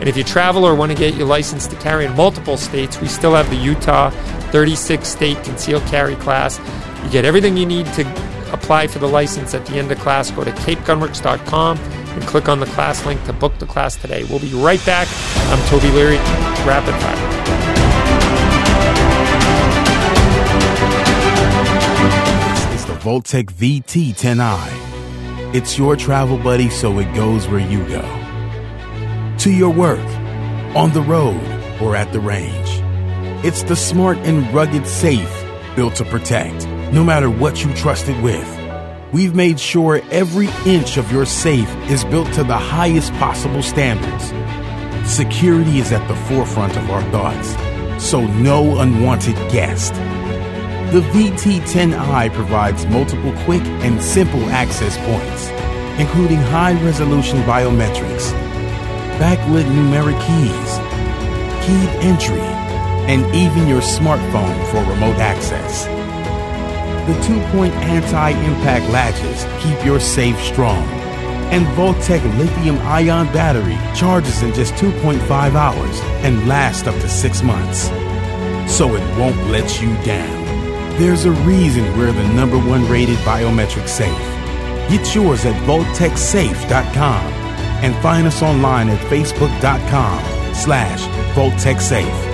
And 0.00 0.08
if 0.08 0.16
you 0.16 0.24
travel 0.24 0.64
or 0.64 0.74
want 0.74 0.92
to 0.92 0.96
get 0.96 1.14
your 1.14 1.26
license 1.26 1.66
to 1.66 1.76
carry 1.76 2.06
in 2.06 2.14
multiple 2.16 2.56
states, 2.56 3.00
we 3.00 3.08
still 3.08 3.34
have 3.34 3.50
the 3.50 3.56
Utah 3.56 4.10
36 4.54 5.06
state 5.08 5.42
concealed 5.42 5.82
carry 5.86 6.14
class. 6.14 6.60
You 7.02 7.10
get 7.10 7.24
everything 7.24 7.56
you 7.56 7.66
need 7.66 7.86
to 7.94 8.08
apply 8.52 8.86
for 8.86 9.00
the 9.00 9.08
license 9.08 9.52
at 9.52 9.66
the 9.66 9.78
end 9.78 9.90
of 9.90 9.98
class. 9.98 10.30
Go 10.30 10.44
to 10.44 10.52
capegunworks.com 10.52 11.76
and 11.76 12.22
click 12.22 12.48
on 12.48 12.60
the 12.60 12.66
class 12.66 13.04
link 13.04 13.20
to 13.24 13.32
book 13.32 13.58
the 13.58 13.66
class 13.66 13.96
today. 13.96 14.22
We'll 14.22 14.38
be 14.38 14.52
right 14.52 14.78
back. 14.86 15.08
I'm 15.50 15.58
Toby 15.66 15.90
Leary, 15.90 16.18
Rapid 16.64 16.94
Fire. 17.02 17.16
This 22.70 22.80
is 22.80 22.86
the 22.86 22.94
Vaultek 22.94 23.50
VT10i. 23.50 24.70
It's 25.52 25.76
your 25.76 25.96
travel 25.96 26.38
buddy 26.38 26.70
so 26.70 26.96
it 27.00 27.12
goes 27.12 27.48
where 27.48 27.58
you 27.58 27.84
go 27.88 28.02
to 29.38 29.50
your 29.50 29.70
work, 29.70 29.98
on 30.76 30.92
the 30.92 31.02
road, 31.02 31.42
or 31.82 31.96
at 31.96 32.12
the 32.12 32.20
range. 32.20 32.83
It's 33.44 33.62
the 33.62 33.76
smart 33.76 34.16
and 34.20 34.50
rugged 34.54 34.86
safe 34.86 35.30
built 35.76 35.96
to 35.96 36.04
protect, 36.06 36.66
no 36.94 37.04
matter 37.04 37.28
what 37.28 37.62
you 37.62 37.74
trust 37.74 38.08
it 38.08 38.18
with. 38.22 38.48
We've 39.12 39.34
made 39.34 39.60
sure 39.60 40.00
every 40.10 40.48
inch 40.64 40.96
of 40.96 41.12
your 41.12 41.26
safe 41.26 41.68
is 41.90 42.06
built 42.06 42.32
to 42.32 42.42
the 42.42 42.56
highest 42.56 43.12
possible 43.14 43.62
standards. 43.62 44.32
Security 45.06 45.78
is 45.78 45.92
at 45.92 46.08
the 46.08 46.16
forefront 46.16 46.74
of 46.78 46.88
our 46.88 47.02
thoughts, 47.10 47.50
so 48.02 48.26
no 48.26 48.80
unwanted 48.80 49.36
guest. 49.52 49.92
The 50.94 51.02
VT10i 51.12 52.32
provides 52.32 52.86
multiple 52.86 53.34
quick 53.44 53.62
and 53.84 54.00
simple 54.02 54.48
access 54.48 54.96
points, 55.04 55.48
including 56.00 56.38
high 56.38 56.82
resolution 56.82 57.40
biometrics 57.42 58.32
backlit 59.18 59.66
numeric 59.66 60.18
keys, 60.26 60.78
keyed 61.66 61.90
entry, 62.02 62.63
and 63.06 63.22
even 63.34 63.66
your 63.66 63.80
smartphone 63.80 64.70
for 64.70 64.78
remote 64.90 65.16
access. 65.16 65.86
The 67.06 67.20
two-point 67.22 67.74
anti-impact 67.74 68.90
latches 68.90 69.44
keep 69.62 69.84
your 69.84 70.00
safe 70.00 70.40
strong. 70.40 70.82
And 71.52 71.66
Vaultek 71.76 72.22
lithium-ion 72.38 73.26
battery 73.26 73.76
charges 73.94 74.42
in 74.42 74.54
just 74.54 74.72
2.5 74.74 75.20
hours 75.54 76.00
and 76.24 76.48
lasts 76.48 76.88
up 76.88 76.94
to 76.94 77.08
six 77.08 77.42
months. 77.42 77.88
So 78.72 78.94
it 78.94 79.18
won't 79.18 79.36
let 79.48 79.82
you 79.82 79.94
down. 80.02 80.44
There's 80.98 81.26
a 81.26 81.32
reason 81.32 81.98
we're 81.98 82.12
the 82.12 82.26
number 82.28 82.56
one 82.58 82.88
rated 82.88 83.18
biometric 83.18 83.86
safe. 83.86 84.16
Get 84.88 85.14
yours 85.14 85.44
at 85.44 85.54
VaultekSafe.com 85.66 87.32
and 87.84 87.94
find 87.96 88.26
us 88.26 88.42
online 88.42 88.88
at 88.88 88.98
facebook.com 89.10 90.54
slash 90.54 91.02
VaultekSafe. 91.34 92.33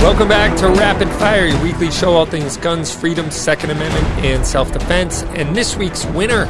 Welcome 0.00 0.28
back 0.28 0.56
to 0.60 0.68
Rapid 0.68 1.10
Fire, 1.10 1.44
your 1.44 1.62
weekly 1.62 1.90
show 1.90 2.14
all 2.14 2.24
things 2.24 2.56
guns, 2.56 2.90
freedom, 2.92 3.30
Second 3.30 3.70
Amendment, 3.70 4.06
and 4.24 4.46
self 4.46 4.72
defense. 4.72 5.24
And 5.24 5.54
this 5.54 5.76
week's 5.76 6.06
winner 6.06 6.44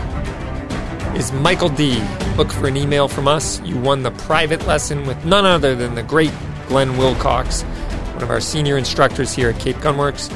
is 1.16 1.32
Michael 1.32 1.68
D. 1.68 2.00
Look 2.36 2.52
for 2.52 2.68
an 2.68 2.76
email 2.76 3.08
from 3.08 3.26
us. 3.26 3.60
You 3.62 3.76
won 3.76 4.04
the 4.04 4.12
private 4.12 4.64
lesson 4.68 5.04
with 5.04 5.24
none 5.24 5.44
other 5.44 5.74
than 5.74 5.96
the 5.96 6.04
great 6.04 6.30
Glenn 6.68 6.96
Wilcox, 6.96 7.62
one 7.62 8.22
of 8.22 8.30
our 8.30 8.40
senior 8.40 8.78
instructors 8.78 9.32
here 9.32 9.50
at 9.50 9.58
Cape 9.58 9.76
Gunworks. 9.76 10.30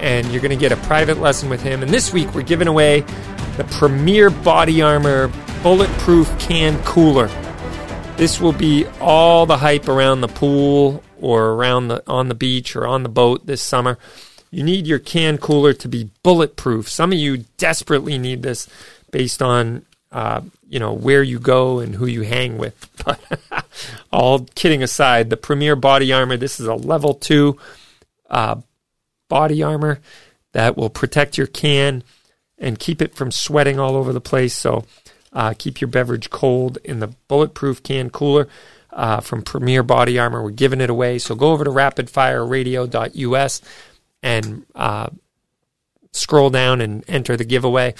And 0.00 0.30
you're 0.30 0.42
going 0.42 0.50
to 0.50 0.56
get 0.56 0.70
a 0.70 0.76
private 0.76 1.16
lesson 1.20 1.48
with 1.48 1.62
him. 1.62 1.82
And 1.82 1.90
this 1.90 2.12
week 2.12 2.34
we're 2.34 2.42
giving 2.42 2.68
away 2.68 3.00
the 3.56 3.66
Premier 3.70 4.28
Body 4.28 4.82
Armor 4.82 5.28
Bulletproof 5.62 6.38
Can 6.38 6.78
Cooler. 6.84 7.28
This 8.18 8.42
will 8.42 8.52
be 8.52 8.86
all 9.00 9.46
the 9.46 9.56
hype 9.56 9.88
around 9.88 10.20
the 10.20 10.28
pool 10.28 11.02
or 11.20 11.50
around 11.50 11.88
the 11.88 12.02
on 12.06 12.28
the 12.28 12.34
beach 12.34 12.76
or 12.76 12.86
on 12.86 13.02
the 13.02 13.08
boat 13.08 13.46
this 13.46 13.62
summer. 13.62 13.98
You 14.50 14.62
need 14.62 14.86
your 14.86 14.98
can 14.98 15.38
cooler 15.38 15.72
to 15.74 15.88
be 15.88 16.10
bulletproof. 16.22 16.88
Some 16.88 17.12
of 17.12 17.18
you 17.18 17.44
desperately 17.58 18.16
need 18.18 18.42
this 18.42 18.68
based 19.10 19.42
on 19.42 19.84
uh, 20.10 20.40
you 20.68 20.78
know 20.78 20.92
where 20.92 21.22
you 21.22 21.38
go 21.38 21.80
and 21.80 21.94
who 21.94 22.06
you 22.06 22.22
hang 22.22 22.58
with. 22.58 22.74
But 23.04 23.64
all 24.12 24.40
kidding 24.54 24.82
aside, 24.82 25.30
the 25.30 25.36
Premier 25.36 25.76
Body 25.76 26.12
Armor. 26.12 26.36
This 26.36 26.60
is 26.60 26.66
a 26.66 26.74
level 26.74 27.14
two 27.14 27.58
uh, 28.28 28.56
body 29.28 29.62
armor. 29.62 30.00
that 30.52 30.76
will 30.76 30.90
protect 30.90 31.36
your 31.38 31.46
can 31.46 32.02
and 32.58 32.78
keep 32.78 33.00
it 33.00 33.14
from 33.14 33.30
sweating 33.30 33.78
all 33.78 33.94
over 33.94 34.12
the 34.12 34.20
place. 34.20 34.54
So 34.54 34.84
uh, 35.32 35.54
keep 35.56 35.80
your 35.80 35.88
beverage 35.88 36.30
cold 36.30 36.78
in 36.84 37.00
the 37.00 37.08
bulletproof 37.28 37.82
can 37.82 38.10
cooler 38.10 38.48
uh, 38.98 39.20
from 39.20 39.42
Premier 39.42 39.84
Body 39.84 40.18
Armor. 40.18 40.42
We're 40.42 40.50
giving 40.50 40.80
it 40.80 40.90
away. 40.90 41.18
So 41.20 41.36
go 41.36 41.52
over 41.52 41.62
to 41.62 41.70
rapidfireradio.us 41.70 43.62
and 44.24 44.66
uh, 44.74 45.10
scroll 46.12 46.50
down 46.50 46.80
and 46.80 47.04
enter 47.06 47.36
the 47.36 47.44
giveaway. 47.44 47.94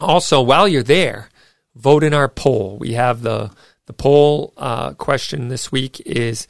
Also, 0.00 0.40
while 0.40 0.66
you're 0.66 0.82
there, 0.82 1.28
vote 1.76 2.02
in 2.02 2.14
our 2.14 2.28
poll. 2.28 2.78
We 2.78 2.94
have 2.94 3.20
the 3.20 3.50
the 3.84 3.92
poll 3.92 4.54
uh, 4.56 4.94
question 4.94 5.48
this 5.48 5.70
week 5.70 6.00
is: 6.06 6.48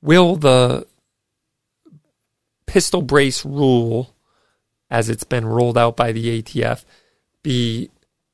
Will 0.00 0.36
the 0.36 0.86
pistol 2.66 3.02
brace 3.02 3.44
rule, 3.44 4.14
as 4.88 5.08
it's 5.08 5.24
been 5.24 5.46
rolled 5.46 5.76
out 5.76 5.96
by 5.96 6.12
the 6.12 6.40
ATF, 6.40 6.84
be 7.42 7.90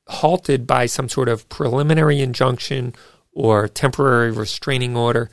halted 0.07 0.67
by 0.67 0.85
some 0.85 1.09
sort 1.09 1.29
of 1.29 1.49
preliminary 1.49 2.21
injunction 2.21 2.93
or 3.35 3.67
temporary 3.67 4.31
restraining 4.31 4.97
order, 4.97 5.29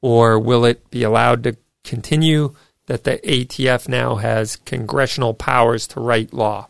or 0.00 0.38
will 0.38 0.64
it 0.64 0.88
be 0.90 1.02
allowed 1.02 1.42
to 1.44 1.56
continue? 1.84 2.54
That 2.86 3.02
the 3.02 3.18
ATF 3.18 3.88
now 3.88 4.14
has 4.14 4.54
congressional 4.54 5.34
powers 5.34 5.88
to 5.88 6.00
write 6.00 6.32
law. 6.32 6.68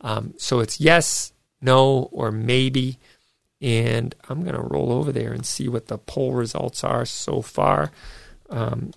Um, 0.00 0.32
so 0.38 0.60
it's 0.60 0.80
yes, 0.80 1.34
no, 1.60 2.08
or 2.10 2.32
maybe. 2.32 2.98
And 3.60 4.14
I'm 4.30 4.42
going 4.42 4.54
to 4.56 4.62
roll 4.62 4.90
over 4.90 5.12
there 5.12 5.32
and 5.32 5.44
see 5.44 5.68
what 5.68 5.88
the 5.88 5.98
poll 5.98 6.32
results 6.32 6.82
are 6.82 7.04
so 7.04 7.42
far. 7.42 7.92
Um, 8.48 8.92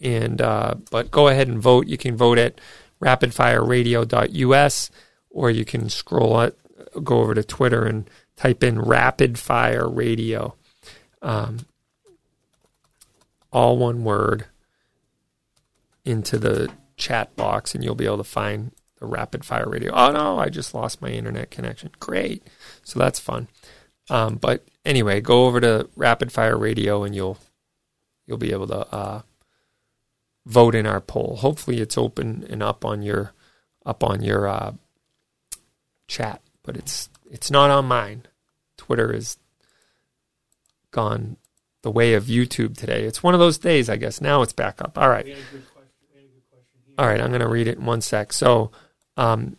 and 0.00 0.42
uh, 0.42 0.74
but 0.90 1.12
go 1.12 1.28
ahead 1.28 1.46
and 1.46 1.62
vote. 1.62 1.86
You 1.86 1.96
can 1.96 2.16
vote 2.16 2.36
at 2.36 2.60
rapidfireradio.us, 3.00 4.90
or 5.30 5.50
you 5.50 5.64
can 5.64 5.88
scroll 5.88 6.40
it, 6.40 6.58
go 7.02 7.20
over 7.20 7.34
to 7.34 7.44
Twitter 7.44 7.84
and 7.84 8.10
type 8.36 8.62
in 8.62 8.80
Rapid 8.80 9.38
Fire 9.38 9.88
Radio, 9.88 10.56
um, 11.22 11.66
all 13.52 13.76
one 13.76 14.04
word, 14.04 14.46
into 16.04 16.38
the 16.38 16.70
chat 16.96 17.34
box, 17.36 17.74
and 17.74 17.82
you'll 17.82 17.94
be 17.94 18.06
able 18.06 18.18
to 18.18 18.24
find 18.24 18.72
the 18.98 19.06
Rapid 19.06 19.44
Fire 19.44 19.68
Radio. 19.68 19.92
Oh 19.92 20.12
no, 20.12 20.38
I 20.38 20.48
just 20.48 20.74
lost 20.74 21.02
my 21.02 21.08
internet 21.08 21.50
connection. 21.50 21.90
Great, 22.00 22.42
so 22.82 22.98
that's 22.98 23.18
fun. 23.18 23.48
Um, 24.10 24.36
but 24.36 24.64
anyway, 24.84 25.20
go 25.20 25.46
over 25.46 25.60
to 25.60 25.88
Rapid 25.96 26.32
Fire 26.32 26.56
Radio, 26.56 27.04
and 27.04 27.14
you'll 27.14 27.38
you'll 28.26 28.38
be 28.38 28.52
able 28.52 28.66
to 28.68 28.94
uh, 28.94 29.22
vote 30.46 30.74
in 30.74 30.86
our 30.86 31.00
poll. 31.00 31.36
Hopefully, 31.40 31.80
it's 31.80 31.98
open 31.98 32.46
and 32.48 32.62
up 32.62 32.84
on 32.84 33.02
your 33.02 33.32
up 33.86 34.02
on 34.04 34.22
your 34.22 34.48
uh, 34.48 34.72
chat, 36.08 36.42
but 36.62 36.76
it's 36.76 37.08
it's 37.34 37.50
not 37.50 37.68
on 37.68 37.86
mine. 37.86 38.22
Twitter 38.76 39.12
is 39.12 39.38
gone 40.92 41.36
the 41.82 41.90
way 41.90 42.14
of 42.14 42.26
YouTube 42.26 42.76
today. 42.76 43.02
It's 43.02 43.24
one 43.24 43.34
of 43.34 43.40
those 43.40 43.58
days, 43.58 43.90
I 43.90 43.96
guess. 43.96 44.20
Now 44.20 44.42
it's 44.42 44.52
back 44.52 44.80
up. 44.80 44.96
All 44.96 45.08
right. 45.08 45.26
All 46.96 47.06
right, 47.06 47.20
I'm 47.20 47.30
going 47.30 47.40
to 47.40 47.48
read 47.48 47.66
it 47.66 47.76
in 47.76 47.84
one 47.84 48.00
sec. 48.00 48.32
So, 48.32 48.70
um, 49.16 49.56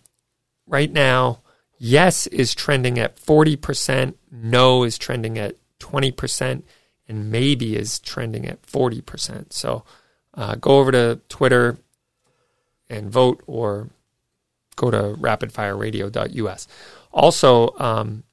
right 0.65 0.89
now, 0.89 1.41
yes 1.77 2.27
is 2.27 2.55
trending 2.55 2.97
at 2.97 3.17
40%, 3.17 4.13
no 4.31 4.83
is 4.83 4.97
trending 4.97 5.37
at 5.37 5.57
20%, 5.81 6.63
and 7.09 7.29
maybe 7.29 7.75
is 7.75 7.99
trending 7.99 8.47
at 8.47 8.61
40%. 8.61 9.51
So, 9.51 9.83
uh, 10.33 10.55
go 10.55 10.79
over 10.79 10.93
to 10.93 11.19
Twitter 11.27 11.77
and 12.89 13.11
vote 13.11 13.43
or 13.47 13.89
go 14.77 14.89
to 14.91 15.17
rapidfireradio.us. 15.19 16.67
Also, 17.15 17.73
um, 17.79 18.23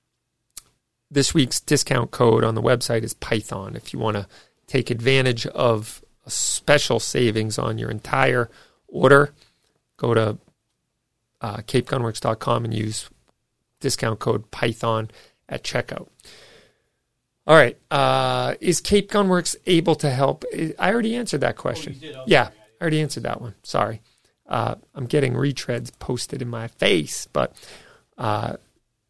this 1.09 1.33
week's 1.33 1.61
discount 1.61 2.11
code 2.11 2.43
on 2.43 2.55
the 2.57 2.63
website 2.63 3.05
is 3.05 3.15
Python 3.15 3.77
if 3.77 3.93
you 3.93 3.99
want 3.99 4.17
to 4.17 4.27
take 4.67 4.91
advantage 4.91 5.47
of 5.47 6.03
a 6.27 6.31
special 6.31 6.99
savings 6.99 7.59
on 7.59 7.79
your 7.79 7.91
entire 7.91 8.51
order, 8.89 9.33
go 9.97 10.15
to 10.15 10.39
uh, 11.41 11.57
capegunworks.com 11.59 12.65
and 12.65 12.75
use 12.75 13.09
discount 13.81 14.19
code 14.19 14.51
Python 14.51 15.11
at 15.49 15.63
checkout. 15.63 16.09
All 17.47 17.57
right. 17.57 17.77
Uh, 17.91 18.55
is 18.61 18.81
Cape 18.81 19.11
Gunworks 19.11 19.57
able 19.67 19.97
to 19.97 20.11
help? 20.11 20.45
I 20.79 20.93
already 20.93 21.17
answered 21.17 21.41
that 21.41 21.57
question. 21.57 22.01
Oh, 22.17 22.25
yeah, 22.27 22.51
I 22.81 22.83
already 22.83 23.01
answered 23.01 23.25
that 23.25 23.41
one. 23.41 23.55
Sorry. 23.63 24.01
Uh, 24.49 24.77
I'm 24.95 25.07
getting 25.07 25.35
retreads 25.35 25.91
posted 25.99 26.41
in 26.41 26.49
my 26.49 26.69
face. 26.69 27.27
But 27.33 27.57
uh, 28.17 28.57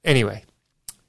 anyway, 0.04 0.44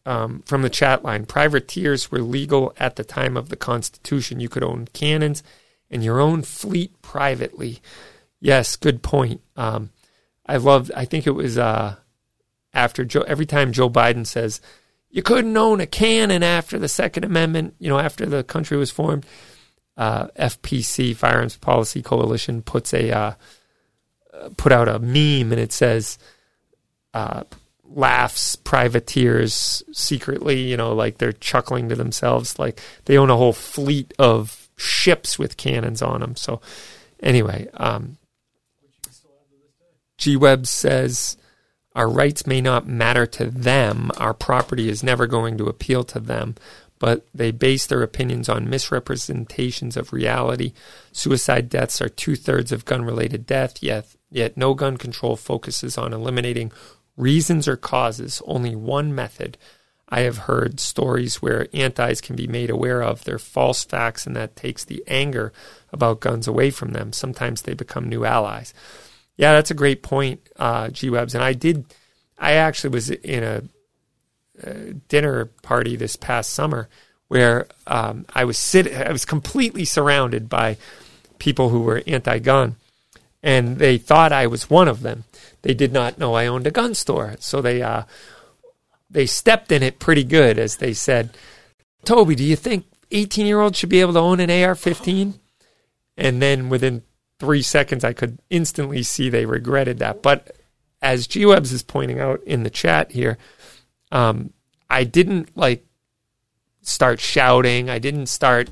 um, 0.05 0.43
from 0.45 0.61
the 0.61 0.69
chat 0.69 1.03
line 1.03 1.25
privateers 1.25 2.11
were 2.11 2.19
legal 2.19 2.73
at 2.77 2.95
the 2.95 3.03
time 3.03 3.37
of 3.37 3.49
the 3.49 3.55
Constitution. 3.55 4.39
You 4.39 4.49
could 4.49 4.63
own 4.63 4.87
cannons 4.93 5.43
and 5.89 6.03
your 6.03 6.19
own 6.19 6.41
fleet 6.41 7.01
privately. 7.01 7.81
Yes, 8.39 8.75
good 8.75 9.01
point. 9.01 9.41
Um, 9.55 9.91
I 10.45 10.57
love. 10.57 10.91
I 10.95 11.05
think 11.05 11.25
it 11.25 11.31
was 11.31 11.57
uh, 11.57 11.95
after 12.73 13.05
Joe. 13.05 13.21
Every 13.21 13.45
time 13.45 13.71
Joe 13.71 13.89
Biden 13.89 14.27
says 14.27 14.59
you 15.09 15.21
couldn't 15.21 15.55
own 15.55 15.79
a 15.79 15.87
cannon 15.87 16.43
after 16.43 16.77
the 16.77 16.89
Second 16.89 17.23
Amendment, 17.23 17.75
you 17.79 17.87
know, 17.87 17.99
after 17.99 18.25
the 18.25 18.43
country 18.43 18.75
was 18.75 18.91
formed, 18.91 19.25
uh, 19.95 20.27
FPC 20.29 21.15
Firearms 21.15 21.55
Policy 21.55 22.01
Coalition 22.01 22.61
puts 22.61 22.93
a 22.93 23.11
uh, 23.11 23.33
put 24.57 24.71
out 24.71 24.89
a 24.89 24.99
meme 24.99 25.51
and 25.51 25.61
it 25.61 25.71
says 25.71 26.17
uh, 27.13 27.43
laughs 27.85 28.55
privateers 28.55 29.83
secretly, 29.91 30.61
you 30.61 30.77
know, 30.77 30.93
like 30.93 31.17
they're 31.17 31.33
chuckling 31.33 31.89
to 31.89 31.95
themselves, 31.95 32.57
like 32.57 32.81
they 33.05 33.17
own 33.17 33.29
a 33.29 33.37
whole 33.37 33.53
fleet 33.53 34.13
of 34.17 34.69
ships 34.75 35.37
with 35.37 35.57
cannons 35.57 36.01
on 36.01 36.21
them. 36.21 36.35
So 36.35 36.61
anyway, 37.21 37.67
um, 37.73 38.17
G 40.17 40.35
Web 40.35 40.67
says 40.67 41.37
our 41.95 42.09
rights 42.09 42.47
may 42.47 42.61
not 42.61 42.87
matter 42.87 43.25
to 43.27 43.45
them. 43.45 44.09
Our 44.17 44.33
property 44.33 44.89
is 44.89 45.03
never 45.03 45.27
going 45.27 45.57
to 45.57 45.67
appeal 45.67 46.03
to 46.05 46.19
them, 46.19 46.55
but 46.97 47.25
they 47.33 47.51
base 47.51 47.85
their 47.85 48.01
opinions 48.01 48.49
on 48.49 48.69
misrepresentations 48.69 49.97
of 49.97 50.13
reality. 50.13 50.73
Suicide 51.11 51.69
deaths 51.69 52.01
are 52.01 52.09
two 52.09 52.35
thirds 52.35 52.71
of 52.71 52.85
gun 52.85 53.05
related 53.05 53.45
death, 53.45 53.83
yet, 53.83 54.07
yet 54.31 54.57
no 54.57 54.73
gun 54.73 54.97
control 54.97 55.35
focuses 55.35 55.97
on 55.97 56.13
eliminating 56.13 56.71
reasons 57.17 57.67
or 57.67 57.77
causes, 57.77 58.41
only 58.45 58.75
one 58.75 59.13
method. 59.13 59.57
I 60.09 60.21
have 60.21 60.39
heard 60.39 60.79
stories 60.79 61.41
where 61.41 61.67
antis 61.73 62.21
can 62.21 62.35
be 62.35 62.45
made 62.45 62.69
aware 62.69 63.01
of 63.01 63.23
their 63.23 63.39
false 63.39 63.83
facts, 63.83 64.27
and 64.27 64.35
that 64.35 64.55
takes 64.55 64.83
the 64.83 65.03
anger 65.07 65.51
about 65.91 66.19
guns 66.19 66.47
away 66.47 66.69
from 66.71 66.91
them. 66.91 67.13
Sometimes 67.13 67.61
they 67.61 67.73
become 67.73 68.09
new 68.09 68.23
allies. 68.23 68.73
Yeah, 69.37 69.53
that's 69.53 69.71
a 69.71 69.75
great 69.75 70.03
point, 70.03 70.41
uh, 70.57 70.89
G 70.89 71.09
Webs. 71.09 71.33
And 71.33 71.43
I 71.43 71.53
did, 71.53 71.85
I 72.37 72.53
actually 72.53 72.91
was 72.91 73.09
in 73.09 73.43
a, 73.43 73.63
a 74.61 74.93
dinner 74.93 75.45
party 75.63 75.95
this 75.95 76.15
past 76.15 76.51
summer 76.51 76.89
where 77.29 77.65
um, 77.87 78.25
I 78.35 78.43
was 78.45 78.59
sitting, 78.59 78.95
I 78.95 79.11
was 79.11 79.25
completely 79.25 79.85
surrounded 79.85 80.49
by 80.49 80.77
people 81.39 81.69
who 81.69 81.81
were 81.81 82.03
anti-gun, 82.05 82.75
and 83.43 83.77
they 83.77 83.97
thought 83.97 84.31
I 84.31 84.47
was 84.47 84.69
one 84.69 84.87
of 84.87 85.01
them. 85.01 85.25
They 85.61 85.73
did 85.73 85.91
not 85.91 86.17
know 86.17 86.33
I 86.33 86.47
owned 86.47 86.65
a 86.65 86.71
gun 86.71 86.95
store, 86.95 87.35
so 87.39 87.61
they 87.61 87.81
uh, 87.81 88.03
they 89.09 89.25
stepped 89.25 89.71
in 89.71 89.83
it 89.83 89.99
pretty 89.99 90.23
good 90.23 90.57
as 90.57 90.77
they 90.77 90.93
said, 90.93 91.37
"Toby, 92.05 92.35
do 92.35 92.43
you 92.43 92.55
think 92.55 92.85
18 93.11 93.45
year 93.45 93.59
olds 93.59 93.77
should 93.77 93.89
be 93.89 94.01
able 94.01 94.13
to 94.13 94.19
own 94.19 94.39
an 94.39 94.49
AR-15?" 94.49 95.39
And 96.17 96.41
then 96.41 96.69
within 96.69 97.03
three 97.39 97.61
seconds, 97.61 98.03
I 98.03 98.13
could 98.13 98.39
instantly 98.49 99.03
see 99.03 99.29
they 99.29 99.45
regretted 99.45 99.99
that. 99.99 100.21
But 100.21 100.55
as 101.01 101.27
G 101.27 101.45
Webs 101.45 101.71
is 101.71 101.83
pointing 101.83 102.19
out 102.19 102.41
in 102.43 102.63
the 102.63 102.69
chat 102.69 103.11
here, 103.11 103.37
um, 104.11 104.53
I 104.89 105.03
didn't 105.03 105.55
like 105.57 105.85
start 106.81 107.19
shouting. 107.19 107.89
I 107.89 107.99
didn't 107.99 108.27
start 108.27 108.69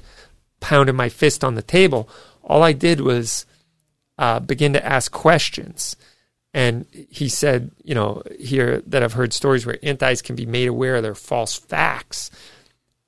pounding 0.60 0.95
my 0.95 1.10
fist 1.10 1.43
on 1.43 1.56
the 1.56 1.61
table. 1.61 2.07
All 2.43 2.64
I 2.64 2.73
did 2.73 3.02
was 3.02 3.45
uh, 4.22 4.39
begin 4.39 4.72
to 4.73 4.85
ask 4.85 5.11
questions. 5.11 5.95
And 6.53 6.85
he 7.10 7.27
said, 7.27 7.72
you 7.84 7.95
know, 7.95 8.22
here 8.39 8.84
that 8.85 9.02
I've 9.02 9.14
heard 9.14 9.34
stories 9.34 9.65
where 9.65 9.80
antis 9.81 10.22
can 10.22 10.35
be 10.35 10.45
made 10.45 10.68
aware 10.68 10.98
of 10.98 11.03
their 11.03 11.15
false 11.15 11.56
facts 11.56 12.30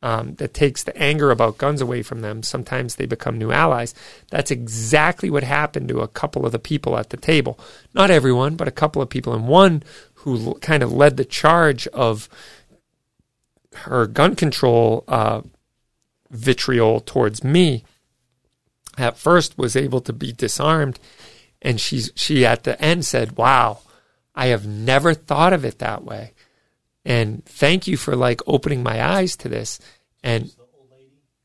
um, 0.02 0.34
that 0.36 0.56
takes 0.56 0.84
the 0.84 0.98
anger 0.98 1.30
about 1.30 1.60
guns 1.60 1.82
away 1.82 2.02
from 2.02 2.22
them. 2.22 2.42
Sometimes 2.42 2.96
they 2.96 3.06
become 3.06 3.38
new 3.38 3.52
allies. 3.52 3.94
That's 4.32 4.50
exactly 4.50 5.30
what 5.30 5.44
happened 5.44 5.88
to 5.90 6.00
a 6.00 6.08
couple 6.08 6.48
of 6.48 6.52
the 6.52 6.58
people 6.58 6.98
at 6.98 7.12
the 7.12 7.18
table. 7.18 7.60
Not 7.94 8.10
everyone, 8.10 8.56
but 8.56 8.68
a 8.68 8.72
couple 8.72 9.00
of 9.00 9.10
people. 9.10 9.34
And 9.34 9.48
one 9.48 9.84
who 10.16 10.56
kind 10.62 10.82
of 10.82 10.92
led 10.92 11.18
the 11.18 11.26
charge 11.26 11.86
of 11.90 12.28
her 13.76 14.08
gun 14.08 14.36
control 14.36 15.04
uh, 15.08 15.42
vitriol 16.32 17.02
towards 17.02 17.44
me 17.44 17.84
at 18.98 19.18
first 19.18 19.58
was 19.58 19.76
able 19.76 20.02
to 20.02 20.14
be 20.14 20.32
disarmed 20.32 21.00
And 21.64 21.80
she's, 21.80 22.12
she 22.16 22.46
at 22.46 22.64
the 22.66 22.80
end 22.82 23.06
said, 23.06 23.38
wow, 23.38 23.80
I 24.36 24.48
have 24.48 24.68
never 24.68 25.14
thought 25.14 25.54
of 25.54 25.64
it 25.64 25.80
that 25.80 26.04
way. 26.04 26.34
And 27.06 27.46
thank 27.46 27.88
you 27.88 27.98
for 27.98 28.16
like 28.16 28.42
opening 28.46 28.84
my 28.84 29.04
eyes 29.04 29.36
to 29.38 29.50
this. 29.50 29.80
And 30.24 30.52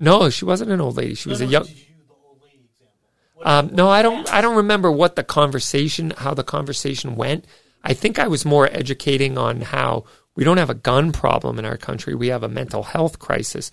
no, 0.00 0.28
she 0.30 0.44
wasn't 0.44 0.70
an 0.70 0.80
old 0.80 0.96
lady. 0.96 1.14
She 1.14 1.28
was 1.28 1.40
a 1.40 1.46
young. 1.46 1.66
Um, 3.42 3.70
no, 3.72 3.88
I 3.88 4.02
don't. 4.02 4.32
I 4.32 4.40
don't 4.40 4.56
remember 4.56 4.90
what 4.90 5.14
the 5.14 5.22
conversation, 5.22 6.12
how 6.16 6.34
the 6.34 6.44
conversation 6.44 7.14
went. 7.14 7.44
I 7.84 7.94
think 7.94 8.18
I 8.18 8.26
was 8.26 8.44
more 8.44 8.68
educating 8.72 9.38
on 9.38 9.60
how 9.60 10.04
we 10.34 10.42
don't 10.42 10.58
have 10.58 10.70
a 10.70 10.74
gun 10.74 11.12
problem 11.12 11.58
in 11.58 11.64
our 11.64 11.76
country. 11.76 12.14
We 12.14 12.28
have 12.28 12.42
a 12.42 12.48
mental 12.48 12.82
health 12.82 13.18
crisis 13.20 13.70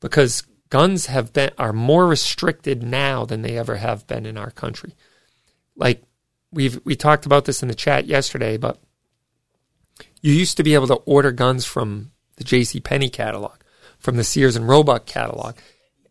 because 0.00 0.44
guns 0.70 1.06
have 1.06 1.32
been 1.32 1.50
are 1.58 1.72
more 1.72 2.06
restricted 2.06 2.82
now 2.82 3.24
than 3.24 3.42
they 3.42 3.58
ever 3.58 3.76
have 3.76 4.06
been 4.06 4.24
in 4.24 4.38
our 4.38 4.50
country. 4.50 4.94
Like 5.76 6.02
we've 6.50 6.80
we 6.84 6.96
talked 6.96 7.26
about 7.26 7.44
this 7.44 7.62
in 7.62 7.68
the 7.68 7.74
chat 7.74 8.06
yesterday, 8.06 8.56
but 8.56 8.80
you 10.22 10.32
used 10.32 10.56
to 10.56 10.62
be 10.62 10.74
able 10.74 10.86
to 10.86 10.94
order 10.94 11.32
guns 11.32 11.64
from 11.64 12.12
the 12.36 12.44
J.C. 12.44 12.80
Penney 12.80 13.10
catalog, 13.10 13.58
from 13.98 14.16
the 14.16 14.24
Sears 14.24 14.56
and 14.56 14.68
Roebuck 14.68 15.06
catalog, 15.06 15.56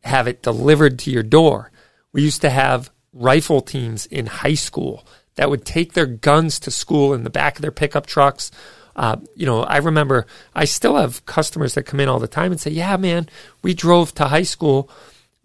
have 0.03 0.27
it 0.27 0.43
delivered 0.43 0.99
to 0.99 1.11
your 1.11 1.23
door. 1.23 1.71
We 2.11 2.23
used 2.23 2.41
to 2.41 2.49
have 2.49 2.91
rifle 3.13 3.61
teams 3.61 4.05
in 4.05 4.27
high 4.27 4.55
school 4.55 5.05
that 5.35 5.49
would 5.49 5.65
take 5.65 5.93
their 5.93 6.05
guns 6.05 6.59
to 6.59 6.71
school 6.71 7.13
in 7.13 7.23
the 7.23 7.29
back 7.29 7.55
of 7.55 7.61
their 7.61 7.71
pickup 7.71 8.05
trucks. 8.05 8.51
Uh, 8.99 9.15
you 9.33 9.45
know, 9.45 9.63
I 9.63 9.77
remember 9.77 10.27
I 10.53 10.65
still 10.65 10.97
have 10.97 11.25
customers 11.25 11.73
that 11.75 11.83
come 11.83 12.01
in 12.01 12.09
all 12.09 12.19
the 12.19 12.27
time 12.27 12.51
and 12.51 12.59
say, 12.59 12.69
"Yeah, 12.69 12.97
man, 12.97 13.29
we 13.61 13.73
drove 13.73 14.13
to 14.15 14.25
high 14.25 14.43
school 14.43 14.89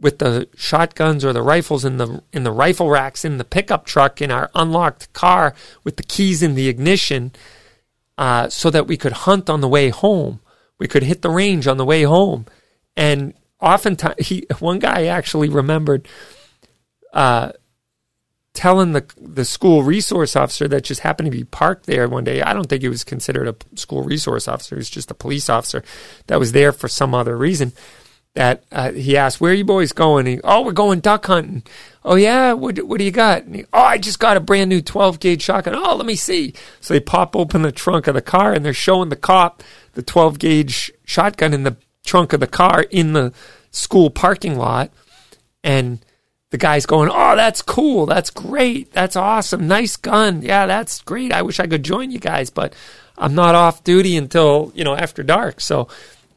with 0.01 0.19
the 0.19 0.49
shotguns 0.57 1.25
or 1.25 1.33
the 1.33 1.41
rifles 1.41 1.85
in 1.85 1.99
the 1.99 2.21
in 2.33 2.43
the 2.43 2.51
rifle 2.51 2.91
racks 2.91 3.25
in 3.25 3.39
the 3.39 3.45
pickup 3.45 3.87
truck 3.87 4.21
in 4.21 4.33
our 4.33 4.51
unlocked 4.57 5.13
car 5.13 5.55
with 5.85 5.97
the 5.97 6.03
keys 6.03 6.43
in 6.43 6.57
the 6.57 6.69
ignition, 6.69 7.31
uh, 8.19 8.49
so 8.49 8.71
that 8.71 8.89
we 8.89 8.97
could 8.97 9.13
hunt 9.13 9.49
on 9.49 9.61
the 9.61 9.69
way 9.69 9.89
home. 9.89 10.41
We 10.81 10.89
could 10.89 11.05
hit 11.05 11.23
the 11.23 11.31
range 11.31 11.69
on 11.69 11.77
the 11.77 11.85
way 11.85 12.03
home, 12.03 12.47
and 12.97 13.35
oftentimes 13.61 14.17
he 14.27 14.47
one 14.59 14.81
guy 14.81 15.07
actually 15.07 15.49
remembered." 15.49 16.09
Uh, 17.13 17.53
telling 18.55 18.93
the 18.93 19.05
the 19.21 19.45
school 19.45 19.83
resource 19.83 20.37
officer 20.37 20.67
that 20.69 20.85
just 20.85 21.01
happened 21.01 21.27
to 21.31 21.37
be 21.37 21.45
parked 21.45 21.87
there 21.87 22.09
one 22.09 22.25
day. 22.25 22.41
I 22.41 22.55
don't 22.55 22.69
think 22.69 22.83
he 22.83 22.89
was 22.89 23.05
considered 23.05 23.49
a 23.49 23.77
school 23.77 24.03
resource 24.03 24.49
officer. 24.49 24.77
He 24.77 24.81
was 24.81 24.89
just 24.89 25.11
a 25.11 25.15
police 25.15 25.51
officer 25.51 25.83
that 26.29 26.39
was 26.39 26.53
there 26.53 26.73
for 26.73 26.89
some 26.89 27.15
other 27.15 27.37
reason. 27.37 27.73
That 28.35 28.65
uh, 28.73 28.93
he 28.93 29.17
asked, 29.17 29.41
"Where 29.41 29.53
are 29.53 29.55
you 29.55 29.65
boys 29.65 29.93
going?" 29.93 30.27
He, 30.27 30.41
"Oh, 30.43 30.63
we're 30.63 30.73
going 30.73 31.01
duck 31.01 31.27
hunting." 31.27 31.63
"Oh 32.05 32.17
yeah, 32.17 32.53
what 32.53 32.79
what 32.79 32.99
do 32.99 33.05
you 33.05 33.13
got?" 33.13 33.45
He, 33.47 33.65
"Oh, 33.73 33.79
I 33.81 33.99
just 33.99 34.19
got 34.19 34.37
a 34.37 34.41
brand 34.41 34.71
new 34.71 34.81
12 34.81 35.21
gauge 35.21 35.43
shotgun." 35.43 35.75
"Oh, 35.77 35.95
let 35.95 36.07
me 36.07 36.17
see." 36.17 36.55
So 36.81 36.95
they 36.95 37.01
pop 37.01 37.37
open 37.37 37.63
the 37.63 37.71
trunk 37.71 38.09
of 38.09 38.15
the 38.15 38.23
car 38.23 38.53
and 38.53 38.65
they're 38.65 38.73
showing 38.73 39.09
the 39.09 39.17
cop 39.17 39.63
the 39.93 40.03
12 40.03 40.41
gauge 40.41 40.93
shotgun 41.05 41.55
in 41.55 41.63
the 41.63 41.77
trunk 42.05 42.33
of 42.33 42.41
the 42.41 42.49
car 42.49 42.83
in 42.91 43.13
the 43.13 43.33
school 43.71 44.11
parking 44.11 44.57
lot, 44.57 44.91
and 45.63 46.04
the 46.55 46.59
guy's 46.59 46.87
going, 46.87 47.11
Oh, 47.13 47.35
that's 47.35 47.63
cool. 47.63 48.07
That's 48.07 48.31
great. 48.31 48.93
That's 48.93 49.17
awesome. 49.17 49.67
Nice 49.67 49.97
gun. 49.97 50.41
Yeah, 50.41 50.67
that's 50.67 51.03
great. 51.03 51.33
I 51.33 51.43
wish 51.43 51.59
I 51.59 51.67
could 51.67 51.83
join 51.83 52.13
you 52.13 52.21
guys, 52.21 52.49
but 52.49 52.77
I'm 53.19 53.35
not 53.35 53.57
off 53.57 53.83
duty 53.83 54.17
until, 54.17 54.71
you 54.73 54.85
know, 54.85 54.95
after 54.95 55.25
dark. 55.25 55.61
So 55.61 55.89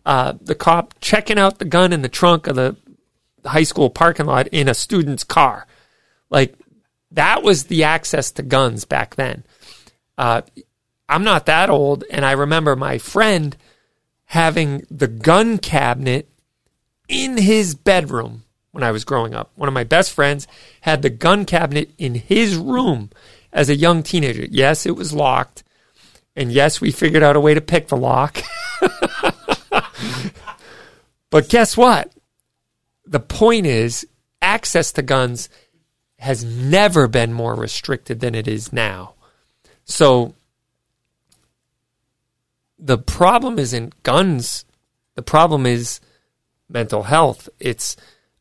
uh, 0.08 0.34
the 0.42 0.56
cop 0.56 0.96
checking 1.02 1.38
out 1.38 1.60
the 1.60 1.66
gun 1.66 1.94
in 1.94 2.02
the 2.02 2.10
trunk 2.10 2.48
of 2.48 2.56
the 2.56 2.76
high 3.46 3.62
school 3.62 3.92
parking 3.92 4.26
lot 4.26 4.48
in 4.48 4.68
a 4.68 4.74
student's 4.74 5.24
car. 5.24 5.68
Like 6.32 6.56
that 7.12 7.44
was 7.44 7.66
the 7.66 7.84
access 7.84 8.32
to 8.32 8.42
guns 8.42 8.86
back 8.86 9.18
then. 9.18 9.44
Uh, 10.18 10.42
I'm 11.08 11.24
not 11.24 11.46
that 11.46 11.70
old, 11.70 12.06
and 12.10 12.26
I 12.26 12.32
remember 12.32 12.76
my 12.76 12.98
friend 12.98 13.56
having 14.26 14.84
the 14.90 15.08
gun 15.08 15.60
cabinet 15.60 16.28
in 17.08 17.38
his 17.38 17.76
bedroom 17.76 18.46
when 18.78 18.84
I 18.84 18.92
was 18.92 19.06
growing 19.06 19.34
up. 19.34 19.50
One 19.56 19.68
of 19.68 19.74
my 19.74 19.84
best 19.84 20.14
friends 20.14 20.46
had 20.82 21.02
the 21.02 21.10
gun 21.10 21.46
cabinet 21.46 21.90
in 21.98 22.14
his 22.14 22.56
room 22.56 23.10
as 23.52 23.72
a 23.72 23.76
young 23.76 24.04
teenager. 24.04 24.46
Yes, 24.52 24.86
it 24.86 24.96
was 24.96 25.12
locked. 25.12 25.64
And 26.36 26.52
yes, 26.52 26.80
we 26.80 26.92
figured 26.92 27.24
out 27.24 27.36
a 27.36 27.40
way 27.40 27.56
to 27.56 27.60
pick 27.60 27.88
the 27.88 27.98
lock. 27.98 28.40
but 31.32 31.50
guess 31.50 31.76
what? 31.76 32.12
The 33.04 33.20
point 33.20 33.66
is, 33.66 34.06
access 34.44 34.92
to 34.92 35.02
guns 35.02 35.50
has 36.20 36.44
never 36.44 37.08
been 37.08 37.34
more 37.34 37.56
restricted 37.56 38.20
than 38.20 38.36
it 38.36 38.48
is 38.48 38.72
now. 38.72 39.16
So 39.86 40.36
the 42.78 43.00
problem 43.00 43.58
isn't 43.58 44.04
guns, 44.04 44.66
the 45.16 45.24
problem 45.24 45.66
is 45.66 46.00
mental 46.70 47.02
health. 47.02 47.50
It's 47.60 47.98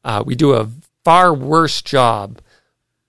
uh, 0.06 0.22
we 0.24 0.36
do 0.36 0.54
a 0.54 0.70
far 1.04 1.34
worse 1.34 1.82
job 1.82 2.40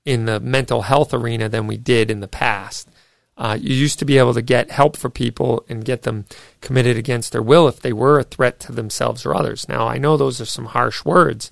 in 0.04 0.26
the 0.26 0.40
mental 0.40 0.82
health 0.82 1.14
arena 1.14 1.48
than 1.48 1.68
we 1.68 1.78
did 1.78 2.10
in 2.10 2.22
the 2.22 2.28
past. 2.28 2.90
Uh, 3.38 3.56
you 3.62 3.76
used 3.76 4.00
to 4.00 4.06
be 4.06 4.18
able 4.18 4.34
to 4.34 4.42
get 4.42 4.72
help 4.72 4.98
for 4.98 5.10
people 5.10 5.64
and 5.70 5.86
get 5.86 6.02
them 6.02 6.26
committed 6.60 6.98
against 6.98 7.32
their 7.32 7.42
will 7.42 7.68
if 7.68 7.80
they 7.80 7.94
were 7.94 8.18
a 8.18 8.24
threat 8.24 8.60
to 8.60 8.72
themselves 8.72 9.28
or 9.28 9.36
others. 9.36 9.70
Now, 9.70 9.88
I 9.88 10.00
know 10.00 10.18
those 10.18 10.42
are 10.42 10.46
some 10.46 10.66
harsh 10.66 11.06
words, 11.06 11.52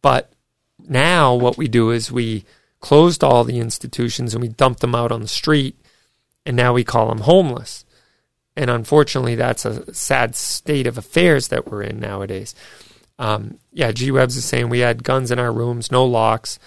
but 0.00 0.32
now 0.88 1.34
what 1.34 1.58
we 1.58 1.68
do 1.68 1.90
is 1.90 2.10
we 2.10 2.46
closed 2.80 3.22
all 3.22 3.44
the 3.44 3.58
institutions 3.58 4.32
and 4.32 4.40
we 4.40 4.48
dumped 4.48 4.80
them 4.80 4.94
out 4.94 5.12
on 5.12 5.20
the 5.20 5.28
street, 5.28 5.76
and 6.46 6.56
now 6.56 6.72
we 6.72 6.82
call 6.82 7.08
them 7.08 7.20
homeless. 7.20 7.84
And 8.56 8.70
unfortunately, 8.70 9.34
that's 9.34 9.66
a 9.66 9.92
sad 9.92 10.34
state 10.34 10.86
of 10.86 10.96
affairs 10.96 11.48
that 11.48 11.70
we're 11.70 11.82
in 11.82 12.00
nowadays. 12.00 12.54
Um, 13.18 13.58
yeah, 13.72 13.92
G 13.92 14.10
Webs 14.10 14.36
is 14.36 14.44
saying 14.44 14.68
we 14.68 14.80
had 14.80 15.04
guns 15.04 15.30
in 15.30 15.38
our 15.38 15.52
rooms, 15.52 15.90
no 15.90 16.04
locks, 16.04 16.58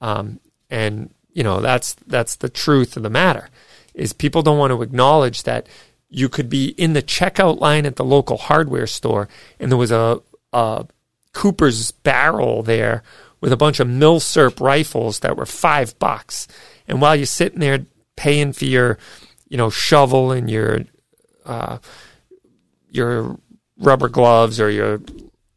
um, 0.00 0.40
and 0.70 1.10
you 1.32 1.42
know 1.42 1.60
that's 1.60 1.94
that's 2.06 2.36
the 2.36 2.48
truth 2.48 2.96
of 2.96 3.02
the 3.02 3.10
matter. 3.10 3.48
Is 3.94 4.12
people 4.12 4.42
don't 4.42 4.58
want 4.58 4.72
to 4.72 4.82
acknowledge 4.82 5.44
that 5.44 5.66
you 6.10 6.28
could 6.28 6.48
be 6.48 6.68
in 6.68 6.92
the 6.92 7.02
checkout 7.02 7.60
line 7.60 7.86
at 7.86 7.96
the 7.96 8.04
local 8.04 8.36
hardware 8.36 8.86
store, 8.86 9.28
and 9.58 9.70
there 9.70 9.78
was 9.78 9.90
a, 9.90 10.20
a 10.52 10.86
Cooper's 11.32 11.90
barrel 11.90 12.62
there 12.62 13.02
with 13.40 13.52
a 13.52 13.56
bunch 13.56 13.80
of 13.80 13.88
Milsurp 13.88 14.60
rifles 14.60 15.20
that 15.20 15.36
were 15.36 15.46
five 15.46 15.98
bucks, 15.98 16.46
and 16.86 17.00
while 17.00 17.16
you're 17.16 17.26
sitting 17.26 17.60
there 17.60 17.86
paying 18.16 18.52
for 18.52 18.64
your, 18.64 18.98
you 19.48 19.56
know, 19.56 19.70
shovel 19.70 20.30
and 20.30 20.48
your, 20.50 20.84
uh, 21.44 21.78
your 22.90 23.38
rubber 23.78 24.08
gloves 24.08 24.60
or 24.60 24.70
your 24.70 25.00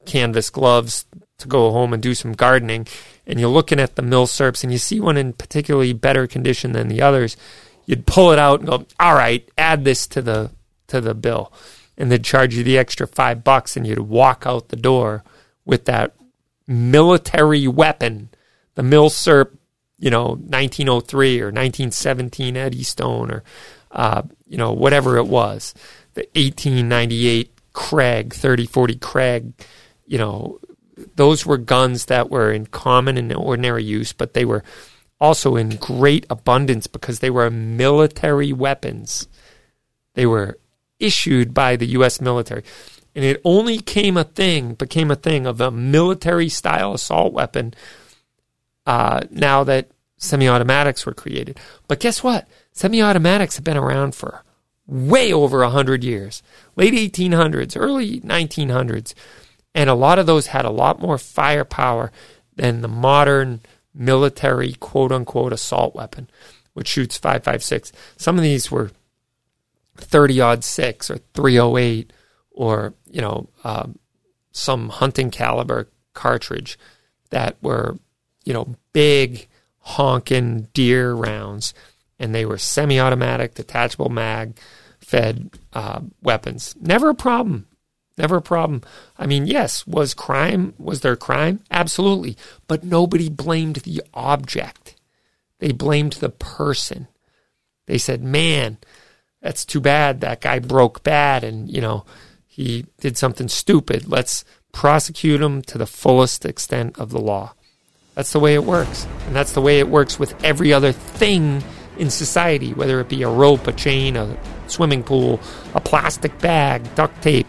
canvas 0.07 0.49
gloves 0.49 1.05
to 1.37 1.47
go 1.47 1.71
home 1.71 1.93
and 1.93 2.01
do 2.01 2.15
some 2.15 2.33
gardening, 2.33 2.87
and 3.27 3.39
you're 3.39 3.49
looking 3.49 3.79
at 3.79 3.95
the 3.95 4.01
Milsurps 4.01 4.63
and 4.63 4.71
you 4.71 4.79
see 4.79 4.99
one 4.99 5.17
in 5.17 5.33
particularly 5.33 5.93
better 5.93 6.25
condition 6.25 6.71
than 6.71 6.87
the 6.87 7.01
others, 7.01 7.37
you'd 7.85 8.07
pull 8.07 8.31
it 8.31 8.39
out 8.39 8.59
and 8.59 8.69
go, 8.69 8.85
"All 8.99 9.13
right, 9.13 9.47
add 9.57 9.83
this 9.83 10.07
to 10.07 10.21
the 10.21 10.49
to 10.87 10.99
the 10.99 11.13
bill," 11.13 11.51
and 11.97 12.11
they'd 12.11 12.23
charge 12.23 12.55
you 12.55 12.63
the 12.63 12.77
extra 12.77 13.07
five 13.07 13.43
bucks, 13.43 13.77
and 13.77 13.85
you'd 13.85 13.99
walk 13.99 14.43
out 14.45 14.69
the 14.69 14.75
door 14.75 15.23
with 15.65 15.85
that 15.85 16.15
military 16.67 17.67
weapon, 17.67 18.29
the 18.75 18.81
Milsurp, 18.81 19.51
you 19.99 20.09
know, 20.09 20.29
1903 20.29 21.41
or 21.41 21.45
1917 21.45 22.57
Eddystone 22.57 23.31
or 23.31 23.43
uh, 23.91 24.21
you 24.47 24.57
know 24.57 24.71
whatever 24.71 25.17
it 25.17 25.27
was, 25.27 25.73
the 26.13 26.21
1898 26.35 27.51
Krag 27.73 28.33
3040 28.33 28.95
Krag 28.95 29.53
you 30.07 30.17
know, 30.17 30.59
those 31.15 31.45
were 31.45 31.57
guns 31.57 32.05
that 32.05 32.29
were 32.29 32.51
in 32.51 32.65
common 32.65 33.17
and 33.17 33.33
ordinary 33.33 33.83
use, 33.83 34.13
but 34.13 34.33
they 34.33 34.45
were 34.45 34.63
also 35.19 35.55
in 35.55 35.75
great 35.77 36.25
abundance 36.29 36.87
because 36.87 37.19
they 37.19 37.29
were 37.29 37.49
military 37.49 38.53
weapons. 38.53 39.27
They 40.13 40.25
were 40.25 40.57
issued 40.99 41.53
by 41.53 41.75
the 41.75 41.87
U.S. 41.87 42.19
military. 42.21 42.63
And 43.15 43.25
it 43.25 43.41
only 43.43 43.79
came 43.79 44.17
a 44.17 44.23
thing, 44.23 44.73
became 44.73 45.11
a 45.11 45.15
thing 45.15 45.45
of 45.45 45.59
a 45.59 45.71
military 45.71 46.49
style 46.49 46.93
assault 46.93 47.33
weapon 47.33 47.73
uh, 48.85 49.21
now 49.29 49.63
that 49.63 49.89
semi 50.17 50.47
automatics 50.47 51.05
were 51.05 51.13
created. 51.13 51.59
But 51.87 51.99
guess 51.99 52.23
what? 52.23 52.47
Semi 52.71 53.01
automatics 53.01 53.55
have 53.55 53.63
been 53.63 53.77
around 53.77 54.15
for 54.15 54.43
way 54.85 55.33
over 55.33 55.59
100 55.59 56.03
years. 56.03 56.41
Late 56.75 56.93
1800s, 56.93 57.75
early 57.75 58.21
1900s. 58.21 59.13
And 59.77 59.91
a 59.91 59.93
lot 59.93 60.17
of 60.17 60.25
those 60.25 60.47
had 60.47 60.65
a 60.65 60.71
lot 60.71 60.99
more 60.99 61.19
firepower 61.19 62.11
than 62.55 62.81
the 62.81 62.87
modern 62.87 63.61
military 63.93 64.73
quote 64.73 65.11
unquote 65.11 65.53
assault 65.53 65.93
weapon, 65.93 66.31
which 66.73 66.87
shoots 66.87 67.19
5.56. 67.19 67.91
Some 68.17 68.37
of 68.37 68.43
these 68.43 68.71
were 68.71 68.89
30 69.97 70.41
odd 70.41 70.63
6 70.63 71.11
or 71.11 71.17
308 71.35 72.11
or, 72.49 72.95
you 73.11 73.21
know, 73.21 73.49
um, 73.63 73.99
some 74.51 74.89
hunting 74.89 75.29
caliber 75.29 75.87
cartridge 76.15 76.79
that 77.29 77.55
were, 77.61 77.99
you 78.45 78.53
know, 78.53 78.75
big, 78.93 79.47
honking 79.81 80.69
deer 80.73 81.13
rounds, 81.13 81.75
and 82.17 82.33
they 82.33 82.47
were 82.47 82.57
semi-automatic, 82.57 83.53
detachable 83.53 84.09
mag, 84.09 84.57
fed 84.99 85.51
uh, 85.73 85.99
weapons. 86.23 86.75
Never 86.81 87.11
a 87.11 87.15
problem. 87.15 87.67
Never 88.17 88.37
a 88.37 88.41
problem. 88.41 88.81
I 89.17 89.27
mean, 89.27 89.45
yes, 89.45 89.85
was 89.85 90.13
crime, 90.13 90.73
was 90.79 91.01
there 91.01 91.15
crime? 91.15 91.59
Absolutely. 91.69 92.35
But 92.67 92.83
nobody 92.83 93.29
blamed 93.29 93.77
the 93.77 94.01
object. 94.13 94.95
They 95.59 95.71
blamed 95.71 96.13
the 96.13 96.29
person. 96.29 97.07
They 97.85 97.97
said, 97.97 98.23
man, 98.23 98.77
that's 99.41 99.65
too 99.65 99.79
bad. 99.79 100.21
That 100.21 100.41
guy 100.41 100.59
broke 100.59 101.03
bad 101.03 101.43
and, 101.43 101.69
you 101.69 101.79
know, 101.79 102.05
he 102.45 102.87
did 102.99 103.17
something 103.17 103.47
stupid. 103.47 104.07
Let's 104.07 104.43
prosecute 104.71 105.41
him 105.41 105.61
to 105.63 105.77
the 105.77 105.85
fullest 105.85 106.43
extent 106.43 106.97
of 106.97 107.11
the 107.11 107.21
law. 107.21 107.53
That's 108.15 108.31
the 108.31 108.39
way 108.39 108.55
it 108.55 108.63
works. 108.63 109.05
And 109.27 109.35
that's 109.35 109.51
the 109.51 109.61
way 109.61 109.77
it 109.77 109.89
works 109.89 110.17
with 110.17 110.43
every 110.43 110.73
other 110.73 110.91
thing 110.91 111.63
in 111.99 112.09
society, 112.09 112.73
whether 112.73 112.99
it 112.99 113.09
be 113.09 113.21
a 113.21 113.29
rope, 113.29 113.67
a 113.67 113.73
chain, 113.73 114.15
a 114.15 114.37
swimming 114.67 115.03
pool, 115.03 115.39
a 115.75 115.79
plastic 115.79 116.37
bag, 116.39 116.83
duct 116.95 117.21
tape, 117.21 117.47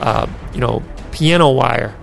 uh, 0.00 0.26
you 0.52 0.60
know, 0.60 0.82
piano 1.12 1.50
wire. 1.50 1.94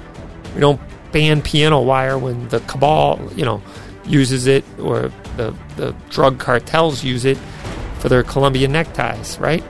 We 0.55 0.61
don't 0.61 0.79
ban 1.11 1.41
piano 1.41 1.81
wire 1.81 2.17
when 2.17 2.47
the 2.49 2.59
cabal, 2.61 3.19
you 3.35 3.45
know, 3.45 3.61
uses 4.05 4.47
it 4.47 4.63
or 4.79 5.11
the, 5.35 5.53
the 5.75 5.93
drug 6.09 6.39
cartels 6.39 7.03
use 7.03 7.25
it 7.25 7.37
for 7.99 8.09
their 8.09 8.23
Colombian 8.23 8.71
neckties, 8.71 9.37
right? 9.39 9.63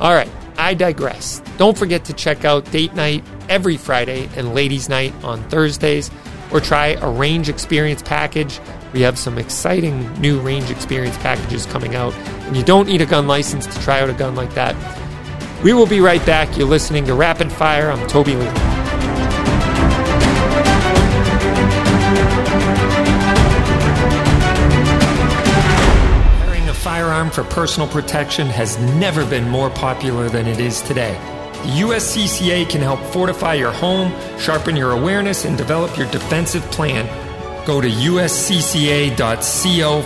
All 0.00 0.12
right, 0.12 0.30
I 0.56 0.74
digress. 0.74 1.40
Don't 1.56 1.76
forget 1.76 2.04
to 2.06 2.12
check 2.12 2.44
out 2.44 2.70
Date 2.70 2.94
Night 2.94 3.24
every 3.48 3.76
Friday 3.76 4.28
and 4.36 4.54
Ladies 4.54 4.88
Night 4.88 5.14
on 5.24 5.42
Thursdays, 5.48 6.10
or 6.52 6.60
try 6.60 6.88
a 6.88 7.08
range 7.08 7.48
experience 7.48 8.02
package. 8.02 8.60
We 8.92 9.02
have 9.02 9.18
some 9.18 9.38
exciting 9.38 10.10
new 10.20 10.40
range 10.40 10.70
experience 10.70 11.16
packages 11.18 11.66
coming 11.66 11.94
out, 11.94 12.14
and 12.14 12.56
you 12.56 12.62
don't 12.62 12.86
need 12.86 13.02
a 13.02 13.06
gun 13.06 13.26
license 13.26 13.66
to 13.66 13.80
try 13.82 14.00
out 14.00 14.08
a 14.08 14.14
gun 14.14 14.34
like 14.34 14.54
that. 14.54 14.74
We 15.62 15.72
will 15.72 15.86
be 15.86 16.00
right 16.00 16.24
back. 16.24 16.56
You're 16.56 16.68
listening 16.68 17.04
to 17.06 17.14
Rapid 17.14 17.50
Fire. 17.50 17.90
I'm 17.90 18.06
Toby 18.06 18.36
Lee. 18.36 18.46
Carrying 26.44 26.68
a 26.68 26.74
firearm 26.74 27.30
for 27.30 27.42
personal 27.42 27.88
protection 27.88 28.46
has 28.46 28.78
never 28.94 29.26
been 29.26 29.48
more 29.48 29.70
popular 29.70 30.28
than 30.28 30.46
it 30.46 30.60
is 30.60 30.80
today. 30.82 31.14
The 31.64 31.80
USCCA 31.80 32.70
can 32.70 32.80
help 32.80 33.00
fortify 33.12 33.54
your 33.54 33.72
home, 33.72 34.12
sharpen 34.38 34.76
your 34.76 34.92
awareness, 34.92 35.44
and 35.44 35.58
develop 35.58 35.98
your 35.98 36.08
defensive 36.12 36.62
plan. 36.70 37.04
Go 37.66 37.80
to 37.80 37.88
uscca.co 37.88 39.12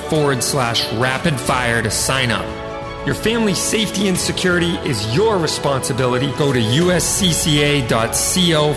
forward 0.09 0.43
slash 0.43 0.91
rapid 0.95 1.39
fire 1.39 1.83
to 1.83 1.91
sign 1.91 2.31
up. 2.31 2.62
Your 3.05 3.17
family's 3.17 3.59
safety 3.59 4.07
and 4.07 4.17
security 4.17 4.77
is 4.89 5.13
your 5.15 5.37
responsibility. 5.37 6.31
Go 6.39 6.53
to 6.53 6.61
uscca.co 6.61 7.95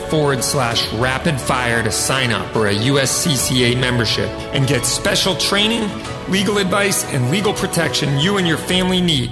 forward 0.10 0.43
slash 0.43 0.91
rapid 0.93 1.39
fire 1.39 1.84
to 1.84 1.91
sign 1.91 2.31
up 2.31 2.52
for 2.52 2.65
a 2.68 2.73
USCCA 2.73 3.80
membership 3.80 4.27
and 4.56 4.68
get 4.68 4.84
special 4.84 5.35
training, 5.35 5.88
legal 6.27 6.57
advice, 6.57 7.06
and 7.14 7.30
legal 7.30 7.53
protection 7.53 8.18
you 8.18 8.38
and 8.38 8.47
your 8.47 8.57
family 8.57 8.99
need. 8.99 9.30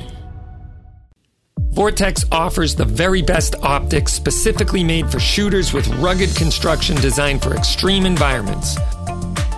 Vortex 1.72 2.24
offers 2.32 2.76
the 2.76 2.86
very 2.86 3.24
best 3.24 3.56
optics 3.64 4.14
specifically 4.14 4.84
made 4.84 5.10
for 5.10 5.20
shooters 5.20 5.74
with 5.74 5.88
rugged 5.96 6.36
construction 6.36 6.96
designed 6.98 7.42
for 7.42 7.56
extreme 7.56 8.06
environments. 8.06 8.78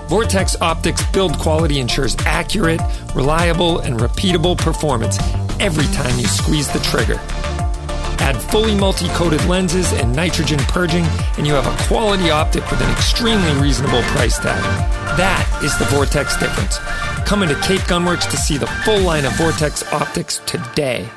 Vortex 0.07 0.56
Optics 0.61 1.03
build 1.11 1.38
quality 1.40 1.80
ensures 1.80 2.15
accurate, 2.27 2.80
reliable, 3.15 3.80
and 3.80 3.99
repeatable 3.99 4.56
performance 4.56 5.18
every 5.60 5.86
time 5.95 6.19
you 6.19 6.27
squeeze 6.27 6.72
the 6.72 6.80
trigger. 6.80 7.19
Add 8.19 8.40
fully 8.40 8.76
multi 8.76 9.07
coated 9.10 9.44
lenses 9.45 9.91
and 9.94 10.15
nitrogen 10.15 10.60
purging, 10.68 11.06
and 11.38 11.48
you 11.48 11.53
have 11.53 11.65
a 11.65 11.88
quality 11.88 12.30
optic 12.30 12.69
with 12.69 12.82
an 12.82 12.91
extremely 12.91 13.52
reasonable 13.60 14.03
price 14.03 14.38
tag. 14.38 14.61
That 15.18 15.61
is 15.64 15.76
the 15.80 15.86
Vortex 15.86 16.38
difference. 16.38 16.77
Come 17.27 17.41
into 17.41 17.56
Cape 17.61 17.82
Gunworks 17.82 18.30
to 18.30 18.38
see 18.38 18.57
the 18.57 18.68
full 18.68 18.99
line 18.99 19.26
of 19.26 19.34
Vortex 19.34 19.84
optics 19.91 20.40
today. 20.45 21.10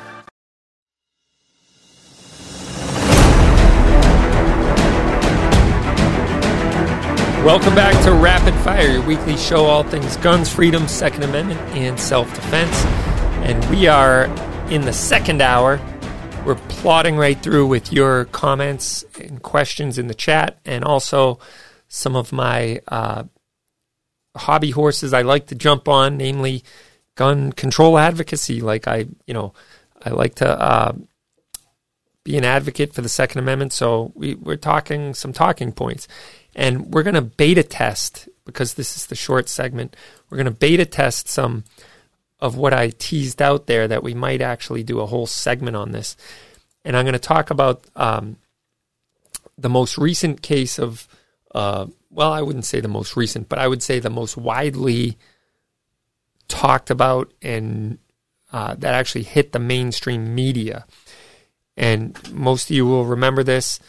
Welcome 7.45 7.73
back 7.73 8.03
to 8.03 8.11
Rapid 8.11 8.53
Fire, 8.65 8.85
your 8.85 9.01
weekly 9.01 9.37
show, 9.37 9.63
all 9.63 9.83
things 9.83 10.17
guns, 10.17 10.53
freedom, 10.53 10.89
Second 10.89 11.23
Amendment, 11.23 11.61
and 11.69 11.97
self 11.97 12.27
defense. 12.35 12.83
And 13.47 13.63
we 13.69 13.87
are 13.87 14.25
in 14.69 14.81
the 14.81 14.91
second 14.91 15.41
hour. 15.41 15.79
We're 16.45 16.55
plodding 16.67 17.15
right 17.15 17.41
through 17.41 17.67
with 17.67 17.93
your 17.93 18.25
comments 18.25 19.05
and 19.21 19.41
questions 19.41 19.97
in 19.97 20.07
the 20.07 20.13
chat, 20.13 20.59
and 20.65 20.83
also 20.83 21.39
some 21.87 22.17
of 22.17 22.33
my 22.33 22.81
uh, 22.89 23.23
hobby 24.35 24.71
horses 24.71 25.13
I 25.13 25.21
like 25.21 25.47
to 25.47 25.55
jump 25.55 25.87
on, 25.87 26.17
namely 26.17 26.65
gun 27.15 27.53
control 27.53 27.97
advocacy. 27.97 28.59
Like 28.59 28.85
I, 28.85 29.07
you 29.25 29.33
know, 29.33 29.53
I 30.05 30.09
like 30.09 30.35
to 30.35 30.61
uh, 30.61 30.91
be 32.25 32.37
an 32.37 32.43
advocate 32.43 32.93
for 32.93 33.01
the 33.01 33.09
Second 33.09 33.39
Amendment. 33.39 33.71
So 33.71 34.11
we, 34.13 34.35
we're 34.35 34.57
talking 34.57 35.13
some 35.13 35.31
talking 35.31 35.71
points. 35.71 36.07
And 36.59 36.93
we're 36.93 37.03
going 37.03 37.15
to 37.15 37.21
beta 37.21 37.63
test, 37.63 38.27
because 38.45 38.73
this 38.73 38.97
is 38.97 39.05
the 39.05 39.15
short 39.15 39.47
segment, 39.47 39.95
we're 40.29 40.35
going 40.35 40.43
to 40.43 40.51
beta 40.51 40.85
test 40.85 41.29
some 41.29 41.63
of 42.41 42.57
what 42.57 42.73
I 42.73 42.89
teased 42.89 43.41
out 43.41 43.65
there 43.67 43.87
that 43.87 44.03
we 44.03 44.13
might 44.13 44.41
actually 44.41 44.83
do 44.83 44.99
a 44.99 45.05
whole 45.05 45.25
segment 45.25 45.77
on 45.77 45.93
this. 45.93 46.17
And 46.83 46.97
I'm 46.97 47.05
going 47.05 47.13
to 47.13 47.19
talk 47.19 47.49
about 47.49 47.85
um, 47.95 48.35
the 49.57 49.69
most 49.69 49.97
recent 49.97 50.41
case 50.41 50.77
of, 50.77 51.07
uh, 51.55 51.85
well, 52.09 52.33
I 52.33 52.41
wouldn't 52.41 52.65
say 52.65 52.81
the 52.81 52.89
most 52.89 53.15
recent, 53.15 53.47
but 53.47 53.57
I 53.57 53.69
would 53.69 53.81
say 53.81 53.99
the 53.99 54.09
most 54.09 54.35
widely 54.35 55.17
talked 56.49 56.89
about 56.89 57.31
and 57.41 57.99
uh, 58.51 58.75
that 58.75 58.95
actually 58.95 59.23
hit 59.23 59.53
the 59.53 59.59
mainstream 59.59 60.35
media. 60.35 60.85
And 61.77 62.19
most 62.33 62.69
of 62.69 62.75
you 62.75 62.85
will 62.85 63.05
remember 63.05 63.43
this 63.45 63.79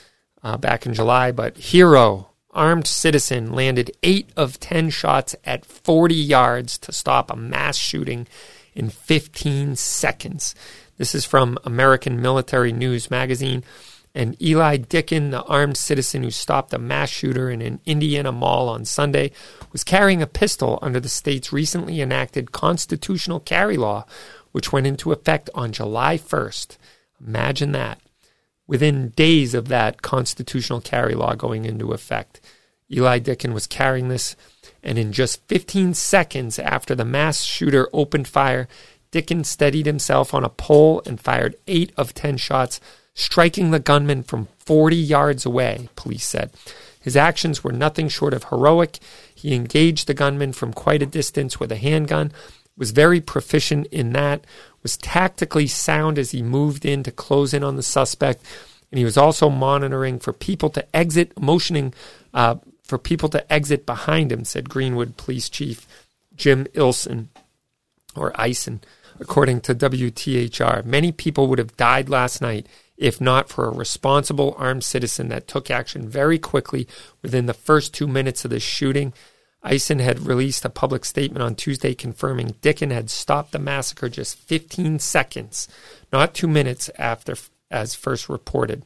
uh, 0.45 0.57
back 0.57 0.87
in 0.87 0.95
July, 0.95 1.33
but 1.33 1.57
Hero 1.57 2.30
armed 2.53 2.87
citizen 2.87 3.53
landed 3.53 3.91
eight 4.03 4.31
of 4.37 4.61
10 4.61 4.91
shots 4.91 5.37
at 5.45 5.65
40 5.65 6.15
yards 6.15 6.79
to 6.79 6.93
stop 6.93 7.31
a 7.31 7.37
mass 7.37 7.77
shooting 7.77 8.27
in 8.75 8.91
15 8.91 9.77
seconds. 9.77 10.55
This 10.97 11.15
is 11.15 11.25
from 11.25 11.59
American 11.65 12.21
Military 12.21 12.73
News 12.73 13.11
magazine. 13.11 13.65
And 14.15 14.41
Eli 14.43 14.77
Dicken, 14.77 15.31
the 15.31 15.43
armed 15.45 15.77
citizen 15.77 16.25
who 16.25 16.33
stopped 16.33 16.75
a 16.75 16.79
mass 16.79 17.11
shooter 17.11 17.49
in 17.49 17.63
an 17.63 17.81
Indiana 17.87 18.33
mall 18.33 18.69
on 18.69 18.85
Sunday, 18.85 19.31
was 19.71 19.85
carrying 19.85 20.21
a 20.21 20.27
pistol 20.27 20.81
under 20.83 20.99
the 20.99 21.09
state's 21.09 21.53
recently 21.53 22.01
enacted 22.01 22.51
constitutional 22.51 23.39
carry 23.39 23.77
law, 23.77 24.05
which 24.51 24.73
went 24.73 24.87
into 24.87 25.13
effect 25.13 25.49
on 25.55 25.71
July 25.71 26.19
1st. 26.19 26.77
Imagine 27.25 27.71
that 27.73 28.01
within 28.71 29.09
days 29.17 29.53
of 29.53 29.67
that 29.67 30.01
constitutional 30.01 30.81
carry 30.81 31.13
law 31.13 31.35
going 31.35 31.65
into 31.65 31.91
effect. 31.91 32.41
Eli 32.89 33.19
Dicken 33.19 33.53
was 33.53 33.67
carrying 33.67 34.07
this, 34.07 34.37
and 34.81 34.97
in 34.97 35.11
just 35.11 35.45
15 35.49 35.93
seconds 35.95 36.57
after 36.57 36.95
the 36.95 37.05
mass 37.05 37.43
shooter 37.43 37.89
opened 37.93 38.29
fire, 38.29 38.69
Dicken 39.11 39.43
steadied 39.45 39.87
himself 39.87 40.33
on 40.33 40.45
a 40.45 40.49
pole 40.49 41.03
and 41.05 41.21
fired 41.21 41.57
eight 41.67 41.93
of 41.97 42.15
10 42.15 42.37
shots, 42.37 42.81
striking 43.13 43.73
the 43.73 43.81
gunman 43.81 44.23
from 44.23 44.47
40 44.61 44.95
yards 44.95 45.45
away, 45.45 45.89
police 45.97 46.25
said. 46.25 46.53
His 47.01 47.17
actions 47.17 47.65
were 47.65 47.73
nothing 47.73 48.09
short 48.09 48.33
of 48.33 48.45
heroic. 48.45 49.01
He 49.35 49.53
engaged 49.53 50.07
the 50.07 50.15
gunman 50.15 50.53
from 50.53 50.73
quite 50.73 51.03
a 51.03 51.07
distance 51.07 51.59
with 51.59 51.73
a 51.73 51.77
handgun, 51.77 52.31
was 52.81 52.91
very 52.91 53.21
proficient 53.21 53.87
in 53.89 54.13
that, 54.15 54.45
was 54.83 54.97
tactically 54.97 55.69
sound 55.69 56.19
as 56.19 56.33
he 56.33 56.43
moved 56.43 56.85
in 56.85 57.05
to 57.05 57.13
close 57.13 57.55
in 57.55 57.63
on 57.63 57.77
the 57.77 57.83
suspect, 57.83 58.43
and 58.91 58.99
he 58.99 59.05
was 59.05 59.17
also 59.17 59.49
monitoring 59.49 60.19
for 60.19 60.33
people 60.33 60.71
to 60.71 60.97
exit, 60.97 61.39
motioning 61.41 61.95
uh, 62.35 62.57
for 62.83 62.99
people 62.99 63.29
to 63.29 63.53
exit 63.53 63.87
behind 63.87 64.33
him, 64.33 64.45
said 64.45 64.69
Greenwood 64.69 65.17
Police 65.17 65.49
Chief 65.49 65.87
Jim 66.35 66.65
Ilson, 66.75 67.27
or 68.17 68.33
Ison, 68.45 68.81
according 69.21 69.61
to 69.61 69.75
WTHR. 69.75 70.85
Many 70.85 71.13
people 71.13 71.47
would 71.47 71.59
have 71.59 71.77
died 71.77 72.09
last 72.09 72.41
night 72.41 72.67
if 73.01 73.19
not 73.19 73.49
for 73.49 73.67
a 73.67 73.75
responsible 73.75 74.55
armed 74.59 74.85
citizen 74.85 75.29
that 75.29 75.49
took 75.49 75.71
action 75.71 76.07
very 76.07 76.39
quickly 76.39 76.87
within 77.23 77.47
the 77.47 77.55
first 77.55 77.95
two 77.95 78.07
minutes 78.07 78.45
of 78.45 78.51
the 78.51 78.61
shooting. 78.61 79.13
Ison 79.69 79.99
had 79.99 80.27
released 80.27 80.65
a 80.65 80.71
public 80.71 81.05
statement 81.05 81.43
on 81.43 81.55
Tuesday 81.55 81.95
confirming 81.95 82.55
Dicken 82.63 82.91
had 82.91 83.11
stopped 83.11 83.53
the 83.53 83.59
massacre 83.59 84.09
just 84.09 84.39
15 84.39 84.99
seconds, 84.99 85.69
not 86.13 86.35
two 86.35 86.49
minutes 86.49 86.91
after, 86.99 87.35
as 87.71 87.95
first 87.95 88.29
reported. 88.29 88.85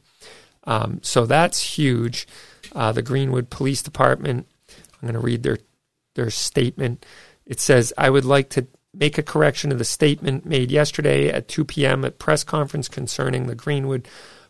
Um, 0.65 0.99
so 1.01 1.25
that's 1.25 1.77
huge. 1.77 2.27
Uh, 2.73 2.91
the 2.91 3.01
Greenwood 3.01 3.49
Police 3.49 3.81
Department, 3.81 4.47
I'm 4.69 5.07
going 5.07 5.13
to 5.13 5.19
read 5.19 5.43
their 5.43 5.59
their 6.15 6.29
statement. 6.29 7.05
It 7.45 7.59
says, 7.59 7.93
I 7.97 8.09
would 8.09 8.25
like 8.25 8.49
to 8.51 8.67
make 8.93 9.17
a 9.17 9.23
correction 9.23 9.69
to 9.69 9.75
the 9.75 9.85
statement 9.85 10.45
made 10.45 10.71
yesterday 10.71 11.29
at 11.29 11.47
2 11.47 11.65
p.m. 11.65 12.05
at 12.05 12.17
press 12.17 12.43
conference 12.43 12.87
concerning 12.87 13.47
the 13.47 13.55
Greenwood 13.55 14.07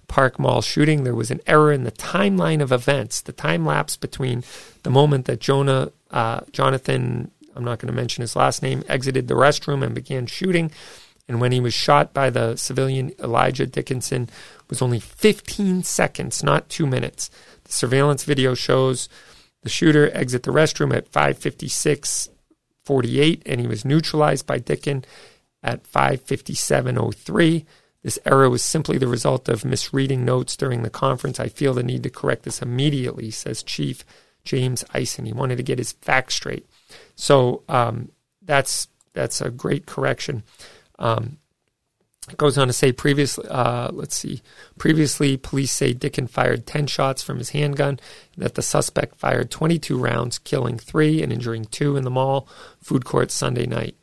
Park 0.08 0.40
Mall 0.40 0.62
shooting. 0.62 1.04
There 1.04 1.16
was 1.16 1.32
an 1.32 1.42
error 1.48 1.72
in 1.72 1.84
the 1.84 1.92
timeline 1.92 2.62
of 2.62 2.72
events, 2.72 3.22
the 3.22 3.32
time 3.32 3.66
lapse 3.66 3.98
between 3.98 4.44
the 4.84 4.92
moment 4.92 5.26
that 5.26 5.40
Jonah, 5.40 5.92
uh, 6.16 6.40
Jonathan, 6.52 7.30
I'm 7.56 7.66
not 7.66 7.80
going 7.80 7.94
to 7.94 7.96
mention 7.96 8.22
his 8.22 8.36
last 8.36 8.64
name, 8.64 8.84
exited 8.88 9.28
the 9.28 9.36
restroom 9.36 9.84
and 9.84 9.94
began 9.94 10.26
shooting, 10.26 10.72
and 11.28 11.40
when 11.42 11.52
he 11.52 11.60
was 11.60 11.74
shot 11.74 12.14
by 12.14 12.30
the 12.30 12.56
civilian 12.56 13.12
Elijah 13.20 13.66
Dickinson 13.66 14.30
was 14.70 14.82
only 14.82 15.02
15 15.02 15.84
seconds, 15.84 16.42
not 16.42 16.70
two 16.70 16.88
minutes. 16.88 17.30
The 17.66 17.74
surveillance 17.74 18.24
video 18.24 18.54
shows 18.54 19.10
the 19.64 19.70
shooter 19.70 20.10
exit 20.14 20.44
the 20.44 20.52
restroom 20.52 20.96
at 20.96 21.12
5:56:48, 21.12 23.42
and 23.46 23.60
he 23.60 23.68
was 23.68 23.84
neutralized 23.84 24.46
by 24.46 24.60
Dicken 24.60 25.04
at 25.62 25.84
557.03. 25.84 27.66
This 28.04 28.20
error 28.26 28.50
was 28.50 28.64
simply 28.64 28.98
the 29.00 29.08
result 29.08 29.50
of 29.50 29.66
misreading 29.66 30.24
notes 30.24 30.56
during 30.56 30.84
the 30.84 30.90
conference. 30.92 31.40
I 31.40 31.50
feel 31.50 31.74
the 31.74 31.82
need 31.84 32.04
to 32.04 32.10
correct 32.10 32.44
this 32.44 32.62
immediately, 32.62 33.32
says 33.32 33.64
Chief 33.64 34.06
James 34.46 34.86
Ison. 34.94 35.26
He 35.26 35.34
wanted 35.34 35.58
to 35.58 35.64
get 35.64 35.80
his 35.80 35.92
facts 35.92 36.36
straight. 36.36 36.66
So 37.16 37.64
um, 37.68 38.12
that's 38.42 38.88
that's 39.14 39.42
a 39.42 39.50
great 39.50 39.86
correction. 39.86 40.44
Um, 41.00 41.38
it 42.30 42.38
goes 42.38 42.58
on 42.58 42.68
to 42.68 42.74
say 42.74 42.92
previously, 42.92 43.48
uh, 43.50 43.92
let's 43.92 44.16
see, 44.16 44.42
previously 44.80 45.38
police 45.38 45.72
say 45.72 45.94
Dicken 45.94 46.28
fired 46.28 46.66
10 46.66 46.88
shots 46.88 47.22
from 47.22 47.38
his 47.38 47.52
handgun, 47.52 48.00
that 48.36 48.56
the 48.56 48.64
suspect 48.64 49.20
fired 49.20 49.52
22 49.52 49.98
rounds, 49.98 50.40
killing 50.40 50.78
three 50.78 51.22
and 51.22 51.32
injuring 51.32 51.66
two 51.66 51.96
in 51.96 52.04
the 52.04 52.10
mall 52.10 52.48
food 52.82 53.06
court 53.06 53.30
Sunday 53.30 53.68
night. 53.68 53.96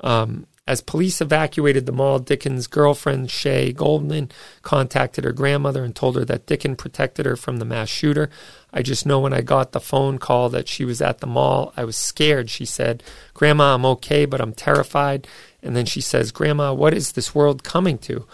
Um, 0.00 0.46
as 0.66 0.80
police 0.80 1.20
evacuated 1.20 1.86
the 1.86 1.92
mall, 1.92 2.18
Dicken's 2.18 2.66
girlfriend, 2.66 3.30
Shay 3.30 3.72
Goldman, 3.72 4.30
contacted 4.62 5.22
her 5.24 5.32
grandmother 5.32 5.84
and 5.84 5.94
told 5.94 6.16
her 6.16 6.24
that 6.24 6.46
Dicken 6.46 6.76
protected 6.76 7.24
her 7.24 7.36
from 7.36 7.58
the 7.58 7.64
mass 7.64 7.88
shooter. 7.88 8.28
I 8.72 8.82
just 8.82 9.06
know 9.06 9.20
when 9.20 9.32
I 9.32 9.40
got 9.40 9.72
the 9.72 9.80
phone 9.80 10.18
call 10.18 10.48
that 10.50 10.68
she 10.68 10.84
was 10.84 11.00
at 11.00 11.18
the 11.18 11.26
mall, 11.26 11.72
I 11.76 11.84
was 11.84 11.96
scared, 11.96 12.50
she 12.50 12.64
said. 12.64 13.02
Grandma, 13.32 13.74
I'm 13.74 13.86
okay, 13.86 14.26
but 14.26 14.40
I'm 14.40 14.52
terrified. 14.52 15.26
And 15.62 15.74
then 15.74 15.86
she 15.86 16.00
says, 16.00 16.32
Grandma, 16.32 16.74
what 16.74 16.94
is 16.94 17.12
this 17.12 17.34
world 17.34 17.64
coming 17.64 17.98
to? 17.98 18.26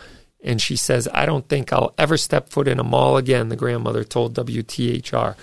And 0.43 0.61
she 0.61 0.75
says, 0.75 1.09
I 1.13 1.27
don't 1.27 1.49
think 1.49 1.73
I'll 1.73 1.95
ever 1.97 2.17
step 2.17 2.49
foot 2.49 2.67
in 2.67 2.81
a 2.81 2.85
mall 2.85 3.17
again, 3.17 3.49
the 3.49 3.57
grandmother 3.57 4.05
told 4.05 4.35
WTHR. 4.35 5.37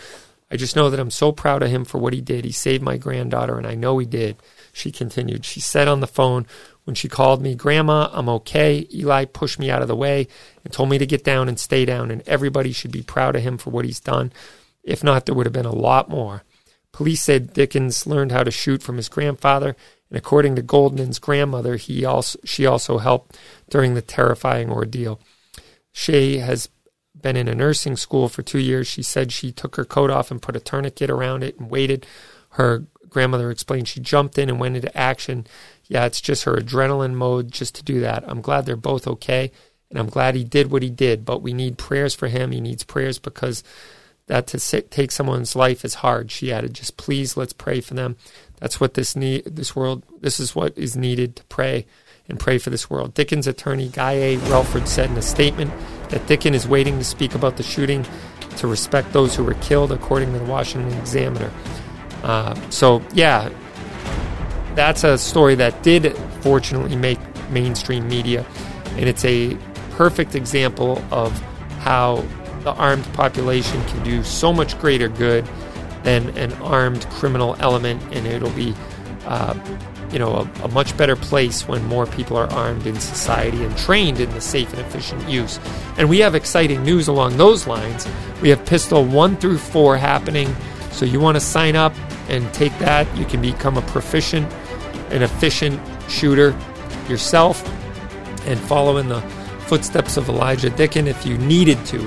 I 0.51 0.57
just 0.57 0.75
know 0.75 0.89
that 0.89 0.99
I'm 0.99 1.11
so 1.11 1.31
proud 1.31 1.61
of 1.61 1.69
him 1.69 1.85
for 1.85 1.99
what 1.99 2.13
he 2.13 2.21
did. 2.21 2.43
He 2.43 2.51
saved 2.51 2.83
my 2.83 2.97
granddaughter, 2.97 3.57
and 3.57 3.67
I 3.67 3.75
know 3.75 3.97
he 3.99 4.05
did. 4.05 4.35
She 4.73 4.91
continued. 4.91 5.45
She 5.45 5.59
said 5.59 5.87
on 5.87 5.99
the 5.99 6.07
phone 6.07 6.47
when 6.85 6.95
she 6.95 7.07
called 7.07 7.41
me, 7.41 7.53
Grandma, 7.53 8.09
I'm 8.11 8.27
okay. 8.29 8.87
Eli 8.91 9.25
pushed 9.25 9.59
me 9.59 9.69
out 9.69 9.83
of 9.83 9.87
the 9.87 9.95
way 9.95 10.27
and 10.63 10.73
told 10.73 10.89
me 10.89 10.97
to 10.97 11.05
get 11.05 11.23
down 11.23 11.47
and 11.47 11.59
stay 11.59 11.85
down, 11.85 12.09
and 12.09 12.27
everybody 12.27 12.71
should 12.71 12.91
be 12.91 13.03
proud 13.03 13.35
of 13.35 13.43
him 13.43 13.57
for 13.57 13.69
what 13.69 13.85
he's 13.85 13.99
done. 13.99 14.31
If 14.89 15.03
not, 15.03 15.25
there 15.25 15.35
would 15.35 15.45
have 15.45 15.53
been 15.53 15.65
a 15.65 15.75
lot 15.75 16.09
more. 16.09 16.43
Police 16.91 17.21
said 17.21 17.53
Dickens 17.53 18.07
learned 18.07 18.31
how 18.31 18.43
to 18.43 18.51
shoot 18.51 18.81
from 18.81 18.97
his 18.97 19.09
grandfather 19.09 19.75
and 20.09 20.17
according 20.17 20.55
to 20.55 20.61
Goldman's 20.61 21.19
grandmother, 21.19 21.75
he 21.75 22.03
also 22.03 22.39
she 22.43 22.65
also 22.65 22.97
helped 22.97 23.37
during 23.69 23.93
the 23.93 24.01
terrifying 24.01 24.71
ordeal. 24.71 25.19
Shay 25.91 26.37
has 26.37 26.69
been 27.19 27.35
in 27.35 27.47
a 27.47 27.55
nursing 27.55 27.95
school 27.95 28.29
for 28.29 28.41
two 28.41 28.59
years. 28.59 28.87
She 28.87 29.03
said 29.03 29.31
she 29.31 29.51
took 29.51 29.75
her 29.75 29.85
coat 29.85 30.09
off 30.09 30.31
and 30.31 30.41
put 30.41 30.55
a 30.55 30.59
tourniquet 30.59 31.09
around 31.09 31.43
it 31.43 31.59
and 31.59 31.69
waited. 31.69 32.07
Her 32.51 32.85
grandmother 33.07 33.51
explained 33.51 33.87
she 33.87 33.99
jumped 33.99 34.37
in 34.37 34.49
and 34.49 34.59
went 34.59 34.75
into 34.75 34.95
action. 34.97 35.45
Yeah, 35.85 36.05
it's 36.05 36.21
just 36.21 36.45
her 36.45 36.55
adrenaline 36.55 37.13
mode 37.13 37.51
just 37.51 37.75
to 37.75 37.83
do 37.83 37.99
that. 38.01 38.23
I'm 38.27 38.41
glad 38.41 38.65
they're 38.65 38.75
both 38.75 39.07
okay, 39.07 39.51
and 39.89 39.99
I'm 39.99 40.09
glad 40.09 40.35
he 40.35 40.43
did 40.43 40.71
what 40.71 40.83
he 40.83 40.89
did. 40.89 41.25
But 41.25 41.41
we 41.41 41.53
need 41.53 41.77
prayers 41.77 42.15
for 42.15 42.27
him. 42.27 42.51
He 42.51 42.61
needs 42.61 42.83
prayers 42.83 43.19
because 43.19 43.63
that 44.29 44.45
to 44.45 44.59
sit, 44.59 44.91
take 44.91 45.11
someone's 45.11 45.55
life 45.55 45.83
is 45.83 45.95
hard. 45.95 46.29
She 46.29 46.53
added, 46.53 46.75
just 46.75 46.97
please 46.97 47.35
let's 47.35 47.51
pray 47.51 47.81
for 47.81 47.95
them. 47.95 48.15
That's 48.59 48.79
what 48.79 48.93
this 48.93 49.15
need, 49.15 49.43
this 49.45 49.75
world, 49.75 50.03
this 50.21 50.39
is 50.39 50.55
what 50.55 50.77
is 50.77 50.95
needed 50.95 51.35
to 51.37 51.43
pray 51.45 51.87
and 52.27 52.39
pray 52.39 52.59
for 52.59 52.69
this 52.69 52.91
world. 52.91 53.15
Dicken's 53.15 53.47
attorney, 53.47 53.89
Guy 53.89 54.11
A. 54.11 54.37
Relford, 54.37 54.87
said 54.87 55.09
in 55.09 55.17
a 55.17 55.21
statement 55.21 55.71
that 56.09 56.27
Dickens 56.27 56.57
is 56.57 56.67
waiting 56.67 56.99
to 56.99 57.03
speak 57.03 57.33
about 57.33 57.57
the 57.57 57.63
shooting 57.63 58.05
to 58.57 58.67
respect 58.67 59.13
those 59.13 59.35
who 59.35 59.43
were 59.43 59.55
killed, 59.55 59.91
according 59.91 60.31
to 60.33 60.37
the 60.37 60.45
Washington 60.45 60.95
Examiner. 60.99 61.51
Uh, 62.21 62.53
so, 62.69 63.01
yeah, 63.13 63.49
that's 64.75 65.03
a 65.03 65.17
story 65.17 65.55
that 65.55 65.81
did 65.81 66.15
fortunately 66.41 66.95
make 66.95 67.19
mainstream 67.49 68.07
media, 68.07 68.45
and 68.91 69.09
it's 69.09 69.25
a 69.25 69.57
perfect 69.91 70.35
example 70.35 71.03
of 71.09 71.31
how 71.79 72.23
the 72.63 72.73
armed 72.73 73.05
population 73.13 73.83
can 73.85 74.03
do 74.03 74.23
so 74.23 74.51
much 74.53 74.77
greater 74.79 75.07
good 75.07 75.47
than 76.03 76.29
an 76.37 76.53
armed 76.61 77.05
criminal 77.09 77.55
element, 77.59 78.01
and 78.11 78.25
it'll 78.25 78.51
be, 78.51 78.73
uh, 79.25 79.53
you 80.11 80.19
know, 80.19 80.33
a, 80.35 80.63
a, 80.63 80.67
much 80.69 80.95
better 80.97 81.15
place 81.15 81.67
when 81.67 81.83
more 81.85 82.05
people 82.05 82.37
are 82.37 82.49
armed 82.51 82.87
in 82.87 82.99
society 82.99 83.63
and 83.63 83.77
trained 83.77 84.19
in 84.19 84.29
the 84.31 84.41
safe 84.41 84.71
and 84.73 84.81
efficient 84.81 85.27
use. 85.29 85.59
And 85.97 86.09
we 86.09 86.19
have 86.19 86.35
exciting 86.35 86.83
news 86.83 87.07
along 87.07 87.37
those 87.37 87.67
lines. 87.67 88.07
We 88.41 88.49
have 88.49 88.65
Pistol 88.65 89.03
1 89.03 89.37
through 89.37 89.57
4 89.57 89.97
happening, 89.97 90.55
so 90.91 91.05
you 91.05 91.19
want 91.19 91.35
to 91.35 91.41
sign 91.41 91.75
up 91.75 91.93
and 92.29 92.51
take 92.53 92.77
that. 92.79 93.13
You 93.17 93.25
can 93.25 93.41
become 93.41 93.77
a 93.77 93.81
proficient 93.83 94.51
and 95.11 95.23
efficient 95.23 95.79
shooter 96.09 96.57
yourself 97.07 97.63
and 98.47 98.59
follow 98.59 98.97
in 98.97 99.09
the 99.09 99.21
footsteps 99.67 100.17
of 100.17 100.29
Elijah 100.29 100.69
Dicken 100.71 101.07
if 101.07 101.25
you 101.25 101.37
needed 101.37 101.83
to. 101.87 101.99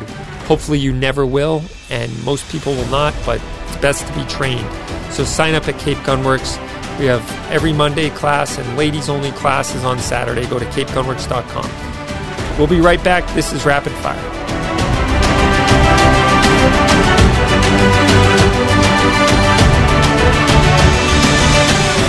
Hopefully, 0.46 0.78
you 0.78 0.92
never 0.92 1.24
will, 1.24 1.62
and 1.90 2.24
most 2.24 2.48
people 2.50 2.74
will 2.74 2.88
not, 2.88 3.14
but 3.24 3.40
it's 3.64 3.76
best 3.78 4.06
to 4.06 4.12
be 4.14 4.24
trained. 4.24 4.66
So 5.12 5.24
sign 5.24 5.54
up 5.54 5.68
at 5.68 5.78
Cape 5.78 5.98
Gunworks. 5.98 6.58
We 6.98 7.06
have 7.06 7.22
every 7.50 7.72
Monday 7.72 8.10
class 8.10 8.58
and 8.58 8.76
ladies 8.76 9.08
only 9.08 9.30
classes 9.32 9.84
on 9.84 9.98
Saturday. 9.98 10.46
Go 10.46 10.58
to 10.58 10.66
capegunworks.com. 10.66 12.58
We'll 12.58 12.66
be 12.66 12.80
right 12.80 13.02
back. 13.02 13.26
This 13.34 13.52
is 13.52 13.64
Rapid 13.64 13.92
Fire. 13.94 14.18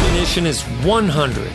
Ammunition 0.05 0.45
is 0.45 0.61
100. 0.85 1.51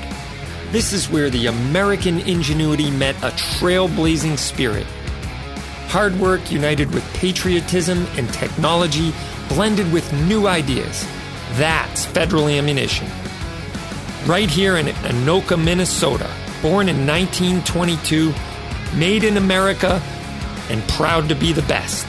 This 0.73 0.93
is 0.93 1.09
where 1.11 1.31
the 1.31 1.47
American 1.47 2.21
ingenuity 2.21 2.91
met 2.91 3.17
a 3.17 3.31
trailblazing 3.31 4.39
spirit. 4.39 4.87
Hard 5.89 6.19
work 6.20 6.52
united 6.52 6.93
with 6.93 7.02
patriotism 7.15 8.06
and 8.19 8.31
technology 8.32 9.15
blended 9.48 9.90
with 9.90 10.12
new 10.28 10.47
ideas. 10.47 11.06
That's 11.52 12.05
federal 12.05 12.48
ammunition. 12.48 13.09
Right 14.27 14.51
here 14.51 14.77
in 14.77 14.86
Anoka, 14.86 15.56
Minnesota, 15.62 16.31
born 16.60 16.90
in 16.90 17.06
1922, 17.06 18.35
made 18.97 19.24
in 19.24 19.39
America, 19.39 20.02
and 20.69 20.86
proud 20.90 21.27
to 21.31 21.35
be 21.35 21.55
the 21.55 21.62
best. 21.62 22.05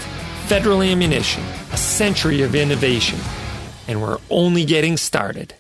Federal 0.48 0.82
ammunition, 0.82 1.44
a 1.72 1.78
century 1.78 2.42
of 2.42 2.56
innovation, 2.56 3.20
and 3.88 4.02
we're 4.02 4.18
only 4.30 4.66
getting 4.66 4.98
started. 4.98 5.54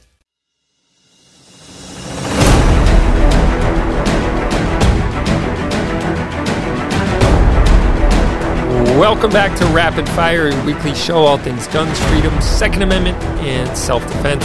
Welcome 8.99 9.31
back 9.31 9.57
to 9.59 9.65
Rapid 9.67 10.09
Fire, 10.09 10.49
a 10.49 10.65
weekly 10.65 10.93
show, 10.93 11.19
all 11.19 11.37
things 11.37 11.67
guns, 11.67 11.97
freedom, 12.09 12.41
Second 12.41 12.81
Amendment, 12.81 13.17
and 13.39 13.77
self 13.77 14.03
defense. 14.03 14.43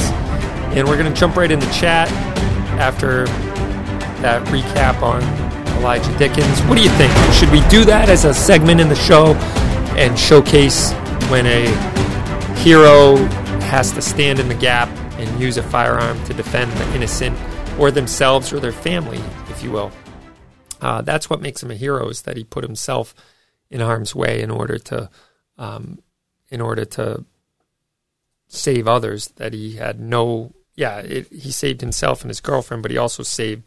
And 0.76 0.86
we're 0.86 0.96
going 0.96 1.12
to 1.12 1.20
jump 1.20 1.34
right 1.34 1.50
into 1.50 1.66
chat 1.72 2.08
after 2.78 3.24
that 4.22 4.46
recap 4.46 5.02
on 5.02 5.24
Elijah 5.78 6.16
Dickens. 6.18 6.60
What 6.62 6.76
do 6.76 6.84
you 6.84 6.90
think? 6.90 7.12
Should 7.34 7.50
we 7.50 7.66
do 7.68 7.84
that 7.86 8.08
as 8.08 8.24
a 8.24 8.32
segment 8.32 8.80
in 8.80 8.88
the 8.88 8.94
show 8.94 9.34
and 9.98 10.16
showcase 10.16 10.92
when 11.32 11.46
a 11.46 11.66
hero 12.60 13.16
has 13.66 13.90
to 13.90 14.00
stand 14.00 14.38
in 14.38 14.46
the 14.46 14.54
gap 14.54 14.88
and 15.18 15.40
use 15.40 15.56
a 15.56 15.64
firearm 15.64 16.24
to 16.26 16.32
defend 16.32 16.70
the 16.74 16.94
innocent 16.94 17.36
or 17.76 17.90
themselves 17.90 18.52
or 18.52 18.60
their 18.60 18.70
family, 18.70 19.18
if 19.50 19.64
you 19.64 19.72
will? 19.72 19.90
Uh, 20.80 21.02
that's 21.02 21.28
what 21.28 21.40
makes 21.40 21.60
him 21.60 21.72
a 21.72 21.74
hero 21.74 22.08
is 22.08 22.22
that 22.22 22.36
he 22.36 22.44
put 22.44 22.62
himself 22.62 23.16
in 23.74 23.80
harm's 23.80 24.14
way 24.14 24.40
in 24.40 24.52
order 24.52 24.78
to 24.78 25.10
um, 25.58 25.98
in 26.48 26.60
order 26.60 26.84
to 26.84 27.24
save 28.46 28.86
others 28.86 29.28
that 29.36 29.52
he 29.52 29.74
had 29.74 29.98
no 29.98 30.52
yeah 30.76 30.98
it, 30.98 31.26
he 31.32 31.50
saved 31.50 31.80
himself 31.80 32.22
and 32.22 32.30
his 32.30 32.40
girlfriend 32.40 32.82
but 32.82 32.92
he 32.92 32.96
also 32.96 33.24
saved 33.24 33.64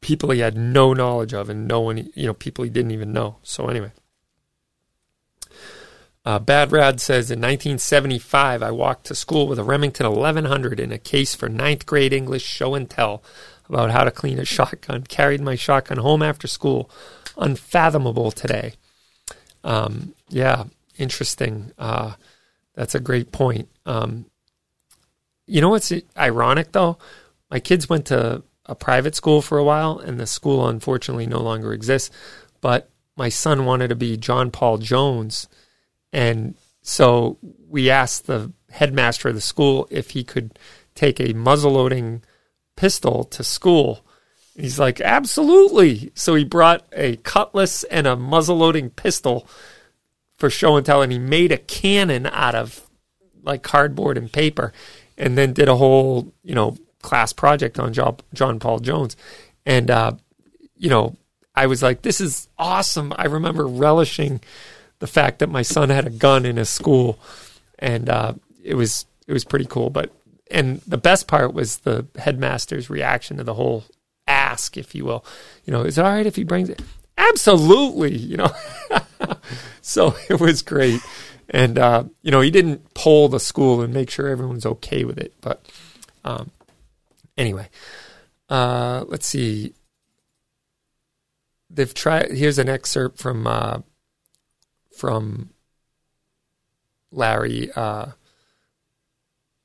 people 0.00 0.30
he 0.30 0.40
had 0.40 0.56
no 0.56 0.94
knowledge 0.94 1.34
of 1.34 1.50
and 1.50 1.68
no 1.68 1.80
one 1.80 2.10
you 2.14 2.26
know 2.26 2.32
people 2.32 2.64
he 2.64 2.70
didn't 2.70 2.90
even 2.90 3.12
know 3.12 3.36
so 3.42 3.68
anyway 3.68 3.92
Uh, 6.24 6.38
Bad 6.38 6.70
Rad 6.70 7.00
says 7.00 7.32
in 7.32 7.40
1975, 7.40 8.62
I 8.62 8.70
walked 8.70 9.06
to 9.06 9.14
school 9.14 9.48
with 9.48 9.58
a 9.58 9.64
Remington 9.64 10.06
1100 10.06 10.78
in 10.78 10.92
a 10.92 10.98
case 10.98 11.34
for 11.34 11.48
ninth 11.48 11.84
grade 11.84 12.12
English 12.12 12.44
show 12.44 12.76
and 12.76 12.88
tell 12.88 13.24
about 13.68 13.90
how 13.90 14.04
to 14.04 14.12
clean 14.12 14.38
a 14.38 14.44
shotgun. 14.56 15.02
Carried 15.02 15.40
my 15.40 15.56
shotgun 15.56 15.98
home 15.98 16.22
after 16.22 16.46
school. 16.46 16.88
Unfathomable 17.36 18.30
today. 18.30 18.74
Um, 19.64 20.14
yeah, 20.28 20.64
interesting. 20.98 21.72
Uh, 21.78 22.14
that's 22.74 22.94
a 22.94 23.00
great 23.00 23.32
point. 23.32 23.68
Um, 23.86 24.26
you 25.46 25.60
know 25.60 25.70
what's 25.70 25.92
ironic 26.16 26.72
though? 26.72 26.98
My 27.50 27.60
kids 27.60 27.88
went 27.88 28.06
to 28.06 28.42
a 28.66 28.74
private 28.74 29.14
school 29.14 29.42
for 29.42 29.58
a 29.58 29.64
while, 29.64 29.98
and 29.98 30.18
the 30.18 30.26
school 30.26 30.66
unfortunately 30.68 31.26
no 31.26 31.40
longer 31.40 31.72
exists. 31.72 32.10
But 32.60 32.88
my 33.16 33.28
son 33.28 33.64
wanted 33.64 33.88
to 33.88 33.96
be 33.96 34.16
John 34.16 34.50
Paul 34.50 34.78
Jones, 34.78 35.48
and 36.12 36.54
so 36.82 37.38
we 37.68 37.90
asked 37.90 38.26
the 38.26 38.52
headmaster 38.70 39.28
of 39.28 39.34
the 39.34 39.40
school 39.40 39.86
if 39.90 40.10
he 40.10 40.24
could 40.24 40.58
take 40.94 41.20
a 41.20 41.34
muzzleloading 41.34 42.22
pistol 42.76 43.24
to 43.24 43.44
school. 43.44 44.04
He's 44.54 44.78
like, 44.78 45.00
absolutely. 45.00 46.12
So 46.14 46.34
he 46.34 46.44
brought 46.44 46.84
a 46.92 47.16
cutlass 47.16 47.84
and 47.84 48.06
a 48.06 48.16
muzzleloading 48.16 48.94
pistol 48.96 49.46
for 50.36 50.50
show 50.50 50.76
and 50.76 50.84
tell, 50.84 51.02
and 51.02 51.12
he 51.12 51.18
made 51.18 51.52
a 51.52 51.56
cannon 51.56 52.26
out 52.26 52.54
of 52.54 52.88
like 53.42 53.62
cardboard 53.62 54.18
and 54.18 54.30
paper, 54.30 54.72
and 55.16 55.38
then 55.38 55.52
did 55.52 55.68
a 55.68 55.76
whole 55.76 56.32
you 56.42 56.54
know 56.54 56.76
class 57.00 57.32
project 57.32 57.78
on 57.78 57.92
John, 57.92 58.16
John 58.34 58.58
Paul 58.58 58.80
Jones, 58.80 59.16
and 59.64 59.90
uh, 59.90 60.12
you 60.76 60.90
know 60.90 61.16
I 61.54 61.66
was 61.66 61.82
like, 61.82 62.02
this 62.02 62.20
is 62.20 62.48
awesome. 62.58 63.12
I 63.16 63.26
remember 63.26 63.66
relishing 63.66 64.40
the 64.98 65.06
fact 65.06 65.40
that 65.40 65.50
my 65.50 65.62
son 65.62 65.90
had 65.90 66.06
a 66.06 66.10
gun 66.10 66.46
in 66.46 66.56
his 66.56 66.70
school, 66.70 67.18
and 67.78 68.08
uh, 68.08 68.34
it 68.62 68.74
was 68.74 69.06
it 69.26 69.32
was 69.32 69.44
pretty 69.44 69.66
cool. 69.66 69.90
But 69.90 70.12
and 70.50 70.80
the 70.86 70.98
best 70.98 71.26
part 71.26 71.54
was 71.54 71.78
the 71.78 72.06
headmaster's 72.16 72.90
reaction 72.90 73.36
to 73.38 73.44
the 73.44 73.54
whole 73.54 73.84
ask, 74.52 74.76
if 74.76 74.94
you 74.94 75.04
will. 75.04 75.24
You 75.64 75.72
know, 75.72 75.82
is 75.82 75.98
it 75.98 76.04
all 76.04 76.12
right 76.12 76.26
if 76.26 76.36
he 76.36 76.44
brings 76.44 76.68
it? 76.68 76.82
Absolutely, 77.16 78.16
you 78.16 78.36
know. 78.36 78.50
so 79.82 80.14
it 80.28 80.40
was 80.40 80.62
great. 80.62 81.00
And, 81.48 81.78
uh, 81.78 82.04
you 82.22 82.30
know, 82.30 82.40
he 82.40 82.50
didn't 82.50 82.94
poll 82.94 83.28
the 83.28 83.40
school 83.40 83.82
and 83.82 83.92
make 83.92 84.10
sure 84.10 84.28
everyone's 84.28 84.66
okay 84.66 85.04
with 85.04 85.18
it. 85.18 85.34
But 85.40 85.66
um, 86.24 86.50
anyway, 87.36 87.68
uh, 88.48 89.04
let's 89.08 89.26
see. 89.26 89.74
They've 91.70 91.92
tried. 91.92 92.30
Here's 92.32 92.58
an 92.58 92.68
excerpt 92.68 93.18
from 93.18 93.46
uh, 93.46 93.78
from 94.94 95.50
Larry 97.10 97.72
uh, 97.72 98.08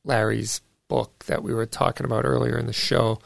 Larry's 0.05 0.61
book 0.87 1.25
that 1.25 1.43
we 1.43 1.53
were 1.53 1.65
talking 1.65 2.05
about 2.05 2.25
earlier 2.25 2.57
in 2.57 2.65
the 2.65 2.73
show. 2.73 3.19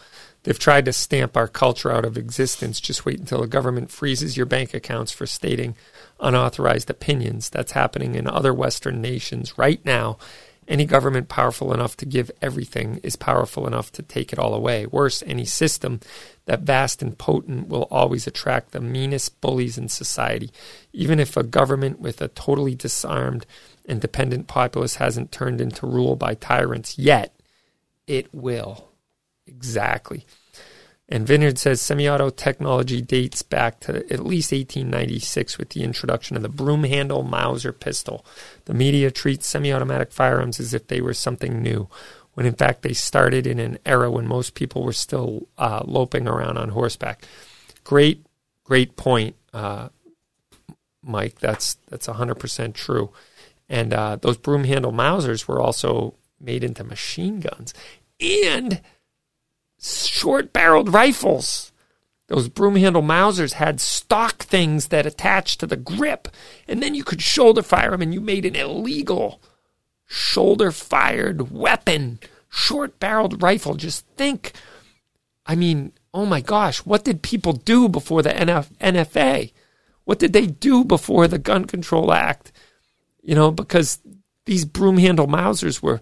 They've 0.44 0.58
tried 0.58 0.86
to 0.86 0.94
stamp 0.94 1.38
our 1.38 1.48
culture 1.48 1.92
out 1.92 2.06
of 2.06 2.18
existence. 2.18 2.80
Just 2.80 3.06
wait 3.06 3.20
until 3.20 3.42
the 3.42 3.48
government 3.48 3.92
freezes 3.92 4.38
your 4.38 4.48
bank 4.48 4.74
accounts 4.74 5.12
for 5.12 5.28
stating 5.28 5.76
unauthorized 6.20 6.90
opinions. 6.90 7.50
That's 7.50 7.74
happening 7.74 8.16
in 8.16 8.28
other 8.28 8.54
Western 8.54 9.02
nations 9.02 9.58
right 9.58 9.84
now. 9.86 10.18
Any 10.68 10.86
government 10.86 11.28
powerful 11.28 11.74
enough 11.74 11.98
to 11.98 12.06
give 12.06 12.32
everything 12.42 13.00
is 13.04 13.16
powerful 13.16 13.68
enough 13.68 13.92
to 13.94 14.02
take 14.02 14.32
it 14.32 14.40
all 14.40 14.54
away. 14.54 14.86
Worse, 14.86 15.22
any 15.26 15.44
system 15.44 16.00
that 16.46 16.62
vast 16.62 17.02
and 17.02 17.18
potent 17.18 17.68
will 17.68 17.88
always 17.92 18.26
attract 18.26 18.72
the 18.72 18.80
meanest 18.80 19.42
bullies 19.42 19.78
in 19.78 19.90
society. 19.90 20.52
Even 20.94 21.20
if 21.20 21.36
a 21.36 21.44
government 21.44 22.00
with 22.00 22.22
a 22.22 22.30
totally 22.30 22.74
disarmed 22.76 23.46
and 23.88 24.00
dependent 24.00 24.48
populace 24.48 24.96
hasn't 24.96 25.32
turned 25.32 25.60
into 25.60 25.88
rule 25.88 26.16
by 26.16 26.36
tyrants 26.36 26.98
yet, 26.98 27.36
it 28.08 28.34
will. 28.34 28.91
Exactly. 29.52 30.26
And 31.10 31.28
Vineyard 31.28 31.60
says 31.60 31.82
semi 31.82 32.10
auto 32.10 32.30
technology 32.30 33.02
dates 33.02 33.42
back 33.42 33.82
to 33.82 33.98
at 34.12 34.26
least 34.26 34.54
1896 34.54 35.58
with 35.58 35.72
the 35.72 35.84
introduction 35.84 36.38
of 36.38 36.42
the 36.42 36.50
broom 36.50 36.86
handle 36.86 37.24
Mauser 37.24 37.74
pistol. 37.74 38.26
The 38.64 38.74
media 38.74 39.12
treats 39.12 39.46
semi 39.46 39.74
automatic 39.74 40.14
firearms 40.14 40.60
as 40.62 40.74
if 40.74 40.88
they 40.88 41.02
were 41.02 41.14
something 41.14 41.62
new, 41.62 41.90
when 42.34 42.46
in 42.46 42.54
fact 42.54 42.82
they 42.82 42.94
started 42.94 43.46
in 43.46 43.60
an 43.60 43.78
era 43.86 44.10
when 44.10 44.26
most 44.26 44.56
people 44.56 44.84
were 44.84 44.94
still 44.94 45.50
uh, 45.58 45.82
loping 45.84 46.30
around 46.30 46.58
on 46.58 46.70
horseback. 46.70 47.26
Great, 47.84 48.26
great 48.64 48.96
point, 48.96 49.36
uh, 49.54 49.90
Mike. 51.04 51.40
That's, 51.40 51.76
that's 51.90 52.08
100% 52.08 52.74
true. 52.74 53.12
And 53.68 53.94
uh, 53.94 54.16
those 54.16 54.38
broom 54.38 54.64
handle 54.64 54.94
Mausers 54.94 55.46
were 55.46 55.60
also 55.60 56.14
made 56.40 56.64
into 56.64 56.86
machine 56.86 57.42
guns. 57.42 57.74
And 58.22 58.82
short 59.82 60.54
barreled 60.54 60.94
rifles. 60.94 61.72
Those 62.28 62.48
broom 62.48 62.78
handle 62.78 63.02
Mausers 63.02 63.54
had 63.54 63.82
stock 63.82 64.44
things 64.44 64.88
that 64.88 65.06
attached 65.06 65.60
to 65.60 65.68
the 65.68 65.76
grip, 65.76 66.30
and 66.68 66.82
then 66.82 66.96
you 66.96 67.04
could 67.04 67.22
shoulder 67.22 67.62
fire 67.62 67.92
them, 67.92 68.02
and 68.02 68.14
you 68.14 68.22
made 68.22 68.46
an 68.46 68.56
illegal 68.56 69.42
shoulder 70.08 70.72
fired 70.72 71.52
weapon, 71.52 72.20
short 72.48 73.00
barreled 73.00 73.42
rifle. 73.42 73.76
Just 73.76 74.06
think. 74.16 74.54
I 75.46 75.56
mean, 75.56 75.92
oh 76.14 76.26
my 76.26 76.40
gosh, 76.40 76.80
what 76.80 77.04
did 77.04 77.22
people 77.22 77.54
do 77.54 77.90
before 77.90 78.22
the 78.22 78.30
NF- 78.30 78.78
NFA? 78.78 79.52
What 80.06 80.20
did 80.20 80.34
they 80.34 80.48
do 80.48 80.86
before 80.86 81.28
the 81.28 81.40
Gun 81.40 81.66
Control 81.66 82.14
Act? 82.14 82.52
You 83.22 83.36
know, 83.36 83.52
because 83.52 84.00
these 84.46 84.66
broom 84.66 84.98
handle 84.98 85.28
Mausers 85.28 85.82
were 85.82 86.00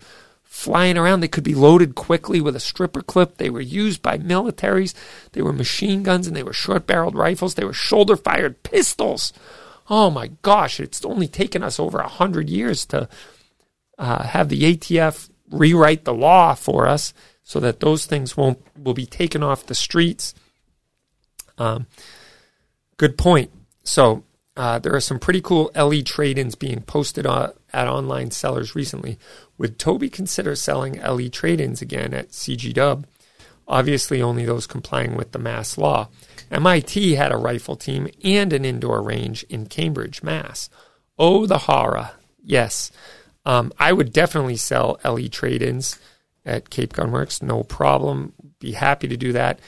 flying 0.49 0.97
around. 0.97 1.19
They 1.19 1.27
could 1.27 1.43
be 1.43 1.53
loaded 1.53 1.93
quickly 1.93 2.41
with 2.41 2.55
a 2.55 2.59
stripper 2.59 3.03
clip. 3.03 3.38
They 3.38 3.51
were 3.51 3.61
used 3.61 4.01
by 4.01 4.17
militaries. 4.17 4.95
They 5.31 5.43
were 5.43 5.53
machine 5.53 6.01
guns 6.01 6.26
and 6.26 6.35
they 6.35 6.43
were 6.43 6.53
short 6.53 6.88
barreled 6.88 7.15
rifles. 7.15 7.53
They 7.53 7.63
were 7.63 7.71
shoulder 7.71 8.17
fired 8.17 8.63
pistols. 8.63 9.31
Oh 9.91 10.09
my 10.09 10.31
gosh, 10.41 10.80
it's 10.80 11.05
only 11.05 11.27
taken 11.27 11.61
us 11.63 11.80
over 11.80 11.99
a 11.99 12.07
hundred 12.07 12.49
years 12.49 12.84
to 12.88 13.07
uh, 13.99 14.23
have 14.23 14.49
the 14.49 14.76
ATF 14.76 15.30
rewrite 15.51 16.03
the 16.03 16.13
law 16.15 16.55
for 16.55 16.88
us 16.88 17.13
so 17.43 17.59
that 17.59 17.80
those 17.80 18.07
things 18.07 18.35
won't 18.35 18.59
will 18.76 18.95
be 18.95 19.05
taken 19.05 19.43
off 19.43 19.67
the 19.67 19.76
streets. 19.76 20.34
Um, 21.59 21.85
good 22.97 23.19
point. 23.19 23.51
So 23.84 24.23
uh, 24.57 24.80
there 24.80 24.95
are 24.95 25.01
some 25.01 25.19
pretty 25.19 25.41
cool 25.41 25.71
LE 25.76 26.01
trade-ins 26.01 26.55
being 26.55 26.81
posted 26.81 27.27
uh, 27.27 27.51
at 27.73 27.87
online 27.87 28.31
sellers 28.31 28.75
recently. 28.75 29.17
Would 29.57 29.79
Toby 29.79 30.09
consider 30.09 30.55
selling 30.55 31.01
LE 31.01 31.29
trade-ins 31.29 31.81
again 31.81 32.13
at 32.13 32.29
CG 32.29 32.73
Dub? 32.73 33.05
Obviously, 33.67 34.21
only 34.21 34.45
those 34.45 34.65
complying 34.65 35.15
with 35.15 35.31
the 35.31 35.39
Mass 35.39 35.77
law. 35.77 36.09
MIT 36.49 37.13
had 37.15 37.31
a 37.31 37.37
rifle 37.37 37.75
team 37.75 38.07
and 38.23 38.51
an 38.51 38.65
indoor 38.65 39.01
range 39.01 39.43
in 39.43 39.67
Cambridge, 39.67 40.23
Mass. 40.23 40.69
Oh, 41.17 41.45
the 41.45 41.59
horror! 41.59 42.11
Yes, 42.43 42.91
um, 43.45 43.71
I 43.77 43.93
would 43.93 44.11
definitely 44.11 44.55
sell 44.55 44.99
LE 45.03 45.27
trade-ins 45.27 45.99
at 46.45 46.69
Cape 46.69 46.93
Gunworks. 46.93 47.41
No 47.41 47.63
problem. 47.63 48.33
Be 48.59 48.71
happy 48.73 49.07
to 49.07 49.17
do 49.17 49.33
that. 49.33 49.59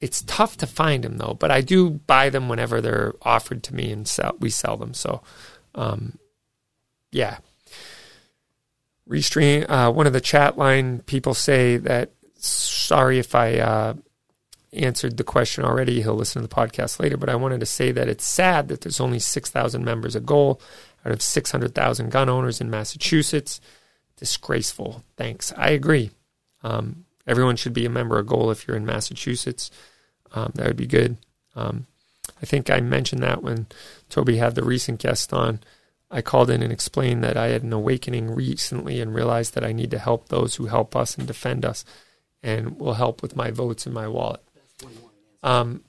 It's 0.00 0.22
tough 0.22 0.56
to 0.58 0.66
find 0.66 1.02
them 1.02 1.18
though, 1.18 1.36
but 1.38 1.50
I 1.50 1.60
do 1.60 1.90
buy 1.90 2.30
them 2.30 2.48
whenever 2.48 2.80
they're 2.80 3.14
offered 3.22 3.62
to 3.64 3.74
me 3.74 3.90
and 3.90 4.06
sell, 4.06 4.36
we 4.38 4.50
sell 4.50 4.76
them. 4.76 4.94
So, 4.94 5.22
um, 5.74 6.18
yeah. 7.10 7.38
Restream. 9.08 9.64
Uh, 9.68 9.90
one 9.90 10.06
of 10.06 10.12
the 10.12 10.20
chat 10.20 10.58
line 10.58 11.00
people 11.00 11.34
say 11.34 11.78
that 11.78 12.12
sorry 12.36 13.18
if 13.18 13.34
I 13.34 13.58
uh, 13.58 13.94
answered 14.72 15.16
the 15.16 15.24
question 15.24 15.64
already. 15.64 16.02
He'll 16.02 16.14
listen 16.14 16.42
to 16.42 16.48
the 16.48 16.54
podcast 16.54 17.00
later, 17.00 17.16
but 17.16 17.30
I 17.30 17.34
wanted 17.34 17.60
to 17.60 17.66
say 17.66 17.90
that 17.92 18.08
it's 18.08 18.26
sad 18.26 18.68
that 18.68 18.82
there's 18.82 19.00
only 19.00 19.18
six 19.18 19.50
thousand 19.50 19.84
members 19.84 20.14
a 20.14 20.20
GOAL 20.20 20.60
out 21.04 21.12
of 21.12 21.22
six 21.22 21.50
hundred 21.50 21.74
thousand 21.74 22.10
gun 22.10 22.28
owners 22.28 22.60
in 22.60 22.68
Massachusetts. 22.68 23.60
Disgraceful. 24.16 25.04
Thanks. 25.16 25.52
I 25.56 25.70
agree. 25.70 26.10
Um, 26.62 27.04
everyone 27.26 27.56
should 27.56 27.72
be 27.72 27.86
a 27.86 27.90
member 27.90 28.18
of 28.18 28.26
GOAL 28.26 28.50
if 28.50 28.66
you're 28.66 28.76
in 28.76 28.84
Massachusetts. 28.84 29.70
Um, 30.32 30.52
that 30.56 30.66
would 30.66 30.76
be 30.76 30.86
good. 30.86 31.16
Um, 31.56 31.86
I 32.42 32.46
think 32.46 32.68
I 32.68 32.80
mentioned 32.80 33.22
that 33.22 33.42
when 33.42 33.68
Toby 34.10 34.36
had 34.36 34.54
the 34.54 34.64
recent 34.64 35.00
guest 35.00 35.32
on. 35.32 35.60
I 36.10 36.22
called 36.22 36.50
in 36.50 36.62
and 36.62 36.72
explained 36.72 37.22
that 37.24 37.36
I 37.36 37.48
had 37.48 37.62
an 37.62 37.72
awakening 37.72 38.30
recently 38.30 39.00
and 39.00 39.14
realized 39.14 39.54
that 39.54 39.64
I 39.64 39.72
need 39.72 39.90
to 39.90 39.98
help 39.98 40.28
those 40.28 40.56
who 40.56 40.66
help 40.66 40.96
us 40.96 41.16
and 41.16 41.26
defend 41.26 41.64
us 41.64 41.84
and 42.42 42.78
will 42.78 42.94
help 42.94 43.20
with 43.20 43.36
my 43.36 43.50
votes 43.50 43.86
in 43.86 43.92
my 43.92 44.08
wallet. 44.08 44.42
Um, 45.42 45.82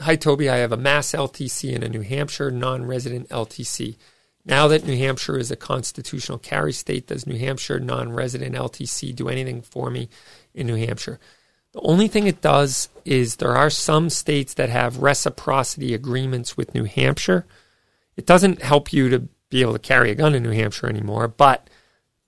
hi, 0.00 0.16
Toby. 0.16 0.48
I 0.48 0.56
have 0.56 0.72
a 0.72 0.76
Mass 0.76 1.12
LTC 1.12 1.74
and 1.74 1.84
a 1.84 1.88
New 1.88 2.00
Hampshire 2.00 2.50
non 2.50 2.86
resident 2.86 3.28
LTC. 3.28 3.96
Now 4.44 4.68
that 4.68 4.86
New 4.86 4.96
Hampshire 4.96 5.38
is 5.38 5.50
a 5.50 5.56
constitutional 5.56 6.38
carry 6.38 6.72
state, 6.72 7.08
does 7.08 7.26
New 7.26 7.38
Hampshire 7.38 7.80
non 7.80 8.12
resident 8.12 8.54
LTC 8.54 9.14
do 9.14 9.28
anything 9.28 9.60
for 9.60 9.90
me 9.90 10.08
in 10.54 10.66
New 10.66 10.76
Hampshire? 10.76 11.20
The 11.72 11.80
only 11.80 12.08
thing 12.08 12.26
it 12.26 12.40
does 12.40 12.88
is 13.04 13.36
there 13.36 13.54
are 13.54 13.70
some 13.70 14.08
states 14.08 14.54
that 14.54 14.70
have 14.70 15.02
reciprocity 15.02 15.92
agreements 15.92 16.56
with 16.56 16.74
New 16.74 16.84
Hampshire. 16.84 17.44
It 18.18 18.26
doesn't 18.26 18.60
help 18.60 18.92
you 18.92 19.08
to 19.10 19.28
be 19.48 19.62
able 19.62 19.74
to 19.74 19.78
carry 19.78 20.10
a 20.10 20.16
gun 20.16 20.34
in 20.34 20.42
New 20.42 20.50
Hampshire 20.50 20.88
anymore, 20.88 21.28
but 21.28 21.70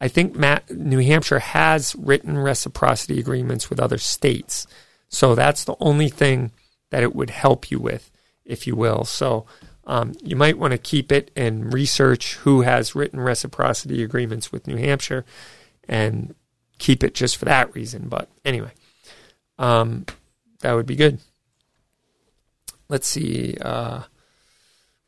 I 0.01 0.07
think 0.07 0.37
Matt, 0.37 0.71
New 0.71 1.01
Hampshire 1.01 1.41
has 1.41 1.97
written 1.97 2.39
reciprocity 2.39 3.19
agreements 3.19 3.69
with 3.69 3.81
other 3.81 3.99
states. 3.99 4.69
So 5.09 5.35
that's 5.35 5.65
the 5.65 5.75
only 5.81 6.09
thing 6.09 6.53
that 6.91 7.03
it 7.03 7.15
would 7.15 7.31
help 7.31 7.73
you 7.73 7.81
with, 7.81 8.09
if 8.45 8.69
you 8.69 8.77
will. 8.77 9.05
So 9.05 9.47
um, 9.85 10.13
you 10.23 10.37
might 10.37 10.59
want 10.59 10.71
to 10.71 10.79
keep 10.79 11.11
it 11.11 11.33
and 11.35 11.75
research 11.75 12.37
who 12.37 12.63
has 12.63 12.95
written 12.95 13.19
reciprocity 13.19 14.05
agreements 14.05 14.53
with 14.53 14.69
New 14.69 14.77
Hampshire 14.77 15.25
and 15.89 16.37
keep 16.79 17.03
it 17.03 17.15
just 17.15 17.37
for 17.37 17.47
that 17.47 17.75
reason. 17.75 18.09
But 18.09 18.31
anyway, 18.45 18.71
um, 19.59 20.07
that 20.61 20.73
would 20.73 20.87
be 20.87 20.97
good. 20.97 21.19
Let's 22.89 23.09
see. 23.09 23.57
Uh, 23.61 24.03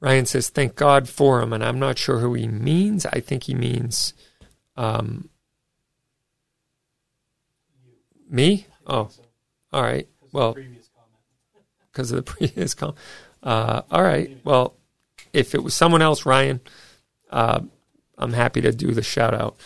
Ryan 0.02 0.26
says, 0.26 0.48
"Thank 0.48 0.74
God 0.74 1.08
for 1.08 1.40
him," 1.40 1.52
and 1.52 1.62
I'm 1.62 1.78
not 1.78 1.96
sure 1.96 2.18
who 2.18 2.34
he 2.34 2.48
means. 2.48 3.06
I 3.06 3.20
think 3.20 3.44
he 3.44 3.54
means 3.54 4.14
um, 4.76 5.30
me. 8.28 8.66
Oh, 8.84 9.10
all 9.72 9.82
right. 9.82 10.08
Well, 10.32 10.56
because 11.92 12.10
of 12.10 12.16
the 12.16 12.22
previous 12.34 12.74
comment. 12.74 12.98
Uh, 13.44 13.82
all 13.92 14.02
right. 14.02 14.36
Well, 14.42 14.74
if 15.32 15.54
it 15.54 15.62
was 15.62 15.72
someone 15.72 16.02
else, 16.02 16.26
Ryan, 16.26 16.60
uh, 17.30 17.60
I'm 18.18 18.32
happy 18.32 18.60
to 18.60 18.72
do 18.72 18.94
the 18.94 19.02
shout 19.02 19.34
out. 19.34 19.56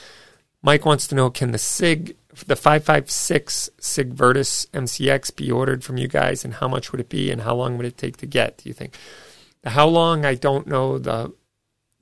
Mike 0.60 0.84
wants 0.84 1.06
to 1.06 1.14
know 1.14 1.30
can 1.30 1.52
the 1.52 1.58
SIG, 1.58 2.14
the 2.46 2.56
556 2.56 3.70
SIG 3.80 4.12
Virtus 4.12 4.66
MCX 4.74 5.34
be 5.34 5.50
ordered 5.50 5.82
from 5.82 5.96
you 5.96 6.08
guys 6.08 6.44
and 6.44 6.54
how 6.54 6.68
much 6.68 6.92
would 6.92 7.00
it 7.00 7.08
be 7.08 7.30
and 7.30 7.40
how 7.40 7.54
long 7.54 7.78
would 7.78 7.86
it 7.86 7.96
take 7.96 8.18
to 8.18 8.26
get, 8.26 8.58
do 8.58 8.68
you 8.68 8.74
think? 8.74 8.94
How 9.66 9.86
long, 9.86 10.24
I 10.24 10.34
don't 10.34 10.66
know. 10.66 10.98
The 10.98 11.32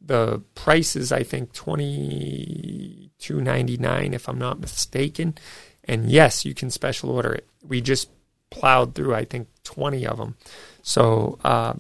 the 0.01 0.43
price 0.55 0.97
is, 0.97 1.11
I 1.11 1.23
think, 1.23 1.53
twenty 1.53 3.11
two 3.19 3.41
ninety 3.41 3.77
nine, 3.77 4.15
if 4.15 4.29
I'm 4.29 4.39
not 4.39 4.61
mistaken. 4.61 5.35
And 5.85 6.11
yes, 6.11 6.45
you 6.45 6.55
can 6.55 6.71
special 6.71 7.11
order 7.11 7.33
it. 7.33 7.47
We 7.67 7.81
just 7.81 8.09
plowed 8.51 8.95
through, 8.95 9.15
I 9.15 9.25
think, 9.25 9.49
20 9.65 10.07
of 10.07 10.19
them. 10.19 10.37
So 10.83 11.39
uh, 11.45 11.75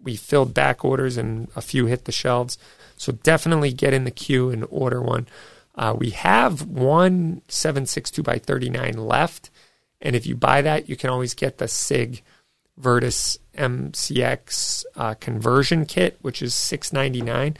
we 0.00 0.16
filled 0.16 0.54
back 0.54 0.84
orders 0.84 1.16
and 1.16 1.48
a 1.54 1.60
few 1.60 1.86
hit 1.86 2.04
the 2.04 2.12
shelves. 2.12 2.58
So 2.96 3.12
definitely 3.12 3.72
get 3.72 3.94
in 3.94 4.04
the 4.04 4.10
queue 4.10 4.50
and 4.50 4.66
order 4.70 5.00
one. 5.00 5.28
Uh, 5.74 5.94
we 5.96 6.10
have 6.10 6.66
one 6.66 7.42
762 7.48 8.22
by 8.22 8.38
39 8.38 8.94
left. 8.94 9.50
And 10.00 10.16
if 10.16 10.26
you 10.26 10.34
buy 10.34 10.62
that, 10.62 10.88
you 10.88 10.96
can 10.96 11.10
always 11.10 11.34
get 11.34 11.58
the 11.58 11.68
SIG 11.68 12.22
Virtus 12.78 13.38
MCX 13.56 14.84
uh, 14.96 15.14
conversion 15.14 15.84
kit, 15.84 16.18
which 16.22 16.40
is 16.40 16.54
699 16.54 17.56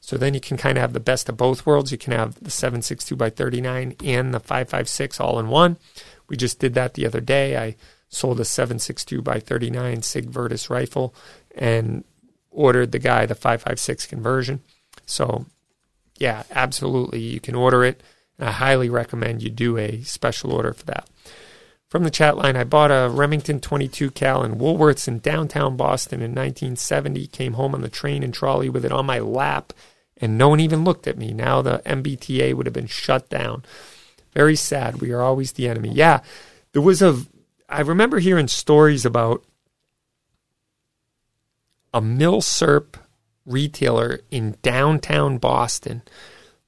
So 0.00 0.16
then 0.16 0.34
you 0.34 0.40
can 0.40 0.56
kind 0.56 0.78
of 0.78 0.82
have 0.82 0.94
the 0.94 1.00
best 1.00 1.28
of 1.28 1.36
both 1.36 1.66
worlds. 1.66 1.92
You 1.92 1.98
can 1.98 2.12
have 2.12 2.42
the 2.42 2.50
762 2.50 3.14
by 3.14 3.30
39 3.30 3.96
and 4.02 4.34
the 4.34 4.40
556 4.40 5.20
all 5.20 5.38
in 5.38 5.48
one. 5.48 5.76
We 6.28 6.36
just 6.36 6.58
did 6.58 6.74
that 6.74 6.94
the 6.94 7.06
other 7.06 7.20
day. 7.20 7.56
I 7.56 7.76
sold 8.08 8.40
a 8.40 8.44
762 8.44 9.22
by 9.22 9.40
39 9.40 10.02
Sig 10.02 10.30
Virtus 10.30 10.70
rifle 10.70 11.14
and 11.54 12.04
ordered 12.50 12.92
the 12.92 12.98
guy 12.98 13.26
the 13.26 13.34
556 13.34 14.06
conversion. 14.06 14.62
So, 15.06 15.46
yeah, 16.18 16.44
absolutely. 16.50 17.20
You 17.20 17.40
can 17.40 17.54
order 17.54 17.84
it. 17.84 18.02
I 18.38 18.50
highly 18.50 18.88
recommend 18.88 19.42
you 19.42 19.50
do 19.50 19.76
a 19.76 20.02
special 20.02 20.52
order 20.52 20.72
for 20.72 20.84
that. 20.86 21.08
From 21.92 22.04
the 22.04 22.10
chat 22.10 22.38
line, 22.38 22.56
I 22.56 22.64
bought 22.64 22.90
a 22.90 23.10
Remington 23.10 23.60
22 23.60 24.12
cal 24.12 24.42
in 24.44 24.54
Woolworths 24.54 25.06
in 25.06 25.18
downtown 25.18 25.76
Boston 25.76 26.20
in 26.22 26.30
1970. 26.30 27.26
Came 27.26 27.52
home 27.52 27.74
on 27.74 27.82
the 27.82 27.90
train 27.90 28.22
and 28.22 28.32
trolley 28.32 28.70
with 28.70 28.86
it 28.86 28.92
on 28.92 29.04
my 29.04 29.18
lap, 29.18 29.74
and 30.16 30.38
no 30.38 30.48
one 30.48 30.58
even 30.58 30.84
looked 30.84 31.06
at 31.06 31.18
me. 31.18 31.34
Now 31.34 31.60
the 31.60 31.82
MBTA 31.84 32.54
would 32.54 32.64
have 32.64 32.72
been 32.72 32.86
shut 32.86 33.28
down. 33.28 33.66
Very 34.32 34.56
sad. 34.56 35.02
We 35.02 35.12
are 35.12 35.20
always 35.20 35.52
the 35.52 35.68
enemy. 35.68 35.90
Yeah, 35.90 36.20
there 36.72 36.80
was 36.80 37.02
a 37.02 37.26
I 37.68 37.82
remember 37.82 38.20
hearing 38.20 38.48
stories 38.48 39.04
about 39.04 39.44
a 41.92 42.00
milsurp 42.00 42.94
retailer 43.44 44.20
in 44.30 44.56
downtown 44.62 45.36
Boston 45.36 46.00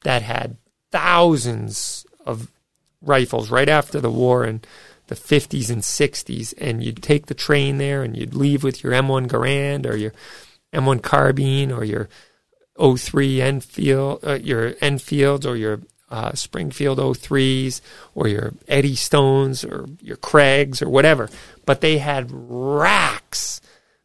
that 0.03 0.21
had 0.21 0.59
thousands 0.93 2.05
of 2.27 2.51
rifles 3.01 3.51
right 3.51 3.71
after 3.71 4.03
the 4.03 4.11
war 4.11 4.45
in 4.45 4.61
the 5.07 5.15
50s 5.15 5.71
and 5.71 5.83
60s 5.83 6.55
and 6.59 6.83
you'd 6.83 7.03
take 7.03 7.27
the 7.27 7.35
train 7.35 7.79
there 7.79 8.03
and 8.03 8.17
you'd 8.17 8.35
leave 8.35 8.63
with 8.63 8.83
your 8.83 8.93
M1 8.93 9.29
Garand 9.29 9.87
or 9.87 9.97
your 9.97 10.13
M1 10.73 11.03
carbine 11.03 11.71
or 11.71 11.85
your 11.85 12.09
03 12.79 13.41
Enfield 13.41 14.25
uh, 14.25 14.39
your 14.43 14.75
Enfields 14.81 15.47
or 15.47 15.57
your 15.57 15.81
uh, 16.11 16.33
Springfield 16.33 16.99
03s 16.99 17.81
or 18.15 18.29
your 18.29 18.53
Eddystones 18.69 19.69
or 19.69 19.89
your 20.01 20.17
Kriegs 20.17 20.81
or 20.81 20.89
whatever. 20.89 21.29
But 21.67 21.81
they 21.81 21.99
had 21.99 22.29
racks 22.31 23.61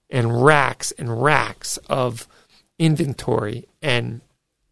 and 0.10 0.44
racks 0.44 0.92
and 0.94 1.22
racks 1.22 1.78
of 1.88 2.28
inventory. 2.80 3.68
And 3.82 4.22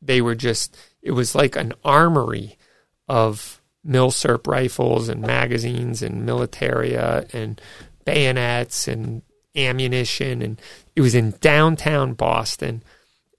they 0.01 0.21
were 0.21 0.35
just, 0.35 0.75
it 1.01 1.11
was 1.11 1.35
like 1.35 1.55
an 1.55 1.73
armory 1.83 2.57
of 3.07 3.56
milsurp 3.87 4.47
rifles 4.47 5.09
and 5.09 5.21
magazines 5.21 6.01
and 6.01 6.27
militaria 6.27 7.33
and 7.33 7.61
bayonets 8.05 8.87
and 8.87 9.21
ammunition. 9.55 10.41
And 10.41 10.61
it 10.95 11.01
was 11.01 11.15
in 11.15 11.35
downtown 11.41 12.13
Boston. 12.13 12.83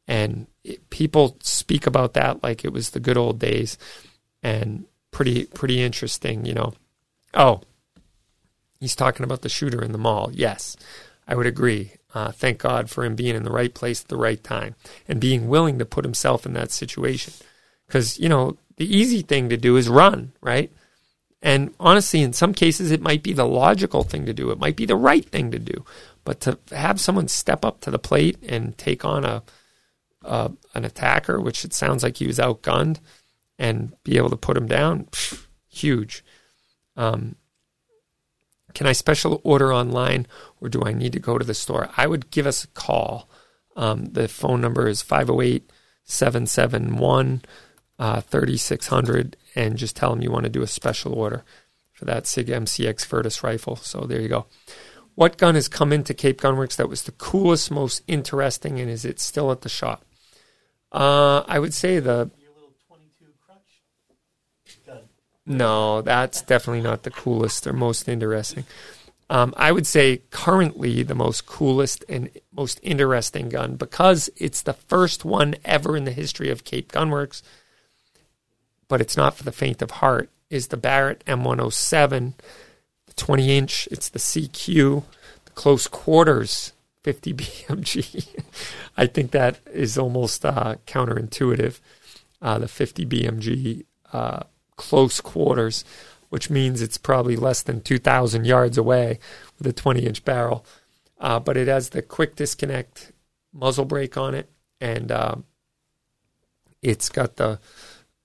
And 0.06 0.46
people 0.90 1.36
speak 1.42 1.86
about 1.86 2.14
that 2.14 2.42
like 2.42 2.64
it 2.64 2.72
was 2.72 2.90
the 2.90 3.00
good 3.00 3.16
old 3.16 3.38
days. 3.38 3.78
And 4.42 4.86
pretty 5.10 5.46
pretty 5.46 5.82
interesting 5.82 6.44
you 6.44 6.54
know. 6.54 6.74
Oh 7.34 7.62
he's 8.78 8.94
talking 8.94 9.24
about 9.24 9.42
the 9.42 9.48
shooter 9.48 9.82
in 9.82 9.92
the 9.92 9.98
mall. 9.98 10.30
Yes 10.32 10.76
i 11.26 11.34
would 11.34 11.46
agree. 11.46 11.92
Uh, 12.14 12.30
thank 12.32 12.58
god 12.58 12.88
for 12.88 13.04
him 13.04 13.14
being 13.14 13.34
in 13.34 13.42
the 13.42 13.50
right 13.50 13.74
place 13.74 14.02
at 14.02 14.08
the 14.08 14.16
right 14.16 14.42
time 14.42 14.74
and 15.08 15.20
being 15.20 15.48
willing 15.48 15.78
to 15.78 15.84
put 15.84 16.04
himself 16.04 16.46
in 16.46 16.52
that 16.54 16.70
situation. 16.70 17.32
Because 17.86 18.18
you 18.18 18.28
know 18.28 18.56
the 18.78 18.96
easy 18.96 19.22
thing 19.22 19.48
to 19.48 19.56
do 19.56 19.76
is 19.76 19.88
run 19.88 20.32
right 20.40 20.72
and 21.42 21.72
honestly 21.78 22.22
in 22.22 22.32
some 22.32 22.54
cases 22.54 22.90
it 22.90 23.00
might 23.00 23.22
be 23.22 23.32
the 23.32 23.46
logical 23.46 24.02
thing 24.02 24.26
to 24.26 24.32
do 24.32 24.50
it 24.50 24.58
might 24.58 24.76
be 24.76 24.86
the 24.86 24.96
right 24.96 25.26
thing 25.26 25.50
to 25.50 25.58
do 25.58 25.84
but 26.24 26.40
to 26.40 26.58
have 26.72 27.00
someone 27.00 27.28
step 27.28 27.64
up 27.64 27.80
to 27.80 27.90
the 27.90 27.98
plate 27.98 28.36
and 28.42 28.76
take 28.76 29.04
on 29.04 29.24
a 29.24 29.42
uh, 30.24 30.50
an 30.74 30.84
attacker, 30.84 31.40
which 31.40 31.64
it 31.64 31.72
sounds 31.72 32.02
like 32.02 32.16
he 32.16 32.26
was 32.26 32.38
outgunned, 32.38 32.98
and 33.58 33.94
be 34.04 34.16
able 34.16 34.30
to 34.30 34.36
put 34.36 34.56
him 34.56 34.66
down, 34.66 35.04
pff, 35.04 35.46
huge. 35.68 36.24
Um, 36.96 37.36
can 38.74 38.86
I 38.86 38.92
special 38.92 39.40
order 39.42 39.72
online 39.72 40.26
or 40.60 40.68
do 40.68 40.82
I 40.84 40.92
need 40.92 41.12
to 41.14 41.20
go 41.20 41.38
to 41.38 41.44
the 41.44 41.54
store? 41.54 41.88
I 41.96 42.06
would 42.06 42.30
give 42.30 42.46
us 42.46 42.64
a 42.64 42.68
call. 42.68 43.28
Um, 43.76 44.06
the 44.06 44.28
phone 44.28 44.60
number 44.60 44.86
is 44.88 45.02
508 45.02 45.70
771 46.04 47.42
uh, 47.98 48.20
3600 48.20 49.36
and 49.54 49.76
just 49.76 49.96
tell 49.96 50.10
them 50.10 50.22
you 50.22 50.30
want 50.30 50.44
to 50.44 50.50
do 50.50 50.62
a 50.62 50.66
special 50.66 51.14
order 51.14 51.44
for 51.92 52.04
that 52.04 52.26
SIG 52.26 52.46
MCX 52.46 53.06
Virtus 53.06 53.42
rifle. 53.42 53.76
So 53.76 54.00
there 54.00 54.20
you 54.20 54.28
go. 54.28 54.46
What 55.16 55.36
gun 55.36 55.56
has 55.56 55.66
come 55.66 55.92
into 55.92 56.14
Cape 56.14 56.40
Gunworks 56.40 56.76
that 56.76 56.88
was 56.88 57.02
the 57.02 57.12
coolest, 57.12 57.72
most 57.72 58.02
interesting, 58.06 58.78
and 58.78 58.88
is 58.88 59.04
it 59.04 59.18
still 59.18 59.50
at 59.50 59.62
the 59.62 59.68
shop? 59.68 60.04
Uh, 60.92 61.42
I 61.48 61.58
would 61.58 61.74
say 61.74 61.98
the. 61.98 62.30
No, 65.44 66.02
that's 66.02 66.42
definitely 66.42 66.82
not 66.82 67.02
the 67.02 67.10
coolest 67.10 67.66
or 67.66 67.72
most 67.72 68.08
interesting. 68.08 68.64
Um, 69.30 69.54
I 69.56 69.72
would 69.72 69.86
say 69.86 70.22
currently 70.30 71.02
the 71.02 71.14
most 71.14 71.46
coolest 71.46 72.04
and 72.08 72.30
most 72.52 72.78
interesting 72.82 73.48
gun 73.48 73.76
because 73.76 74.30
it's 74.36 74.62
the 74.62 74.72
first 74.72 75.24
one 75.24 75.56
ever 75.64 75.96
in 75.96 76.04
the 76.04 76.12
history 76.12 76.50
of 76.50 76.64
Cape 76.64 76.92
Gunworks, 76.92 77.42
but 78.88 79.00
it's 79.00 79.16
not 79.16 79.36
for 79.36 79.44
the 79.44 79.52
faint 79.52 79.82
of 79.82 79.92
heart, 79.92 80.30
is 80.50 80.68
the 80.68 80.76
Barrett 80.76 81.24
M107, 81.26 82.32
the 83.06 83.12
20 83.12 83.56
inch. 83.56 83.88
It's 83.90 84.08
the 84.08 84.18
CQ, 84.18 85.04
the 85.44 85.50
close 85.52 85.86
quarters 85.86 86.72
50 87.02 87.32
BMG. 87.34 88.42
I 88.96 89.06
think 89.06 89.30
that 89.30 89.60
is 89.72 89.96
almost 89.96 90.44
uh, 90.44 90.76
counterintuitive. 90.86 91.80
Uh, 92.40 92.58
the 92.58 92.68
50 92.68 93.04
BMG 93.04 93.84
uh, 94.12 94.44
close 94.76 95.20
quarters, 95.20 95.84
which 96.28 96.50
means 96.50 96.80
it's 96.80 96.96
probably 96.98 97.34
less 97.34 97.62
than 97.62 97.80
2,000 97.80 98.46
yards 98.46 98.78
away 98.78 99.18
with 99.58 99.66
a 99.66 99.72
20 99.72 100.06
inch 100.06 100.24
barrel. 100.24 100.64
Uh, 101.18 101.40
but 101.40 101.56
it 101.56 101.66
has 101.66 101.90
the 101.90 102.02
quick 102.02 102.36
disconnect 102.36 103.12
muzzle 103.52 103.84
brake 103.84 104.16
on 104.16 104.34
it, 104.34 104.48
and 104.80 105.10
uh, 105.10 105.34
it's 106.80 107.08
got 107.08 107.36
the 107.36 107.58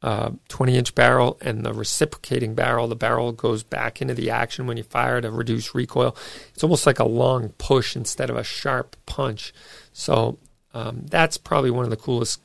uh, 0.03 0.31
20 0.49 0.77
inch 0.77 0.93
barrel 0.93 1.37
and 1.41 1.65
the 1.65 1.73
reciprocating 1.73 2.53
barrel. 2.53 2.87
The 2.87 2.95
barrel 2.95 3.31
goes 3.31 3.63
back 3.63 4.01
into 4.01 4.13
the 4.13 4.29
action 4.29 4.67
when 4.67 4.77
you 4.77 4.83
fire 4.83 5.21
to 5.21 5.31
reduce 5.31 5.73
recoil. 5.73 6.15
It's 6.53 6.63
almost 6.63 6.85
like 6.85 6.99
a 6.99 7.05
long 7.05 7.49
push 7.57 7.95
instead 7.95 8.29
of 8.29 8.35
a 8.37 8.43
sharp 8.43 8.95
punch. 9.05 9.53
So 9.93 10.37
Um, 10.75 11.05
that's 11.07 11.37
probably 11.37 11.69
one 11.69 11.83
of 11.83 11.91
the 11.91 11.95
coolest 11.95 12.41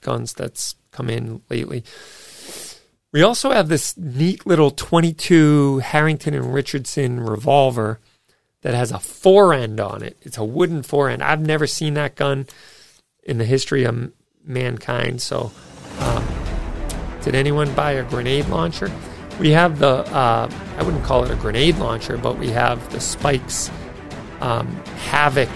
guns 0.00 0.34
that's 0.34 0.74
come 0.90 1.08
in 1.08 1.42
lately. 1.48 1.84
We 3.12 3.22
also 3.22 3.52
have 3.52 3.68
this 3.68 3.96
neat 3.96 4.44
little 4.46 4.72
22 4.72 5.78
Harrington 5.78 6.34
and 6.34 6.52
Richardson 6.52 7.20
revolver 7.20 8.00
that 8.62 8.74
has 8.74 8.90
a 8.90 8.98
fore 8.98 9.54
end 9.54 9.78
on 9.78 10.02
it. 10.02 10.16
It's 10.22 10.38
a 10.38 10.44
wooden 10.44 10.82
fore 10.82 11.08
end. 11.08 11.22
I've 11.22 11.40
never 11.40 11.66
seen 11.68 11.94
that 11.94 12.16
gun 12.16 12.46
in 13.22 13.38
the 13.38 13.44
history 13.44 13.84
of 13.84 14.10
mankind. 14.44 15.22
So, 15.22 15.52
um, 16.00 16.24
did 17.22 17.34
anyone 17.34 17.72
buy 17.74 17.92
a 17.92 18.04
grenade 18.04 18.48
launcher? 18.48 18.90
We 19.38 19.50
have 19.50 19.78
the, 19.78 19.88
uh, 20.14 20.50
I 20.76 20.82
wouldn't 20.82 21.04
call 21.04 21.24
it 21.24 21.30
a 21.30 21.36
grenade 21.36 21.78
launcher, 21.78 22.16
but 22.16 22.38
we 22.38 22.48
have 22.50 22.92
the 22.92 23.00
Spikes 23.00 23.70
um, 24.40 24.66
Havoc 25.06 25.48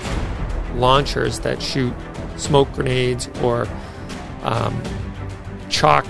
launchers 0.74 1.40
that 1.40 1.60
shoot 1.62 1.94
smoke 2.36 2.72
grenades 2.72 3.28
or 3.42 3.68
um, 4.42 4.80
chalk 5.68 6.06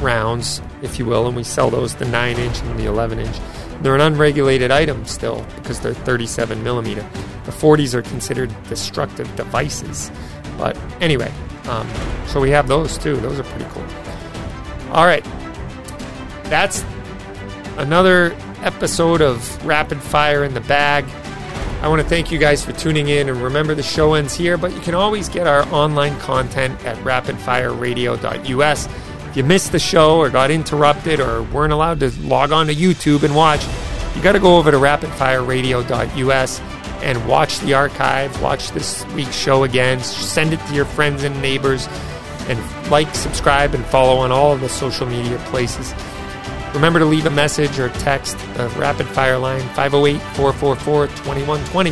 rounds, 0.00 0.60
if 0.82 0.98
you 0.98 1.06
will, 1.06 1.26
and 1.26 1.36
we 1.36 1.42
sell 1.42 1.70
those 1.70 1.94
the 1.94 2.04
9 2.04 2.38
inch 2.38 2.60
and 2.60 2.78
the 2.78 2.86
11 2.86 3.18
inch. 3.18 3.36
They're 3.82 3.94
an 3.94 4.00
unregulated 4.00 4.70
item 4.70 5.04
still 5.04 5.44
because 5.56 5.80
they're 5.80 5.94
37 5.94 6.62
millimeter. 6.62 7.02
The 7.44 7.52
40s 7.52 7.94
are 7.94 8.02
considered 8.02 8.54
destructive 8.68 9.34
devices. 9.36 10.10
But 10.58 10.76
anyway, 11.00 11.32
um, 11.64 11.88
so 12.26 12.40
we 12.40 12.50
have 12.50 12.68
those 12.68 12.96
too. 12.98 13.16
Those 13.16 13.38
are 13.38 13.44
pretty 13.44 13.66
cool. 13.70 13.84
All 14.96 15.04
right. 15.04 15.22
That's 16.44 16.82
another 17.76 18.34
episode 18.62 19.20
of 19.20 19.66
Rapid 19.66 20.00
Fire 20.00 20.42
in 20.42 20.54
the 20.54 20.62
Bag. 20.62 21.04
I 21.82 21.88
want 21.88 22.00
to 22.00 22.08
thank 22.08 22.32
you 22.32 22.38
guys 22.38 22.64
for 22.64 22.72
tuning 22.72 23.08
in. 23.08 23.28
And 23.28 23.42
remember, 23.42 23.74
the 23.74 23.82
show 23.82 24.14
ends 24.14 24.34
here, 24.34 24.56
but 24.56 24.72
you 24.72 24.80
can 24.80 24.94
always 24.94 25.28
get 25.28 25.46
our 25.46 25.68
online 25.68 26.18
content 26.20 26.82
at 26.86 26.96
rapidfireradio.us. 27.04 28.86
If 29.28 29.36
you 29.36 29.44
missed 29.44 29.72
the 29.72 29.78
show 29.78 30.16
or 30.16 30.30
got 30.30 30.50
interrupted 30.50 31.20
or 31.20 31.42
weren't 31.42 31.74
allowed 31.74 32.00
to 32.00 32.10
log 32.22 32.50
on 32.50 32.66
to 32.68 32.74
YouTube 32.74 33.22
and 33.22 33.36
watch, 33.36 33.66
you 34.16 34.22
got 34.22 34.32
to 34.32 34.40
go 34.40 34.56
over 34.56 34.70
to 34.70 34.78
rapidfireradio.us 34.78 36.60
and 37.02 37.28
watch 37.28 37.58
the 37.60 37.74
archive, 37.74 38.40
watch 38.40 38.70
this 38.70 39.04
week's 39.08 39.36
show 39.36 39.64
again, 39.64 40.00
send 40.00 40.54
it 40.54 40.66
to 40.68 40.74
your 40.74 40.86
friends 40.86 41.22
and 41.22 41.42
neighbors, 41.42 41.86
and 42.48 42.90
like, 42.90 43.14
subscribe, 43.14 43.74
and 43.74 43.84
follow 43.86 44.18
on 44.18 44.32
all 44.32 44.52
of 44.52 44.60
the 44.60 44.68
social 44.68 45.06
media 45.06 45.38
places. 45.46 45.94
Remember 46.74 46.98
to 46.98 47.04
leave 47.04 47.26
a 47.26 47.30
message 47.30 47.78
or 47.78 47.88
text 47.88 48.38
the 48.54 48.68
rapid 48.76 49.06
fire 49.06 49.38
line 49.38 49.62
508 49.74 50.20
444 50.36 51.06
2120 51.06 51.90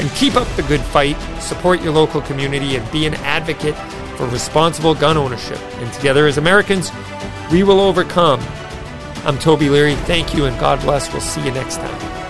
and 0.00 0.10
keep 0.12 0.36
up 0.36 0.48
the 0.56 0.62
good 0.62 0.80
fight, 0.80 1.16
support 1.40 1.82
your 1.82 1.92
local 1.92 2.22
community, 2.22 2.76
and 2.76 2.90
be 2.90 3.06
an 3.06 3.14
advocate 3.16 3.76
for 4.16 4.26
responsible 4.28 4.94
gun 4.94 5.16
ownership. 5.16 5.58
And 5.76 5.92
together 5.92 6.26
as 6.26 6.38
Americans, 6.38 6.90
we 7.50 7.62
will 7.62 7.80
overcome. 7.80 8.40
I'm 9.24 9.38
Toby 9.38 9.68
Leary. 9.68 9.94
Thank 9.94 10.34
you 10.34 10.46
and 10.46 10.58
God 10.58 10.80
bless. 10.80 11.12
We'll 11.12 11.20
see 11.20 11.44
you 11.44 11.52
next 11.52 11.76
time. 11.76 12.21